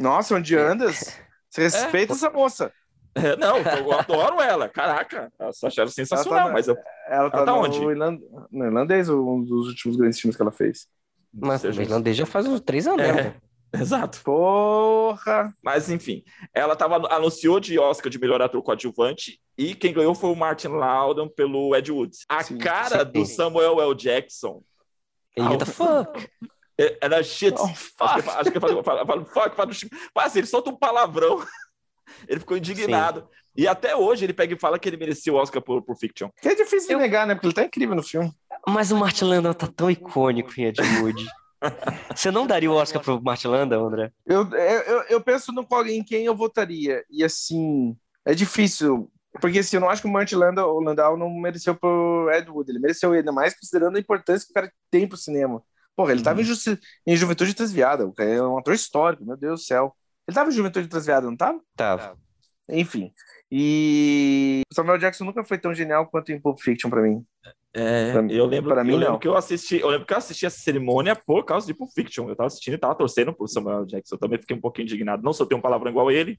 Nossa, 0.00 0.34
onde 0.34 0.56
andas? 0.56 1.16
Você 1.48 1.62
respeita 1.62 2.12
essa 2.12 2.28
moça. 2.28 2.72
É, 3.14 3.34
não, 3.36 3.56
eu 3.56 3.92
adoro 3.92 4.42
ela. 4.42 4.68
Caraca, 4.68 5.32
eu 5.38 5.52
só 5.52 5.68
acharam 5.68 5.88
sensacional, 5.88 6.38
Ela 6.40 6.48
tá 6.48 6.52
mas 6.52 6.68
eu, 6.68 6.76
Ela 7.08 7.30
tá, 7.30 7.36
Ela 7.38 7.46
tá 7.46 7.52
no, 7.52 7.58
onde? 7.62 7.78
Irland... 7.82 8.20
no 8.50 8.64
irlandês, 8.66 9.08
um 9.08 9.42
dos 9.42 9.68
últimos 9.68 9.96
grandes 9.96 10.20
filmes 10.20 10.36
que 10.36 10.42
ela 10.42 10.52
fez. 10.52 10.86
Mas 11.32 11.62
o 11.64 11.68
irlandês 11.80 12.16
já 12.16 12.26
faz 12.26 12.46
uns 12.46 12.60
três 12.60 12.86
anos, 12.86 13.00
É. 13.06 13.12
né? 13.12 13.34
Exato. 13.80 14.20
Porra! 14.24 15.52
Mas 15.62 15.90
enfim, 15.90 16.22
ela 16.54 16.74
tava, 16.76 16.96
anunciou 17.14 17.58
de 17.60 17.78
Oscar 17.78 18.10
de 18.10 18.18
melhor 18.18 18.40
ator 18.42 18.62
coadjuvante 18.62 19.40
e 19.56 19.74
quem 19.74 19.92
ganhou 19.92 20.14
foi 20.14 20.30
o 20.30 20.36
Martin 20.36 20.68
Laudan 20.68 21.28
pelo 21.28 21.74
Ed 21.74 21.90
Wood. 21.90 22.16
A 22.28 22.42
Sim, 22.42 22.58
cara 22.58 23.04
sim. 23.04 23.12
do 23.12 23.26
Samuel 23.26 23.80
L. 23.80 23.94
Jackson 23.94 24.62
Ele 25.36 25.48
grita, 25.48 25.66
fuck. 25.66 26.28
é- 26.78 26.98
era 27.00 27.22
shit. 27.22 27.54
Oh, 27.58 27.64
Acho 28.04 28.22
que, 28.22 28.30
acho 28.30 28.50
que 28.52 28.60
fala, 28.60 28.82
fala, 28.84 29.06
fala, 29.06 29.24
fuck, 29.24 29.56
fala, 29.56 29.70
mas 30.14 30.36
ele 30.36 30.46
solta 30.46 30.70
um 30.70 30.76
palavrão. 30.76 31.44
Ele 32.28 32.38
ficou 32.40 32.56
indignado. 32.56 33.28
E 33.56 33.66
até 33.66 33.94
hoje 33.96 34.24
ele 34.24 34.32
pega 34.32 34.54
e 34.54 34.58
fala 34.58 34.78
que 34.78 34.88
ele 34.88 34.96
merecia 34.96 35.32
o 35.32 35.36
Oscar 35.36 35.60
por, 35.60 35.82
por 35.82 35.96
Fiction. 35.96 36.30
Que 36.40 36.48
é 36.50 36.54
difícil 36.54 36.92
Eu- 36.92 36.98
de 36.98 37.02
negar, 37.02 37.26
né? 37.26 37.34
Porque 37.34 37.48
ele 37.48 37.54
tá 37.54 37.64
incrível 37.64 37.96
no 37.96 38.02
filme. 38.02 38.32
Mas 38.66 38.92
o 38.92 38.96
Martin 38.96 39.24
Landau 39.24 39.52
tá 39.52 39.66
tão 39.66 39.90
icônico 39.90 40.52
em 40.58 40.66
Ed 40.66 40.80
Wood. 41.02 41.26
Você 42.14 42.30
não 42.30 42.46
daria 42.46 42.70
o 42.70 42.74
Oscar 42.74 43.02
pro 43.02 43.22
Martin 43.22 43.48
Landau, 43.48 43.86
André? 43.86 44.12
Eu, 44.24 44.48
eu, 44.52 45.02
eu- 45.08 45.20
penso 45.20 45.52
no 45.52 45.66
qual, 45.66 45.86
em 45.86 46.02
quem 46.04 46.24
eu 46.26 46.34
votaria. 46.36 47.04
E 47.10 47.24
assim, 47.24 47.96
é 48.24 48.34
difícil. 48.34 49.10
Porque 49.40 49.58
assim, 49.58 49.76
eu 49.76 49.80
não 49.80 49.90
acho 49.90 50.02
que 50.02 50.08
o 50.08 50.10
Martin 50.12 50.36
Landau, 50.36 50.74
o 50.76 50.80
Landau 50.80 51.16
não 51.16 51.28
mereceu 51.30 51.74
pro 51.74 52.30
Ed 52.32 52.50
Wood. 52.50 52.70
Ele 52.70 52.78
mereceu 52.78 53.12
ainda 53.12 53.32
mais 53.32 53.54
considerando 53.58 53.96
a 53.96 54.00
importância 54.00 54.46
que 54.46 54.50
o 54.52 54.54
cara 54.54 54.72
tem 54.90 55.06
pro 55.06 55.16
cinema. 55.18 55.62
Porra, 55.94 56.12
ele 56.12 56.22
tava 56.22 56.40
em, 56.40 56.44
Justi- 56.44 56.78
em 57.06 57.16
Juventude 57.16 57.54
Transviada. 57.54 58.06
O 58.06 58.12
cara 58.12 58.30
é 58.30 58.42
um 58.42 58.58
ator 58.58 58.74
histórico, 58.74 59.24
meu 59.24 59.36
Deus 59.36 59.60
do 59.60 59.64
céu. 59.66 59.94
Ele 60.28 60.34
tava 60.34 60.50
em 60.50 60.52
Juventude 60.52 60.88
Transviada, 60.88 61.26
não 61.26 61.36
tava? 61.36 61.60
Tava. 61.74 62.16
Enfim. 62.68 63.12
E 63.50 64.62
Samuel 64.72 64.98
Jackson 64.98 65.24
nunca 65.24 65.44
foi 65.44 65.56
tão 65.58 65.72
genial 65.72 66.06
quanto 66.08 66.32
em 66.32 66.40
Pulp 66.40 66.58
Fiction 66.60 66.90
pra 66.90 67.02
mim. 67.02 67.24
É, 67.76 68.12
Pra- 68.12 68.26
eu 68.30 68.46
lembro, 68.46 68.72
pra 68.72 68.82
mim, 68.82 68.92
eu 68.92 68.98
lembro 68.98 69.18
que 69.18 69.28
eu 69.28 69.36
assisti, 69.36 69.78
eu 69.78 69.88
lembro 69.88 70.06
que 70.06 70.12
eu 70.12 70.16
assisti 70.16 70.46
essa 70.46 70.58
cerimônia 70.58 71.14
por 71.14 71.44
causa 71.44 71.66
de 71.66 71.74
Pulp 71.74 71.90
Fiction. 71.94 72.28
Eu 72.28 72.36
tava 72.36 72.46
assistindo 72.46 72.74
e 72.74 72.78
tava 72.78 72.94
torcendo 72.94 73.34
pro 73.34 73.46
Samuel 73.46 73.84
Jackson. 73.84 74.14
Eu 74.14 74.18
também 74.18 74.38
fiquei 74.40 74.56
um 74.56 74.60
pouquinho 74.60 74.84
indignado. 74.86 75.22
Não 75.22 75.32
sou 75.32 75.44
ter 75.46 75.54
um 75.54 75.60
palavrão 75.60 75.90
igual 75.90 76.10
ele, 76.10 76.38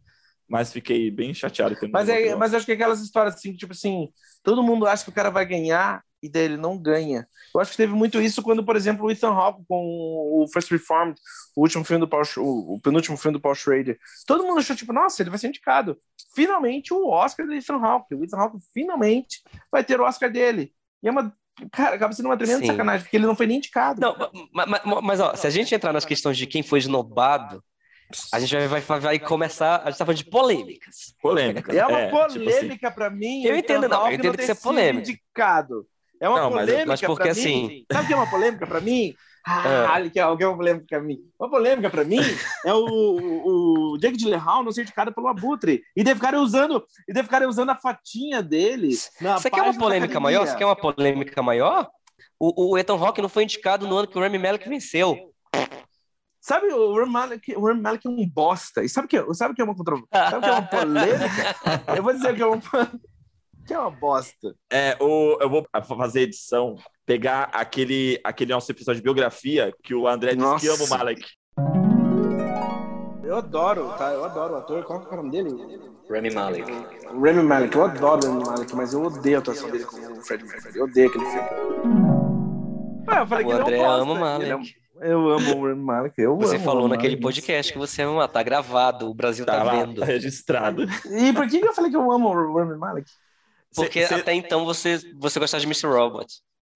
mas 0.50 0.72
fiquei 0.74 1.12
bem 1.12 1.34
chateado. 1.34 1.76
Mas, 1.92 2.10
é, 2.10 2.36
mas 2.36 2.52
eu 2.54 2.58
acho 2.58 2.66
que 2.66 2.72
aquelas 2.72 3.02
histórias 3.02 3.36
assim, 3.36 3.54
tipo 3.56 3.74
assim, 3.74 4.10
todo 4.44 4.64
mundo 4.64 4.88
acha 4.88 5.04
que 5.04 5.10
o 5.10 5.14
cara 5.14 5.30
vai 5.30 5.46
ganhar 5.46 6.02
e 6.24 6.28
daí 6.30 6.46
ele 6.46 6.58
não 6.58 6.76
ganha. 6.82 7.28
Eu 7.54 7.62
acho 7.62 7.72
que 7.72 7.78
teve 7.78 7.94
muito 7.94 8.20
isso 8.20 8.42
quando, 8.42 8.64
por 8.66 8.76
exemplo, 8.76 9.06
o 9.06 9.12
Ethan 9.12 9.30
Hawke 9.30 9.64
com 9.68 9.78
o 9.86 10.48
First 10.52 10.72
Reformed, 10.72 11.20
o 11.56 11.62
último 11.62 11.84
filme 11.84 12.00
do 12.00 12.08
Paul, 12.08 12.24
o, 12.38 12.76
o 12.76 12.82
penúltimo 12.82 13.16
filme 13.18 13.38
do 13.38 13.42
Paul 13.42 13.54
Schrader, 13.54 14.00
todo 14.26 14.44
mundo 14.44 14.58
achou, 14.60 14.76
tipo, 14.76 14.92
nossa, 14.92 15.22
ele 15.22 15.30
vai 15.30 15.38
ser 15.38 15.50
indicado. 15.50 15.98
Finalmente 16.34 16.92
o 16.94 17.08
Oscar 17.10 17.46
do 17.46 17.54
Ethan 17.54 17.76
Hawke. 17.78 18.16
O 18.16 18.24
Ethan 18.24 18.38
Hawke 18.38 18.58
finalmente 18.74 19.42
vai 19.72 19.84
ter 19.84 20.00
o 20.00 20.04
Oscar 20.06 20.32
dele. 20.32 20.74
E 21.04 21.08
é 21.08 21.12
uma... 21.12 21.34
Cara, 21.72 21.96
acaba 21.96 22.14
sendo 22.14 22.28
uma 22.28 22.38
tremenda 22.38 22.60
Sim. 22.60 22.68
sacanagem, 22.68 23.04
porque 23.04 23.18
ele 23.18 23.26
não 23.26 23.36
foi 23.36 23.48
nem 23.48 23.58
indicado. 23.58 24.00
Não, 24.00 24.16
mas, 24.54 24.68
mas, 24.70 24.82
mas, 25.04 25.20
ó, 25.20 25.34
se 25.36 25.48
a 25.48 25.50
gente 25.50 25.74
entrar 25.74 25.92
nas 25.92 26.06
questões 26.06 26.38
de 26.38 26.46
quem 26.46 26.62
foi 26.62 26.78
esnobado, 26.78 27.64
a 28.32 28.40
gente 28.40 28.56
vai, 28.68 28.80
vai, 28.80 29.00
vai 29.00 29.20
começar. 29.20 29.82
A 29.84 29.90
gente 29.90 29.98
tá 29.98 30.06
falando 30.06 30.18
de 30.20 30.30
polêmicas. 30.30 31.16
polêmica. 31.20 31.76
É 31.76 31.86
uma 31.86 32.06
tipo 32.06 32.18
assim, 32.20 32.44
polêmica 32.44 32.92
pra 32.92 33.10
mim. 33.10 33.44
Eu 33.44 33.56
entendo, 33.58 33.90
não, 33.90 34.08
eu 34.08 34.14
entendo 34.14 34.38
que 34.38 34.44
isso 34.44 34.52
é 34.52 34.56
polêmica. 34.56 35.10
Indicado. 35.10 35.88
É 36.22 36.30
uma 36.30 36.40
Não, 36.42 36.52
mas- 36.52 36.66
polêmica 36.66 36.88
mas 36.88 37.02
porque 37.02 37.24
pra 37.24 37.32
assim- 37.32 37.68
mim. 37.68 37.86
Sabe 37.92 38.04
o 38.04 38.08
que 38.08 38.14
é 38.14 38.16
uma 38.16 38.30
polêmica 38.30 38.68
pra 38.68 38.80
mim? 38.82 39.14
É. 39.48 39.86
Ah, 39.86 40.10
que 40.10 40.20
é 40.20 40.24
é 40.24 40.26
uma 40.26 40.58
polêmica 40.58 40.86
pra 40.90 41.02
mim. 41.02 41.20
Uma 41.40 41.50
polêmica 41.50 41.90
pra 41.90 42.04
mim 42.04 42.20
é 42.66 42.74
o, 42.74 42.86
o, 42.86 43.94
o 43.94 43.98
Jake 43.98 44.18
Gyllenhaal 44.18 44.62
não 44.62 44.74
ser 44.74 44.82
indicado 44.82 45.14
pelo 45.14 45.30
Abutre. 45.30 45.82
E 45.96 46.04
deve 46.04 46.16
ficarem 46.16 46.40
usando, 46.40 46.84
e 47.08 47.14
deve 47.14 47.28
ficarem 47.28 47.48
usando 47.48 47.70
a 47.70 47.76
fatinha 47.76 48.44
dele. 48.44 48.90
Na 49.22 49.38
Você 49.38 49.50
quer 49.50 49.62
uma 49.62 49.78
polêmica 49.78 50.20
maior? 50.20 50.46
Você 50.46 50.56
quer 50.58 50.66
uma 50.66 50.76
polêmica 50.76 51.42
maior? 51.42 51.90
O, 52.38 52.72
o 52.72 52.78
Ethan 52.78 52.98
Hawke 52.98 53.22
não 53.22 53.30
foi 53.30 53.44
indicado 53.44 53.88
no 53.88 53.96
ano 53.96 54.08
que 54.08 54.18
o 54.18 54.22
Rami 54.22 54.38
Malek 54.38 54.68
venceu. 54.68 55.34
Sabe, 56.42 56.68
o 56.68 56.96
Rami 56.96 57.12
Malek, 57.12 57.56
o 57.56 57.66
Rami 57.66 57.82
Malek 57.82 58.06
é 58.06 58.10
um 58.10 58.28
bosta. 58.28 58.84
E 58.84 58.90
sabe 58.90 59.06
o 59.06 59.10
que, 59.10 59.34
sabe 59.34 59.54
o 59.54 59.56
que 59.56 59.62
é 59.62 59.66
uma? 59.66 59.76
Sabe 59.76 60.38
o 60.38 60.42
que 60.42 60.48
é 60.48 60.52
uma 60.52 60.62
polêmica? 60.62 61.56
Eu 61.96 62.04
vou 62.04 62.14
dizer 62.14 62.36
que 62.36 62.42
é 62.42 62.46
uma, 62.46 62.62
que 63.68 63.74
é 63.74 63.80
uma 63.80 63.92
bosta. 63.92 64.56
É, 64.72 64.96
o, 65.00 65.38
eu 65.42 65.50
vou 65.50 65.66
fazer 65.98 66.22
edição, 66.22 66.76
pegar 67.06 67.50
aquele, 67.54 68.20
aquele 68.24 68.54
nosso 68.54 68.72
episódio 68.72 69.02
de 69.02 69.04
biografia 69.04 69.74
que 69.84 69.94
o 69.94 70.08
André 70.08 70.36
disse 70.36 70.56
que 70.60 70.68
ama 70.68 70.76
o 70.76 70.80
Nossa. 70.80 70.98
Malek. 70.98 71.26
Eu 73.24 73.36
adoro, 73.36 73.90
tá? 73.98 74.14
Eu 74.14 74.24
adoro 74.24 74.54
o 74.54 74.58
ator. 74.58 74.84
Qual 74.86 75.02
que 75.02 75.08
é 75.10 75.14
o 75.14 75.18
nome 75.18 75.32
dele? 75.32 75.50
Rami 76.10 76.34
Malek. 76.34 76.72
Rami 77.08 77.44
Malek. 77.44 77.76
Eu 77.76 77.84
adoro 77.84 78.26
o 78.26 78.32
Rami 78.32 78.46
Malek, 78.46 78.76
mas 78.76 78.94
eu 78.94 79.04
odeio 79.04 79.36
a 79.36 79.40
atuação 79.40 79.70
dele 79.70 79.84
como 79.84 80.14
o 80.18 80.22
Fred 80.24 80.44
Mercury. 80.46 80.78
Eu 80.78 80.86
odeio 80.86 81.10
aquele 81.10 81.26
filme. 81.26 81.48
Ué, 83.10 83.20
eu 83.22 83.28
falei 83.28 83.46
O 83.46 83.48
que 83.50 83.54
é 83.54 83.62
André 83.62 83.84
ama 83.84 84.14
o 84.14 84.16
Ele 84.42 84.46
é 84.50 84.56
Malek. 84.56 84.76
Eu 85.02 85.30
amo 85.30 85.56
o 85.58 85.68
Rami 85.68 85.84
Malek. 85.84 86.22
Eu 86.22 86.38
Você 86.38 86.56
amo 86.56 86.64
falou 86.66 86.88
naquele 86.88 87.16
Malek. 87.16 87.24
podcast 87.24 87.74
que 87.74 87.78
você 87.78 88.02
ama, 88.02 88.28
tá 88.30 88.42
gravado, 88.42 89.10
o 89.10 89.14
Brasil 89.14 89.46
tá, 89.46 89.58
Tá 89.58 89.64
lá, 89.64 89.72
vendo. 89.84 90.00
tá 90.00 90.06
registrado. 90.06 90.84
E 91.12 91.34
por 91.34 91.48
que 91.50 91.60
que 91.60 91.68
eu 91.68 91.74
falei 91.74 91.92
que 91.92 91.98
eu 91.98 92.10
amo 92.10 92.30
o 92.30 92.58
Rami 92.58 92.78
Malek? 92.78 93.10
Porque 93.76 94.02
Cê- 94.02 94.08
cê- 94.08 94.22
até 94.22 94.34
então 94.34 94.66
você, 94.66 94.98
você 95.18 95.40
gostava 95.40 95.62
de 95.62 95.68
Mr. 95.68 95.88
Robot. 95.88 96.28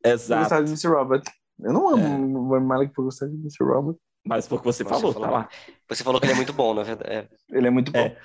Eu 0.04 0.12
Exato. 0.14 0.42
gostava 0.42 0.64
de 0.64 0.70
Mr. 0.72 0.88
Robert. 0.88 1.24
Eu 1.64 1.74
não 1.74 1.90
amo 1.90 2.40
o 2.50 2.54
Rami 2.54 2.66
Malek 2.66 2.94
por 2.94 3.04
gostar 3.06 3.28
de 3.28 3.36
Mr. 3.36 3.64
Robert. 3.64 3.96
Mas 4.26 4.48
foi 4.48 4.58
o 4.58 4.62
que 4.62 4.66
você, 4.66 4.84
Você 4.84 4.90
falou, 4.90 5.14
falou. 5.14 5.28
tá 5.28 5.34
lá. 5.34 5.50
Você 5.90 6.04
falou 6.04 6.20
que 6.20 6.26
ele 6.28 6.34
é 6.34 6.36
muito 6.36 6.54
bom, 6.54 6.74
na 6.74 6.84
verdade. 6.84 7.12
É. 7.12 7.28
Ele 7.52 7.68
é 7.68 7.72
muito 7.72 7.92
bom. 7.92 8.00
É. 8.00 8.18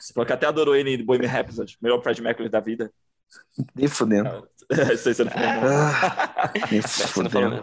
Você 0.00 0.12
falou 0.12 0.24
que 0.26 0.32
até 0.32 0.46
adorou 0.46 0.76
ele 0.76 0.94
em 0.94 1.04
Bohemian 1.04 1.28
Rhapsody, 1.28 1.76
melhor 1.80 2.00
Fred 2.02 2.22
Mercury 2.22 2.48
da 2.48 2.60
vida. 2.60 2.92
Nem 3.74 3.88
fudendo. 3.88 4.48
Isso 4.92 5.08
aí 5.08 5.14
você 5.14 5.24
não 5.24 5.30
falou. 5.32 5.48
Ah, 5.48 6.52
nem 6.70 6.80
fudendo. 6.82 7.62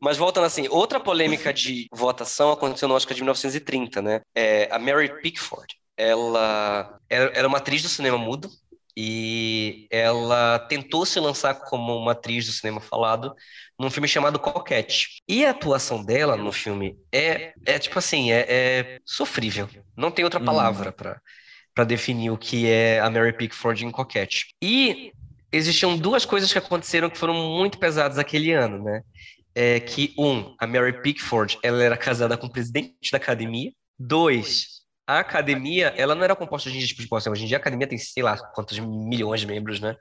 Mas 0.00 0.16
voltando 0.16 0.44
assim, 0.44 0.68
outra 0.68 1.00
polêmica 1.00 1.52
de 1.52 1.86
votação 1.92 2.52
aconteceu 2.52 2.88
no 2.88 2.94
Oscar 2.94 3.14
de 3.14 3.22
1930, 3.22 4.02
né? 4.02 4.20
É, 4.34 4.68
a 4.72 4.78
Mary 4.78 5.20
Pickford, 5.20 5.74
ela 5.96 6.98
era, 7.08 7.30
era 7.38 7.48
uma 7.48 7.58
atriz 7.58 7.82
do 7.82 7.88
cinema 7.88 8.18
mudo 8.18 8.48
e 8.96 9.86
ela 9.90 10.58
tentou 10.60 11.04
se 11.06 11.20
lançar 11.20 11.54
como 11.54 11.96
uma 11.96 12.12
atriz 12.12 12.46
do 12.46 12.52
cinema 12.52 12.80
falado 12.80 13.34
num 13.78 13.90
filme 13.90 14.08
chamado 14.08 14.38
Coquette. 14.38 15.22
E 15.28 15.44
a 15.44 15.50
atuação 15.50 16.04
dela 16.04 16.36
no 16.36 16.52
filme 16.52 16.96
é, 17.12 17.52
é 17.66 17.78
tipo 17.78 17.98
assim, 17.98 18.32
é, 18.32 18.46
é 18.48 19.00
sofrível. 19.04 19.68
Não 19.96 20.10
tem 20.10 20.24
outra 20.24 20.40
Hum. 20.40 20.44
palavra 20.44 20.92
para 20.92 21.20
para 21.74 21.84
definir 21.84 22.30
o 22.30 22.38
que 22.38 22.66
é 22.68 23.00
a 23.00 23.10
Mary 23.10 23.32
Pickford 23.36 23.84
em 23.84 23.90
Coquette. 23.90 24.46
E 24.62 25.12
existiam 25.52 25.96
duas 25.96 26.24
coisas 26.24 26.52
que 26.52 26.58
aconteceram 26.58 27.10
que 27.10 27.18
foram 27.18 27.34
muito 27.34 27.78
pesadas 27.78 28.18
aquele 28.18 28.52
ano, 28.52 28.82
né? 28.82 29.02
É 29.54 29.80
que, 29.80 30.14
um, 30.18 30.54
a 30.58 30.66
Mary 30.66 31.00
Pickford, 31.02 31.58
ela 31.62 31.82
era 31.82 31.96
casada 31.96 32.36
com 32.36 32.46
o 32.46 32.52
presidente 32.52 33.10
da 33.10 33.18
academia. 33.18 33.72
Dois, 33.98 34.75
a 35.06 35.20
academia, 35.20 35.94
ela 35.96 36.14
não 36.14 36.24
era 36.24 36.34
composta 36.34 36.70
de 36.70 36.86
tipo, 36.86 37.16
assim, 37.16 37.30
hoje 37.30 37.44
em 37.44 37.46
dia 37.46 37.56
a 37.56 37.60
academia 37.60 37.86
tem, 37.86 37.98
sei 37.98 38.22
lá, 38.22 38.36
quantos 38.36 38.78
milhões 38.78 39.40
de 39.40 39.46
membros, 39.46 39.80
né? 39.80 39.96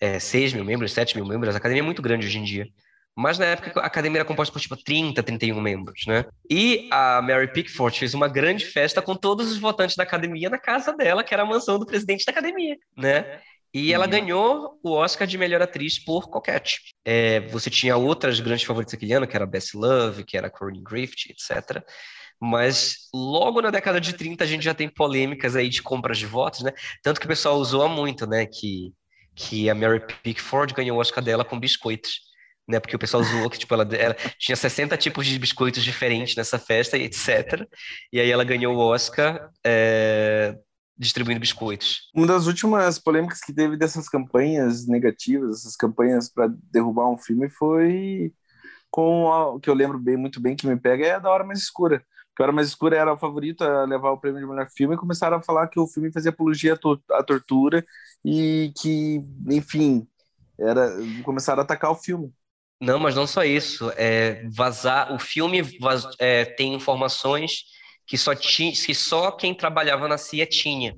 É, 0.00 0.20
6 0.20 0.52
mil 0.52 0.64
membros, 0.64 0.92
7 0.92 1.16
mil 1.16 1.26
membros, 1.26 1.54
a 1.54 1.58
academia 1.58 1.82
é 1.82 1.84
muito 1.84 2.00
grande 2.00 2.26
hoje 2.26 2.38
em 2.38 2.44
dia. 2.44 2.68
Mas 3.16 3.36
na 3.36 3.46
época 3.46 3.80
a 3.80 3.86
academia 3.86 4.20
era 4.20 4.24
composta 4.24 4.52
por 4.52 4.60
tipo 4.60 4.76
30, 4.76 5.20
31 5.24 5.60
membros, 5.60 6.04
né? 6.06 6.24
E 6.48 6.88
a 6.92 7.20
Mary 7.20 7.52
Pickford 7.52 7.98
fez 7.98 8.14
uma 8.14 8.28
grande 8.28 8.64
festa 8.64 9.02
com 9.02 9.16
todos 9.16 9.50
os 9.50 9.58
votantes 9.58 9.96
da 9.96 10.04
academia 10.04 10.48
na 10.48 10.58
casa 10.58 10.92
dela, 10.92 11.24
que 11.24 11.34
era 11.34 11.42
a 11.42 11.46
mansão 11.46 11.80
do 11.80 11.86
presidente 11.86 12.24
da 12.24 12.30
academia, 12.30 12.76
né? 12.96 13.40
E 13.74 13.92
ela 13.92 14.06
ganhou 14.06 14.78
o 14.84 14.92
Oscar 14.92 15.26
de 15.26 15.36
melhor 15.36 15.60
atriz 15.60 16.02
por 16.02 16.30
Coquette. 16.30 16.80
É, 17.04 17.40
você 17.48 17.68
tinha 17.68 17.96
outras 17.96 18.38
grandes 18.40 18.64
favoritas 18.64 18.94
aquele 18.94 19.12
ano, 19.12 19.26
que 19.26 19.36
era 19.36 19.44
Bessie 19.44 19.78
Love, 19.78 20.24
que 20.24 20.38
era 20.38 20.48
Corinne 20.48 20.82
Griffith, 20.82 21.30
etc. 21.30 21.82
Mas 22.40 23.08
logo 23.12 23.60
na 23.60 23.70
década 23.70 24.00
de 24.00 24.12
30 24.12 24.44
a 24.44 24.46
gente 24.46 24.64
já 24.64 24.74
tem 24.74 24.88
polêmicas 24.88 25.56
aí 25.56 25.68
de 25.68 25.82
compras 25.82 26.18
de 26.18 26.26
votos, 26.26 26.62
né? 26.62 26.72
Tanto 27.02 27.20
que 27.20 27.26
o 27.26 27.28
pessoal 27.28 27.56
usou 27.58 27.88
muito, 27.88 28.26
né? 28.26 28.46
Que, 28.46 28.92
que 29.34 29.68
a 29.68 29.74
Mary 29.74 30.02
Pickford 30.22 30.72
ganhou 30.74 30.96
o 30.96 31.00
Oscar 31.00 31.22
dela 31.22 31.44
com 31.44 31.58
biscoitos. 31.58 32.28
Né, 32.70 32.78
porque 32.78 32.94
o 32.94 32.98
pessoal 32.98 33.22
zoou 33.22 33.48
que 33.48 33.58
tipo, 33.58 33.72
ela, 33.72 33.88
ela 33.96 34.14
tinha 34.38 34.54
60 34.54 34.94
tipos 34.98 35.24
de 35.24 35.38
biscoitos 35.38 35.82
diferentes 35.82 36.36
nessa 36.36 36.58
festa 36.58 36.98
e 36.98 37.04
etc. 37.04 37.66
E 38.12 38.20
aí 38.20 38.30
ela 38.30 38.44
ganhou 38.44 38.76
o 38.76 38.78
Oscar 38.78 39.48
é, 39.64 40.54
distribuindo 40.98 41.40
biscoitos. 41.40 42.10
Uma 42.14 42.26
das 42.26 42.46
últimas 42.46 42.98
polêmicas 42.98 43.40
que 43.40 43.54
teve 43.54 43.74
dessas 43.74 44.06
campanhas 44.06 44.86
negativas, 44.86 45.60
essas 45.60 45.76
campanhas 45.76 46.28
para 46.28 46.52
derrubar 46.70 47.08
um 47.08 47.16
filme, 47.16 47.48
foi 47.48 48.32
com 48.90 49.24
o 49.24 49.60
que 49.60 49.70
eu 49.70 49.74
lembro 49.74 49.98
bem, 49.98 50.16
muito 50.16 50.40
bem, 50.40 50.56
que 50.56 50.66
me 50.66 50.76
pega, 50.76 51.06
é 51.06 51.12
a 51.12 51.18
da 51.18 51.30
Hora 51.30 51.44
Mais 51.44 51.60
Escura. 51.60 52.04
Que 52.38 52.42
a 52.42 52.44
Hora 52.44 52.52
Mais 52.52 52.68
Escura 52.68 52.96
era 52.96 53.12
o 53.12 53.18
favorito 53.18 53.64
a 53.64 53.84
levar 53.84 54.12
o 54.12 54.16
prêmio 54.16 54.40
de 54.40 54.46
melhor 54.46 54.70
filme 54.70 54.94
e 54.94 54.98
começaram 54.98 55.38
a 55.38 55.42
falar 55.42 55.66
que 55.66 55.80
o 55.80 55.88
filme 55.88 56.12
fazia 56.12 56.30
apologia 56.30 56.74
à, 56.74 56.76
to 56.76 57.02
à 57.10 57.20
tortura 57.20 57.84
e 58.24 58.72
que, 58.80 59.20
enfim, 59.50 60.06
era 60.56 60.88
começaram 61.24 61.62
a 61.62 61.64
atacar 61.64 61.90
o 61.90 61.96
filme. 61.96 62.32
Não, 62.80 62.96
mas 63.00 63.16
não 63.16 63.26
só 63.26 63.42
isso. 63.42 63.90
É, 63.96 64.48
vazar, 64.50 65.12
o 65.12 65.18
filme 65.18 65.62
vaz, 65.80 66.06
é, 66.20 66.44
tem 66.44 66.74
informações 66.74 67.64
que 68.06 68.16
só, 68.16 68.36
ti, 68.36 68.70
que 68.70 68.94
só 68.94 69.32
quem 69.32 69.52
trabalhava 69.52 70.06
na 70.06 70.16
CIA 70.16 70.46
tinha. 70.46 70.94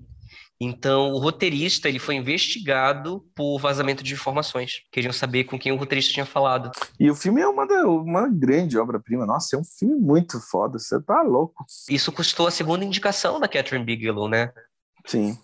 Então, 0.63 1.13
o 1.13 1.19
roteirista 1.19 1.89
ele 1.89 1.99
foi 1.99 2.17
investigado 2.17 3.27
por 3.35 3.59
vazamento 3.59 4.05
de 4.05 4.13
informações. 4.13 4.83
Queriam 4.93 5.13
saber 5.13 5.45
com 5.45 5.59
quem 5.59 5.73
o 5.73 5.77
roteirista 5.77 6.13
tinha 6.13 6.27
falado. 6.27 6.71
E 6.99 7.11
o 7.11 7.15
filme 7.15 7.41
é 7.41 7.49
uma, 7.49 7.65
uma 7.65 8.29
grande 8.29 8.77
obra-prima. 8.77 9.25
Nossa, 9.25 9.57
é 9.57 9.59
um 9.59 9.65
filme 9.65 9.95
muito 9.95 10.39
foda. 10.39 10.79
Você 10.79 11.01
tá 11.01 11.23
louco. 11.23 11.65
Isso 11.89 12.13
custou 12.13 12.47
a 12.47 12.51
segunda 12.51 12.85
indicação 12.85 13.41
da 13.41 13.49
Catherine 13.49 13.87
Bigelow, 13.87 14.29
né? 14.29 14.53
Sim. 15.07 15.39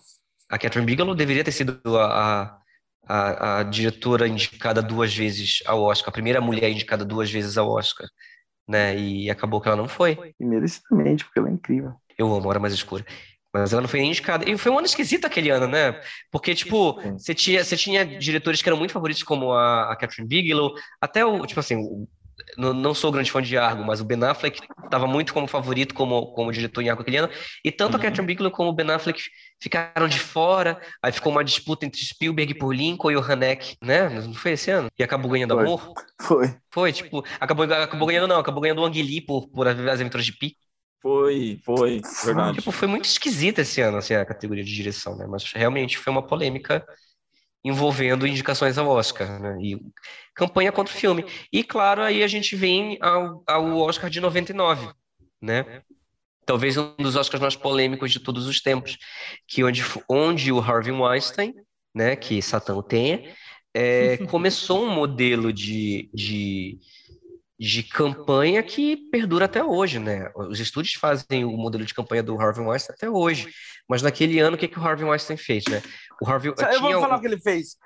A 0.47 0.59
Catherine 0.59 0.85
Bigelow 0.85 1.15
deveria 1.15 1.43
ter 1.43 1.51
sido 1.51 1.81
a, 1.97 2.61
a, 3.07 3.59
a 3.59 3.63
diretora 3.63 4.27
indicada 4.27 4.83
duas 4.83 5.15
vezes 5.15 5.63
ao 5.65 5.81
Oscar, 5.81 6.09
a 6.09 6.13
primeira 6.13 6.39
mulher 6.39 6.69
indicada 6.69 7.03
duas 7.03 7.31
vezes 7.31 7.57
ao 7.57 7.67
Oscar. 7.71 8.07
Né? 8.67 8.95
E 8.95 9.31
acabou 9.31 9.59
que 9.59 9.67
ela 9.67 9.77
não 9.77 9.87
foi. 9.87 10.35
E 10.39 10.45
merecidamente, 10.45 11.25
porque 11.25 11.39
ela 11.39 11.49
é 11.49 11.53
incrível. 11.53 11.93
Eu 12.15 12.31
amo 12.31 12.47
Hora 12.47 12.59
Mais 12.59 12.73
Escura. 12.73 13.03
Mas 13.53 13.71
ela 13.71 13.81
não 13.81 13.89
foi 13.89 14.01
nem 14.01 14.09
indicada. 14.09 14.49
E 14.49 14.57
foi 14.57 14.71
um 14.71 14.77
ano 14.77 14.85
esquisito 14.85 15.25
aquele 15.25 15.49
ano, 15.49 15.67
né? 15.67 15.99
Porque, 16.31 16.53
tipo, 16.53 17.01
você 17.13 17.33
tinha, 17.33 17.63
você 17.63 17.77
tinha 17.77 18.05
diretores 18.05 18.61
que 18.61 18.69
eram 18.69 18.77
muito 18.77 18.91
favoritos, 18.91 19.23
como 19.23 19.53
a, 19.53 19.91
a 19.91 19.95
Catherine 19.95 20.27
Bigelow, 20.27 20.73
até 21.01 21.25
o, 21.25 21.45
tipo 21.45 21.59
assim, 21.59 21.75
o, 21.75 22.07
não, 22.57 22.73
não 22.73 22.93
sou 22.93 23.11
grande 23.11 23.31
fã 23.31 23.41
de 23.41 23.57
Argo, 23.57 23.83
mas 23.83 23.99
o 23.99 24.05
Ben 24.05 24.23
Affleck 24.23 24.59
estava 24.83 25.07
muito 25.07 25.33
como 25.33 25.47
favorito 25.47 25.93
como, 25.93 26.33
como 26.33 26.51
diretor 26.51 26.81
em 26.81 26.89
Argo 26.89 27.01
aquele 27.01 27.17
ano. 27.17 27.29
E 27.63 27.71
tanto 27.71 27.93
uhum. 27.93 27.99
a 27.99 28.03
Catherine 28.03 28.27
Bigelow 28.27 28.51
como 28.51 28.69
o 28.69 28.73
Ben 28.73 28.89
Affleck 28.91 29.21
ficaram 29.59 30.07
de 30.07 30.19
fora. 30.19 30.79
Aí 31.01 31.11
ficou 31.11 31.31
uma 31.31 31.43
disputa 31.43 31.85
entre 31.85 31.99
Spielberg 31.99 32.53
por 32.55 32.75
Lincoln 32.75 33.11
e 33.11 33.17
o 33.17 33.21
Haneck, 33.23 33.77
né? 33.81 34.09
Não 34.09 34.33
foi 34.33 34.51
esse 34.51 34.69
ano? 34.71 34.89
E 34.97 35.03
acabou 35.03 35.31
ganhando 35.31 35.55
foi. 35.55 35.63
amor? 35.63 35.93
Foi. 36.21 36.55
Foi, 36.71 36.93
tipo, 36.93 37.23
acabou, 37.39 37.65
acabou 37.65 38.07
ganhando 38.07 38.27
não, 38.27 38.39
acabou 38.39 38.61
ganhando 38.61 38.81
o 38.81 38.85
Ang 38.85 39.21
por, 39.21 39.47
por 39.49 39.67
As 39.67 39.77
Aventuras 39.77 40.25
de 40.25 40.33
Pi. 40.33 40.55
Foi, 41.01 41.59
foi, 41.63 42.01
verdade. 42.25 42.57
Tipo, 42.57 42.71
foi 42.71 42.87
muito 42.87 43.05
esquisita 43.05 43.61
esse 43.61 43.81
ano, 43.81 43.97
assim, 43.97 44.13
a 44.13 44.25
categoria 44.25 44.63
de 44.63 44.73
direção, 44.73 45.15
né? 45.15 45.27
Mas 45.27 45.51
realmente 45.53 45.97
foi 45.97 46.11
uma 46.11 46.25
polêmica 46.25 46.85
envolvendo 47.63 48.25
indicações 48.25 48.77
ao 48.77 48.87
Oscar, 48.87 49.39
né? 49.39 49.57
E 49.61 49.79
campanha 50.33 50.71
contra 50.71 50.93
o 50.93 50.97
filme. 50.97 51.25
E, 51.51 51.63
claro, 51.63 52.01
aí 52.01 52.23
a 52.23 52.27
gente 52.27 52.55
vem 52.55 52.97
ao, 53.01 53.43
ao 53.45 53.77
Oscar 53.77 54.09
de 54.09 54.19
99, 54.19 54.89
né? 55.41 55.81
Talvez 56.45 56.77
um 56.77 56.95
dos 56.97 57.15
Oscars 57.15 57.41
mais 57.41 57.55
polêmicos 57.55 58.11
de 58.11 58.19
todos 58.19 58.47
os 58.47 58.61
tempos, 58.61 58.97
que 59.47 59.63
onde, 59.63 59.83
onde 60.09 60.51
o 60.51 60.59
Harvey 60.59 60.93
Weinstein, 60.93 61.53
né, 61.93 62.15
que 62.15 62.41
Satã 62.41 62.73
o 62.73 62.81
tenha, 62.81 63.35
é, 63.73 64.17
começou 64.27 64.83
um 64.83 64.89
modelo 64.89 65.51
de, 65.51 66.09
de 66.13 66.79
de 67.59 67.81
campanha 67.81 68.61
que 68.61 68.97
perdura 69.11 69.45
até 69.45 69.63
hoje, 69.63 69.97
né? 69.97 70.31
Os 70.35 70.59
estúdios 70.59 70.93
fazem 70.93 71.43
o 71.43 71.51
modelo 71.57 71.83
de 71.83 71.93
campanha 71.93 72.21
do 72.21 72.39
Harvey 72.39 72.65
Weinstein 72.65 72.95
até 72.95 73.09
hoje. 73.09 73.51
Mas 73.89 74.01
naquele 74.01 74.39
ano, 74.39 74.55
o 74.55 74.59
que, 74.59 74.67
que 74.67 74.77
o 74.77 74.83
Harvey 74.83 75.05
Weinstein 75.05 75.37
fez, 75.37 75.63
né? 75.69 75.81
O 76.21 76.29
Harvey, 76.29 76.51
eu 76.51 76.81
vou 76.81 77.01
falar 77.01 77.17
o 77.17 77.21
que 77.21 77.27
ele 77.27 77.39
fez. 77.39 77.77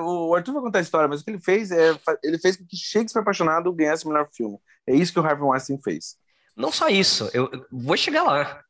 O 0.00 0.34
Arthur 0.34 0.52
vai 0.54 0.62
contar 0.62 0.78
a 0.78 0.82
história, 0.82 1.08
mas 1.08 1.20
o 1.20 1.24
que 1.24 1.30
ele 1.30 1.40
fez 1.40 1.70
é 1.70 1.98
ele 2.22 2.38
fez 2.38 2.56
com 2.56 2.64
que 2.66 2.76
Shakespeare 2.76 3.22
Apaixonado 3.22 3.72
ganhasse 3.72 4.04
o 4.04 4.08
melhor 4.08 4.28
filme. 4.32 4.58
É 4.86 4.94
isso 4.94 5.12
que 5.12 5.18
o 5.18 5.24
Harvey 5.24 5.44
Weinstein 5.44 5.78
fez. 5.82 6.16
Não 6.56 6.70
só 6.70 6.88
isso, 6.88 7.28
eu 7.34 7.50
vou 7.70 7.96
chegar 7.96 8.22
lá. 8.22 8.62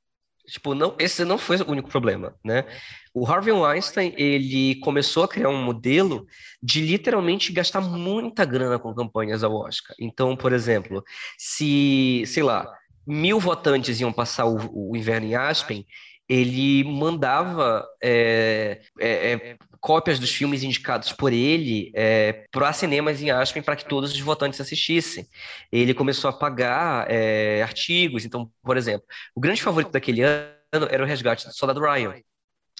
Tipo, 0.46 0.74
não, 0.74 0.94
esse 0.98 1.24
não 1.24 1.38
foi 1.38 1.56
o 1.56 1.70
único 1.70 1.88
problema, 1.88 2.34
né? 2.44 2.64
O 3.12 3.26
Harvey 3.26 3.52
Weinstein, 3.52 4.14
ele 4.16 4.76
começou 4.80 5.24
a 5.24 5.28
criar 5.28 5.48
um 5.48 5.62
modelo 5.62 6.26
de 6.62 6.80
literalmente 6.80 7.52
gastar 7.52 7.80
muita 7.80 8.44
grana 8.44 8.78
com 8.78 8.94
campanhas 8.94 9.42
ao 9.42 9.54
Oscar. 9.54 9.96
Então, 9.98 10.36
por 10.36 10.52
exemplo, 10.52 11.02
se, 11.38 12.22
sei 12.26 12.42
lá, 12.42 12.70
mil 13.06 13.40
votantes 13.40 14.00
iam 14.00 14.12
passar 14.12 14.46
o, 14.46 14.90
o 14.90 14.96
inverno 14.96 15.26
em 15.26 15.34
Aspen, 15.34 15.86
ele 16.28 16.84
mandava 16.84 17.86
é, 18.02 18.80
é, 18.98 19.32
é, 19.32 19.56
cópias 19.86 20.18
dos 20.18 20.32
filmes 20.32 20.64
indicados 20.64 21.12
por 21.12 21.32
ele 21.32 21.92
é, 21.94 22.44
para 22.50 22.72
cinemas 22.72 23.22
em 23.22 23.30
Aspen 23.30 23.62
para 23.62 23.76
que 23.76 23.84
todos 23.84 24.10
os 24.10 24.18
votantes 24.18 24.60
assistissem. 24.60 25.28
Ele 25.70 25.94
começou 25.94 26.28
a 26.28 26.32
pagar 26.32 27.08
é, 27.08 27.62
artigos. 27.62 28.24
Então, 28.24 28.50
por 28.64 28.76
exemplo, 28.76 29.06
o 29.32 29.40
grande 29.40 29.62
favorito 29.62 29.92
daquele 29.92 30.22
ano 30.22 30.88
era 30.90 31.04
o 31.04 31.06
Resgate 31.06 31.46
do 31.46 31.54
Soldado 31.54 31.80
Ryan, 31.80 32.16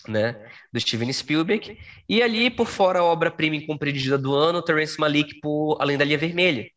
né, 0.09 0.35
do 0.73 0.81
Steven 0.81 1.13
Spielberg. 1.13 1.79
E 2.09 2.21
ali, 2.21 2.51
por 2.51 2.67
fora, 2.67 2.99
a 2.99 3.05
obra-prima 3.05 3.55
incompreendida 3.55 4.19
do 4.19 4.35
ano, 4.35 4.61
Terence 4.61 4.99
Malick 4.99 5.39
por 5.39 5.79
Além 5.81 5.97
da 5.97 6.05
Linha 6.05 6.19
Vermelha. 6.19 6.69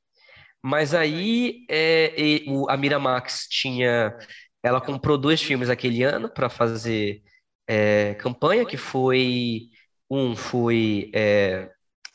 Mas 0.61 0.93
aí 0.93 1.65
é, 1.67 2.43
o, 2.45 2.69
a 2.69 2.77
Miramax 2.77 3.47
tinha 3.49 4.15
ela 4.61 4.79
comprou 4.79 5.17
dois 5.17 5.41
filmes 5.41 5.71
aquele 5.71 6.03
ano 6.03 6.29
para 6.29 6.49
fazer 6.49 7.23
é, 7.67 8.13
campanha, 8.15 8.63
que 8.63 8.77
foi 8.77 9.69
um 10.09 10.35
foi 10.35 11.11
é, 11.13 11.69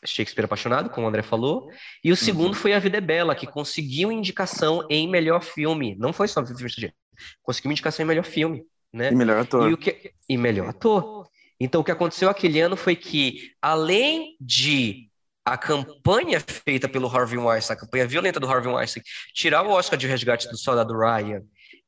Shakespeare 0.05 0.45
Apaixonado, 0.45 0.91
como 0.91 1.07
o 1.07 1.09
André 1.09 1.23
falou, 1.23 1.71
e 2.03 2.13
o 2.13 2.17
segundo 2.17 2.49
uhum. 2.49 2.55
foi 2.55 2.73
A 2.73 2.79
Vida 2.79 2.99
é 2.99 3.01
Bela, 3.01 3.35
que 3.35 3.47
conseguiu 3.47 4.11
indicação 4.11 4.87
em 4.91 5.09
melhor 5.09 5.43
filme. 5.43 5.95
Não 5.99 6.13
foi 6.13 6.29
só 6.29 6.45
filme 6.45 6.67
estrangeiro, 6.67 6.95
conseguiu 7.43 7.71
indicação 7.71 8.05
em 8.05 8.09
melhor 8.09 8.25
filme, 8.25 8.65
né? 8.93 9.11
E 9.11 9.15
melhor 9.15 9.39
ator. 9.39 9.73
E, 9.73 9.77
que... 9.77 10.13
e 10.29 10.37
melhor 10.37 10.69
ator. 10.69 11.29
Então, 11.59 11.81
o 11.81 11.85
que 11.85 11.93
aconteceu 11.93 12.29
aquele 12.29 12.61
ano 12.61 12.77
foi 12.77 12.97
que, 12.97 13.53
além 13.63 14.37
de 14.41 15.09
a 15.45 15.57
campanha 15.59 16.41
feita 16.41 16.89
pelo 16.89 17.07
Harvey 17.07 17.39
Weinstein, 17.39 17.77
a 17.77 17.81
campanha 17.81 18.07
violenta 18.07 18.41
do 18.41 18.47
Harvey 18.47 18.73
Weinstein, 18.73 19.03
tirar 19.35 19.63
o 19.63 19.71
Oscar 19.71 19.99
de 19.99 20.07
resgate 20.07 20.49
do 20.49 20.57
soldado 20.57 20.97
Ryan 20.97 21.43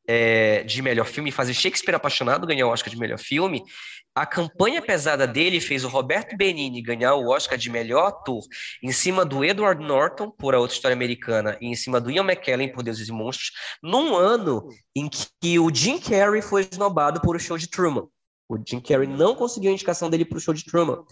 é, 0.07 0.63
de 0.63 0.81
melhor 0.83 1.07
filme, 1.07 1.33
fazer 1.33 1.55
Shakespeare 1.55 1.97
Apaixonado 1.97 2.47
ganhar 2.47 2.67
o 2.67 2.71
Oscar 2.71 2.91
de 2.91 2.99
melhor 2.99 3.19
filme, 3.19 3.63
a 4.17 4.25
campanha 4.25 4.81
pesada 4.81 5.27
dele 5.27 5.61
fez 5.61 5.85
o 5.85 5.89
Roberto 5.89 6.35
Benini 6.39 6.81
ganhar 6.81 7.15
o 7.17 7.29
Oscar 7.29 7.59
de 7.59 7.69
melhor 7.69 8.07
ator 8.07 8.43
em 8.83 8.91
cima 8.91 9.27
do 9.27 9.45
Edward 9.45 9.85
Norton 9.85 10.31
por 10.31 10.55
A 10.55 10.59
Outra 10.59 10.75
História 10.75 10.95
Americana 10.95 11.59
e 11.61 11.67
em 11.67 11.77
cima 11.77 12.01
do 12.01 12.11
Ian 12.11 12.25
McKellen 12.25 12.73
por 12.73 12.83
Deuses 12.83 13.09
e 13.09 13.13
Monstros, 13.13 13.53
num 13.83 14.17
ano 14.17 14.71
em 14.97 15.07
que 15.07 15.59
o 15.59 15.73
Jim 15.73 15.99
Carrey 15.99 16.41
foi 16.41 16.67
esnobado 16.73 17.21
por 17.21 17.37
O 17.37 17.39
Show 17.39 17.59
de 17.59 17.69
Truman. 17.69 18.09
O 18.49 18.57
Jim 18.57 18.81
Carrey 18.81 19.07
não 19.07 19.35
conseguiu 19.35 19.69
a 19.69 19.75
indicação 19.75 20.09
dele 20.09 20.25
para 20.25 20.39
o 20.39 20.41
Show 20.41 20.55
de 20.55 20.65
Truman. 20.65 21.05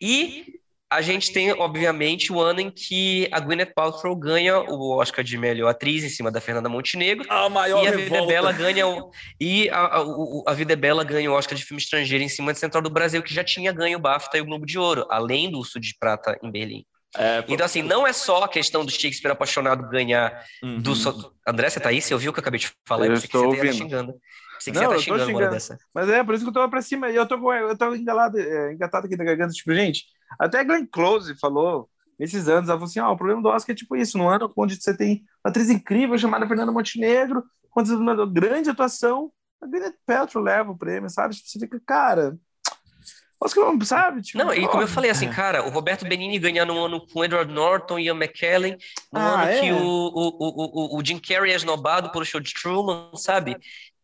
E 0.00 0.58
a 0.88 1.02
gente 1.02 1.32
tem, 1.32 1.52
obviamente, 1.52 2.32
o 2.32 2.40
ano 2.40 2.60
em 2.60 2.70
que 2.70 3.28
a 3.32 3.40
Gwyneth 3.40 3.72
Paltrow 3.74 4.14
ganha 4.14 4.60
o 4.60 4.96
Oscar 4.96 5.24
de 5.24 5.36
melhor 5.36 5.68
atriz 5.68 6.04
em 6.04 6.08
cima 6.08 6.30
da 6.30 6.40
Fernanda 6.40 6.68
Montenegro. 6.68 7.26
A 7.28 7.48
maior 7.48 7.84
e 7.84 7.88
a 7.88 7.90
Vida 7.90 8.18
é 8.18 8.26
Bela 8.26 8.52
ganha 8.52 8.86
o, 8.86 9.10
e 9.40 9.68
a, 9.70 9.80
a, 9.80 10.04
a 10.46 10.54
Vida 10.54 10.74
é 10.74 10.76
Bela 10.76 11.02
ganha 11.02 11.30
o 11.30 11.34
Oscar 11.34 11.58
de 11.58 11.64
filme 11.64 11.82
estrangeiro 11.82 12.22
em 12.22 12.28
cima 12.28 12.52
de 12.52 12.60
Central 12.60 12.82
do 12.82 12.90
Brasil, 12.90 13.22
que 13.22 13.34
já 13.34 13.42
tinha 13.42 13.72
ganho 13.72 13.98
o 13.98 14.00
BAFTA 14.00 14.38
e 14.38 14.40
o 14.40 14.44
Globo 14.44 14.64
de 14.64 14.78
Ouro, 14.78 15.06
além 15.10 15.50
do 15.50 15.58
Urso 15.58 15.80
de 15.80 15.92
Prata 15.98 16.38
em 16.40 16.50
Berlim. 16.50 16.84
É, 17.18 17.44
então, 17.48 17.64
assim, 17.64 17.82
não 17.82 18.06
é 18.06 18.12
só 18.12 18.44
a 18.44 18.48
questão 18.48 18.84
do 18.84 18.90
Shakespeare 18.90 19.32
apaixonado 19.32 19.88
ganhar 19.88 20.44
uhum. 20.62 20.80
do. 20.80 20.92
André, 21.46 21.70
você 21.70 21.80
tá 21.80 21.88
aí? 21.88 22.00
Você 22.00 22.12
ouviu 22.12 22.30
o 22.30 22.34
que 22.34 22.38
eu 22.38 22.42
acabei 22.42 22.60
de 22.60 22.70
falar? 22.86 23.06
Eu, 23.06 23.12
eu 23.12 23.18
estou 23.18 23.46
ouvindo. 23.46 23.72
xingando. 23.72 24.14
Sei 24.60 24.72
que 24.72 24.78
não, 24.78 24.86
você 24.86 24.96
tá 24.96 25.02
xingando, 25.02 25.26
xingando. 25.26 25.50
Dessa. 25.50 25.78
Mas 25.94 26.08
é, 26.10 26.22
por 26.22 26.34
isso 26.34 26.44
que 26.44 26.50
eu 26.50 26.52
tô 26.52 26.68
pra 26.68 26.82
cima. 26.82 27.10
E 27.10 27.16
eu 27.16 27.26
tô, 27.26 27.52
eu 27.52 27.76
tô 27.76 27.94
engalado, 27.94 28.38
é, 28.38 28.72
engatado 28.72 29.06
aqui 29.06 29.16
na 29.16 29.24
garganta. 29.24 29.52
Tipo, 29.52 29.74
gente, 29.74 30.04
até 30.38 30.64
Glenn 30.64 30.86
Close 30.86 31.34
falou 31.38 31.88
nesses 32.18 32.48
anos, 32.48 32.68
ela 32.68 32.78
falou 32.78 32.88
assim: 32.88 33.00
ó, 33.00 33.10
oh, 33.10 33.12
o 33.12 33.16
problema 33.16 33.42
do 33.42 33.48
Oscar 33.48 33.74
é 33.74 33.76
tipo 33.76 33.96
isso, 33.96 34.18
no 34.18 34.28
ano 34.28 34.52
onde 34.56 34.76
você 34.76 34.96
tem 34.96 35.24
uma 35.44 35.50
atriz 35.50 35.70
incrível 35.70 36.18
chamada 36.18 36.46
Fernanda 36.46 36.72
Montenegro, 36.72 37.44
quando 37.70 37.88
uma 37.90 38.26
grande 38.26 38.70
atuação, 38.70 39.30
a 39.60 39.66
Gwyneth 39.66 39.94
Paltrow 40.06 40.42
leva 40.42 40.70
o 40.70 40.78
prêmio, 40.78 41.10
sabe? 41.10 41.34
Tipo, 41.34 41.48
você 41.48 41.58
fica, 41.58 41.80
cara, 41.86 42.38
Oscar, 43.40 43.64
sabe? 43.84 44.22
Tipo, 44.22 44.38
não, 44.38 44.52
e 44.52 44.66
como 44.66 44.82
eu 44.82 44.88
falei, 44.88 45.10
assim, 45.10 45.28
cara, 45.28 45.66
o 45.66 45.70
Roberto 45.70 46.06
Benini 46.06 46.38
ganhando 46.38 46.72
um 46.72 46.84
ano 46.84 47.06
com 47.06 47.24
Edward 47.24 47.52
Norton 47.52 47.98
e 47.98 48.06
Ian 48.06 48.14
McKellen, 48.14 48.78
no 49.12 49.20
ah, 49.20 49.42
ano 49.42 49.42
é? 49.44 49.60
que 49.60 49.72
o, 49.72 49.78
o, 49.78 50.96
o, 50.96 50.98
o 50.98 51.04
Jim 51.04 51.18
Carrey 51.18 51.52
é 51.52 51.56
esnobado 51.56 52.10
pelo 52.10 52.24
show 52.24 52.40
de 52.40 52.54
Truman, 52.54 53.10
sabe? 53.14 53.56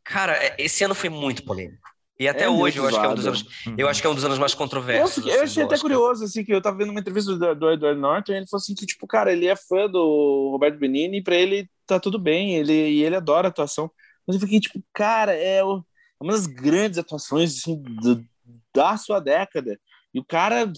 Cara, 0.04 0.32
é, 0.34 0.56
esse 0.58 0.84
ano 0.84 0.94
foi 0.94 1.08
muito 1.08 1.44
polêmico. 1.44 1.88
E 2.18 2.28
até 2.28 2.44
é 2.44 2.48
hoje 2.48 2.78
eu 2.78 2.86
acho 2.86 3.00
que 3.00 3.06
é 3.06 3.08
um 3.08 3.14
dos 3.14 3.26
anos, 3.26 3.44
eu 3.76 3.88
acho 3.88 4.00
que 4.00 4.06
é 4.06 4.10
um 4.10 4.14
dos 4.14 4.24
anos 4.24 4.38
mais 4.38 4.54
controversos. 4.54 5.26
Eu, 5.26 5.34
eu 5.34 5.42
achei 5.42 5.62
até 5.64 5.78
curioso 5.78 6.24
assim 6.24 6.44
que 6.44 6.52
eu 6.52 6.60
tava 6.60 6.76
vendo 6.76 6.90
uma 6.90 7.00
entrevista 7.00 7.34
do, 7.36 7.54
do 7.54 7.70
Edward 7.70 8.00
Norton, 8.00 8.32
e 8.32 8.36
ele 8.36 8.46
falou 8.46 8.60
assim 8.60 8.74
que 8.74 8.86
tipo, 8.86 9.06
cara, 9.06 9.32
ele 9.32 9.46
é 9.46 9.56
fã 9.56 9.88
do 9.88 10.50
Roberto 10.52 10.78
Benini 10.78 11.18
e 11.18 11.22
para 11.22 11.34
ele 11.34 11.68
tá 11.86 11.98
tudo 11.98 12.18
bem, 12.18 12.54
ele 12.54 12.72
e 12.72 13.02
ele 13.02 13.16
adora 13.16 13.48
a 13.48 13.50
atuação. 13.50 13.90
Mas 14.26 14.36
eu 14.36 14.40
fiquei 14.40 14.60
tipo, 14.60 14.80
cara, 14.92 15.34
é 15.34 15.64
uma 15.64 16.32
das 16.32 16.46
grandes 16.46 16.98
atuações 16.98 17.58
assim, 17.58 17.82
do, 17.82 18.24
da 18.74 18.96
sua 18.96 19.18
década. 19.18 19.78
E 20.14 20.20
o 20.20 20.24
cara, 20.24 20.70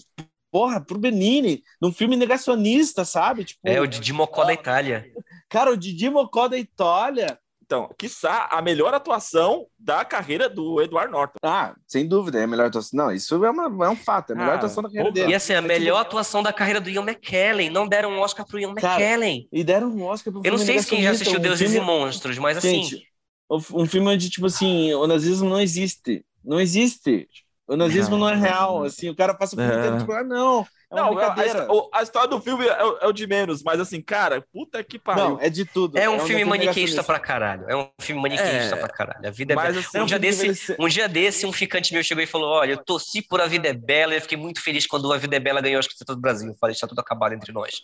porra, 0.51 0.81
pro 0.81 0.97
Benini, 0.97 1.61
num 1.81 1.91
filme 1.91 2.15
negacionista, 2.15 3.05
sabe? 3.05 3.45
Tipo, 3.45 3.59
é 3.65 3.79
o 3.79 3.85
Didi 3.85 4.13
Mocó 4.13 4.43
da 4.45 4.53
Itália. 4.53 5.05
Cara, 5.49 5.71
o 5.71 5.77
Didi 5.77 6.09
Mocó 6.09 6.47
da 6.47 6.57
Itália 6.57 7.37
então, 7.65 7.89
quiçá 7.97 8.47
a 8.51 8.61
melhor 8.61 8.93
atuação 8.93 9.65
da 9.79 10.05
carreira 10.05 10.47
do 10.47 10.79
Eduardo 10.79 11.11
Norton. 11.11 11.39
Ah, 11.41 11.73
sem 11.87 12.07
dúvida, 12.07 12.39
é 12.39 12.43
a 12.43 12.47
melhor 12.47 12.67
atuação. 12.67 13.05
Não, 13.05 13.11
isso 13.11 13.43
é, 13.43 13.49
uma, 13.49 13.85
é 13.85 13.89
um 13.89 13.95
fato, 13.95 14.31
é 14.31 14.33
a 14.33 14.37
melhor 14.37 14.51
ah, 14.51 14.55
atuação 14.55 14.83
da 14.83 14.89
carreira 14.89 15.11
dele. 15.11 15.31
E 15.31 15.35
assim, 15.35 15.53
a 15.53 15.61
melhor 15.61 15.99
atuação 15.99 16.43
da 16.43 16.53
carreira 16.53 16.79
do 16.79 16.89
Ian 16.89 17.01
McKellen. 17.01 17.71
Não 17.71 17.87
deram 17.87 18.11
um 18.11 18.19
Oscar 18.19 18.45
pro 18.45 18.59
Ian 18.59 18.75
Cara, 18.75 19.01
McKellen. 19.01 19.47
E 19.51 19.63
deram 19.63 19.89
um 19.89 20.03
Oscar 20.03 20.31
pro 20.31 20.43
Eu 20.45 20.51
não 20.51 20.59
sei 20.59 20.77
se 20.79 20.87
quem 20.87 21.01
já 21.01 21.09
assistiu 21.09 21.39
um 21.39 21.41
Deuses 21.41 21.71
filme... 21.71 21.77
e 21.77 21.81
Monstros, 21.81 22.37
mas 22.37 22.57
assim. 22.57 22.83
Gente, 22.83 23.07
um 23.49 23.85
filme 23.87 24.09
onde, 24.09 24.29
tipo 24.29 24.45
assim, 24.45 24.93
o 24.93 25.07
nazismo 25.07 25.49
não 25.49 25.59
existe. 25.59 26.23
Não 26.43 26.59
existe. 26.59 27.27
O 27.67 27.75
nazismo 27.75 28.11
não, 28.17 28.27
não 28.27 28.29
é 28.29 28.35
real, 28.35 28.83
assim, 28.83 29.09
o 29.09 29.15
cara 29.15 29.33
passa 29.33 29.55
por 29.55 29.63
é. 29.63 29.81
tempo 29.81 29.97
tipo, 29.97 30.11
ah, 30.11 30.23
não, 30.23 30.67
é 30.91 30.95
não, 30.95 31.17
a, 31.17 31.99
a, 31.99 32.03
história 32.03 32.27
do 32.27 32.39
filme 32.39 32.67
é, 32.67 32.79
é, 33.01 33.07
o 33.07 33.11
de 33.11 33.25
menos, 33.25 33.63
mas 33.63 33.79
assim, 33.79 34.01
cara, 34.01 34.41
puta 34.53 34.83
que 34.83 34.99
pariu. 34.99 35.29
Não, 35.29 35.41
é 35.41 35.49
de 35.49 35.65
tudo. 35.65 35.97
É 35.97 36.07
um, 36.07 36.13
é 36.13 36.15
um 36.17 36.19
filme 36.19 36.45
maniqueísta 36.45 37.03
pra 37.03 37.19
caralho. 37.19 37.65
É 37.69 37.75
um 37.75 37.89
filme 37.99 38.21
maniqueísta 38.21 38.75
é, 38.75 38.79
pra 38.79 38.89
caralho. 38.89 39.27
A 39.27 39.31
vida 39.31 39.53
é 39.53 39.55
bela. 39.55 39.79
Assim, 39.79 39.99
um, 39.99 40.05
dia 40.05 40.19
desse, 40.19 40.75
um 40.79 40.87
dia 40.87 41.09
desse, 41.09 41.45
um 41.45 41.51
ficante 41.51 41.93
meu 41.93 42.03
chegou 42.03 42.23
e 42.23 42.27
falou: 42.27 42.49
Olha, 42.49 42.73
eu 42.73 42.77
torci 42.77 43.21
por 43.21 43.41
A 43.41 43.47
Vida 43.47 43.67
é 43.67 43.73
Bela 43.73 44.13
e 44.13 44.17
eu 44.17 44.21
fiquei 44.21 44.37
muito 44.37 44.61
feliz 44.61 44.85
quando 44.85 45.11
A 45.11 45.17
Vida 45.17 45.35
é 45.35 45.39
Bela 45.39 45.61
ganhou 45.61 45.77
a 45.77 45.81
escritura 45.81 46.15
do 46.15 46.21
Brasil. 46.21 46.49
Eu 46.49 46.55
falei: 46.59 46.73
Está 46.73 46.87
tudo 46.87 46.99
acabado 46.99 47.33
entre 47.33 47.51
nós. 47.51 47.81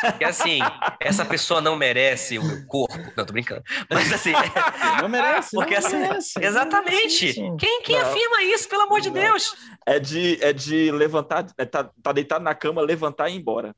Porque 0.00 0.24
assim, 0.24 0.60
essa 1.00 1.24
pessoa 1.24 1.60
não 1.60 1.76
merece 1.76 2.38
o 2.38 2.44
meu 2.44 2.66
corpo. 2.66 2.96
Não, 3.16 3.24
tô 3.24 3.32
brincando. 3.32 3.62
Mas 3.90 4.12
assim. 4.12 4.32
Não 5.00 5.08
merece. 5.08 5.50
Porque, 5.52 5.78
não 5.78 5.86
assim, 5.86 5.96
merece. 5.96 6.32
Exatamente. 6.40 7.34
Quem, 7.58 7.82
quem 7.82 7.98
afirma 7.98 8.42
isso, 8.44 8.68
pelo 8.68 8.82
amor 8.82 9.00
de 9.00 9.10
não. 9.10 9.20
Deus? 9.20 9.54
É 9.86 9.98
de, 9.98 10.38
é 10.40 10.52
de 10.52 10.92
levantar, 10.92 11.46
é, 11.58 11.64
tá, 11.64 11.90
tá 12.00 12.12
deitado 12.12 12.44
na 12.44 12.54
cama, 12.54 12.80
levantar 12.82 13.28
e 13.28 13.34
ir 13.34 13.38
embora. 13.38 13.74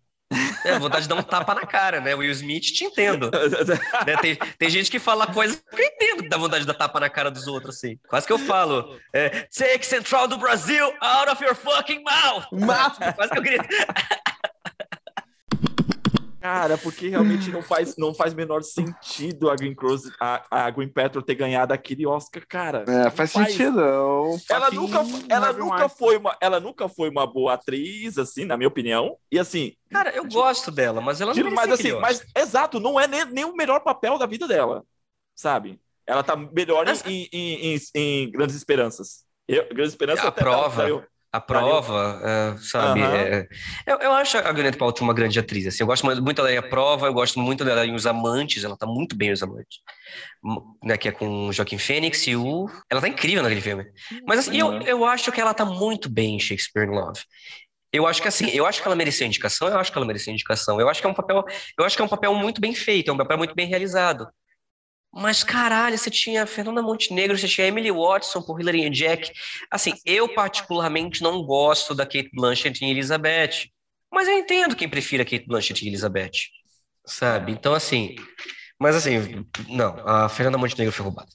É, 0.65 0.79
vontade 0.79 1.03
de 1.03 1.09
dar 1.09 1.17
um 1.17 1.23
tapa 1.23 1.55
na 1.55 1.67
cara, 1.67 2.01
né? 2.01 2.15
Will 2.15 2.31
Smith, 2.31 2.65
te 2.65 2.85
entendo. 2.85 3.31
né? 4.07 4.17
tem, 4.21 4.37
tem 4.59 4.71
gente 4.71 4.91
que 4.91 4.99
fala 4.99 5.27
coisa 5.27 5.57
que 5.57 5.81
eu 5.81 5.87
entendo 5.87 6.23
que 6.23 6.29
dá 6.29 6.37
vontade 6.37 6.63
de 6.63 6.67
dar 6.67 6.75
tapa 6.75 6.99
na 7.01 7.09
cara 7.09 7.31
dos 7.31 7.47
outros, 7.47 7.77
assim. 7.77 7.99
Quase 8.09 8.27
que 8.27 8.33
eu 8.33 8.39
falo, 8.39 8.99
é, 9.13 9.29
take 9.57 9.87
Central 9.87 10.27
do 10.27 10.37
Brasil 10.37 10.87
out 11.01 11.31
of 11.31 11.43
your 11.45 11.55
fucking 11.55 12.03
mouth! 12.03 12.47
Quase 13.15 13.31
que 13.31 13.39
eu 13.39 13.43
queria... 13.43 13.61
Cara, 16.45 16.77
porque 16.77 17.09
realmente 17.09 17.51
não 17.51 17.63
faz, 17.63 17.97
não 17.97 18.13
faz 18.13 18.35
menor 18.35 18.63
sentido 18.63 19.49
a 19.49 19.57
Green 19.57 19.75
Cross, 19.75 20.13
a, 20.21 20.67
a 20.67 20.71
Green 20.71 20.91
Petro 20.91 21.23
ter 21.23 21.35
ganhado 21.37 21.73
aquele 21.73 22.07
Oscar, 22.07 22.47
cara. 22.47 22.85
É, 22.87 23.09
faz, 23.09 23.33
faz, 23.33 23.49
sentido. 23.49 23.81
É 23.81 24.53
ela 24.53 24.71
nunca, 24.71 24.99
ela 25.31 25.53
nunca 25.55 25.89
foi 25.89 26.19
uma, 26.19 26.37
ela 26.43 26.61
nunca 26.61 26.87
foi 26.87 27.09
uma 27.09 27.27
boa 27.27 27.55
atriz, 27.55 28.19
assim, 28.19 28.45
na 28.45 28.59
minha 28.59 28.69
opinião. 28.69 29.17
E 29.33 29.39
assim, 29.39 29.73
cara, 29.91 30.11
eu 30.11 30.25
tipo, 30.25 30.35
gosto 30.35 30.71
dela, 30.71 31.01
mas 31.01 31.19
ela 31.19 31.33
não 31.33 31.51
mas 31.51 31.71
assim, 31.71 31.93
mas 31.93 32.23
exato, 32.37 32.79
não 32.79 33.01
é 33.01 33.07
nem, 33.07 33.25
nem 33.25 33.45
o 33.47 33.57
melhor 33.57 33.81
papel 33.81 34.19
da 34.19 34.27
vida 34.27 34.47
dela, 34.47 34.85
sabe? 35.35 35.81
Ela 36.07 36.23
tá 36.23 36.37
melhor 36.37 36.85
mas... 36.85 37.03
em, 37.07 37.27
em, 37.33 37.75
em, 37.75 37.81
em, 37.95 38.31
Grandes 38.31 38.55
Esperanças. 38.55 39.25
Eu, 39.49 39.67
Grandes 39.71 39.95
Esperanças 39.95 40.27
a 40.27 40.29
até 40.29 40.43
prova. 40.43 40.83
Ela, 40.87 41.07
a 41.35 41.41
prova, 41.41 42.21
é, 42.23 42.57
sabe? 42.59 43.03
Uhum. 43.03 43.13
É, 43.13 43.49
eu, 43.85 43.99
eu, 43.99 44.13
acho 44.13 44.39
a 44.39 44.53
Gwyneth 44.53 44.77
Paltrow 44.79 45.05
uma 45.05 45.13
grande 45.13 45.37
atriz. 45.37 45.67
Assim, 45.67 45.83
eu 45.83 45.87
gosto 45.89 46.07
muito 46.07 46.33
dela 46.35 46.53
em 46.53 46.59
A 46.59 46.63
Prova, 46.63 47.09
eu 47.09 47.13
gosto 47.13 47.41
muito 47.41 47.65
dela 47.65 47.85
em 47.85 47.93
Os 47.93 48.07
Amantes, 48.07 48.63
ela 48.63 48.77
tá 48.77 48.87
muito 48.87 49.17
bem 49.17 49.31
em 49.31 49.33
Os 49.33 49.43
Amantes. 49.43 49.81
Né, 50.85 50.97
que 50.97 51.09
é 51.09 51.11
com 51.11 51.51
Joaquim 51.51 51.77
Fênix 51.77 52.25
e 52.29 52.37
o... 52.37 52.71
Ela 52.89 53.01
tá 53.01 53.09
incrível 53.09 53.43
naquele 53.43 53.61
filme. 53.61 53.85
Mas 54.25 54.41
assim, 54.41 54.63
uhum. 54.63 54.81
eu, 54.83 54.87
eu 54.87 55.05
acho 55.05 55.33
que 55.33 55.41
ela 55.41 55.53
tá 55.53 55.65
muito 55.65 56.09
bem 56.09 56.37
em 56.37 56.39
Shakespeare 56.39 56.87
in 56.87 56.93
Love. 56.93 57.21
Eu 57.93 58.07
acho 58.07 58.23
que 58.23 58.29
assim, 58.29 58.49
eu 58.51 58.65
acho 58.65 58.81
que 58.81 58.87
ela 58.87 58.95
merecia 58.95 59.27
indicação, 59.27 59.67
eu 59.67 59.79
acho 59.79 59.91
que 59.91 59.99
ela 59.99 60.07
merecia 60.07 60.33
indicação. 60.33 60.81
Eu 60.81 60.89
acho 60.89 61.01
que 61.01 61.07
é 61.07 61.11
um 61.11 61.15
papel, 61.15 61.45
eu 61.77 61.85
acho 61.85 61.97
que 61.97 62.03
é 62.03 62.05
um 62.05 62.09
papel 62.09 62.33
muito 62.35 62.61
bem 62.61 62.77
feito, 62.77 63.11
é 63.11 63.13
um 63.13 63.19
papel 63.19 63.39
muito 63.39 63.57
bem 63.57 63.67
realizado. 63.67 64.29
Mas 65.17 65.45
caralho, 65.45 65.97
você 65.97 66.11
tinha 66.11 66.47
Fernanda 66.47 66.83
Montenegro, 66.83 67.39
você 67.39 67.47
tinha 67.47 67.67
Emily 67.67 67.91
Watson 67.91 68.43
por 68.43 68.61
Hilary 68.61 68.91
Jack. 68.91 69.33
Assim, 69.71 69.93
eu 70.05 70.29
particularmente 70.35 71.23
não 71.23 71.43
gosto 71.43 71.95
da 71.95 72.05
Kate 72.05 72.31
Blanchett 72.35 72.85
em 72.85 72.91
Elizabeth, 72.91 73.69
mas 74.13 74.27
eu 74.27 74.39
entendo 74.39 74.75
quem 74.75 74.89
prefira 74.89 75.25
Kate 75.25 75.47
Blanchett 75.47 75.85
em 75.85 75.89
Elizabeth, 75.89 76.49
sabe? 77.07 77.53
Então 77.53 77.75
assim, 77.75 78.17
mas 78.79 78.97
assim, 78.97 79.47
não, 79.69 79.97
a 80.07 80.29
Fernanda 80.29 80.59
Montenegro 80.59 80.93
foi 80.93 81.05
roubada. 81.05 81.31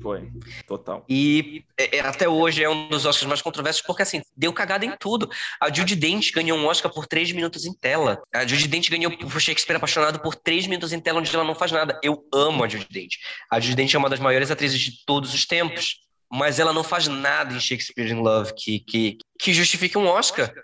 Foi, 0.00 0.30
total. 0.66 1.04
E 1.08 1.64
é, 1.78 1.98
é, 1.98 2.00
até 2.00 2.28
hoje 2.28 2.62
é 2.62 2.68
um 2.68 2.88
dos 2.88 3.04
Oscars 3.04 3.26
mais 3.26 3.42
controversos, 3.42 3.82
porque 3.82 4.02
assim, 4.02 4.22
deu 4.36 4.52
cagada 4.52 4.84
em 4.84 4.94
tudo. 4.98 5.30
A 5.60 5.72
Judy 5.72 5.96
Dent 5.96 6.32
ganhou 6.32 6.58
um 6.58 6.66
Oscar 6.66 6.92
por 6.92 7.06
três 7.06 7.30
minutos 7.32 7.66
em 7.66 7.72
tela. 7.72 8.22
A 8.32 8.46
Judy 8.46 8.68
Dent 8.68 8.90
ganhou 8.90 9.16
por 9.16 9.40
Shakespeare 9.40 9.76
apaixonado 9.76 10.20
por 10.20 10.34
três 10.34 10.66
minutos 10.66 10.92
em 10.92 11.00
tela, 11.00 11.20
onde 11.20 11.34
ela 11.34 11.44
não 11.44 11.54
faz 11.54 11.72
nada. 11.72 11.98
Eu 12.02 12.26
amo 12.32 12.64
a 12.64 12.68
Judy 12.68 12.86
Dent. 12.90 13.14
A 13.50 13.60
Judy 13.60 13.76
Dent 13.76 13.94
é 13.94 13.98
uma 13.98 14.08
das 14.08 14.20
maiores 14.20 14.50
atrizes 14.50 14.80
de 14.80 15.04
todos 15.04 15.34
os 15.34 15.46
tempos. 15.46 16.00
Mas 16.32 16.60
ela 16.60 16.72
não 16.72 16.84
faz 16.84 17.08
nada 17.08 17.52
em 17.52 17.58
Shakespeare 17.58 18.12
in 18.12 18.20
Love 18.20 18.54
que, 18.54 18.78
que, 18.78 19.18
que 19.36 19.52
justifique 19.52 19.98
um 19.98 20.06
Oscar. 20.06 20.54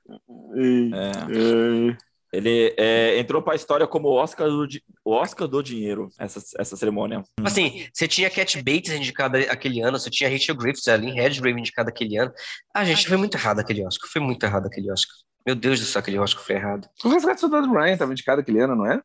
É. 0.94 1.96
Ele 2.36 2.74
é, 2.76 3.18
entrou 3.18 3.40
para 3.40 3.54
a 3.54 3.56
história 3.56 3.86
como 3.86 4.08
o 4.08 4.14
Oscar 4.14 4.46
do, 4.46 4.66
o 5.04 5.12
Oscar 5.12 5.48
do 5.48 5.62
dinheiro, 5.62 6.10
essa, 6.18 6.40
essa 6.58 6.76
cerimônia. 6.76 7.22
Assim, 7.42 7.86
você 7.92 8.06
tinha 8.06 8.28
Cat 8.28 8.62
Bates 8.62 8.92
indicada 8.92 9.38
aquele 9.50 9.80
ano, 9.80 9.98
você 9.98 10.10
tinha 10.10 10.28
Rachel 10.28 10.54
Griffiths, 10.54 10.88
a 10.88 10.96
Lynn 10.96 11.14
Redgrave 11.14 11.58
indicada 11.58 11.88
aquele 11.88 12.18
ano. 12.18 12.32
Ah, 12.74 12.84
gente, 12.84 13.08
foi 13.08 13.16
muito 13.16 13.36
errado 13.36 13.60
aquele 13.60 13.86
Oscar, 13.86 14.10
foi 14.10 14.20
muito 14.20 14.44
errado 14.44 14.66
aquele 14.66 14.90
Oscar. 14.92 15.16
Meu 15.46 15.54
Deus 15.54 15.80
do 15.80 15.86
céu, 15.86 16.00
aquele 16.00 16.18
Oscar 16.18 16.44
foi 16.44 16.56
errado. 16.56 16.88
O 17.04 17.08
Resgate 17.08 17.40
Soldado 17.40 17.72
Ryan 17.72 17.92
estava 17.92 18.12
indicado 18.12 18.40
aquele 18.40 18.60
ano, 18.60 18.74
não 18.74 18.86
é? 18.86 19.00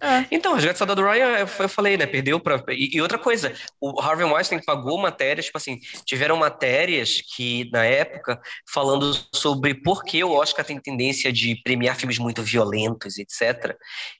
É. 0.00 0.26
Então, 0.30 0.52
o 0.52 0.54
resgate 0.54 0.78
saudade 0.78 1.00
do 1.00 1.08
Ryan, 1.08 1.38
eu 1.38 1.68
falei, 1.68 1.96
né? 1.96 2.06
Perdeu 2.06 2.38
para. 2.38 2.62
E, 2.68 2.96
e, 2.96 3.00
outra 3.00 3.18
coisa, 3.18 3.54
o 3.80 3.98
Harvey 3.98 4.26
Weinstein 4.26 4.62
pagou 4.62 4.98
matérias, 4.98 5.46
tipo 5.46 5.56
assim, 5.56 5.80
tiveram 6.04 6.36
matérias 6.36 7.22
que, 7.34 7.70
na 7.72 7.82
época, 7.82 8.38
falando 8.70 9.14
sobre 9.34 9.74
por 9.74 10.04
que 10.04 10.22
o 10.22 10.32
Oscar 10.32 10.66
tem 10.66 10.78
tendência 10.78 11.32
de 11.32 11.56
premiar 11.62 11.96
filmes 11.96 12.18
muito 12.18 12.42
violentos, 12.42 13.16
etc. 13.16 13.74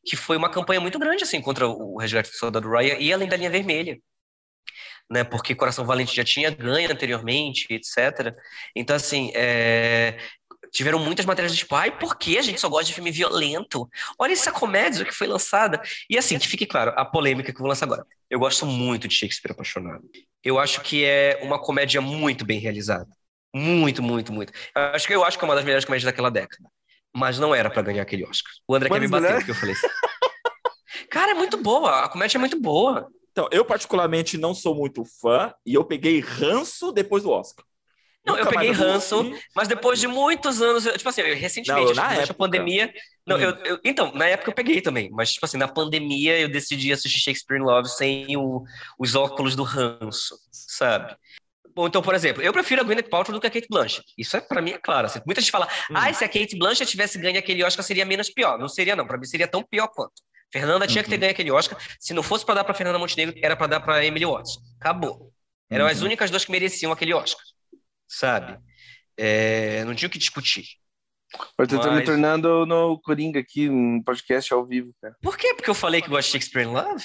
Que 0.04 0.16
foi 0.16 0.38
uma 0.38 0.50
campanha 0.50 0.80
muito 0.80 0.98
grande, 0.98 1.24
assim, 1.24 1.42
contra 1.42 1.68
o 1.68 1.98
resgate 1.98 2.28
saudade 2.28 2.66
do 2.66 2.72
Ryan 2.72 2.96
e 2.98 3.12
além 3.12 3.28
da 3.28 3.36
linha 3.36 3.50
vermelha. 3.50 3.98
Né, 5.08 5.22
porque 5.22 5.54
Coração 5.54 5.84
Valente 5.84 6.16
já 6.16 6.24
tinha 6.24 6.50
ganho 6.50 6.90
anteriormente, 6.90 7.66
etc. 7.70 8.34
Então, 8.74 8.96
assim, 8.96 9.30
é, 9.36 10.18
tiveram 10.76 10.98
muitas 10.98 11.24
matérias 11.24 11.52
do 11.52 11.58
tipo, 11.58 11.74
ai, 11.74 11.96
por 11.96 12.16
que 12.16 12.36
a 12.36 12.42
gente 12.42 12.60
só 12.60 12.68
gosta 12.68 12.86
de 12.86 12.94
filme 12.94 13.10
violento? 13.10 13.88
Olha 14.18 14.32
essa 14.32 14.52
comédia 14.52 15.04
que 15.04 15.14
foi 15.14 15.26
lançada. 15.26 15.80
E 16.08 16.18
assim, 16.18 16.38
que 16.38 16.46
fique 16.46 16.66
claro, 16.66 16.92
a 16.96 17.04
polêmica 17.04 17.50
que 17.50 17.56
eu 17.56 17.62
vou 17.62 17.68
lançar 17.68 17.86
agora. 17.86 18.04
Eu 18.28 18.38
gosto 18.38 18.66
muito 18.66 19.08
de 19.08 19.14
Shakespeare 19.14 19.52
Apaixonado. 19.52 20.04
Eu 20.44 20.58
acho 20.58 20.82
que 20.82 21.04
é 21.04 21.40
uma 21.42 21.58
comédia 21.58 22.00
muito 22.00 22.44
bem 22.44 22.60
realizada. 22.60 23.08
Muito, 23.54 24.02
muito, 24.02 24.32
muito. 24.32 24.52
Eu 24.74 24.82
acho 24.82 25.06
que, 25.06 25.14
eu 25.14 25.24
acho 25.24 25.38
que 25.38 25.44
é 25.44 25.48
uma 25.48 25.54
das 25.54 25.64
melhores 25.64 25.84
comédias 25.84 26.04
daquela 26.04 26.30
década. 26.30 26.68
Mas 27.14 27.38
não 27.38 27.54
era 27.54 27.70
para 27.70 27.82
ganhar 27.82 28.02
aquele 28.02 28.24
Oscar. 28.24 28.52
O 28.68 28.74
André 28.74 28.90
Mas 28.90 28.98
quer 28.98 29.06
me 29.06 29.10
bater, 29.10 29.36
porque 29.36 29.50
eu 29.52 29.54
falei 29.54 29.74
assim. 29.74 29.88
Cara, 31.10 31.30
é 31.30 31.34
muito 31.34 31.56
boa. 31.56 32.04
A 32.04 32.08
comédia 32.08 32.36
é 32.36 32.40
muito 32.40 32.60
boa. 32.60 33.08
Então, 33.32 33.48
eu 33.50 33.64
particularmente 33.64 34.36
não 34.36 34.54
sou 34.54 34.74
muito 34.74 35.04
fã 35.20 35.52
e 35.64 35.72
eu 35.74 35.84
peguei 35.84 36.20
ranço 36.20 36.92
depois 36.92 37.22
do 37.22 37.30
Oscar. 37.30 37.64
Não, 38.26 38.36
eu 38.36 38.46
peguei 38.48 38.72
ranço, 38.72 39.32
mas 39.54 39.68
depois 39.68 40.00
de 40.00 40.08
muitos 40.08 40.60
anos, 40.60 40.84
eu, 40.84 40.96
tipo 40.96 41.08
assim, 41.08 41.20
eu, 41.20 41.36
recentemente, 41.36 41.94
não, 41.94 42.02
na 42.02 42.14
época, 42.14 42.34
pandemia. 42.34 42.92
Não, 43.24 43.36
hum. 43.36 43.40
eu, 43.40 43.50
eu, 43.64 43.80
então, 43.84 44.12
na 44.12 44.26
época 44.26 44.50
eu 44.50 44.54
peguei 44.54 44.80
também, 44.80 45.08
mas, 45.12 45.32
tipo 45.32 45.46
assim, 45.46 45.56
na 45.56 45.68
pandemia 45.68 46.38
eu 46.38 46.48
decidi 46.48 46.92
assistir 46.92 47.20
Shakespeare 47.20 47.58
in 47.58 47.62
Love 47.62 47.88
sem 47.88 48.36
o, 48.36 48.64
os 48.98 49.14
óculos 49.14 49.54
do 49.54 49.62
ranço, 49.62 50.36
sabe? 50.50 51.14
Bom, 51.72 51.86
então, 51.86 52.02
por 52.02 52.14
exemplo, 52.14 52.42
eu 52.42 52.52
prefiro 52.52 52.80
a 52.80 52.84
Gwyneth 52.84 53.08
Paltrow 53.10 53.34
do 53.34 53.40
que 53.40 53.46
a 53.46 53.50
Kate 53.50 53.68
Blanchett. 53.68 54.04
Isso 54.16 54.36
é 54.36 54.40
para 54.40 54.62
mim 54.62 54.70
é 54.70 54.78
claro. 54.78 55.06
Assim, 55.06 55.20
muita 55.26 55.40
gente 55.40 55.50
fala, 55.50 55.68
hum. 55.90 55.94
ah, 55.94 56.12
se 56.12 56.24
a 56.24 56.28
Kate 56.28 56.58
Blanchett 56.58 56.90
tivesse 56.90 57.18
ganho 57.18 57.38
aquele 57.38 57.62
Oscar 57.62 57.84
seria 57.84 58.04
menos 58.04 58.30
pior. 58.30 58.58
Não 58.58 58.66
seria 58.66 58.96
não, 58.96 59.06
para 59.06 59.18
mim 59.18 59.26
seria 59.26 59.46
tão 59.46 59.62
pior 59.62 59.86
quanto. 59.88 60.14
Fernanda 60.50 60.86
tinha 60.86 61.00
uhum. 61.00 61.04
que 61.04 61.10
ter 61.10 61.16
uhum. 61.16 61.20
ganho 61.20 61.32
aquele 61.32 61.50
Oscar. 61.50 61.78
Se 62.00 62.14
não 62.14 62.22
fosse 62.22 62.46
para 62.46 62.56
dar 62.56 62.64
para 62.64 62.72
Fernanda 62.72 62.98
Montenegro, 62.98 63.38
era 63.42 63.54
para 63.54 63.66
dar 63.66 63.80
para 63.80 64.04
Emily 64.04 64.24
Watson. 64.24 64.58
Acabou. 64.80 65.30
Eram 65.68 65.84
uhum. 65.84 65.90
as 65.90 66.00
únicas 66.00 66.30
duas 66.30 66.44
que 66.44 66.50
mereciam 66.50 66.92
aquele 66.92 67.12
Oscar, 67.12 67.44
sabe? 68.08 68.58
É, 69.16 69.84
não 69.84 69.94
tinha 69.94 70.08
o 70.08 70.10
que 70.10 70.18
discutir. 70.18 70.64
Eu 71.58 71.66
tô 71.66 71.76
Mas- 71.76 71.92
me 71.94 72.04
tornando 72.04 72.64
no 72.66 73.00
Coringa 73.00 73.40
aqui, 73.40 73.68
um 73.68 74.02
podcast 74.02 74.52
ao 74.54 74.64
vivo, 74.64 74.92
cara. 75.02 75.14
Por 75.22 75.36
quê? 75.36 75.54
Porque 75.54 75.68
eu 75.70 75.74
falei 75.74 76.00
que 76.00 76.08
gosto 76.08 76.26
de 76.28 76.32
Shakespeare 76.32 76.64
in 76.66 76.72
Love? 76.72 77.04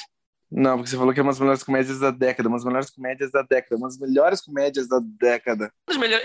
Não, 0.54 0.76
porque 0.78 0.90
você 0.90 0.98
falou 0.98 1.14
que 1.14 1.20
é 1.20 1.24
uma 1.24 1.32
das 1.32 1.40
melhores 1.40 1.64
comédias 1.64 2.00
da 2.00 2.12
década, 2.12 2.50
uma 2.50 2.58
das 2.58 2.66
melhores 2.66 2.90
comédias 2.92 3.32
da 3.32 3.42
década, 3.42 3.78
uma 3.78 3.88
das 3.88 3.98
melhores 3.98 4.42
comédias 4.42 4.88
da 4.88 5.00
década. 5.02 5.72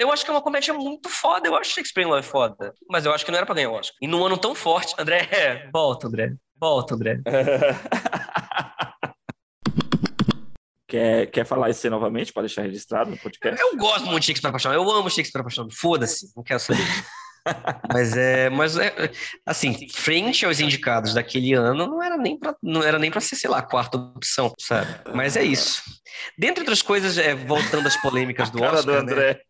Eu 0.01 0.11
acho 0.13 0.25
que 0.25 0.31
é 0.31 0.35
uma 0.35 0.43
comédia 0.43 0.75
muito 0.75 1.09
foda. 1.09 1.47
Eu 1.47 1.55
acho 1.55 1.71
Shakespeare 1.75 2.05
in 2.05 2.11
Love 2.11 2.27
foda. 2.27 2.75
Mas 2.91 3.07
eu 3.07 3.13
acho 3.15 3.25
que 3.25 3.31
não 3.31 3.39
era 3.39 3.47
pra 3.47 3.55
ganhar 3.55 3.71
o 3.71 3.75
Oscar. 3.75 3.97
E 4.03 4.09
num 4.09 4.25
ano 4.27 4.37
tão 4.37 4.53
forte. 4.55 4.95
André, 4.99 5.29
volta, 5.73 6.09
André. 6.09 6.35
Volta, 6.61 6.95
André. 6.95 7.21
quer, 10.87 11.27
quer 11.27 11.45
falar 11.45 11.71
isso 11.71 11.87
aí 11.87 11.91
novamente 11.91 12.33
para 12.33 12.43
deixar 12.43 12.63
registrado 12.63 13.11
no 13.11 13.19
podcast? 13.19 13.61
Eu 13.61 13.77
gosto 13.77 14.07
muito 14.07 14.21
de 14.21 14.27
Shakespeare 14.27 14.51
apaixonado. 14.51 14.79
Eu 14.81 14.91
amo 14.91 15.11
Shakespeare 15.11 15.41
apaixonado. 15.41 15.75
Foda-se, 15.75 16.33
não 16.37 16.43
quero 16.43 16.61
saber. 16.61 16.83
mas 17.93 18.17
é, 18.17 18.51
mas 18.51 18.77
é, 18.77 18.93
assim, 19.45 19.89
frente 19.89 20.45
aos 20.45 20.59
indicados 20.61 21.15
daquele 21.15 21.53
ano, 21.55 21.87
não 21.87 22.03
era 22.03 22.17
nem 22.17 22.37
para, 22.39 22.57
não 22.63 22.83
era 22.83 22.99
nem 22.99 23.11
para 23.11 23.21
ser, 23.21 23.37
sei 23.37 23.49
lá, 23.49 23.59
a 23.59 23.63
quarta 23.63 23.97
opção, 23.97 24.53
sabe? 24.59 24.89
Mas 25.15 25.37
é 25.37 25.45
isso. 25.45 25.83
Dentre 26.37 26.61
outras 26.63 26.83
coisas, 26.83 27.17
é, 27.19 27.35
voltando 27.35 27.87
às 27.87 27.97
polêmicas 27.99 28.51
do 28.51 28.63
Oscar, 28.63 28.83
do 28.83 28.93
né? 28.93 28.99
André, 28.99 29.41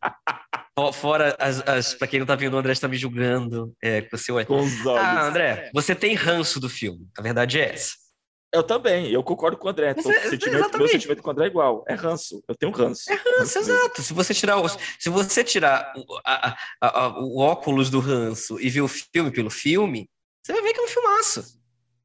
Fo- 0.79 0.93
Fora 0.93 1.35
as, 1.39 1.67
as 1.67 1.95
para 1.95 2.07
quem 2.07 2.19
não 2.19 2.27
tá 2.27 2.35
vendo, 2.35 2.55
o 2.55 2.59
André 2.59 2.73
está 2.73 2.87
me 2.87 2.99
julgando 2.99 3.73
é, 3.83 4.03
com 4.03 4.15
o 4.17 4.19
seu. 4.19 4.37
Ah, 4.99 5.23
André, 5.23 5.71
você 5.73 5.95
tem 5.95 6.15
ranço 6.15 6.61
do 6.61 6.69
filme. 6.69 7.07
A 7.17 7.23
verdade 7.23 7.59
é 7.59 7.73
essa. 7.73 7.93
Eu 8.53 8.63
também, 8.63 9.11
eu 9.11 9.23
concordo 9.23 9.57
com 9.57 9.67
o 9.67 9.71
André. 9.71 9.93
Mas 9.95 10.05
Tô- 10.05 10.11
é- 10.11 10.31
sentimento- 10.31 10.79
meu 10.79 10.89
sentimento 10.89 11.23
com 11.23 11.29
o 11.29 11.33
André 11.33 11.45
é 11.45 11.49
igual. 11.49 11.85
É 11.89 11.95
ranço. 11.95 12.43
Eu 12.49 12.55
tenho 12.55 12.73
ranço. 12.73 13.11
É 13.13 13.15
ranço, 13.15 13.59
exato. 13.59 14.03
Se 14.03 14.15
você 14.15 14.33
tirar, 14.33 14.61
os, 14.61 14.77
se 14.99 15.11
você 15.11 15.45
tirar 15.45 15.93
o, 15.97 16.05
a- 16.25 16.57
a- 16.81 17.05
a- 17.05 17.19
o 17.21 17.39
óculos 17.39 17.91
do 17.91 17.99
ranço 18.01 18.59
e 18.61 18.71
ver 18.71 18.81
o 18.83 18.89
filme 18.89 19.31
pelo 19.31 19.51
filme, 19.51 20.09
você 20.45 20.53
vai 20.53 20.63
ver 20.63 20.73
que 20.73 20.81
é 20.81 20.85
um 20.85 20.89
filmaço. 20.89 21.45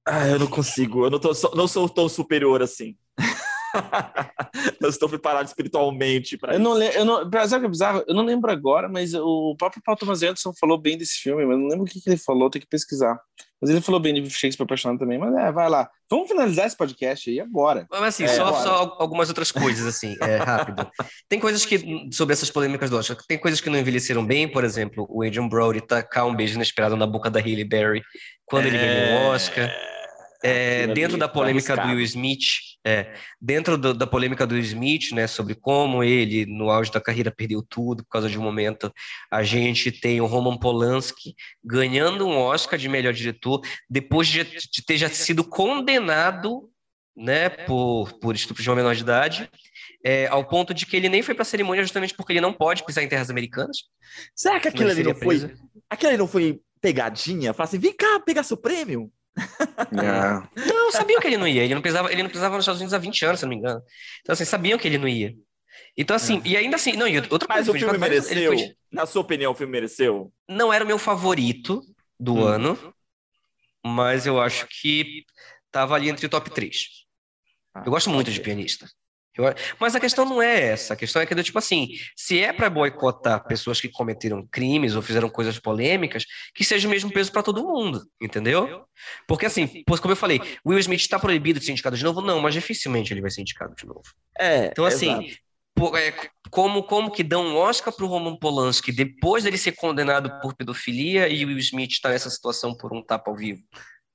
Ah, 0.06 0.28
eu 0.28 0.40
não 0.40 0.48
consigo. 0.48 1.06
Eu 1.06 1.12
não, 1.12 1.20
tô, 1.20 1.32
não 1.56 1.68
sou 1.68 1.88
tão 1.88 2.10
superior 2.10 2.62
assim. 2.62 2.98
não 4.82 4.90
estou 4.90 5.08
preparado 5.08 5.48
espiritualmente 5.48 6.38
para 6.38 6.54
Eu 6.54 6.60
isso. 6.60 6.64
não 6.64 6.74
lembro, 6.74 6.98
eu 6.98 7.06
não, 7.06 7.32
sabe 7.48 7.56
o 7.58 7.60
que 7.62 7.66
é 7.66 7.70
bizarro? 7.70 8.04
Eu 8.08 8.14
não 8.16 8.24
lembro 8.26 8.52
agora, 8.52 8.90
mas 8.90 9.14
o 9.14 9.56
próprio 9.58 9.82
Paul 9.84 9.96
Thomas 9.98 10.22
Anderson 10.24 10.52
falou 10.60 10.78
bem 10.78 10.98
desse 10.98 11.16
filme, 11.20 11.46
mas 11.46 11.58
não 11.58 11.68
lembro 11.68 11.84
o 11.86 11.88
que, 11.88 12.02
que 12.02 12.10
ele 12.10 12.18
falou, 12.18 12.50
tem 12.50 12.62
que 12.62 12.68
pesquisar. 12.68 13.20
Mas 13.62 13.70
ele 13.70 13.80
falou 13.82 14.00
bem 14.02 14.14
de 14.16 14.28
Shakespeare 14.30 14.66
apaixonado 14.66 14.98
também, 15.00 15.20
mas 15.20 15.34
é, 15.36 15.52
vai 15.52 15.70
lá. 15.70 15.88
Vamos 16.10 16.28
finalizar 16.28 16.66
esse 16.66 16.76
podcast 16.76 17.30
aí 17.30 17.40
agora. 17.40 17.86
Mas 17.92 18.02
assim, 18.16 18.24
É, 18.24 18.28
só, 18.30 18.52
bora. 18.52 18.64
só 18.64 18.70
al- 18.76 18.98
algumas 19.00 19.30
outras 19.30 19.52
coisas, 19.52 19.86
assim, 19.86 20.18
é, 20.22 20.38
rápido. 20.38 20.90
Tem 21.30 21.40
coisas 21.40 21.66
que, 21.66 22.10
sobre 22.12 22.34
essas 22.34 22.50
polêmicas 22.50 22.90
do 22.90 22.98
Oscar, 22.98 23.16
tem 23.28 23.38
coisas 23.38 23.62
que 23.62 23.70
não 23.70 23.78
envelheceram 23.80 24.26
bem, 24.26 24.48
por 24.48 24.64
exemplo, 24.64 25.06
o 25.10 25.24
Adrian 25.24 25.48
Brody 25.48 25.80
tacar 25.82 26.26
um 26.26 26.36
beijo 26.36 26.56
inesperado 26.56 26.98
na 26.98 27.06
boca 27.08 27.30
da 27.30 27.40
Hailey 27.40 27.64
Berry 27.64 28.02
quando 28.46 28.66
ele 28.66 28.78
ganhou 28.78 29.22
o 29.30 29.34
Oscar. 29.34 29.72
É, 30.44 30.80
Aquilo 30.82 30.94
dentro 30.96 31.18
da 31.18 31.28
polêmica 31.28 31.76
do. 31.78 31.88
Will 31.90 32.00
Smith, 32.02 32.46
é, 32.86 33.14
dentro 33.40 33.78
do- 33.78 33.94
da 33.94 34.08
polêmica 34.08 34.48
do 34.48 34.56
Will 34.56 34.64
Smith, 34.64 35.12
né, 35.12 35.28
sobre 35.28 35.54
como 35.54 36.04
ele, 36.04 36.46
no 36.48 36.72
auge 36.72 36.92
da 36.92 37.00
carreira, 37.00 37.30
perdeu 37.32 37.62
tudo 37.62 38.04
por 38.04 38.10
causa 38.10 38.28
de 38.30 38.40
um 38.40 38.42
momento, 38.42 38.92
a 39.32 39.44
gente 39.44 39.92
tem 39.92 40.20
o 40.20 40.26
Roman 40.26 40.58
Polanski 40.58 41.36
ganhando 41.64 42.26
um 42.28 42.36
Oscar 42.38 42.80
de 42.80 42.90
melhor 42.90 43.14
diretor 43.14 43.62
depois 43.90 44.28
de, 44.28 44.44
de 44.44 44.84
ter 44.86 44.98
já 44.98 45.10
sido 45.10 45.44
condenado, 45.44 46.70
né, 47.16 47.50
por, 47.50 48.12
por 48.20 48.34
estupro 48.36 48.64
de 48.64 48.70
uma 48.70 48.76
menor 48.78 48.96
de 48.96 49.02
idade, 49.02 49.50
é, 50.04 50.26
ao 50.28 50.48
ponto 50.48 50.74
de 50.74 50.86
que 50.86 50.96
ele 50.96 51.10
nem 51.10 51.22
foi 51.22 51.36
para 51.36 51.44
a 51.44 51.46
cerimônia 51.46 51.84
justamente 51.84 52.16
porque 52.16 52.34
ele 52.34 52.42
não 52.42 52.54
pode 52.54 52.84
pisar 52.86 53.04
em 53.04 53.08
terras 53.08 53.30
americanas. 53.30 53.78
Será 54.36 54.60
que 54.60 54.68
aquilo 54.70 54.90
ali 54.90 55.04
não 55.04 55.14
foi. 55.14 55.56
Aquilo 55.90 56.10
ali 56.10 56.18
não 56.18 56.28
foi 56.28 56.60
pegadinha? 56.82 57.54
Fala 57.54 57.68
assim, 57.68 57.78
vem 57.78 57.94
cá 57.94 58.20
pegar 58.26 58.42
seu 58.42 58.58
prêmio. 58.58 59.12
É. 59.38 60.42
Não, 60.74 60.92
sabiam 60.92 61.20
que 61.22 61.28
ele 61.28 61.38
não 61.38 61.48
ia. 61.48 61.64
Ele 61.64 61.74
não 61.76 61.82
pisava, 61.82 62.12
ele 62.12 62.24
não 62.24 62.30
pisava 62.30 62.56
nos 62.56 62.64
Estados 62.64 62.82
Unidos 62.82 62.94
há 62.94 62.98
20 62.98 63.24
anos, 63.26 63.40
se 63.40 63.46
não 63.46 63.50
me 63.50 63.56
engano. 63.58 63.82
Então, 64.22 64.34
assim, 64.34 64.46
sabiam 64.46 64.78
que 64.78 64.88
ele 64.88 64.98
não 64.98 65.08
ia. 65.08 65.34
Então, 65.98 66.16
assim, 66.16 66.42
e 66.46 66.56
ainda 66.58 66.76
assim, 66.76 66.94
não, 66.94 67.08
e 67.08 67.18
outra 67.18 67.48
Mas 67.48 67.68
coisa, 67.68 67.72
o 67.72 67.74
filme 67.74 67.98
mereceu. 67.98 68.54
foi- 68.58 68.76
Na 68.92 69.06
sua 69.06 69.22
opinião, 69.22 69.52
o 69.52 69.56
filme 69.56 69.72
mereceu? 69.72 70.32
não 70.48 70.72
era 70.72 70.84
o 70.84 70.88
meu 70.88 70.98
favorito 70.98 71.82
do 72.20 72.36
Hum. 72.36 72.44
ano, 72.46 72.94
mas 73.86 74.26
eu 74.26 74.40
acho 74.40 74.68
que 74.68 75.26
tava 75.72 75.96
ali 75.96 76.10
entre 76.10 76.26
o 76.26 76.30
top 76.30 76.50
3. 76.52 77.06
Ah, 77.74 77.84
Eu 77.86 77.92
gosto 77.92 78.10
muito 78.10 78.32
de 78.32 78.40
pianista. 78.42 78.88
Eu- 79.38 79.46
mas 79.80 79.96
a 79.96 80.00
questão 80.00 80.26
não 80.26 80.42
é 80.42 80.60
essa. 80.72 80.94
A 80.94 80.98
questão 80.98 81.22
é 81.22 81.26
que, 81.26 81.36
tipo 81.44 81.58
assim, 81.58 81.88
se 82.16 82.40
é 82.40 82.52
para 82.52 82.70
boicotar 82.70 83.46
pessoas 83.48 83.80
que 83.80 83.90
cometeram 83.90 84.46
crimes 84.52 84.96
ou 84.96 85.02
fizeram 85.02 85.30
coisas 85.30 85.58
polêmicas, 85.58 86.26
que 86.54 86.64
seja 86.64 86.88
o 86.88 86.92
mesmo 86.92 87.12
peso 87.12 87.32
para 87.32 87.44
todo 87.44 87.64
mundo, 87.64 88.02
entendeu? 88.22 88.86
Porque, 89.28 89.46
assim, 89.46 89.84
como 89.86 90.12
eu 90.12 90.18
falei, 90.18 90.42
Will 90.66 90.80
Smith 90.80 91.02
está 91.02 91.18
proibido 91.18 91.60
de 91.60 91.66
ser 91.66 91.72
indicado 91.72 91.96
de 91.96 92.04
novo? 92.04 92.22
Não, 92.22 92.42
mas 92.42 92.54
dificilmente 92.54 93.14
ele 93.14 93.22
vai 93.22 93.32
ser 93.32 93.42
indicado 93.42 93.74
de 93.76 93.86
novo. 93.86 94.04
É. 94.38 94.66
Então, 94.66 94.86
assim, 94.86 95.32
pô, 95.74 95.96
é, 95.96 96.14
como, 96.50 96.84
como 96.84 97.10
que 97.12 97.24
dão 97.24 97.46
um 97.46 97.56
Oscar 97.56 97.94
para 97.94 98.06
o 98.06 98.08
Roman 98.08 98.36
Polanski 98.36 98.92
depois 98.92 99.44
dele 99.44 99.58
ser 99.58 99.72
condenado 99.74 100.30
por 100.42 100.54
pedofilia 100.54 101.30
e 101.30 101.46
Will 101.46 101.58
Smith 101.60 101.92
está 101.92 102.10
nessa 102.10 102.30
situação 102.30 102.76
por 102.76 102.94
um 102.94 103.02
tapa 103.04 103.32
ao 103.32 103.38
vivo? 103.38 103.62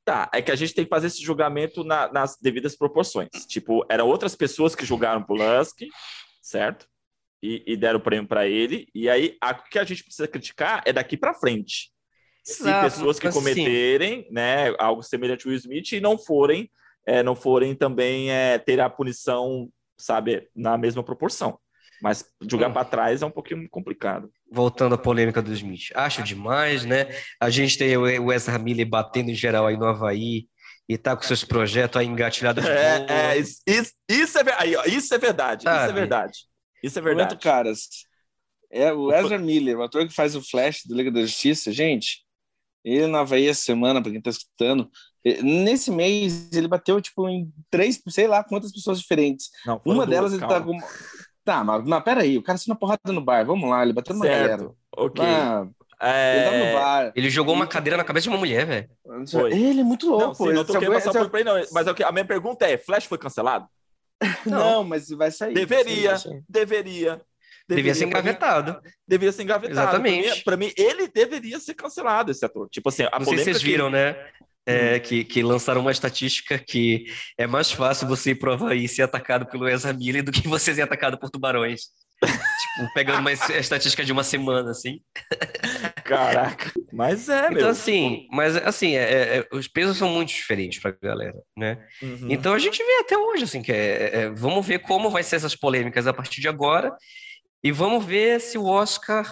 Tá, 0.07 0.31
é 0.33 0.41
que 0.41 0.53
a 0.53 0.55
gente 0.55 0.73
tem 0.73 0.85
que 0.85 0.89
fazer 0.89 1.09
esse 1.09 1.21
julgamento 1.21 1.83
na- 1.83 2.11
nas 2.13 2.37
devidas 2.41 2.77
proporções. 2.77 3.29
Tipo, 3.49 3.85
eram 3.91 4.07
outras 4.07 4.37
pessoas 4.37 4.73
que 4.73 4.87
julgaram 4.87 5.21
Polanski, 5.25 5.89
certo? 6.41 6.87
E, 7.43 7.65
e 7.67 7.77
deram 7.77 7.99
o 7.99 8.03
prêmio 8.03 8.29
para 8.29 8.47
ele. 8.47 8.87
E 8.95 9.11
aí, 9.11 9.37
a- 9.41 9.51
o 9.51 9.69
que 9.69 9.81
a 9.81 9.85
gente 9.85 10.05
precisa 10.05 10.29
criticar 10.29 10.81
é 10.87 10.93
daqui 10.93 11.17
para 11.17 11.35
frente. 11.35 11.91
Se 12.45 12.63
Exato, 12.63 12.85
pessoas 12.85 13.19
que 13.19 13.27
assim- 13.27 13.37
cometerem, 13.41 14.29
né, 14.31 14.73
algo 14.79 15.03
semelhante 15.03 15.45
ao 15.45 15.51
Will 15.51 15.59
Smith 15.59 15.91
e 15.91 16.01
não 16.01 16.17
forem, 16.17 16.71
é, 17.05 17.21
não 17.25 17.35
forem 17.35 17.75
também 17.75 18.31
é, 18.31 18.59
ter 18.59 18.81
a 18.81 18.89
punição, 18.89 19.69
sabe, 19.99 20.49
na 20.55 20.79
mesma 20.79 21.03
proporção. 21.03 21.59
Mas 22.03 22.25
jogar 22.49 22.69
Hum. 22.69 22.73
para 22.73 22.85
trás 22.85 23.23
é 23.23 23.27
um 23.27 23.31
pouquinho 23.31 23.69
complicado. 23.71 24.31
Voltando 24.53 24.95
à 24.95 24.99
polêmica 24.99 25.41
do 25.43 25.53
Smith. 25.53 25.91
Acho 25.95 26.23
demais, 26.23 26.85
né? 26.85 27.07
A 27.41 27.49
gente 27.51 27.79
tem 27.79 27.97
o 27.97 28.33
Ezra 28.33 28.59
Miller 28.59 28.87
batendo 28.89 29.31
em 29.31 29.35
geral 29.35 29.67
aí 29.67 29.77
no 29.77 29.87
Havaí 29.87 30.47
e 30.89 30.97
tá 30.99 31.17
com 31.17 31.23
seus 31.23 31.43
projetos 31.43 31.99
aí 32.01 32.07
engatilhados. 32.07 32.65
É, 32.65 33.07
é, 33.09 33.39
isso, 33.39 33.61
isso- 34.09 34.39
é, 34.39 34.53
aí, 34.59 34.77
ó, 34.77 34.85
isso 34.85 35.13
é 35.15 35.19
verdade. 35.19 35.63
Isso 35.63 35.71
é 35.91 35.93
verdade. 35.93 36.39
Isso 36.83 36.99
é 36.99 37.03
Momento, 37.03 37.17
verdade. 37.19 37.43
caras. 37.43 37.81
É 38.71 38.93
o 38.93 39.13
Ezra 39.13 39.39
Miller, 39.39 39.79
o 39.79 39.83
ator 39.83 40.07
que 40.07 40.15
faz 40.15 40.37
o 40.37 40.43
Flash 40.43 40.83
do 40.87 40.95
Liga 40.95 41.11
da 41.11 41.23
Justiça. 41.23 41.73
Gente, 41.73 42.25
ele 42.85 43.07
na 43.07 43.21
Havaí 43.21 43.49
essa 43.49 43.63
semana, 43.63 44.03
para 44.03 44.13
quem 44.13 44.21
tá 44.21 44.31
escutando, 44.31 44.89
nesse 45.43 45.91
mês 45.91 46.53
ele 46.53 46.69
bateu 46.69 47.01
tipo 47.01 47.29
em 47.29 47.51
três, 47.71 48.01
sei 48.09 48.29
lá 48.29 48.45
quantas 48.45 48.71
pessoas 48.73 49.01
diferentes. 49.01 49.49
Não, 49.65 49.81
Uma 49.85 50.05
duas, 50.05 50.09
delas 50.09 50.33
ele 50.33 50.43
tá 50.43 50.61
calma. 50.61 50.67
com. 50.81 50.87
Tá, 51.47 51.63
mas, 51.65 51.85
mas 51.85 52.03
peraí, 52.03 52.37
o 52.37 52.43
cara 52.43 52.59
saiu 52.59 52.75
na 52.75 52.79
porrada 52.79 53.01
no 53.13 53.21
bar. 53.21 53.47
Vamos 53.47 53.71
lá, 53.71 53.83
ele 53.85 53.93
bateu 53.93 54.13
numa 54.15 54.27
galera. 54.27 54.69
Ok. 54.97 55.25
Ah, 55.25 55.65
ele 56.01 56.65
É... 56.65 56.73
bar. 56.75 57.13
Ele 57.15 57.31
jogou 57.31 57.55
uma 57.55 57.67
cadeira 57.69 57.97
na 57.97 58.03
cabeça 58.05 58.25
de 58.25 58.29
uma 58.31 58.37
mulher, 58.39 58.67
velho. 58.67 58.89
Ele 59.51 59.81
é 59.81 59.85
muito 59.85 60.09
louco. 60.11 60.27
Não, 60.27 60.35
sim, 60.35 60.53
não 60.53 60.65
tô 60.65 60.73
querendo 60.75 60.93
é- 60.93 60.97
passar 60.97 61.11
esse 61.11 61.19
é- 61.19 61.23
por 61.23 61.31
play, 61.31 61.45
não. 61.45 61.55
Mas 61.73 61.87
é 61.87 61.95
que- 61.95 62.03
a 62.03 62.11
minha 62.13 62.25
pergunta 62.25 62.67
é: 62.67 62.77
Flash 62.77 63.05
foi 63.07 63.17
cancelado? 63.17 63.67
Não, 64.47 64.83
mas 64.83 65.09
vai 65.11 65.31
sair. 65.31 65.53
Deveria. 65.55 66.11
vai 66.11 66.19
sair. 66.19 66.43
Deveria. 66.49 67.21
Devia 67.69 67.95
ser 67.95 68.07
pra 68.07 68.23
mim- 68.23 68.29
engavetado. 68.29 68.81
Devia 69.07 69.31
ser 69.33 69.43
engavetado. 69.43 69.79
Exatamente. 69.81 70.43
Para 70.45 70.57
mim, 70.57 70.73
ele 70.77 71.07
deveria 71.09 71.59
ser 71.61 71.75
cancelado, 71.75 72.31
esse 72.31 72.45
ator. 72.45 72.69
Tipo 72.71 72.89
assim, 72.89 73.03
a 73.13 73.19
Não 73.19 73.27
sei 73.27 73.39
se 73.39 73.45
vocês 73.45 73.59
que- 73.59 73.65
viram, 73.65 73.91
né? 73.91 74.17
É, 74.69 74.99
que, 74.99 75.23
que 75.25 75.43
lançaram 75.45 75.81
uma 75.81 75.93
estatística 75.93 76.59
que 76.59 77.05
é 77.39 77.47
mais 77.47 77.71
fácil 77.71 78.09
você 78.09 78.31
ir 78.31 78.35
pro 78.35 78.53
Havaí 78.53 78.85
e 78.85 78.89
ser 78.89 79.03
atacado 79.03 79.47
pelo 79.47 79.69
Ezra 79.69 79.93
Miller 79.93 80.25
do 80.25 80.33
que 80.33 80.49
você 80.49 80.75
ser 80.75 80.83
atacado 80.83 81.19
por 81.19 81.31
tubarões. 81.31 81.83
tipo, 82.21 82.93
pegando 82.95 83.21
uma 83.21 83.31
es- 83.33 83.49
estatística 83.51 84.05
de 84.05 84.11
uma 84.11 84.25
semana, 84.25 84.71
assim. 84.71 85.01
Caraca. 86.05 86.73
Mas 86.93 87.29
é, 87.29 87.49
meu. 87.49 87.59
Então, 87.59 87.69
assim, 87.69 88.27
mas 88.31 88.57
assim, 88.57 88.97
é- 88.97 89.03
é- 89.13 89.39
é- 89.39 89.49
os 89.53 89.69
pesos 89.69 89.97
são 89.97 90.09
muito 90.09 90.29
diferentes 90.31 90.81
pra 90.81 90.95
galera, 91.03 91.37
né? 91.57 91.79
Uhum. 92.03 92.29
Então 92.31 92.53
a 92.55 92.59
gente 92.59 92.79
vê 92.83 92.93
até 93.01 93.17
hoje, 93.17 93.45
assim, 93.45 93.63
que 93.63 93.73
é, 93.73 94.11
é- 94.23 94.31
vamos 94.31 94.67
ver 94.67 94.79
como 94.81 95.11
vai 95.11 95.23
ser 95.23 95.37
essas 95.37 95.55
polêmicas 95.55 96.07
a 96.07 96.13
partir 96.13 96.41
de 96.41 96.49
agora 96.49 96.93
e 97.63 97.71
vamos 97.71 98.05
ver 98.05 98.41
se 98.41 98.57
o 98.59 98.65
Oscar. 98.65 99.31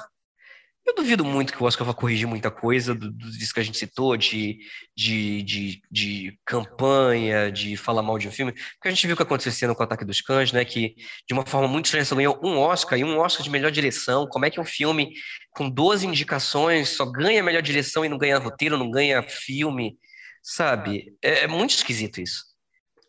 Eu 0.86 0.94
duvido 0.94 1.24
muito 1.24 1.52
que 1.52 1.62
o 1.62 1.66
Oscar 1.66 1.86
vá 1.86 1.94
corrigir 1.94 2.26
muita 2.28 2.50
coisa 2.50 2.94
do, 2.94 3.10
do- 3.10 3.30
disso 3.30 3.54
que 3.54 3.60
a 3.60 3.62
gente 3.62 3.78
citou, 3.78 4.16
de, 4.18 4.58
de, 4.94 5.42
de, 5.42 5.82
de 5.90 6.38
campanha, 6.44 7.50
de 7.50 7.74
falar 7.76 8.02
mal 8.02 8.18
de 8.18 8.28
um 8.28 8.30
filme, 8.32 8.52
porque 8.52 8.88
a 8.88 8.90
gente 8.90 9.06
viu 9.06 9.14
o 9.14 9.16
que 9.16 9.22
aconteceu 9.22 9.50
esse 9.50 9.64
ano 9.64 9.74
com 9.74 9.82
o 9.82 9.84
Ataque 9.84 10.04
dos 10.04 10.20
Cães, 10.20 10.52
né? 10.52 10.62
Que 10.64 10.94
de 11.26 11.32
uma 11.32 11.46
forma 11.46 11.66
muito 11.68 11.86
estranha 11.86 12.04
só 12.04 12.14
ganhou 12.14 12.38
um 12.44 12.58
Oscar 12.58 12.98
e 12.98 13.04
um 13.04 13.18
Oscar 13.18 13.42
de 13.42 13.50
melhor 13.50 13.70
direção. 13.70 14.26
Como 14.28 14.44
é 14.44 14.50
que 14.50 14.60
um 14.60 14.64
filme 14.64 15.12
com 15.52 15.70
12 15.70 16.06
indicações 16.06 16.90
só 16.90 17.06
ganha 17.06 17.42
melhor 17.42 17.62
direção 17.62 18.04
e 18.04 18.08
não 18.08 18.18
ganha 18.18 18.38
roteiro, 18.38 18.76
não 18.76 18.90
ganha 18.90 19.22
filme? 19.22 19.96
Sabe? 20.42 21.14
É, 21.22 21.44
é 21.44 21.46
muito 21.48 21.70
esquisito 21.70 22.20
isso. 22.20 22.53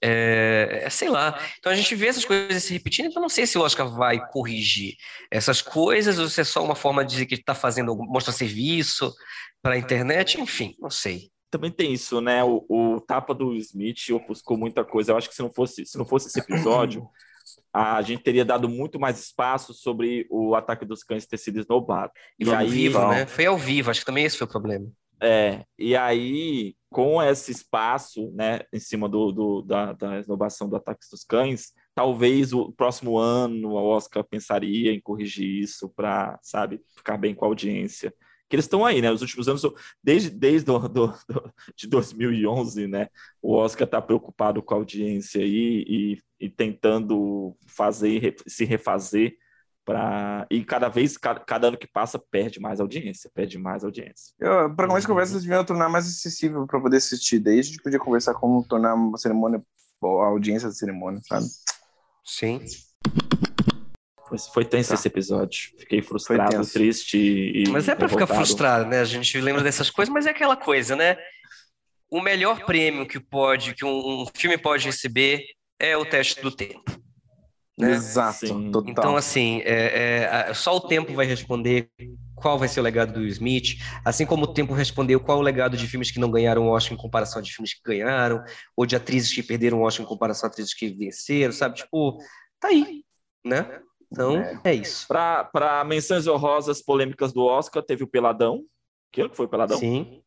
É, 0.03 0.81
é, 0.83 0.89
sei 0.89 1.09
lá. 1.09 1.39
Então 1.57 1.71
a 1.71 1.75
gente 1.75 1.95
vê 1.95 2.07
essas 2.07 2.25
coisas 2.25 2.63
se 2.63 2.73
repetindo, 2.73 3.07
então 3.07 3.21
não 3.21 3.29
sei 3.29 3.47
se 3.47 3.57
o 3.57 3.61
Oscar 3.61 3.89
vai 3.89 4.19
corrigir 4.27 4.95
essas 5.31 5.61
coisas 5.61 6.19
ou 6.19 6.27
se 6.27 6.41
é 6.41 6.43
só 6.43 6.63
uma 6.63 6.75
forma 6.75 7.03
de 7.03 7.11
dizer 7.11 7.25
que 7.25 7.35
está 7.35 7.55
fazendo, 7.55 7.95
mostra 7.95 8.33
serviço 8.33 9.13
para 9.61 9.73
a 9.75 9.77
internet, 9.77 10.39
enfim, 10.39 10.75
não 10.79 10.89
sei. 10.89 11.31
Também 11.49 11.71
tem 11.71 11.93
isso, 11.93 12.19
né? 12.19 12.43
O, 12.43 12.65
o 12.67 13.01
tapa 13.01 13.33
do 13.33 13.55
Smith 13.55 14.09
ofuscou 14.11 14.57
muita 14.57 14.83
coisa. 14.83 15.11
Eu 15.11 15.17
acho 15.17 15.29
que 15.29 15.35
se 15.35 15.41
não 15.41 15.51
fosse, 15.51 15.85
se 15.85 15.97
não 15.97 16.05
fosse 16.05 16.27
esse 16.27 16.39
episódio, 16.39 17.07
a 17.73 18.01
gente 18.01 18.23
teria 18.23 18.43
dado 18.43 18.67
muito 18.67 18.99
mais 18.99 19.19
espaço 19.19 19.73
sobre 19.73 20.27
o 20.29 20.53
ataque 20.53 20.85
dos 20.85 21.03
cães 21.03 21.25
ter 21.25 21.37
sido 21.37 21.59
esnobado. 21.59 22.11
E, 22.37 22.45
e 22.45 22.53
aí, 22.53 22.69
vivo, 22.69 23.07
né? 23.07 23.25
Foi 23.25 23.45
ao 23.45 23.57
vivo, 23.57 23.89
acho 23.89 24.01
que 24.01 24.05
também 24.05 24.25
esse 24.25 24.37
foi 24.37 24.45
o 24.45 24.49
problema. 24.49 24.85
É, 25.21 25.63
e 25.79 25.95
aí, 25.95 26.75
com 26.95 27.21
esse 27.21 27.51
espaço, 27.51 28.31
né, 28.31 28.61
em 28.71 28.79
cima 28.79 29.09
do, 29.09 29.29
do 29.29 29.61
da, 29.61 29.91
da 29.91 30.17
esnobação 30.17 30.69
do 30.69 30.77
ataque 30.77 31.05
dos 31.11 31.25
cães, 31.25 31.73
talvez 31.93 32.53
o 32.53 32.71
próximo 32.71 33.17
ano 33.17 33.71
o 33.71 33.73
Oscar 33.73 34.23
pensaria 34.23 34.93
em 34.93 35.01
corrigir 35.01 35.61
isso 35.61 35.89
para, 35.89 36.39
sabe, 36.41 36.79
ficar 36.95 37.17
bem 37.17 37.35
com 37.35 37.43
a 37.43 37.49
audiência. 37.49 38.13
Que 38.47 38.55
eles 38.55 38.63
estão 38.63 38.85
aí, 38.85 39.01
né? 39.01 39.11
Os 39.11 39.21
últimos 39.21 39.49
anos, 39.49 39.61
desde, 40.01 40.29
desde 40.29 40.67
do, 40.67 40.79
do, 40.87 41.07
do 41.27 41.53
de 41.75 41.85
2011, 41.85 42.87
né? 42.87 43.09
O 43.41 43.55
Oscar 43.55 43.83
está 43.83 44.01
preocupado 44.01 44.63
com 44.63 44.73
a 44.73 44.77
audiência 44.77 45.41
aí 45.41 45.83
e, 45.85 46.17
e 46.39 46.49
tentando 46.49 47.57
fazer, 47.67 48.37
se 48.47 48.63
refazer 48.63 49.35
Pra... 49.85 50.47
E 50.49 50.65
cada 50.65 50.89
vez, 50.89 51.15
cada, 51.15 51.39
cada, 51.39 51.67
ano 51.67 51.77
que 51.77 51.87
passa, 51.87 52.17
perde 52.17 52.59
mais 52.59 52.79
audiência, 52.79 53.29
perde 53.33 53.59
mais 53.59 53.83
audiência. 53.83 54.33
Para 54.75 54.87
começar 54.87 55.05
a 55.05 55.09
conversa, 55.09 55.33
eles 55.33 55.43
deviam 55.43 55.63
tornar 55.63 55.87
mais 55.87 56.07
acessível 56.07 56.65
para 56.65 56.81
poder 56.81 56.97
assistir. 56.97 57.37
Daí 57.37 57.59
a 57.59 57.61
gente 57.61 57.81
podia 57.81 57.99
conversar 57.99 58.33
como 58.33 58.65
tornar 58.67 58.95
uma 58.95 59.17
cerimônia, 59.17 59.61
a 60.03 60.25
audiência 60.25 60.67
da 60.67 60.73
cerimônia, 60.73 61.21
sabe? 61.27 61.45
Sim. 62.25 62.59
Foi, 64.27 64.37
foi 64.39 64.65
tenso 64.65 64.89
tá. 64.89 64.95
esse 64.95 65.07
episódio. 65.07 65.71
Fiquei 65.77 66.01
frustrado, 66.01 66.65
triste 66.65 67.17
e. 67.17 67.69
Mas 67.69 67.87
é 67.87 67.93
para 67.93 68.09
ficar 68.09 68.25
frustrado, 68.25 68.89
né? 68.89 68.99
A 69.01 69.05
gente 69.05 69.39
lembra 69.39 69.61
dessas 69.61 69.91
coisas, 69.91 70.11
mas 70.11 70.25
é 70.25 70.31
aquela 70.31 70.57
coisa, 70.57 70.95
né? 70.95 71.15
O 72.09 72.19
melhor 72.19 72.65
prêmio 72.65 73.07
que 73.07 73.19
pode, 73.19 73.75
que 73.75 73.85
um, 73.85 74.23
um 74.23 74.25
filme 74.33 74.57
pode 74.57 74.85
receber 74.85 75.43
é 75.79 75.95
o 75.95 76.05
teste 76.05 76.41
do 76.41 76.51
tempo. 76.51 77.04
Né? 77.77 77.91
Exato, 77.91 78.71
total. 78.71 78.83
Então, 78.87 79.17
assim, 79.17 79.61
é, 79.65 80.47
é, 80.47 80.53
só 80.53 80.77
o 80.77 80.79
tempo 80.79 81.13
vai 81.13 81.25
responder 81.25 81.89
qual 82.33 82.57
vai 82.57 82.69
ser 82.69 82.79
o 82.79 82.83
legado 82.83 83.13
do 83.13 83.25
Smith, 83.25 83.77
assim 84.03 84.25
como 84.25 84.45
o 84.45 84.53
tempo 84.53 84.73
respondeu 84.73 85.19
qual 85.19 85.39
o 85.39 85.41
legado 85.41 85.75
de 85.75 85.85
filmes 85.85 86.09
que 86.09 86.19
não 86.19 86.31
ganharam 86.31 86.67
o 86.67 86.69
Oscar 86.69 86.93
em 86.93 87.01
comparação 87.01 87.41
de 87.41 87.51
filmes 87.51 87.73
que 87.73 87.81
ganharam, 87.83 88.41
ou 88.77 88.85
de 88.85 88.95
atrizes 88.95 89.33
que 89.33 89.43
perderam 89.43 89.79
o 89.79 89.81
Oscar 89.81 90.05
em 90.05 90.09
comparação 90.09 90.47
a 90.47 90.51
atrizes 90.51 90.73
que 90.73 90.87
venceram, 90.89 91.51
sabe? 91.51 91.75
Tipo, 91.75 92.17
tá 92.59 92.69
aí, 92.69 93.03
né? 93.43 93.81
Então, 94.09 94.37
é, 94.37 94.61
é 94.63 94.73
isso. 94.73 95.05
Para 95.07 95.83
menções 95.85 96.27
honrosas 96.27 96.81
polêmicas 96.81 97.33
do 97.33 97.43
Oscar, 97.43 97.83
teve 97.83 98.03
o 98.03 98.07
Peladão. 98.07 98.63
Que 99.11 99.27
foi 99.29 99.45
o 99.45 99.49
Peladão? 99.49 99.77
Sim. 99.77 100.21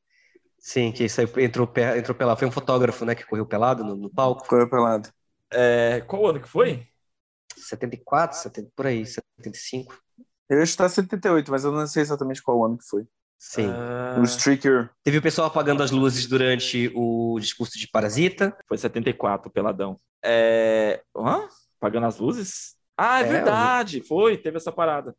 Sim, 0.59 0.93
que 0.93 1.05
isso 1.05 1.21
aí 1.21 1.27
entrou, 1.45 1.71
entrou 1.97 2.17
pelado. 2.17 2.39
Foi 2.39 2.49
um 2.49 2.53
fotógrafo, 2.53 3.05
né, 3.05 3.15
que 3.15 3.25
correu 3.25 3.47
pelado 3.47 3.85
no, 3.85 3.95
no 3.95 4.11
palco. 4.11 4.47
Correu 4.47 4.69
pelado. 4.69 5.09
É, 5.51 6.03
qual 6.07 6.27
ano 6.27 6.41
que 6.41 6.49
foi? 6.49 6.87
74, 7.67 8.39
70, 8.39 8.71
por 8.75 8.87
aí, 8.87 9.05
75. 9.05 9.99
Eu 10.49 10.63
acho 10.63 10.73
que 10.73 10.79
tá 10.79 10.89
78, 10.89 11.51
mas 11.51 11.65
eu 11.65 11.73
não 11.73 11.87
sei 11.87 12.03
exatamente 12.03 12.43
qual 12.43 12.65
ano 12.65 12.79
que 12.79 12.85
foi. 12.89 13.07
Sim. 13.39 13.69
Uh... 13.69 14.21
O 14.21 14.25
Streaker. 14.25 14.91
Teve 15.05 15.19
o 15.19 15.23
pessoal 15.23 15.47
apagando 15.47 15.83
as 15.83 15.91
luzes 15.91 16.27
durante 16.27 16.91
o 16.95 17.39
discurso 17.39 17.79
de 17.79 17.89
Parasita. 17.89 18.57
Foi 18.67 18.77
74, 18.77 19.51
peladão. 19.51 19.97
É... 20.25 21.03
Hã? 21.17 21.49
Apagando 21.79 22.07
as 22.07 22.19
luzes? 22.19 22.77
Ah, 22.97 23.21
é, 23.21 23.25
é 23.25 23.29
verdade. 23.29 24.03
Foi, 24.03 24.37
teve 24.37 24.57
essa 24.57 24.73
parada. 24.73 25.15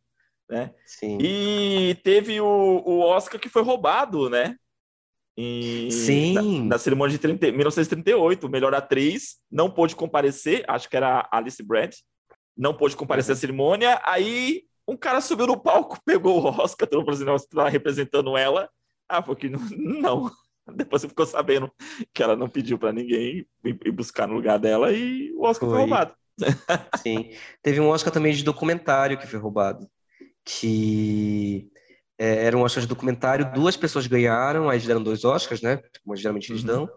Né? 0.49 0.73
Sim. 0.85 1.17
E 1.21 1.95
teve 2.03 2.41
o, 2.41 2.83
o 2.85 2.99
Oscar 3.01 3.39
que 3.39 3.47
foi 3.47 3.61
roubado, 3.61 4.29
né? 4.29 4.55
Em, 5.37 5.89
Sim. 5.89 6.33
Na, 6.33 6.41
na 6.41 6.77
cerimônia 6.77 7.13
de 7.13 7.19
30, 7.19 7.51
1938, 7.53 8.49
melhor 8.49 8.75
atriz, 8.75 9.37
não 9.49 9.71
pôde 9.71 9.95
comparecer, 9.95 10.65
acho 10.67 10.89
que 10.89 10.97
era 10.97 11.29
Alice 11.31 11.63
Brad, 11.63 11.95
não 12.59 12.73
pôde 12.73 12.97
comparecer 12.97 13.31
à 13.31 13.35
cerimônia, 13.37 14.01
aí 14.03 14.63
um 14.85 14.97
cara 14.97 15.21
subiu 15.21 15.47
no 15.47 15.57
palco, 15.57 15.97
pegou 16.05 16.43
o 16.43 16.61
Oscar, 16.61 16.87
todo 16.87 17.05
mundo 17.05 17.35
estava 17.35 17.69
representando 17.69 18.35
ela. 18.35 18.69
Ah, 19.07 19.23
foi 19.23 19.35
que 19.37 19.49
não, 19.49 19.59
não. 19.71 20.31
Depois 20.75 21.01
você 21.01 21.07
ficou 21.07 21.25
sabendo 21.25 21.71
que 22.13 22.21
ela 22.21 22.35
não 22.35 22.49
pediu 22.49 22.77
para 22.77 22.91
ninguém 22.91 23.47
ir 23.63 23.91
buscar 23.91 24.27
no 24.27 24.35
lugar 24.35 24.59
dela 24.59 24.91
e 24.91 25.31
o 25.33 25.43
Oscar 25.43 25.67
foi, 25.67 25.69
foi 25.69 25.79
roubado. 25.79 26.13
Sim. 27.01 27.31
Teve 27.63 27.79
um 27.79 27.87
Oscar 27.87 28.13
também 28.13 28.33
de 28.33 28.43
documentário 28.43 29.17
que 29.17 29.25
foi 29.25 29.39
roubado. 29.39 29.89
Que 30.45 31.67
é, 32.19 32.45
era 32.45 32.57
um 32.57 32.61
Oscar 32.61 32.81
de 32.81 32.87
documentário, 32.87 33.51
duas 33.51 33.75
pessoas 33.75 34.05
ganharam, 34.05 34.69
aí 34.69 34.79
deram 34.79 35.01
dois 35.01 35.23
Oscars, 35.23 35.61
né? 35.61 35.81
Como 36.03 36.15
geralmente 36.15 36.51
eles 36.51 36.61
uhum. 36.61 36.67
dão. 36.67 36.89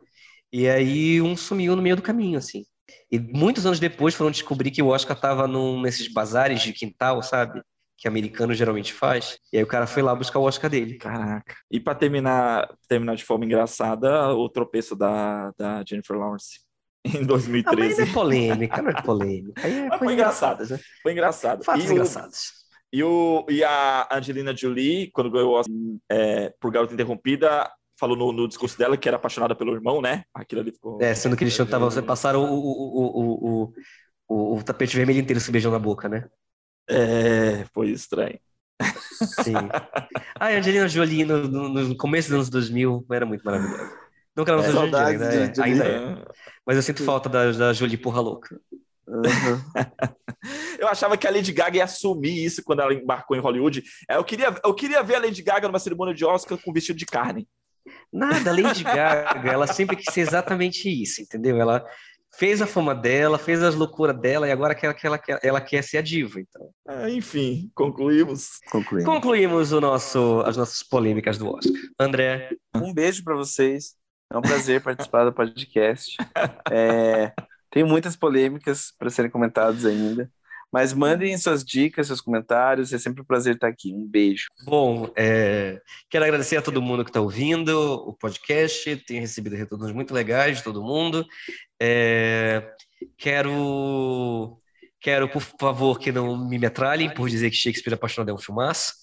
E 0.52 0.68
aí 0.68 1.22
um 1.22 1.34
sumiu 1.34 1.74
no 1.74 1.80
meio 1.80 1.96
do 1.96 2.02
caminho, 2.02 2.38
assim. 2.38 2.64
E 3.10 3.18
muitos 3.18 3.66
anos 3.66 3.78
depois 3.78 4.14
foram 4.14 4.30
descobrir 4.30 4.70
que 4.70 4.82
o 4.82 4.88
Oscar 4.88 5.16
estava 5.16 5.46
nesses 5.80 6.08
bazares 6.08 6.62
de 6.62 6.72
quintal, 6.72 7.22
sabe? 7.22 7.62
Que 7.98 8.08
americano 8.08 8.54
geralmente 8.54 8.92
faz. 8.92 9.38
E 9.52 9.58
aí 9.58 9.62
o 9.62 9.66
cara 9.66 9.86
foi 9.86 10.02
lá 10.02 10.14
buscar 10.14 10.38
o 10.38 10.44
Oscar 10.44 10.70
dele. 10.70 10.96
Caraca. 10.96 11.54
E 11.70 11.78
para 11.78 11.94
terminar, 11.94 12.68
terminar 12.88 13.14
de 13.14 13.24
forma 13.24 13.44
engraçada, 13.44 14.34
o 14.34 14.48
tropeço 14.48 14.96
da, 14.96 15.52
da 15.58 15.84
Jennifer 15.86 16.16
Lawrence 16.16 16.60
em 17.04 17.24
2013. 17.24 17.66
Ah, 17.66 17.98
mas 18.00 18.10
é 18.10 18.12
polêmica, 18.12 18.82
não 18.82 18.90
é 18.90 19.02
polêmica. 19.02 19.68
É 19.68 19.98
foi 19.98 20.14
engraçado. 20.14 20.68
Né? 20.68 20.80
Foi 21.02 21.12
engraçado. 21.12 21.64
Fatos 21.64 21.84
e 21.84 21.92
engraçados. 21.92 22.38
O, 22.38 22.96
e, 22.96 23.02
o, 23.02 23.46
e 23.48 23.64
a 23.64 24.08
Angelina 24.10 24.56
Jolie, 24.56 25.10
quando 25.12 25.30
ganhou 25.30 25.52
o 25.52 25.58
Oscar 25.58 25.74
é, 26.10 26.52
por 26.60 26.70
Garota 26.70 26.94
Interrompida, 26.94 27.70
falou 28.02 28.16
no, 28.16 28.32
no, 28.32 28.48
discurso 28.48 28.76
dela 28.76 28.96
que 28.96 29.06
era 29.06 29.16
apaixonada 29.16 29.54
pelo 29.54 29.72
irmão, 29.72 30.02
né? 30.02 30.24
Aquilo 30.34 30.60
ali 30.60 30.72
ficou. 30.72 31.00
É, 31.00 31.14
sendo 31.14 31.36
que 31.36 31.44
eles 31.44 31.56
tava, 31.56 31.84
você 31.84 32.02
passaram 32.02 32.42
o, 32.42 32.58
o, 32.58 33.68
o, 33.68 33.74
o, 34.28 34.56
o, 34.56 34.62
tapete 34.64 34.96
vermelho 34.96 35.20
inteiro 35.20 35.38
se 35.38 35.52
beijando 35.52 35.76
na 35.76 35.78
boca, 35.78 36.08
né? 36.08 36.28
É, 36.90 37.64
foi 37.72 37.90
estranho. 37.90 38.38
Sim. 39.42 39.54
Ah, 40.34 40.46
a 40.46 40.58
Angelina 40.58 40.88
Jolie 40.88 41.24
no, 41.24 41.46
no, 41.46 41.96
começo 41.96 42.28
dos 42.28 42.34
anos 42.34 42.50
2000 42.50 43.06
era 43.12 43.24
muito 43.24 43.44
maravilhosa. 43.44 43.92
Não 44.34 44.44
que 44.44 44.50
ela 44.50 44.60
não 44.60 44.68
é, 44.68 44.72
seja 44.72 45.06
ainda, 45.06 45.24
é, 45.24 45.52
ainda 45.62 45.84
é. 45.84 46.24
Mas 46.66 46.76
eu 46.76 46.82
sinto 46.82 47.04
falta 47.04 47.28
da, 47.28 47.52
da 47.52 47.72
Jolie 47.72 47.96
porra 47.96 48.20
louca. 48.20 48.60
Uhum. 49.06 49.22
eu 50.80 50.88
achava 50.88 51.16
que 51.16 51.28
a 51.28 51.30
Lady 51.30 51.52
Gaga 51.52 51.76
ia 51.76 51.84
assumir 51.84 52.44
isso 52.44 52.64
quando 52.64 52.82
ela 52.82 52.92
embarcou 52.92 53.36
em 53.36 53.40
Hollywood. 53.40 53.84
É, 54.10 54.16
eu 54.16 54.24
queria, 54.24 54.52
eu 54.64 54.74
queria 54.74 55.00
ver 55.04 55.14
a 55.14 55.20
Lady 55.20 55.42
Gaga 55.42 55.68
numa 55.68 55.78
cerimônia 55.78 56.12
de 56.12 56.24
Oscar 56.24 56.58
com 56.58 56.72
vestido 56.72 56.98
de 56.98 57.06
carne. 57.06 57.46
Nada, 58.12 58.50
a 58.50 58.54
Lady 58.54 58.84
Gaga, 58.84 59.50
ela 59.50 59.66
sempre 59.66 59.96
quis 59.96 60.12
ser 60.12 60.20
exatamente 60.20 60.88
isso, 60.88 61.22
entendeu? 61.22 61.60
Ela 61.60 61.84
fez 62.34 62.62
a 62.62 62.66
fama 62.66 62.94
dela, 62.94 63.38
fez 63.38 63.62
as 63.62 63.74
loucuras 63.74 64.18
dela 64.18 64.48
e 64.48 64.50
agora 64.50 64.74
quer, 64.74 64.94
ela, 65.02 65.18
quer, 65.18 65.38
ela 65.42 65.60
quer 65.60 65.82
ser 65.82 65.98
a 65.98 66.02
diva, 66.02 66.40
então. 66.40 66.70
É, 66.88 67.10
enfim, 67.10 67.70
concluímos. 67.74 68.58
concluímos. 68.70 69.12
Concluímos 69.12 69.72
o 69.72 69.80
nosso, 69.80 70.42
as 70.46 70.56
nossas 70.56 70.82
polêmicas 70.82 71.38
do 71.38 71.48
Oscar. 71.48 71.72
André. 71.98 72.50
Um 72.74 72.92
beijo 72.92 73.22
para 73.22 73.34
vocês. 73.34 73.94
É 74.30 74.38
um 74.38 74.42
prazer 74.42 74.82
participar 74.82 75.24
do 75.24 75.32
podcast. 75.32 76.16
É, 76.70 77.32
tem 77.70 77.84
muitas 77.84 78.16
polêmicas 78.16 78.92
para 78.98 79.10
serem 79.10 79.30
comentadas 79.30 79.84
ainda. 79.84 80.30
Mas 80.72 80.94
mandem 80.94 81.36
suas 81.36 81.62
dicas, 81.62 82.06
seus 82.06 82.22
comentários, 82.22 82.92
é 82.94 82.98
sempre 82.98 83.20
um 83.20 83.24
prazer 83.24 83.56
estar 83.56 83.68
aqui. 83.68 83.92
Um 83.92 84.06
beijo. 84.06 84.46
Bom, 84.64 85.12
é, 85.14 85.80
quero 86.08 86.24
agradecer 86.24 86.56
a 86.56 86.62
todo 86.62 86.80
mundo 86.80 87.04
que 87.04 87.10
está 87.10 87.20
ouvindo 87.20 87.78
o 88.08 88.14
podcast, 88.14 88.96
tenho 89.06 89.20
recebido 89.20 89.54
retornos 89.54 89.92
muito 89.92 90.14
legais 90.14 90.58
de 90.58 90.64
todo 90.64 90.82
mundo. 90.82 91.26
É, 91.78 92.72
quero, 93.18 94.58
quero, 94.98 95.28
por 95.28 95.42
favor, 95.42 95.98
que 95.98 96.10
não 96.10 96.36
me 96.48 96.58
metralhem 96.58 97.12
por 97.12 97.28
dizer 97.28 97.50
que 97.50 97.56
Shakespeare 97.56 97.94
apaixonado 97.94 98.30
é 98.30 98.34
um 98.34 98.38
filmaço. 98.38 98.94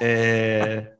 É, 0.00 0.90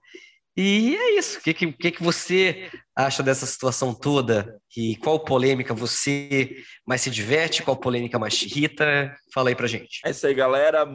e 0.57 0.95
é 0.95 1.19
isso. 1.19 1.39
O 1.39 1.43
que, 1.43 1.55
que, 1.55 1.91
que 1.93 2.03
você 2.03 2.71
acha 2.97 3.23
dessa 3.23 3.47
situação 3.47 3.93
toda? 3.93 4.61
E 4.77 4.97
qual 4.97 5.19
polêmica 5.19 5.75
você 5.75 6.57
mais 6.87 7.01
se 7.01 7.11
diverte? 7.11 7.63
Qual 7.63 7.77
polêmica 7.77 8.19
mais 8.19 8.39
te 8.39 8.47
irrita? 8.47 9.15
Fala 9.33 9.49
aí 9.49 9.55
pra 9.55 9.67
gente. 9.67 10.01
É 10.05 10.11
isso 10.11 10.27
aí, 10.27 10.35
galera. 10.35 10.87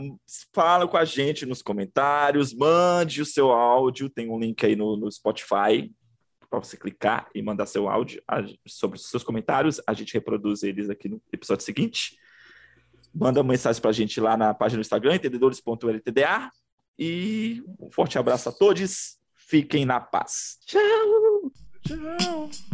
Fala 0.53 0.87
com 0.87 0.97
a 0.97 1.05
gente 1.05 1.45
nos 1.45 1.61
comentários, 1.61 2.53
mande 2.53 3.21
o 3.21 3.25
seu 3.25 3.51
áudio. 3.51 4.09
Tem 4.09 4.29
um 4.29 4.39
link 4.39 4.65
aí 4.65 4.75
no, 4.75 4.95
no 4.95 5.11
Spotify 5.11 5.91
para 6.49 6.59
você 6.59 6.75
clicar 6.75 7.29
e 7.35 7.41
mandar 7.41 7.65
seu 7.65 7.87
áudio 7.87 8.21
sobre 8.65 8.97
os 8.97 9.09
seus 9.09 9.23
comentários. 9.23 9.79
A 9.85 9.93
gente 9.93 10.13
reproduz 10.13 10.63
eles 10.63 10.89
aqui 10.89 11.07
no 11.07 11.21
episódio 11.31 11.63
seguinte. 11.63 12.17
Manda 13.13 13.41
uma 13.41 13.51
mensagem 13.51 13.81
para 13.81 13.91
a 13.91 13.93
gente 13.93 14.19
lá 14.19 14.37
na 14.37 14.53
página 14.53 14.77
do 14.77 14.85
Instagram, 14.85 15.15
entendedores.ltda. 15.15 16.51
E 16.97 17.63
um 17.79 17.89
forte 17.89 18.17
abraço 18.17 18.49
a 18.49 18.51
todos. 18.51 19.17
Fiquem 19.35 19.85
na 19.85 19.99
paz. 19.99 20.57
Tchau. 20.65 21.28
Tchau. 21.89 22.68